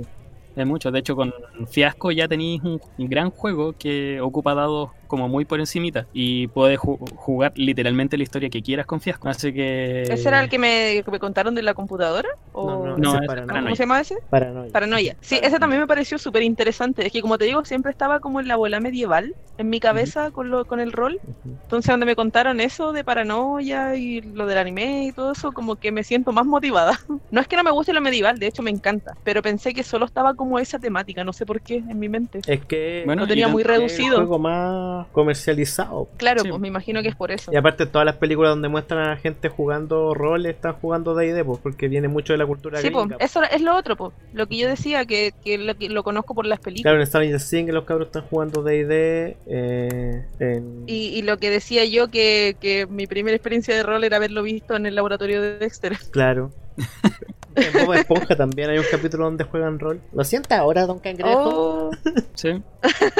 Hay 0.56 0.64
muchos. 0.64 0.92
De 0.92 0.98
hecho, 0.98 1.14
con 1.16 1.32
Fiasco 1.70 2.10
ya 2.10 2.26
tenéis 2.28 2.60
un 2.62 2.80
gran 2.98 3.30
juego 3.30 3.72
que 3.78 4.20
ocupa 4.20 4.54
dados 4.54 4.90
como 5.06 5.28
muy 5.28 5.44
por 5.44 5.58
encimita 5.60 6.06
y 6.12 6.46
puedes 6.48 6.78
ju- 6.78 6.98
jugar 7.16 7.52
literalmente 7.56 8.16
la 8.16 8.22
historia 8.22 8.48
que 8.50 8.62
quieras 8.62 8.86
con 8.86 9.00
Fiasco. 9.00 9.28
Así 9.28 9.52
que... 9.52 10.02
¿Ese 10.02 10.28
era 10.28 10.40
el 10.42 10.48
que 10.48 10.58
me, 10.58 11.02
que 11.04 11.10
me 11.10 11.18
contaron 11.18 11.54
de 11.54 11.62
la 11.62 11.74
computadora? 11.74 12.28
¿O... 12.52 12.70
No, 12.70 12.86
no, 12.86 12.96
No, 12.96 13.14
es 13.16 13.20
es 13.22 13.26
para 13.26 13.42
Paranoia. 13.46 13.62
¿Cómo 13.62 13.76
se 13.76 13.82
llama 13.84 14.00
ese? 14.00 14.16
Paranoia. 14.30 14.72
Paranoia. 14.72 15.16
Sí, 15.20 15.38
ese 15.42 15.58
también 15.58 15.80
me 15.80 15.86
pareció 15.86 16.18
súper 16.18 16.42
interesante. 16.42 17.06
Es 17.06 17.12
que 17.12 17.20
como 17.22 17.38
te 17.38 17.44
digo, 17.44 17.64
siempre 17.64 17.90
estaba 17.92 18.20
como 18.20 18.40
en 18.40 18.48
la 18.48 18.56
bola 18.56 18.80
medieval 18.80 19.34
en 19.58 19.68
mi 19.70 19.78
cabeza 19.80 20.30
con, 20.30 20.50
lo, 20.50 20.64
con 20.66 20.80
el 20.80 20.92
rol. 20.92 21.20
Ujú. 21.22 21.56
Entonces, 21.62 21.90
donde 21.90 22.06
me 22.06 22.16
contaron 22.16 22.60
eso 22.60 22.92
de 22.92 23.04
paranoia 23.04 23.94
y 23.96 24.20
lo 24.22 24.46
del 24.46 24.58
anime 24.58 25.06
y 25.06 25.12
todo 25.12 25.32
eso, 25.32 25.52
como 25.52 25.76
que 25.76 25.92
me 25.92 26.02
siento 26.04 26.32
más 26.32 26.46
motivada. 26.46 26.98
No 27.30 27.40
es 27.40 27.46
que 27.46 27.54
no 27.56 27.62
me 27.62 27.70
guste 27.70 27.92
lo 27.92 28.00
medieval, 28.00 28.38
de 28.40 28.48
hecho 28.48 28.60
me 28.62 28.70
encanta, 28.70 29.16
pero 29.22 29.40
pensé 29.40 29.72
que 29.72 29.84
solo 29.84 30.04
estaba 30.04 30.34
como 30.34 30.58
esa 30.58 30.80
temática, 30.80 31.22
no 31.22 31.32
sé 31.32 31.46
por 31.46 31.60
qué, 31.60 31.76
en 31.76 31.96
mi 31.98 32.08
mente. 32.08 32.40
Es 32.44 32.64
que 32.64 33.02
Bueno, 33.06 33.22
Lo 33.22 33.28
tenía 33.28 33.46
muy 33.46 33.62
tanto- 33.62 33.74
es 33.84 33.92
reducido. 33.96 34.16
juego 34.16 34.38
más 34.40 35.06
comercializado. 35.12 36.08
Claro, 36.16 36.42
Sí. 36.42 36.48
pues 36.48 36.60
me 36.60 36.66
imagino 36.68 37.02
que 37.02 37.08
es 37.08 37.14
por 37.14 37.30
eso. 37.30 37.52
Y 37.52 37.56
aparte 37.56 37.86
todas 37.86 38.04
las 38.04 38.16
películas 38.16 38.50
donde 38.50 38.68
muestran 38.68 39.00
a 39.00 39.10
la 39.10 39.16
gente 39.16 39.48
jugando 39.48 40.12
rol 40.12 40.44
están 40.46 40.72
jugando 40.74 41.14
D&D, 41.14 41.44
pues, 41.44 41.60
porque 41.62 41.86
viene 41.86 42.08
mucho 42.08 42.32
de 42.32 42.38
la 42.40 42.46
cultura 42.46 42.80
Sí, 42.80 42.88
gringa. 42.88 43.16
eso 43.20 43.42
es 43.42 43.60
lo 43.62 43.76
otro, 43.76 43.96
pues. 43.96 44.12
Lo 44.32 44.46
que 44.48 44.56
yo 44.56 44.68
decía, 44.68 45.04
que, 45.04 45.32
que 45.44 45.58
lo, 45.58 45.76
que 45.76 45.88
lo 45.88 46.02
conozco 46.02 46.34
por 46.34 46.46
las 46.46 46.58
películas. 46.58 46.82
Claro, 46.82 47.00
en 47.00 47.06
Stranger 47.06 47.40
Things 47.40 47.72
los 47.72 47.84
cabros 47.84 48.08
están 48.08 48.22
jugando 48.22 48.62
D&D 48.62 49.36
eh, 49.46 50.24
en... 50.38 50.84
Y, 50.86 51.08
y 51.18 51.22
lo 51.22 51.38
que 51.38 51.50
decía 51.50 51.84
yo, 51.84 52.10
que, 52.10 52.56
que 52.60 52.86
mi 52.86 53.06
primera 53.06 53.36
experiencia 53.36 53.74
de 53.74 53.82
rol 53.82 54.02
era 54.04 54.16
haberlo 54.16 54.42
visto 54.42 54.74
en 54.76 54.86
el 54.86 54.94
laboratorio 54.94 55.40
de 55.40 55.58
Dexter. 55.58 55.96
Claro. 56.10 56.50
En 57.56 57.84
Bob 57.84 57.94
Esponja 57.94 58.36
también 58.36 58.70
hay 58.70 58.78
un 58.78 58.84
capítulo 58.90 59.24
donde 59.24 59.44
juegan 59.44 59.78
rol. 59.78 60.00
Lo 60.12 60.24
sienta 60.24 60.58
ahora, 60.58 60.86
Don 60.86 60.98
Cangrejo. 60.98 61.88
Oh, 61.88 61.90
Sí. 62.34 62.62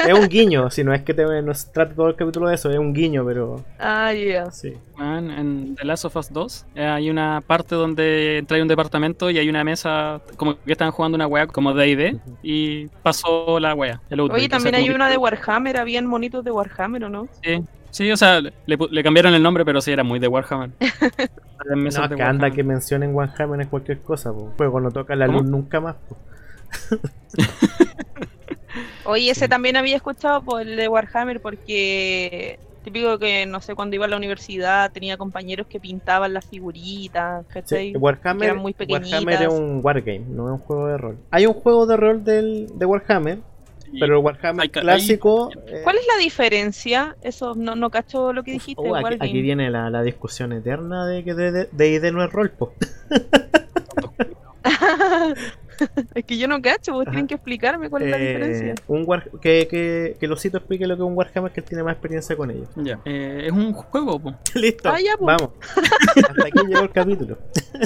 Es 0.07 0.13
un 0.13 0.27
guiño, 0.27 0.71
si 0.71 0.83
no 0.83 0.93
es 0.93 1.03
que 1.03 1.13
te, 1.13 1.23
no 1.41 1.53
se 1.53 1.69
trate 1.71 1.93
todo 1.93 2.07
el 2.07 2.15
capítulo 2.15 2.47
de 2.47 2.55
eso, 2.55 2.69
es 2.71 2.79
un 2.79 2.93
guiño, 2.93 3.25
pero 3.25 3.63
ah, 3.77 4.13
ya. 4.13 4.49
sí. 4.51 4.73
Man, 4.97 5.29
en 5.31 5.75
The 5.75 5.85
Last 5.85 6.05
of 6.05 6.15
Us 6.15 6.31
2 6.31 6.65
eh, 6.75 6.85
hay 6.85 7.09
una 7.09 7.41
parte 7.45 7.75
donde 7.75 8.39
entra 8.39 8.61
un 8.61 8.67
departamento 8.67 9.29
y 9.29 9.37
hay 9.37 9.49
una 9.49 9.63
mesa 9.63 10.21
como 10.37 10.59
que 10.59 10.71
están 10.71 10.91
jugando 10.91 11.15
una 11.15 11.27
wea 11.27 11.47
como 11.47 11.73
D&D 11.73 12.13
Ujú. 12.15 12.37
y 12.41 12.87
pasó 13.03 13.59
la 13.59 13.75
wea. 13.75 14.01
el. 14.09 14.21
Oye, 14.21 14.47
también 14.49 14.75
hay 14.75 14.89
una 14.89 15.09
de 15.09 15.17
Warhammer, 15.17 15.77
habían 15.77 16.05
monitos 16.05 16.43
de 16.43 16.51
Warhammer, 16.51 17.03
¿o 17.03 17.09
no? 17.09 17.27
Sí, 17.43 17.63
sí, 17.91 18.11
o 18.11 18.17
sea, 18.17 18.41
le, 18.41 18.77
pu- 18.77 18.89
le 18.89 19.03
cambiaron 19.03 19.33
el 19.33 19.43
nombre, 19.43 19.63
pero 19.63 19.79
sí 19.81 19.91
era 19.91 20.03
muy 20.03 20.19
de 20.19 20.27
Warhammer. 20.27 20.71
No, 21.63 22.07
de 22.07 22.15
que 22.15 22.23
anda 22.23 22.49
que 22.49 22.63
mencionen 22.63 23.13
Warhammer 23.13 23.61
en 23.61 23.67
cualquier 23.67 24.01
cosa, 24.01 24.33
pues. 24.33 24.45
Juego 24.57 24.79
no 24.81 24.89
toca 24.89 25.15
la 25.15 25.27
¿Cómo? 25.27 25.41
luz 25.41 25.47
nunca 25.47 25.79
más. 25.79 25.95
Oye, 29.05 29.29
ese 29.31 29.47
también 29.47 29.75
había 29.77 29.95
escuchado 29.95 30.41
por 30.41 30.61
el 30.61 30.75
de 30.75 30.87
Warhammer 30.87 31.39
porque 31.41 32.57
típico 32.83 33.19
que 33.19 33.45
no 33.45 33.61
sé 33.61 33.75
cuando 33.75 33.95
iba 33.95 34.05
a 34.05 34.07
la 34.07 34.17
universidad 34.17 34.91
tenía 34.91 35.17
compañeros 35.17 35.67
que 35.67 35.79
pintaban 35.79 36.33
las 36.33 36.45
figuritas, 36.45 37.45
Warhammer, 37.99 38.39
que 38.39 38.45
eran 38.45 38.57
muy 38.57 38.73
pequeñitas. 38.73 39.23
Warhammer 39.23 39.41
es 39.43 39.53
un 39.53 39.81
wargame, 39.83 40.23
no 40.29 40.45
es 40.47 40.51
un 40.53 40.57
juego 40.59 40.87
de 40.87 40.97
rol. 40.97 41.17
Hay 41.29 41.45
un 41.45 41.53
juego 41.53 41.85
de 41.85 41.97
rol 41.97 42.23
del, 42.23 42.67
de 42.73 42.85
Warhammer. 42.85 43.39
Pero 43.99 44.17
el 44.17 44.23
Warhammer 44.23 44.63
hay 44.63 44.69
clásico... 44.69 45.51
eh, 45.67 45.81
¿Cuál 45.83 45.97
es 45.97 46.07
la 46.07 46.17
diferencia? 46.21 47.15
Eso 47.21 47.55
no, 47.55 47.75
no 47.75 47.89
cacho 47.89 48.33
lo 48.33 48.43
que 48.43 48.51
dijiste. 48.53 48.81
oh, 48.83 48.95
aquí, 48.95 49.41
viene 49.41 49.69
la, 49.69 49.89
la 49.89 50.01
discusión 50.03 50.53
eterna 50.53 51.05
de 51.05 51.23
que 51.23 51.33
D&D 51.33 51.69
D&D 51.71 52.11
no 52.11 52.23
es 52.23 52.31
rol. 52.31 52.53
es 56.15 56.25
que 56.25 56.37
yo 56.37 56.47
no 56.47 56.61
cacho, 56.61 56.93
vos 56.93 57.03
Ajá. 57.03 57.11
tienen 57.11 57.27
que 57.27 57.35
explicarme 57.35 57.89
cuál 57.89 58.03
es 58.03 58.09
la 58.11 58.17
Eh, 58.17 58.27
diferencia. 58.27 58.75
un 58.87 59.03
war, 59.05 59.29
que, 59.41 59.67
que, 59.69 60.15
que 60.19 60.27
Losito 60.27 60.57
explique 60.57 60.85
lo 60.87 60.95
que 60.95 61.01
es 61.03 61.07
un 61.07 61.15
Warhammer 61.15 61.51
que 61.51 61.59
él 61.61 61.65
tiene 61.65 61.83
más 61.83 61.93
experiencia 61.93 62.35
con 62.35 62.51
ello. 62.51 62.65
Ya. 62.75 62.99
Eh, 63.05 63.43
es 63.47 63.51
un 63.51 63.73
juego, 63.73 64.19
po. 64.19 64.33
Listo, 64.55 64.89
Ah, 64.89 64.99
ya, 64.99 65.17
pues. 65.17 65.37
vamos. 65.37 65.55
Hasta 66.15 66.47
aquí 66.47 66.67
llegó 66.67 66.81
el 66.81 66.91
capítulo. 66.91 67.37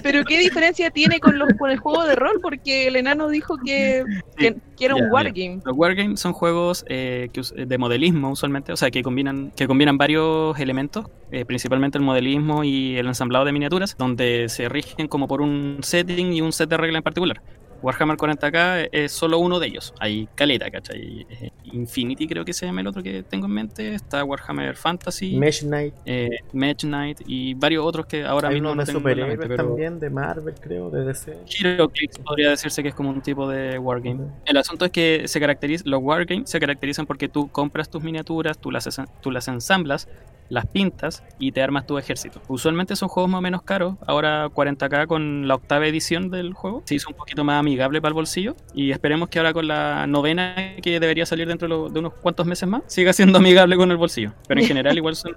Pero 0.03 0.23
¿qué 0.25 0.39
diferencia 0.39 0.89
tiene 0.91 1.19
con, 1.19 1.37
los, 1.39 1.49
con 1.57 1.69
el 1.71 1.77
juego 1.77 2.03
de 2.05 2.15
rol? 2.15 2.39
Porque 2.41 2.87
el 2.87 2.95
enano 2.95 3.29
dijo 3.29 3.57
que, 3.63 4.03
que, 4.37 4.55
que 4.77 4.85
era 4.85 4.95
Ya, 4.97 5.03
un 5.03 5.11
wargame. 5.11 5.59
Los 5.63 5.75
wargames 5.77 6.19
son 6.19 6.33
juegos 6.33 6.83
eh, 6.89 7.29
que 7.31 7.39
us- 7.39 7.53
de 7.55 7.77
modelismo 7.77 8.31
usualmente, 8.31 8.73
o 8.73 8.77
sea, 8.77 8.91
que 8.91 9.01
combinan, 9.03 9.51
que 9.55 9.67
combinan 9.67 9.97
varios 9.97 10.57
elementos, 10.59 11.05
eh, 11.31 11.45
principalmente 11.45 11.97
el 11.97 12.03
modelismo 12.03 12.63
y 12.63 12.97
el 12.97 13.07
ensamblado 13.07 13.45
de 13.45 13.51
miniaturas, 13.53 13.95
donde 13.97 14.49
se 14.49 14.67
rigen 14.69 15.07
como 15.07 15.27
por 15.27 15.41
un 15.41 15.77
setting 15.81 16.33
y 16.33 16.41
un 16.41 16.51
set 16.51 16.69
de 16.69 16.77
reglas 16.77 16.99
en 16.99 17.03
particular. 17.03 17.41
Warhammer 17.85 18.17
40k 18.17 18.89
es 18.91 19.11
solo 19.11 19.37
uno 19.37 19.59
de 19.59 19.67
ellos. 19.67 19.93
Hay 19.99 20.27
caleta, 20.33 20.71
¿cachai? 20.71 21.25
Eh, 21.29 21.51
Infinity 21.65 22.27
creo 22.27 22.43
que 22.43 22.51
se 22.51 22.65
llama 22.65 22.81
el 22.81 22.87
otro 22.87 23.03
que 23.03 23.21
tengo 23.23 23.45
en 23.45 23.51
mente. 23.53 23.93
Está 23.93 24.23
Warhammer 24.23 24.75
Fantasy, 24.75 25.35
Mesh 25.37 25.61
Knight. 25.61 25.93
eh, 26.05 26.39
Mage 26.51 26.87
Knight 26.87 27.21
y 27.27 27.53
varios 27.53 27.85
otros 27.85 28.07
que 28.07 28.25
ahora 28.25 28.49
Hay 28.49 28.55
mismo 28.55 28.69
uno 28.71 28.75
no 28.77 28.81
de 28.81 28.85
tengo 28.87 28.99
superhéroes 28.99 29.37
mente, 29.37 29.55
también, 29.55 29.99
de 29.99 30.09
Marvel, 30.09 30.55
creo, 30.59 30.89
de 30.89 31.03
DC. 31.05 31.37
HeroClix 31.45 32.17
podría 32.19 32.49
decirse 32.49 32.81
que 32.81 32.89
es 32.89 32.95
como 32.95 33.09
un 33.11 33.21
tipo 33.21 33.47
de 33.47 33.77
wargame. 33.77 34.15
Ujú. 34.23 34.31
El 34.45 34.57
asunto 34.57 34.85
es 34.85 34.91
que 34.91 35.27
se 35.27 35.39
caracteriza, 35.39 35.83
los 35.85 36.01
wargames 36.01 36.49
se 36.49 36.59
caracterizan 36.59 37.05
porque 37.05 37.29
tú 37.29 37.49
compras 37.49 37.89
tus 37.89 38.01
miniaturas, 38.01 38.57
tú 38.57 38.71
las, 38.71 38.89
tú 39.21 39.29
las 39.31 39.47
ensamblas, 39.47 40.07
las 40.49 40.65
pintas 40.67 41.23
y 41.39 41.51
te 41.51 41.61
armas 41.61 41.85
tu 41.87 41.97
ejército. 41.97 42.41
Usualmente 42.47 42.95
son 42.95 43.09
juegos 43.09 43.31
más 43.31 43.39
o 43.39 43.41
menos 43.41 43.61
caros. 43.63 43.95
Ahora 44.05 44.47
40k 44.49 45.07
con 45.07 45.47
la 45.47 45.55
octava 45.55 45.87
edición 45.87 46.29
del 46.29 46.53
juego 46.53 46.83
se 46.85 46.95
hizo 46.95 47.09
un 47.09 47.15
poquito 47.15 47.43
más 47.43 47.59
amigable 47.59 48.01
para 48.01 48.09
el 48.09 48.13
bolsillo. 48.13 48.55
Y 48.73 48.91
esperemos 48.91 49.29
que 49.29 49.39
ahora 49.39 49.53
con 49.53 49.67
la 49.67 50.05
novena 50.07 50.55
que 50.81 50.99
debería 50.99 51.25
salir 51.25 51.47
dentro 51.47 51.89
de 51.89 51.99
unos 51.99 52.13
cuantos 52.13 52.45
meses 52.45 52.67
más 52.69 52.83
siga 52.87 53.11
siendo 53.13 53.39
amigable 53.39 53.75
con 53.75 53.89
el 53.91 53.97
bolsillo. 53.97 54.33
Pero 54.47 54.61
en 54.61 54.67
general 54.67 54.95
igual 54.97 55.15
son, 55.15 55.35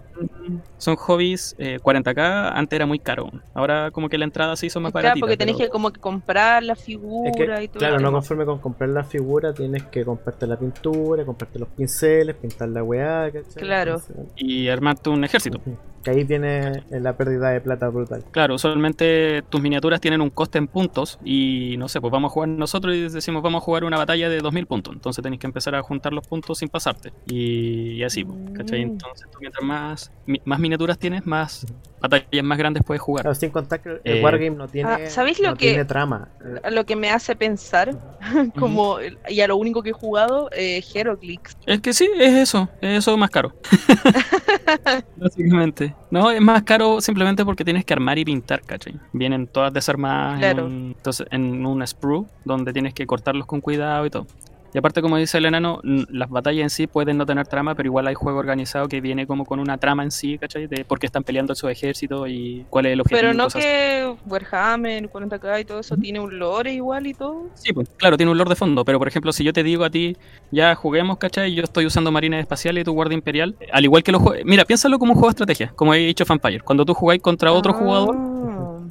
son 0.76 0.96
hobbies. 0.96 1.54
eh, 1.58 1.78
40k 1.82 2.52
antes 2.54 2.76
era 2.76 2.86
muy 2.86 2.98
caro. 2.98 3.30
Ahora 3.54 3.90
como 3.90 4.08
que 4.08 4.18
la 4.18 4.24
entrada 4.24 4.56
se 4.56 4.66
hizo 4.66 4.80
más 4.80 4.92
Claro, 4.92 5.06
baratita. 5.06 5.20
porque 5.22 5.36
tenés 5.36 5.56
pero- 5.56 5.66
que 5.68 5.72
como 5.72 5.90
que 5.90 6.00
comprar 6.00 6.62
la 6.62 6.74
Es 6.74 6.82
figura 6.84 7.58
que, 7.58 7.64
y 7.64 7.68
todo. 7.68 7.78
claro, 7.78 7.94
no 7.94 8.08
tema. 8.08 8.12
conforme 8.12 8.44
con 8.44 8.58
comprar 8.58 8.90
la 8.90 9.04
figura, 9.04 9.52
tienes 9.54 9.84
que 9.84 10.04
comprarte 10.04 10.46
la 10.46 10.58
pintura, 10.58 11.24
comprarte 11.24 11.58
los 11.58 11.68
pinceles, 11.68 12.36
pintar 12.36 12.68
la 12.68 12.82
weá, 12.82 13.30
¿cachai? 13.32 13.62
Claro. 13.62 14.02
Y 14.36 14.68
un 15.06 15.24
ejército. 15.24 15.60
Que 16.04 16.10
ahí 16.12 16.24
viene 16.24 16.84
la 16.90 17.16
pérdida 17.16 17.50
de 17.50 17.60
plata 17.60 17.88
brutal. 17.88 18.24
Claro, 18.30 18.54
usualmente 18.54 19.42
tus 19.48 19.60
miniaturas 19.60 20.00
tienen 20.00 20.20
un 20.20 20.30
coste 20.30 20.58
en 20.58 20.66
puntos 20.68 21.18
y 21.24 21.74
no 21.78 21.88
sé, 21.88 22.00
pues 22.00 22.12
vamos 22.12 22.30
a 22.30 22.32
jugar 22.34 22.48
nosotros 22.50 22.94
y 22.94 23.08
decimos 23.08 23.42
vamos 23.42 23.62
a 23.62 23.64
jugar 23.64 23.84
una 23.84 23.98
batalla 23.98 24.28
de 24.28 24.38
2000 24.40 24.66
puntos. 24.66 24.94
Entonces 24.94 25.22
tenéis 25.22 25.40
que 25.40 25.46
empezar 25.48 25.74
a 25.74 25.82
juntar 25.82 26.12
los 26.12 26.26
puntos 26.26 26.58
sin 26.58 26.68
pasarte. 26.68 27.12
Y, 27.26 27.92
y 27.94 28.04
así, 28.04 28.24
pues, 28.24 28.38
¿cachai? 28.54 28.84
Mm. 28.84 28.90
Entonces 28.90 29.26
tú 29.30 29.38
mientras 29.40 29.64
más, 29.64 30.12
mi- 30.26 30.40
más 30.44 30.58
miniaturas 30.60 30.98
tienes, 30.98 31.26
más 31.26 31.66
batallas 32.00 32.44
más 32.44 32.56
grandes 32.58 32.84
puedes 32.84 33.02
jugar. 33.02 33.24
Claro, 33.24 33.34
sin 33.34 33.50
contar 33.50 33.80
que 33.80 33.88
el 33.88 34.00
Eh, 34.04 34.22
Wargame 34.22 34.50
no 34.50 34.68
tiene, 34.68 34.88
Ah, 34.90 34.98
¿sabéis 35.10 35.40
lo 35.40 35.50
no 35.50 35.56
que- 35.56 35.68
tiene 35.70 35.84
trama. 35.84 36.28
Eh, 36.62 36.70
Lo 36.70 36.86
que 36.86 36.94
me 36.94 37.10
hace 37.10 37.34
pensar, 37.34 37.90
como, 38.56 38.98
y 39.28 39.40
a 39.40 39.48
lo 39.48 39.56
único 39.56 39.82
que 39.82 39.90
he 39.90 39.92
jugado, 39.92 40.48
eh, 40.52 40.82
Heroclix. 40.94 41.56
Es 41.66 41.80
que 41.80 41.92
sí, 41.92 42.08
es 42.18 42.34
eso, 42.34 42.68
es 42.80 42.98
eso 43.00 43.16
más 43.16 43.30
caro. 43.30 43.52
Básicamente. 45.16 45.87
No, 46.10 46.30
es 46.30 46.40
más 46.40 46.62
caro 46.62 47.00
simplemente 47.00 47.44
porque 47.44 47.64
tienes 47.64 47.84
que 47.84 47.92
armar 47.92 48.18
y 48.18 48.24
pintar, 48.24 48.62
¿cachai? 48.62 48.94
Vienen 49.12 49.46
todas 49.46 49.72
desarmadas 49.72 50.38
Claro. 50.38 50.66
en, 50.66 50.72
un, 50.72 50.94
entonces, 50.96 51.26
en 51.30 51.64
una 51.66 51.86
sprue 51.86 52.24
donde 52.44 52.72
tienes 52.72 52.94
que 52.94 53.06
cortarlos 53.06 53.46
con 53.46 53.60
cuidado 53.60 54.06
y 54.06 54.10
todo. 54.10 54.26
Y 54.74 54.78
aparte, 54.78 55.00
como 55.00 55.16
dice 55.16 55.38
el 55.38 55.46
enano, 55.46 55.80
las 55.82 56.28
batallas 56.28 56.62
en 56.62 56.70
sí 56.70 56.86
pueden 56.86 57.16
no 57.16 57.24
tener 57.26 57.46
trama, 57.46 57.74
pero 57.74 57.86
igual 57.86 58.06
hay 58.06 58.14
juego 58.14 58.38
organizado 58.38 58.86
que 58.88 59.00
viene 59.00 59.26
como 59.26 59.44
con 59.46 59.60
una 59.60 59.78
trama 59.78 60.02
en 60.02 60.10
sí, 60.10 60.38
¿cachai? 60.38 60.66
De 60.66 60.84
por 60.84 60.98
qué 60.98 61.06
están 61.06 61.24
peleando 61.24 61.54
su 61.54 61.68
ejército 61.68 62.26
y 62.26 62.66
cuál 62.68 62.86
es 62.86 62.92
el 62.92 63.00
objetivo. 63.00 63.20
Pero 63.20 63.34
no 63.34 63.44
cosas 63.44 63.62
que 63.62 64.14
Warhammer, 64.26 65.08
40k 65.10 65.60
y 65.60 65.64
todo 65.64 65.80
eso 65.80 65.96
tiene 65.96 66.20
un 66.20 66.38
lore 66.38 66.72
igual 66.74 67.06
y 67.06 67.14
todo. 67.14 67.46
Sí, 67.54 67.72
pues 67.72 67.88
claro, 67.96 68.16
tiene 68.16 68.30
un 68.30 68.38
lore 68.38 68.50
de 68.50 68.56
fondo, 68.56 68.84
pero 68.84 68.98
por 68.98 69.08
ejemplo, 69.08 69.32
si 69.32 69.42
yo 69.44 69.52
te 69.52 69.62
digo 69.62 69.84
a 69.84 69.90
ti, 69.90 70.16
ya 70.50 70.74
juguemos, 70.74 71.18
¿cachai? 71.18 71.54
Yo 71.54 71.62
estoy 71.62 71.86
usando 71.86 72.12
marines 72.12 72.40
espaciales 72.40 72.82
y 72.82 72.84
tu 72.84 72.92
guardia 72.92 73.14
imperial, 73.14 73.56
al 73.72 73.84
igual 73.84 74.02
que 74.02 74.12
los 74.12 74.22
juegos. 74.22 74.44
Mira, 74.44 74.64
piénsalo 74.64 74.98
como 74.98 75.12
un 75.12 75.18
juego 75.18 75.28
de 75.28 75.32
estrategia, 75.32 75.72
como 75.74 75.94
he 75.94 75.98
dicho 75.98 76.24
Vampire. 76.28 76.60
Cuando 76.60 76.84
tú 76.84 76.94
jugáis 76.94 77.22
contra 77.22 77.52
otro 77.52 77.72
jugador, 77.72 78.16
Ah. 78.18 78.37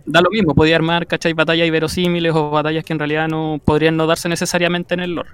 Da 0.07 0.21
lo 0.21 0.29
mismo, 0.31 0.55
podía 0.55 0.75
armar, 0.77 1.05
¿cachai? 1.05 1.33
Batallas 1.33 1.67
inverosímiles 1.67 2.33
o 2.33 2.49
batallas 2.49 2.83
que 2.83 2.93
en 2.93 2.99
realidad 2.99 3.27
no 3.27 3.59
podrían 3.63 3.95
no 3.97 4.07
darse 4.07 4.29
necesariamente 4.29 4.93
en 4.93 5.01
el 5.01 5.11
lore. 5.15 5.29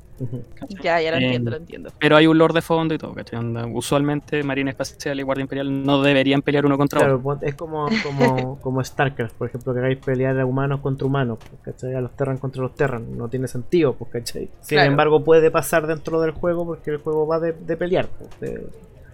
Ya, 0.81 0.99
ya 1.01 1.11
lo 1.11 1.17
Eh, 1.17 1.25
entiendo, 1.25 1.51
lo 1.51 1.57
entiendo. 1.57 1.89
Pero 1.99 2.15
hay 2.17 2.27
un 2.27 2.37
lore 2.37 2.53
de 2.53 2.61
fondo 2.61 2.93
y 2.93 2.97
todo, 2.97 3.13
¿cachai? 3.13 3.39
Onda, 3.39 3.65
usualmente 3.67 4.41
marines 4.43 4.73
espaciales 4.73 5.21
y 5.21 5.25
guardia 5.25 5.43
imperial 5.43 5.85
no 5.85 6.01
deberían 6.01 6.41
pelear 6.41 6.65
uno 6.65 6.77
contra 6.77 6.99
Claro, 6.99 7.15
otro. 7.15 7.23
pon- 7.23 7.39
es 7.41 7.55
como, 7.55 7.87
como, 8.03 8.59
como 8.61 8.83
StarCraft, 8.83 9.35
por 9.35 9.47
ejemplo, 9.49 9.73
que 9.73 9.79
hagáis 9.79 9.97
pelear 9.99 10.39
a 10.39 10.45
humanos 10.45 10.79
contra 10.81 11.05
humanos, 11.07 11.37
pues, 11.39 11.61
¿cachai? 11.61 11.95
A 11.95 12.01
los 12.01 12.11
Terran 12.15 12.37
contra 12.37 12.61
los 12.63 12.75
Terran, 12.75 13.17
no 13.17 13.27
tiene 13.27 13.47
sentido, 13.47 13.93
pues, 13.93 14.11
¿cachai? 14.11 14.49
Sin 14.61 14.77
Claro. 14.77 14.91
embargo, 14.91 15.23
puede 15.23 15.51
pasar 15.51 15.87
dentro 15.87 16.19
del 16.21 16.31
juego 16.31 16.65
porque 16.65 16.91
el 16.91 16.97
juego 16.97 17.27
va 17.27 17.39
de, 17.39 17.53
de 17.53 17.77
pelear, 17.77 18.07
pues, 18.07 18.39
de, 18.39 18.67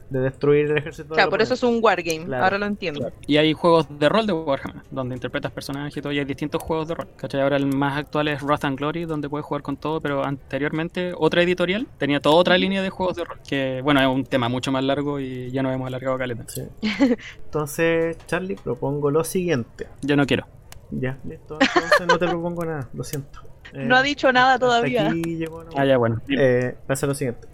de 0.10 0.20
destruir 0.22 0.72
el 0.72 0.78
ejército. 0.80 1.10
Claro, 1.14 1.24
del 1.24 1.30
por 1.30 1.42
eso 1.42 1.54
es 1.54 1.62
un 1.64 1.80
wargame, 1.84 2.26
Claro. 2.26 2.44
ahora 2.44 2.58
lo 2.58 2.66
entiendo. 2.66 3.12
Y 3.28 3.38
hay 3.38 3.54
juegos 3.54 3.88
de 4.00 4.10
rol 4.10 4.26
de 4.26 4.34
Warhammer, 4.34 4.82
donde 4.90 5.16
interpretas 5.16 5.52
personajes 5.52 5.96
y 5.96 6.02
todo, 6.02 6.12
y 6.12 6.20
hay 6.20 6.26
distintos 6.26 6.62
juegos 6.64 6.88
de 6.88 6.96
rol. 6.96 7.08
¿Cachai? 7.16 7.42
Ahora 7.42 7.58
el 7.58 7.68
más 7.68 7.98
actual 7.98 8.28
es 8.30 8.42
Wrath 8.42 8.66
and 8.66 8.78
Glory, 8.78 9.06
donde 9.06 9.30
puedes 9.30 9.46
jugar 9.46 9.62
con 9.62 9.78
todo, 9.78 10.02
pero 10.02 10.24
anteriormente 10.24 11.14
otra 11.16 11.44
editorial 11.44 11.86
tenía 11.98 12.20
toda 12.20 12.36
otra 12.36 12.58
línea 12.58 12.82
de 12.82 12.90
juegos 12.90 13.18
de 13.18 13.24
rol. 13.26 13.38
Que 13.48 13.82
bueno, 13.84 14.02
es 14.02 14.08
un 14.08 14.24
tema 14.26 14.50
mucho 14.50 14.72
más 14.72 14.84
largo 14.84 15.20
y 15.20 15.52
ya 15.52 15.62
nos 15.62 15.74
hemos 15.76 15.88
alargado 15.88 16.18
caleta. 16.18 16.44
Sí. 16.48 16.64
Entonces, 17.46 18.18
Charlie, 18.28 18.56
propongo 18.56 19.12
lo 19.12 19.24
siguiente. 19.24 19.88
Yo 20.02 20.16
no 20.16 20.26
quiero. 20.26 20.46
Ya, 20.92 21.18
listo. 21.24 21.60
Entonces 21.62 22.08
no 22.08 22.18
te 22.18 22.28
propongo 22.28 22.66
nada, 22.66 22.90
lo 22.94 23.04
siento. 23.04 23.42
Eh, 23.74 23.84
No 23.86 23.96
ha 23.96 24.02
dicho 24.02 24.32
nada 24.34 24.58
todavía. 24.58 25.10
Aquí 25.10 25.38
llegó, 25.38 25.64
¿no? 25.64 25.70
Ah, 25.76 25.86
ya, 25.86 25.98
bueno. 25.98 26.20
Eh, 26.30 26.76
pasa 26.88 27.06
lo 27.06 27.14
siguiente. 27.14 27.48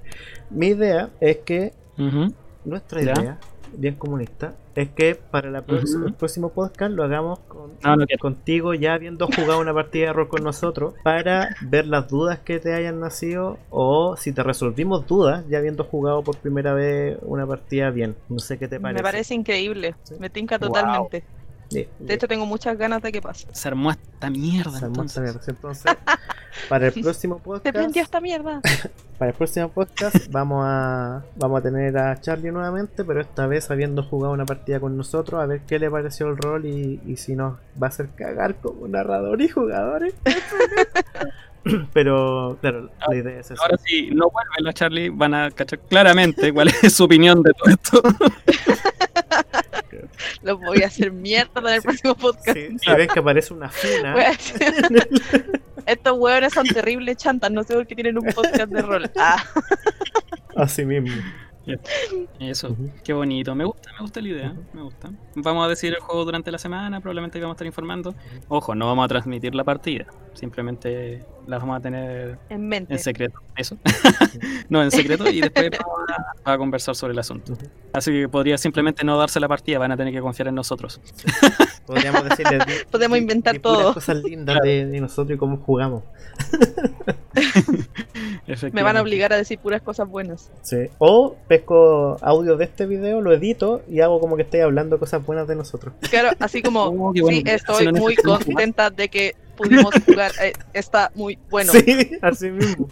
Mi 0.50 0.68
idea 0.68 1.10
es 1.20 1.38
que 1.40 1.74
Ujú. 1.98 2.34
Nuestra 2.66 3.02
Ya. 3.02 3.14
idea, 3.14 3.38
bien 3.78 3.96
comunista, 3.96 4.54
es 4.76 4.90
que 4.90 5.16
para 5.16 5.50
la 5.50 5.60
el 5.60 6.14
próximo 6.14 6.50
podcast 6.50 6.92
lo 6.92 7.04
hagamos 7.04 7.40
con, 7.48 7.72
No, 7.84 7.96
no 7.96 8.06
quiero. 8.06 8.22
contigo 8.22 8.74
ya 8.74 8.94
habiendo 8.94 9.28
jugado 9.28 9.60
una 9.60 9.74
partida 9.74 10.08
de 10.08 10.14
rol 10.14 10.28
con 10.28 10.44
nosotros 10.44 10.94
para 11.04 11.56
ver 11.62 11.88
las 11.88 12.08
dudas 12.08 12.40
que 12.40 12.60
te 12.60 12.74
hayan 12.74 13.00
nacido 13.00 13.58
o 13.70 14.16
si 14.18 14.32
te 14.34 14.44
resolvimos 14.44 15.08
dudas 15.08 15.46
ya 15.50 15.58
habiendo 15.58 15.84
jugado 15.84 16.24
por 16.24 16.38
primera 16.38 16.74
vez 16.74 17.18
una 17.24 17.46
partida 17.48 17.90
bien. 17.90 18.16
No 18.30 18.40
sé 18.40 18.58
qué 18.58 18.68
te 18.68 18.80
parece. 18.80 19.00
Me 19.00 19.04
parece 19.04 19.34
increíble, 19.34 19.96
Sí. 20.04 20.16
me 20.20 20.30
tinca 20.30 20.58
Wow. 20.58 20.70
Sí, 21.70 21.88
De 22.00 22.14
hecho, 22.14 22.28
tengo 22.28 22.46
muchas 22.46 22.78
ganas 22.78 23.02
de 23.02 23.12
que 23.12 23.22
pase. 23.22 23.48
Se 23.52 23.68
armó 23.68 23.92
esta 23.92 24.30
mierda. 24.30 24.80
se 24.80 24.86
armó 24.86 25.04
esta 25.04 25.22
mierda. 25.22 25.42
Entonces, 25.48 25.96
para 26.70 26.88
el 26.88 26.94
próximo 27.02 27.38
Te 27.38 27.42
podcast, 27.44 27.76
prendió 27.76 28.04
esta 28.04 28.22
mierda. 28.22 28.62
para 29.18 29.32
el 29.32 29.38
próximo 29.38 29.70
podcast 29.70 30.30
vamos 30.30 30.64
a 30.66 31.24
vamos 31.36 31.60
a 31.60 31.64
tener 31.64 31.98
a 31.98 32.20
Charlie 32.20 32.52
nuevamente, 32.52 33.04
pero 33.04 33.22
esta 33.22 33.48
vez 33.48 33.72
habiendo 33.72 34.04
jugado 34.04 34.34
una 34.34 34.46
partida 34.46 34.80
con 34.80 34.96
nosotros, 34.98 35.42
a 35.42 35.46
ver 35.46 35.62
qué 35.62 35.80
le 35.80 35.90
pareció 35.90 36.28
el 36.28 36.38
rol 36.38 36.66
y, 36.66 37.02
y 37.06 37.18
si 37.18 37.36
nos 37.36 37.54
va 37.82 37.88
a 37.88 37.90
hacer 37.90 38.10
cagar 38.16 38.56
como 38.56 38.88
narrador 38.88 39.42
y 39.42 39.48
jugadores. 39.48 40.14
pero 41.94 42.58
claro, 42.62 42.90
la 43.08 43.16
idea 43.16 43.40
es 43.40 43.52
eso. 43.52 43.62
Ahora 43.62 43.78
si 43.84 44.12
no 44.12 44.30
vuelve 44.30 44.56
la 44.60 44.74
Charlie, 44.74 45.10
van 45.10 45.34
a 45.34 45.52
cachar 45.52 45.80
claramente 45.80 46.54
cuál 46.54 46.70
es 46.82 46.94
su 46.94 47.06
opinión 47.06 47.42
de 47.42 47.54
todo 47.54 47.70
esto. 47.72 48.02
Los 50.42 50.60
voy 50.60 50.84
a 50.84 50.88
hacer 50.88 51.12
mierda 51.12 51.62
en 51.62 51.68
el 51.68 51.82
próximo 51.82 52.16
podcast. 52.16 52.58
Si 52.58 52.92
ven 52.92 53.08
que 53.08 53.20
aparece 53.20 53.54
una 53.54 53.70
funa, 53.70 54.16
Estos 55.86 56.18
hueones 56.18 56.54
son 56.54 56.66
terribles 56.68 57.18
chantas, 57.18 57.52
no 57.52 57.64
sé 57.64 57.76
por 57.76 57.86
qué 57.86 57.96
tienen 57.96 58.18
un 58.18 58.26
podcast 58.34 58.72
de 58.72 58.82
rol. 58.82 59.12
Ah, 59.18 59.44
así 60.56 60.84
mismo. 60.84 61.12
Eso, 62.40 62.76
qué 63.04 63.14
bonito. 63.14 63.56
Me 63.56 63.66
gusta, 63.66 63.92
me 63.94 64.00
gusta 64.00 64.22
la 64.22 64.28
idea. 64.28 64.56
Me 64.74 64.82
gusta. 64.82 65.12
Vamos 65.36 65.66
a 65.66 65.70
decir 65.70 65.94
el 65.94 66.00
juego 66.00 66.26
durante 66.26 66.52
la 66.52 66.58
semana, 66.58 67.00
probablemente 67.02 67.40
vamos 67.40 67.54
a 67.54 67.56
estar 67.56 67.68
informando. 67.68 68.16
Ojo, 68.48 68.76
no 68.76 68.88
vamos 68.88 69.06
a 69.06 69.08
transmitir 69.08 69.54
la 69.56 69.64
partida. 69.64 70.06
Simplemente 70.34 71.24
la 71.48 71.58
vamos 71.60 71.78
a 71.78 71.82
tener 71.82 72.38
en 72.50 72.68
mente. 72.68 72.94
en 72.94 73.00
secreto. 73.00 73.40
Eso. 73.56 73.78
no, 74.70 74.84
en 74.84 74.92
secreto 74.92 75.30
y 75.30 75.42
después 75.42 75.70
vamos 75.80 76.10
a, 76.44 76.54
a 76.54 76.58
conversar 76.58 76.96
sobre 76.96 77.14
el 77.14 77.20
asunto. 77.20 77.58
Así 77.94 78.12
que 78.12 78.28
podría 78.30 78.58
simplemente 78.58 79.04
no 79.04 79.18
darse 79.18 79.40
la 79.40 79.48
partida, 79.48 79.80
van 79.80 79.92
a 79.92 79.98
tener 79.98 80.14
que 80.14 80.22
confiar 80.22 80.48
en 80.50 80.56
nosotros. 80.56 81.00
Podríamos 81.86 82.24
decirle 82.28 82.58
Podemos 82.90 83.18
inventar 83.18 83.60
todo. 83.60 83.94
cosas 83.94 84.18
lindas 84.24 84.60
de, 84.64 84.86
de 84.88 85.02
nosotros 85.02 85.36
y 85.36 85.38
cómo 85.38 85.58
jugamos. 85.58 86.04
Me 88.72 88.84
van 88.84 88.98
a 88.98 89.02
obligar 89.02 89.34
a 89.34 89.38
decir 89.38 89.60
puras 89.60 89.82
cosas 89.82 90.08
buenas. 90.08 90.52
Sí. 90.62 90.90
O 90.98 91.36
pesco 91.48 92.18
audio 92.22 92.58
de 92.58 92.66
este 92.66 92.86
video, 92.86 93.22
lo 93.22 93.34
edito 93.34 93.82
y 93.88 94.02
hago 94.02 94.20
como 94.20 94.36
que 94.36 94.44
estoy 94.44 94.62
hablando 94.62 95.00
cosas 95.00 95.26
buenas 95.26 95.48
de 95.48 95.56
nosotros. 95.56 95.94
Claro, 96.10 96.30
así 96.40 96.62
como, 96.62 96.86
Oh, 96.86 97.14
sí, 97.14 97.44
estoy 97.46 97.86
Si 97.86 97.92
no 97.92 98.00
muy 98.00 98.16
contenta 98.16 98.90
de 98.90 99.10
que 99.10 99.36
pudimos 99.56 99.94
jugar. 100.06 100.32
eh, 100.42 100.54
está 100.74 101.12
muy 101.16 101.38
bueno. 101.50 101.72
Sí, 101.72 102.12
así 102.22 102.52
mismo. 102.52 102.88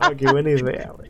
Ah, 0.00 0.12
qué 0.16 0.26
buena 0.30 0.50
idea, 0.50 0.92
güey. 0.96 1.08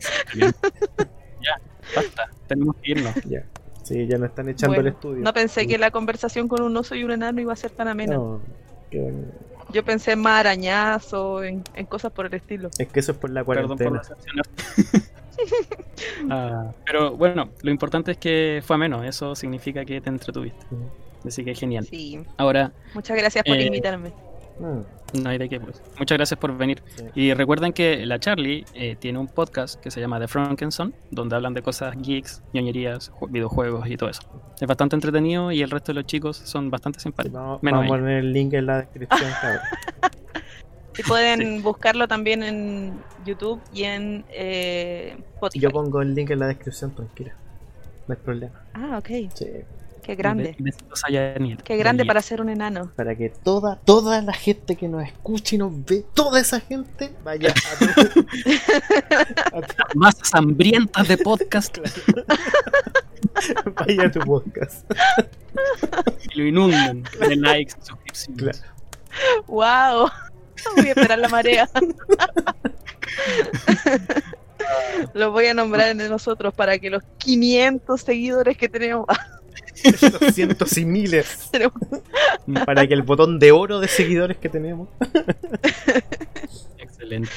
Ya, 1.42 1.60
basta. 1.94 2.28
Tenemos 2.46 2.76
que 2.82 2.92
irnos. 2.92 3.14
Ya. 3.24 3.44
Sí, 3.82 4.06
ya 4.06 4.16
nos 4.16 4.30
están 4.30 4.48
echando 4.48 4.74
Bueno, 4.76 4.88
el 4.88 4.94
estudio. 4.94 5.22
No 5.22 5.32
pensé 5.34 5.66
que 5.66 5.76
la 5.76 5.90
conversación 5.90 6.48
con 6.48 6.62
un 6.62 6.74
oso 6.76 6.94
y 6.94 7.04
un 7.04 7.10
enano 7.10 7.40
iba 7.40 7.52
a 7.52 7.56
ser 7.56 7.70
tan 7.70 7.88
amena. 7.88 8.14
No, 8.14 8.40
qué 8.90 8.98
bueno. 9.00 9.18
Yo 9.72 9.84
pensé 9.84 10.12
en 10.12 10.20
más 10.20 10.40
arañazo, 10.40 11.42
en, 11.42 11.62
en 11.74 11.86
cosas 11.86 12.12
por 12.12 12.26
el 12.26 12.34
estilo. 12.34 12.70
Es 12.78 12.88
que 12.88 13.00
eso 13.00 13.12
es 13.12 13.18
por 13.18 13.30
la 13.30 13.44
Perdón 13.44 13.76
por 13.76 13.88
cuarentena. 13.88 14.42
Ah, 16.30 16.70
pero 16.86 17.16
bueno, 17.16 17.50
lo 17.62 17.70
importante 17.70 18.12
es 18.12 18.18
que 18.18 18.62
fue 18.64 18.76
ameno. 18.76 19.02
Eso 19.02 19.34
significa 19.34 19.84
que 19.84 20.00
te 20.00 20.08
entretuviste. 20.08 20.64
Así 21.26 21.44
que 21.44 21.54
genial. 21.54 21.84
Sí, 21.86 22.22
Ahora, 22.36 22.72
muchas 22.94 23.16
gracias 23.16 23.44
por 23.44 23.56
Eh, 23.56 23.64
invitarme. 23.64 24.12
Mm, 24.58 25.22
no 25.22 25.30
hay 25.30 25.38
de 25.38 25.48
qué, 25.48 25.60
pues. 25.60 25.82
Muchas 25.98 26.18
gracias 26.18 26.38
por 26.38 26.56
venir. 26.56 26.82
sí. 26.96 27.04
Y 27.14 27.34
recuerden 27.34 27.72
que 27.72 28.04
la 28.06 28.18
Charlie 28.18 28.64
eh, 28.74 28.96
tiene 28.98 29.18
un 29.18 29.26
podcast 29.28 29.80
que 29.80 29.90
se 29.90 30.00
llama 30.00 30.18
The 30.20 30.28
Frankenson, 30.28 30.94
donde 31.10 31.36
hablan 31.36 31.54
de 31.54 31.62
cosas 31.62 31.94
geeks, 32.00 32.42
ñoñerías, 32.52 33.10
ju- 33.12 33.30
videojuegos 33.30 33.88
y 33.88 33.96
todo 33.96 34.10
eso. 34.10 34.22
Es 34.60 34.66
bastante 34.68 34.96
entretenido 34.96 35.50
y 35.52 35.62
el 35.62 35.70
resto 35.70 35.92
de 35.92 35.94
los 36.00 36.06
chicos 36.06 36.36
son 36.36 36.70
bastante 36.70 37.00
simpáticos. 37.00 37.40
Vamos, 37.40 37.62
Menos 37.62 37.80
vamos 37.80 37.96
a 37.96 37.98
poner 38.00 38.18
el 38.18 38.32
link 38.32 38.52
en 38.54 38.66
la 38.66 38.76
descripción. 38.78 39.30
Y 40.96 41.02
pueden 41.02 41.60
buscarlo 41.64 42.06
también 42.06 42.44
en 42.44 42.92
YouTube 43.26 43.60
y 43.72 43.82
en 43.82 44.24
eh, 44.30 45.16
Spotify. 45.34 45.60
Yo 45.64 45.70
pongo 45.72 46.00
el 46.02 46.14
link 46.14 46.30
en 46.30 46.38
la 46.38 46.46
descripción, 46.46 46.94
tranquila. 46.94 47.34
No 48.06 48.14
hay 48.14 48.20
problema. 48.24 48.52
Ah, 48.74 48.98
ok. 48.98 49.08
Sí. 49.34 49.46
Qué 50.04 50.14
grande. 50.16 50.54
Besitos 50.58 51.02
a. 51.04 51.08
Qué 51.08 51.76
grande 51.76 52.04
para 52.04 52.20
ser 52.20 52.42
un 52.42 52.50
enano. 52.50 52.92
Para 52.94 53.16
que 53.16 53.30
toda, 53.30 53.76
toda 53.84 54.20
la 54.20 54.34
gente 54.34 54.76
que 54.76 54.86
nos 54.86 55.02
escuche 55.02 55.56
y 55.56 55.58
nos 55.58 55.72
ve, 55.84 56.04
toda 56.12 56.40
esa 56.40 56.60
gente 56.60 57.14
vaya 57.24 57.50
a 57.50 57.78
tu, 57.78 58.26
a 59.56 59.88
Masas 59.94 60.34
hambrientas 60.34 61.08
de 61.08 61.16
podcast 61.16 61.78
vaya 63.76 64.06
a 64.06 64.10
tu 64.10 64.20
podcast. 64.20 64.84
y 66.30 66.38
lo 66.38 66.46
inunden 66.46 67.04
de 67.20 67.36
likes, 67.36 67.74
suscripciones. 67.80 68.60
Claro. 68.60 68.74
¡Wow! 69.46 70.10
Voy 70.76 70.86
a 70.86 70.88
esperar 70.88 71.18
la 71.18 71.28
marea. 71.28 71.68
Lo 75.14 75.30
voy 75.30 75.46
a 75.46 75.54
nombrar 75.54 75.88
en 75.88 75.98
nosotros 76.08 76.54
para 76.54 76.78
que 76.78 76.90
los 76.90 77.02
500 77.18 78.00
seguidores 78.00 78.56
que 78.56 78.68
tenemos. 78.68 79.06
Cientos 80.32 80.76
y 80.78 80.84
miles. 80.84 81.50
Para 82.66 82.86
que 82.86 82.94
el 82.94 83.02
botón 83.02 83.38
de 83.38 83.52
oro 83.52 83.80
de 83.80 83.88
seguidores 83.88 84.36
que 84.38 84.48
tenemos. 84.48 84.88
Excelente. 86.78 87.30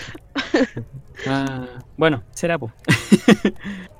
Ah, 1.27 1.67
bueno, 1.97 2.23
será 2.31 2.57
pues. 2.57 2.73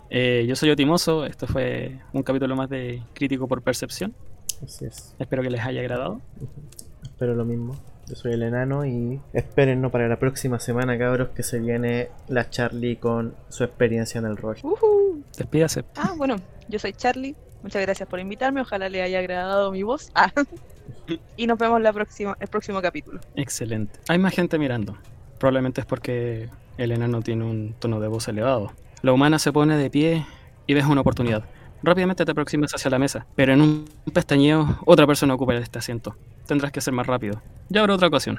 Eh, 0.09 0.45
yo 0.47 0.55
soy 0.55 0.69
Otimoso, 0.69 1.25
esto 1.25 1.47
fue 1.47 1.99
un 2.13 2.23
capítulo 2.23 2.55
más 2.55 2.69
de 2.69 3.03
Crítico 3.13 3.45
por 3.45 3.61
Percepción. 3.61 4.15
Así 4.63 4.85
es. 4.85 5.13
Espero 5.19 5.43
que 5.43 5.49
les 5.49 5.59
haya 5.65 5.81
agradado. 5.81 6.21
Espero 7.03 7.35
lo 7.35 7.43
mismo. 7.43 7.75
Yo 8.07 8.15
soy 8.15 8.31
el 8.31 8.43
enano 8.43 8.85
y 8.85 9.19
espérennos 9.33 9.91
para 9.91 10.07
la 10.07 10.17
próxima 10.17 10.59
semana, 10.59 10.97
cabros, 10.97 11.29
que 11.35 11.43
se 11.43 11.59
viene 11.59 12.07
la 12.29 12.49
Charlie 12.49 12.95
con 12.95 13.35
su 13.49 13.65
experiencia 13.65 14.19
en 14.19 14.27
el 14.27 14.37
rol. 14.37 14.55
Ujú. 14.63 15.23
Despídase. 15.37 15.83
Ah, 15.97 16.13
bueno, 16.15 16.37
yo 16.69 16.79
soy 16.79 16.93
Charlie. 16.93 17.35
Muchas 17.63 17.81
gracias 17.81 18.07
por 18.07 18.19
invitarme. 18.19 18.61
Ojalá 18.61 18.89
le 18.89 19.01
haya 19.01 19.19
agradado 19.19 19.71
mi 19.71 19.83
voz. 19.83 20.11
Ah. 20.15 20.31
Y 21.37 21.47
nos 21.47 21.57
vemos 21.57 21.81
la 21.81 21.93
próxima, 21.93 22.35
el 22.39 22.47
próximo 22.47 22.81
capítulo. 22.81 23.19
Excelente. 23.35 23.99
Hay 24.09 24.17
más 24.17 24.33
gente 24.33 24.57
mirando. 24.57 24.97
Probablemente 25.39 25.81
es 25.81 25.87
porque 25.87 26.49
El 26.77 26.91
enano 26.91 27.21
tiene 27.21 27.45
un 27.45 27.75
tono 27.79 27.99
de 27.99 28.07
voz 28.07 28.27
elevado. 28.27 28.71
La 29.01 29.13
humana 29.13 29.39
se 29.39 29.51
pone 29.51 29.77
de 29.77 29.89
pie 29.89 30.25
y 30.65 30.73
ves 30.73 30.85
una 30.85 31.01
oportunidad. 31.01 31.43
Rápidamente 31.83 32.25
te 32.25 32.31
aproximas 32.31 32.73
hacia 32.73 32.89
la 32.89 32.99
mesa, 32.99 33.25
pero 33.35 33.53
en 33.53 33.61
un 33.61 33.85
pestañeo 34.13 34.79
otra 34.85 35.05
persona 35.07 35.33
ocupa 35.33 35.55
este 35.55 35.79
asiento. 35.79 36.15
Tendrás 36.45 36.71
que 36.71 36.81
ser 36.81 36.93
más 36.93 37.07
rápido. 37.07 37.41
Ya 37.69 37.81
habrá 37.81 37.95
otra 37.95 38.07
ocasión. 38.07 38.35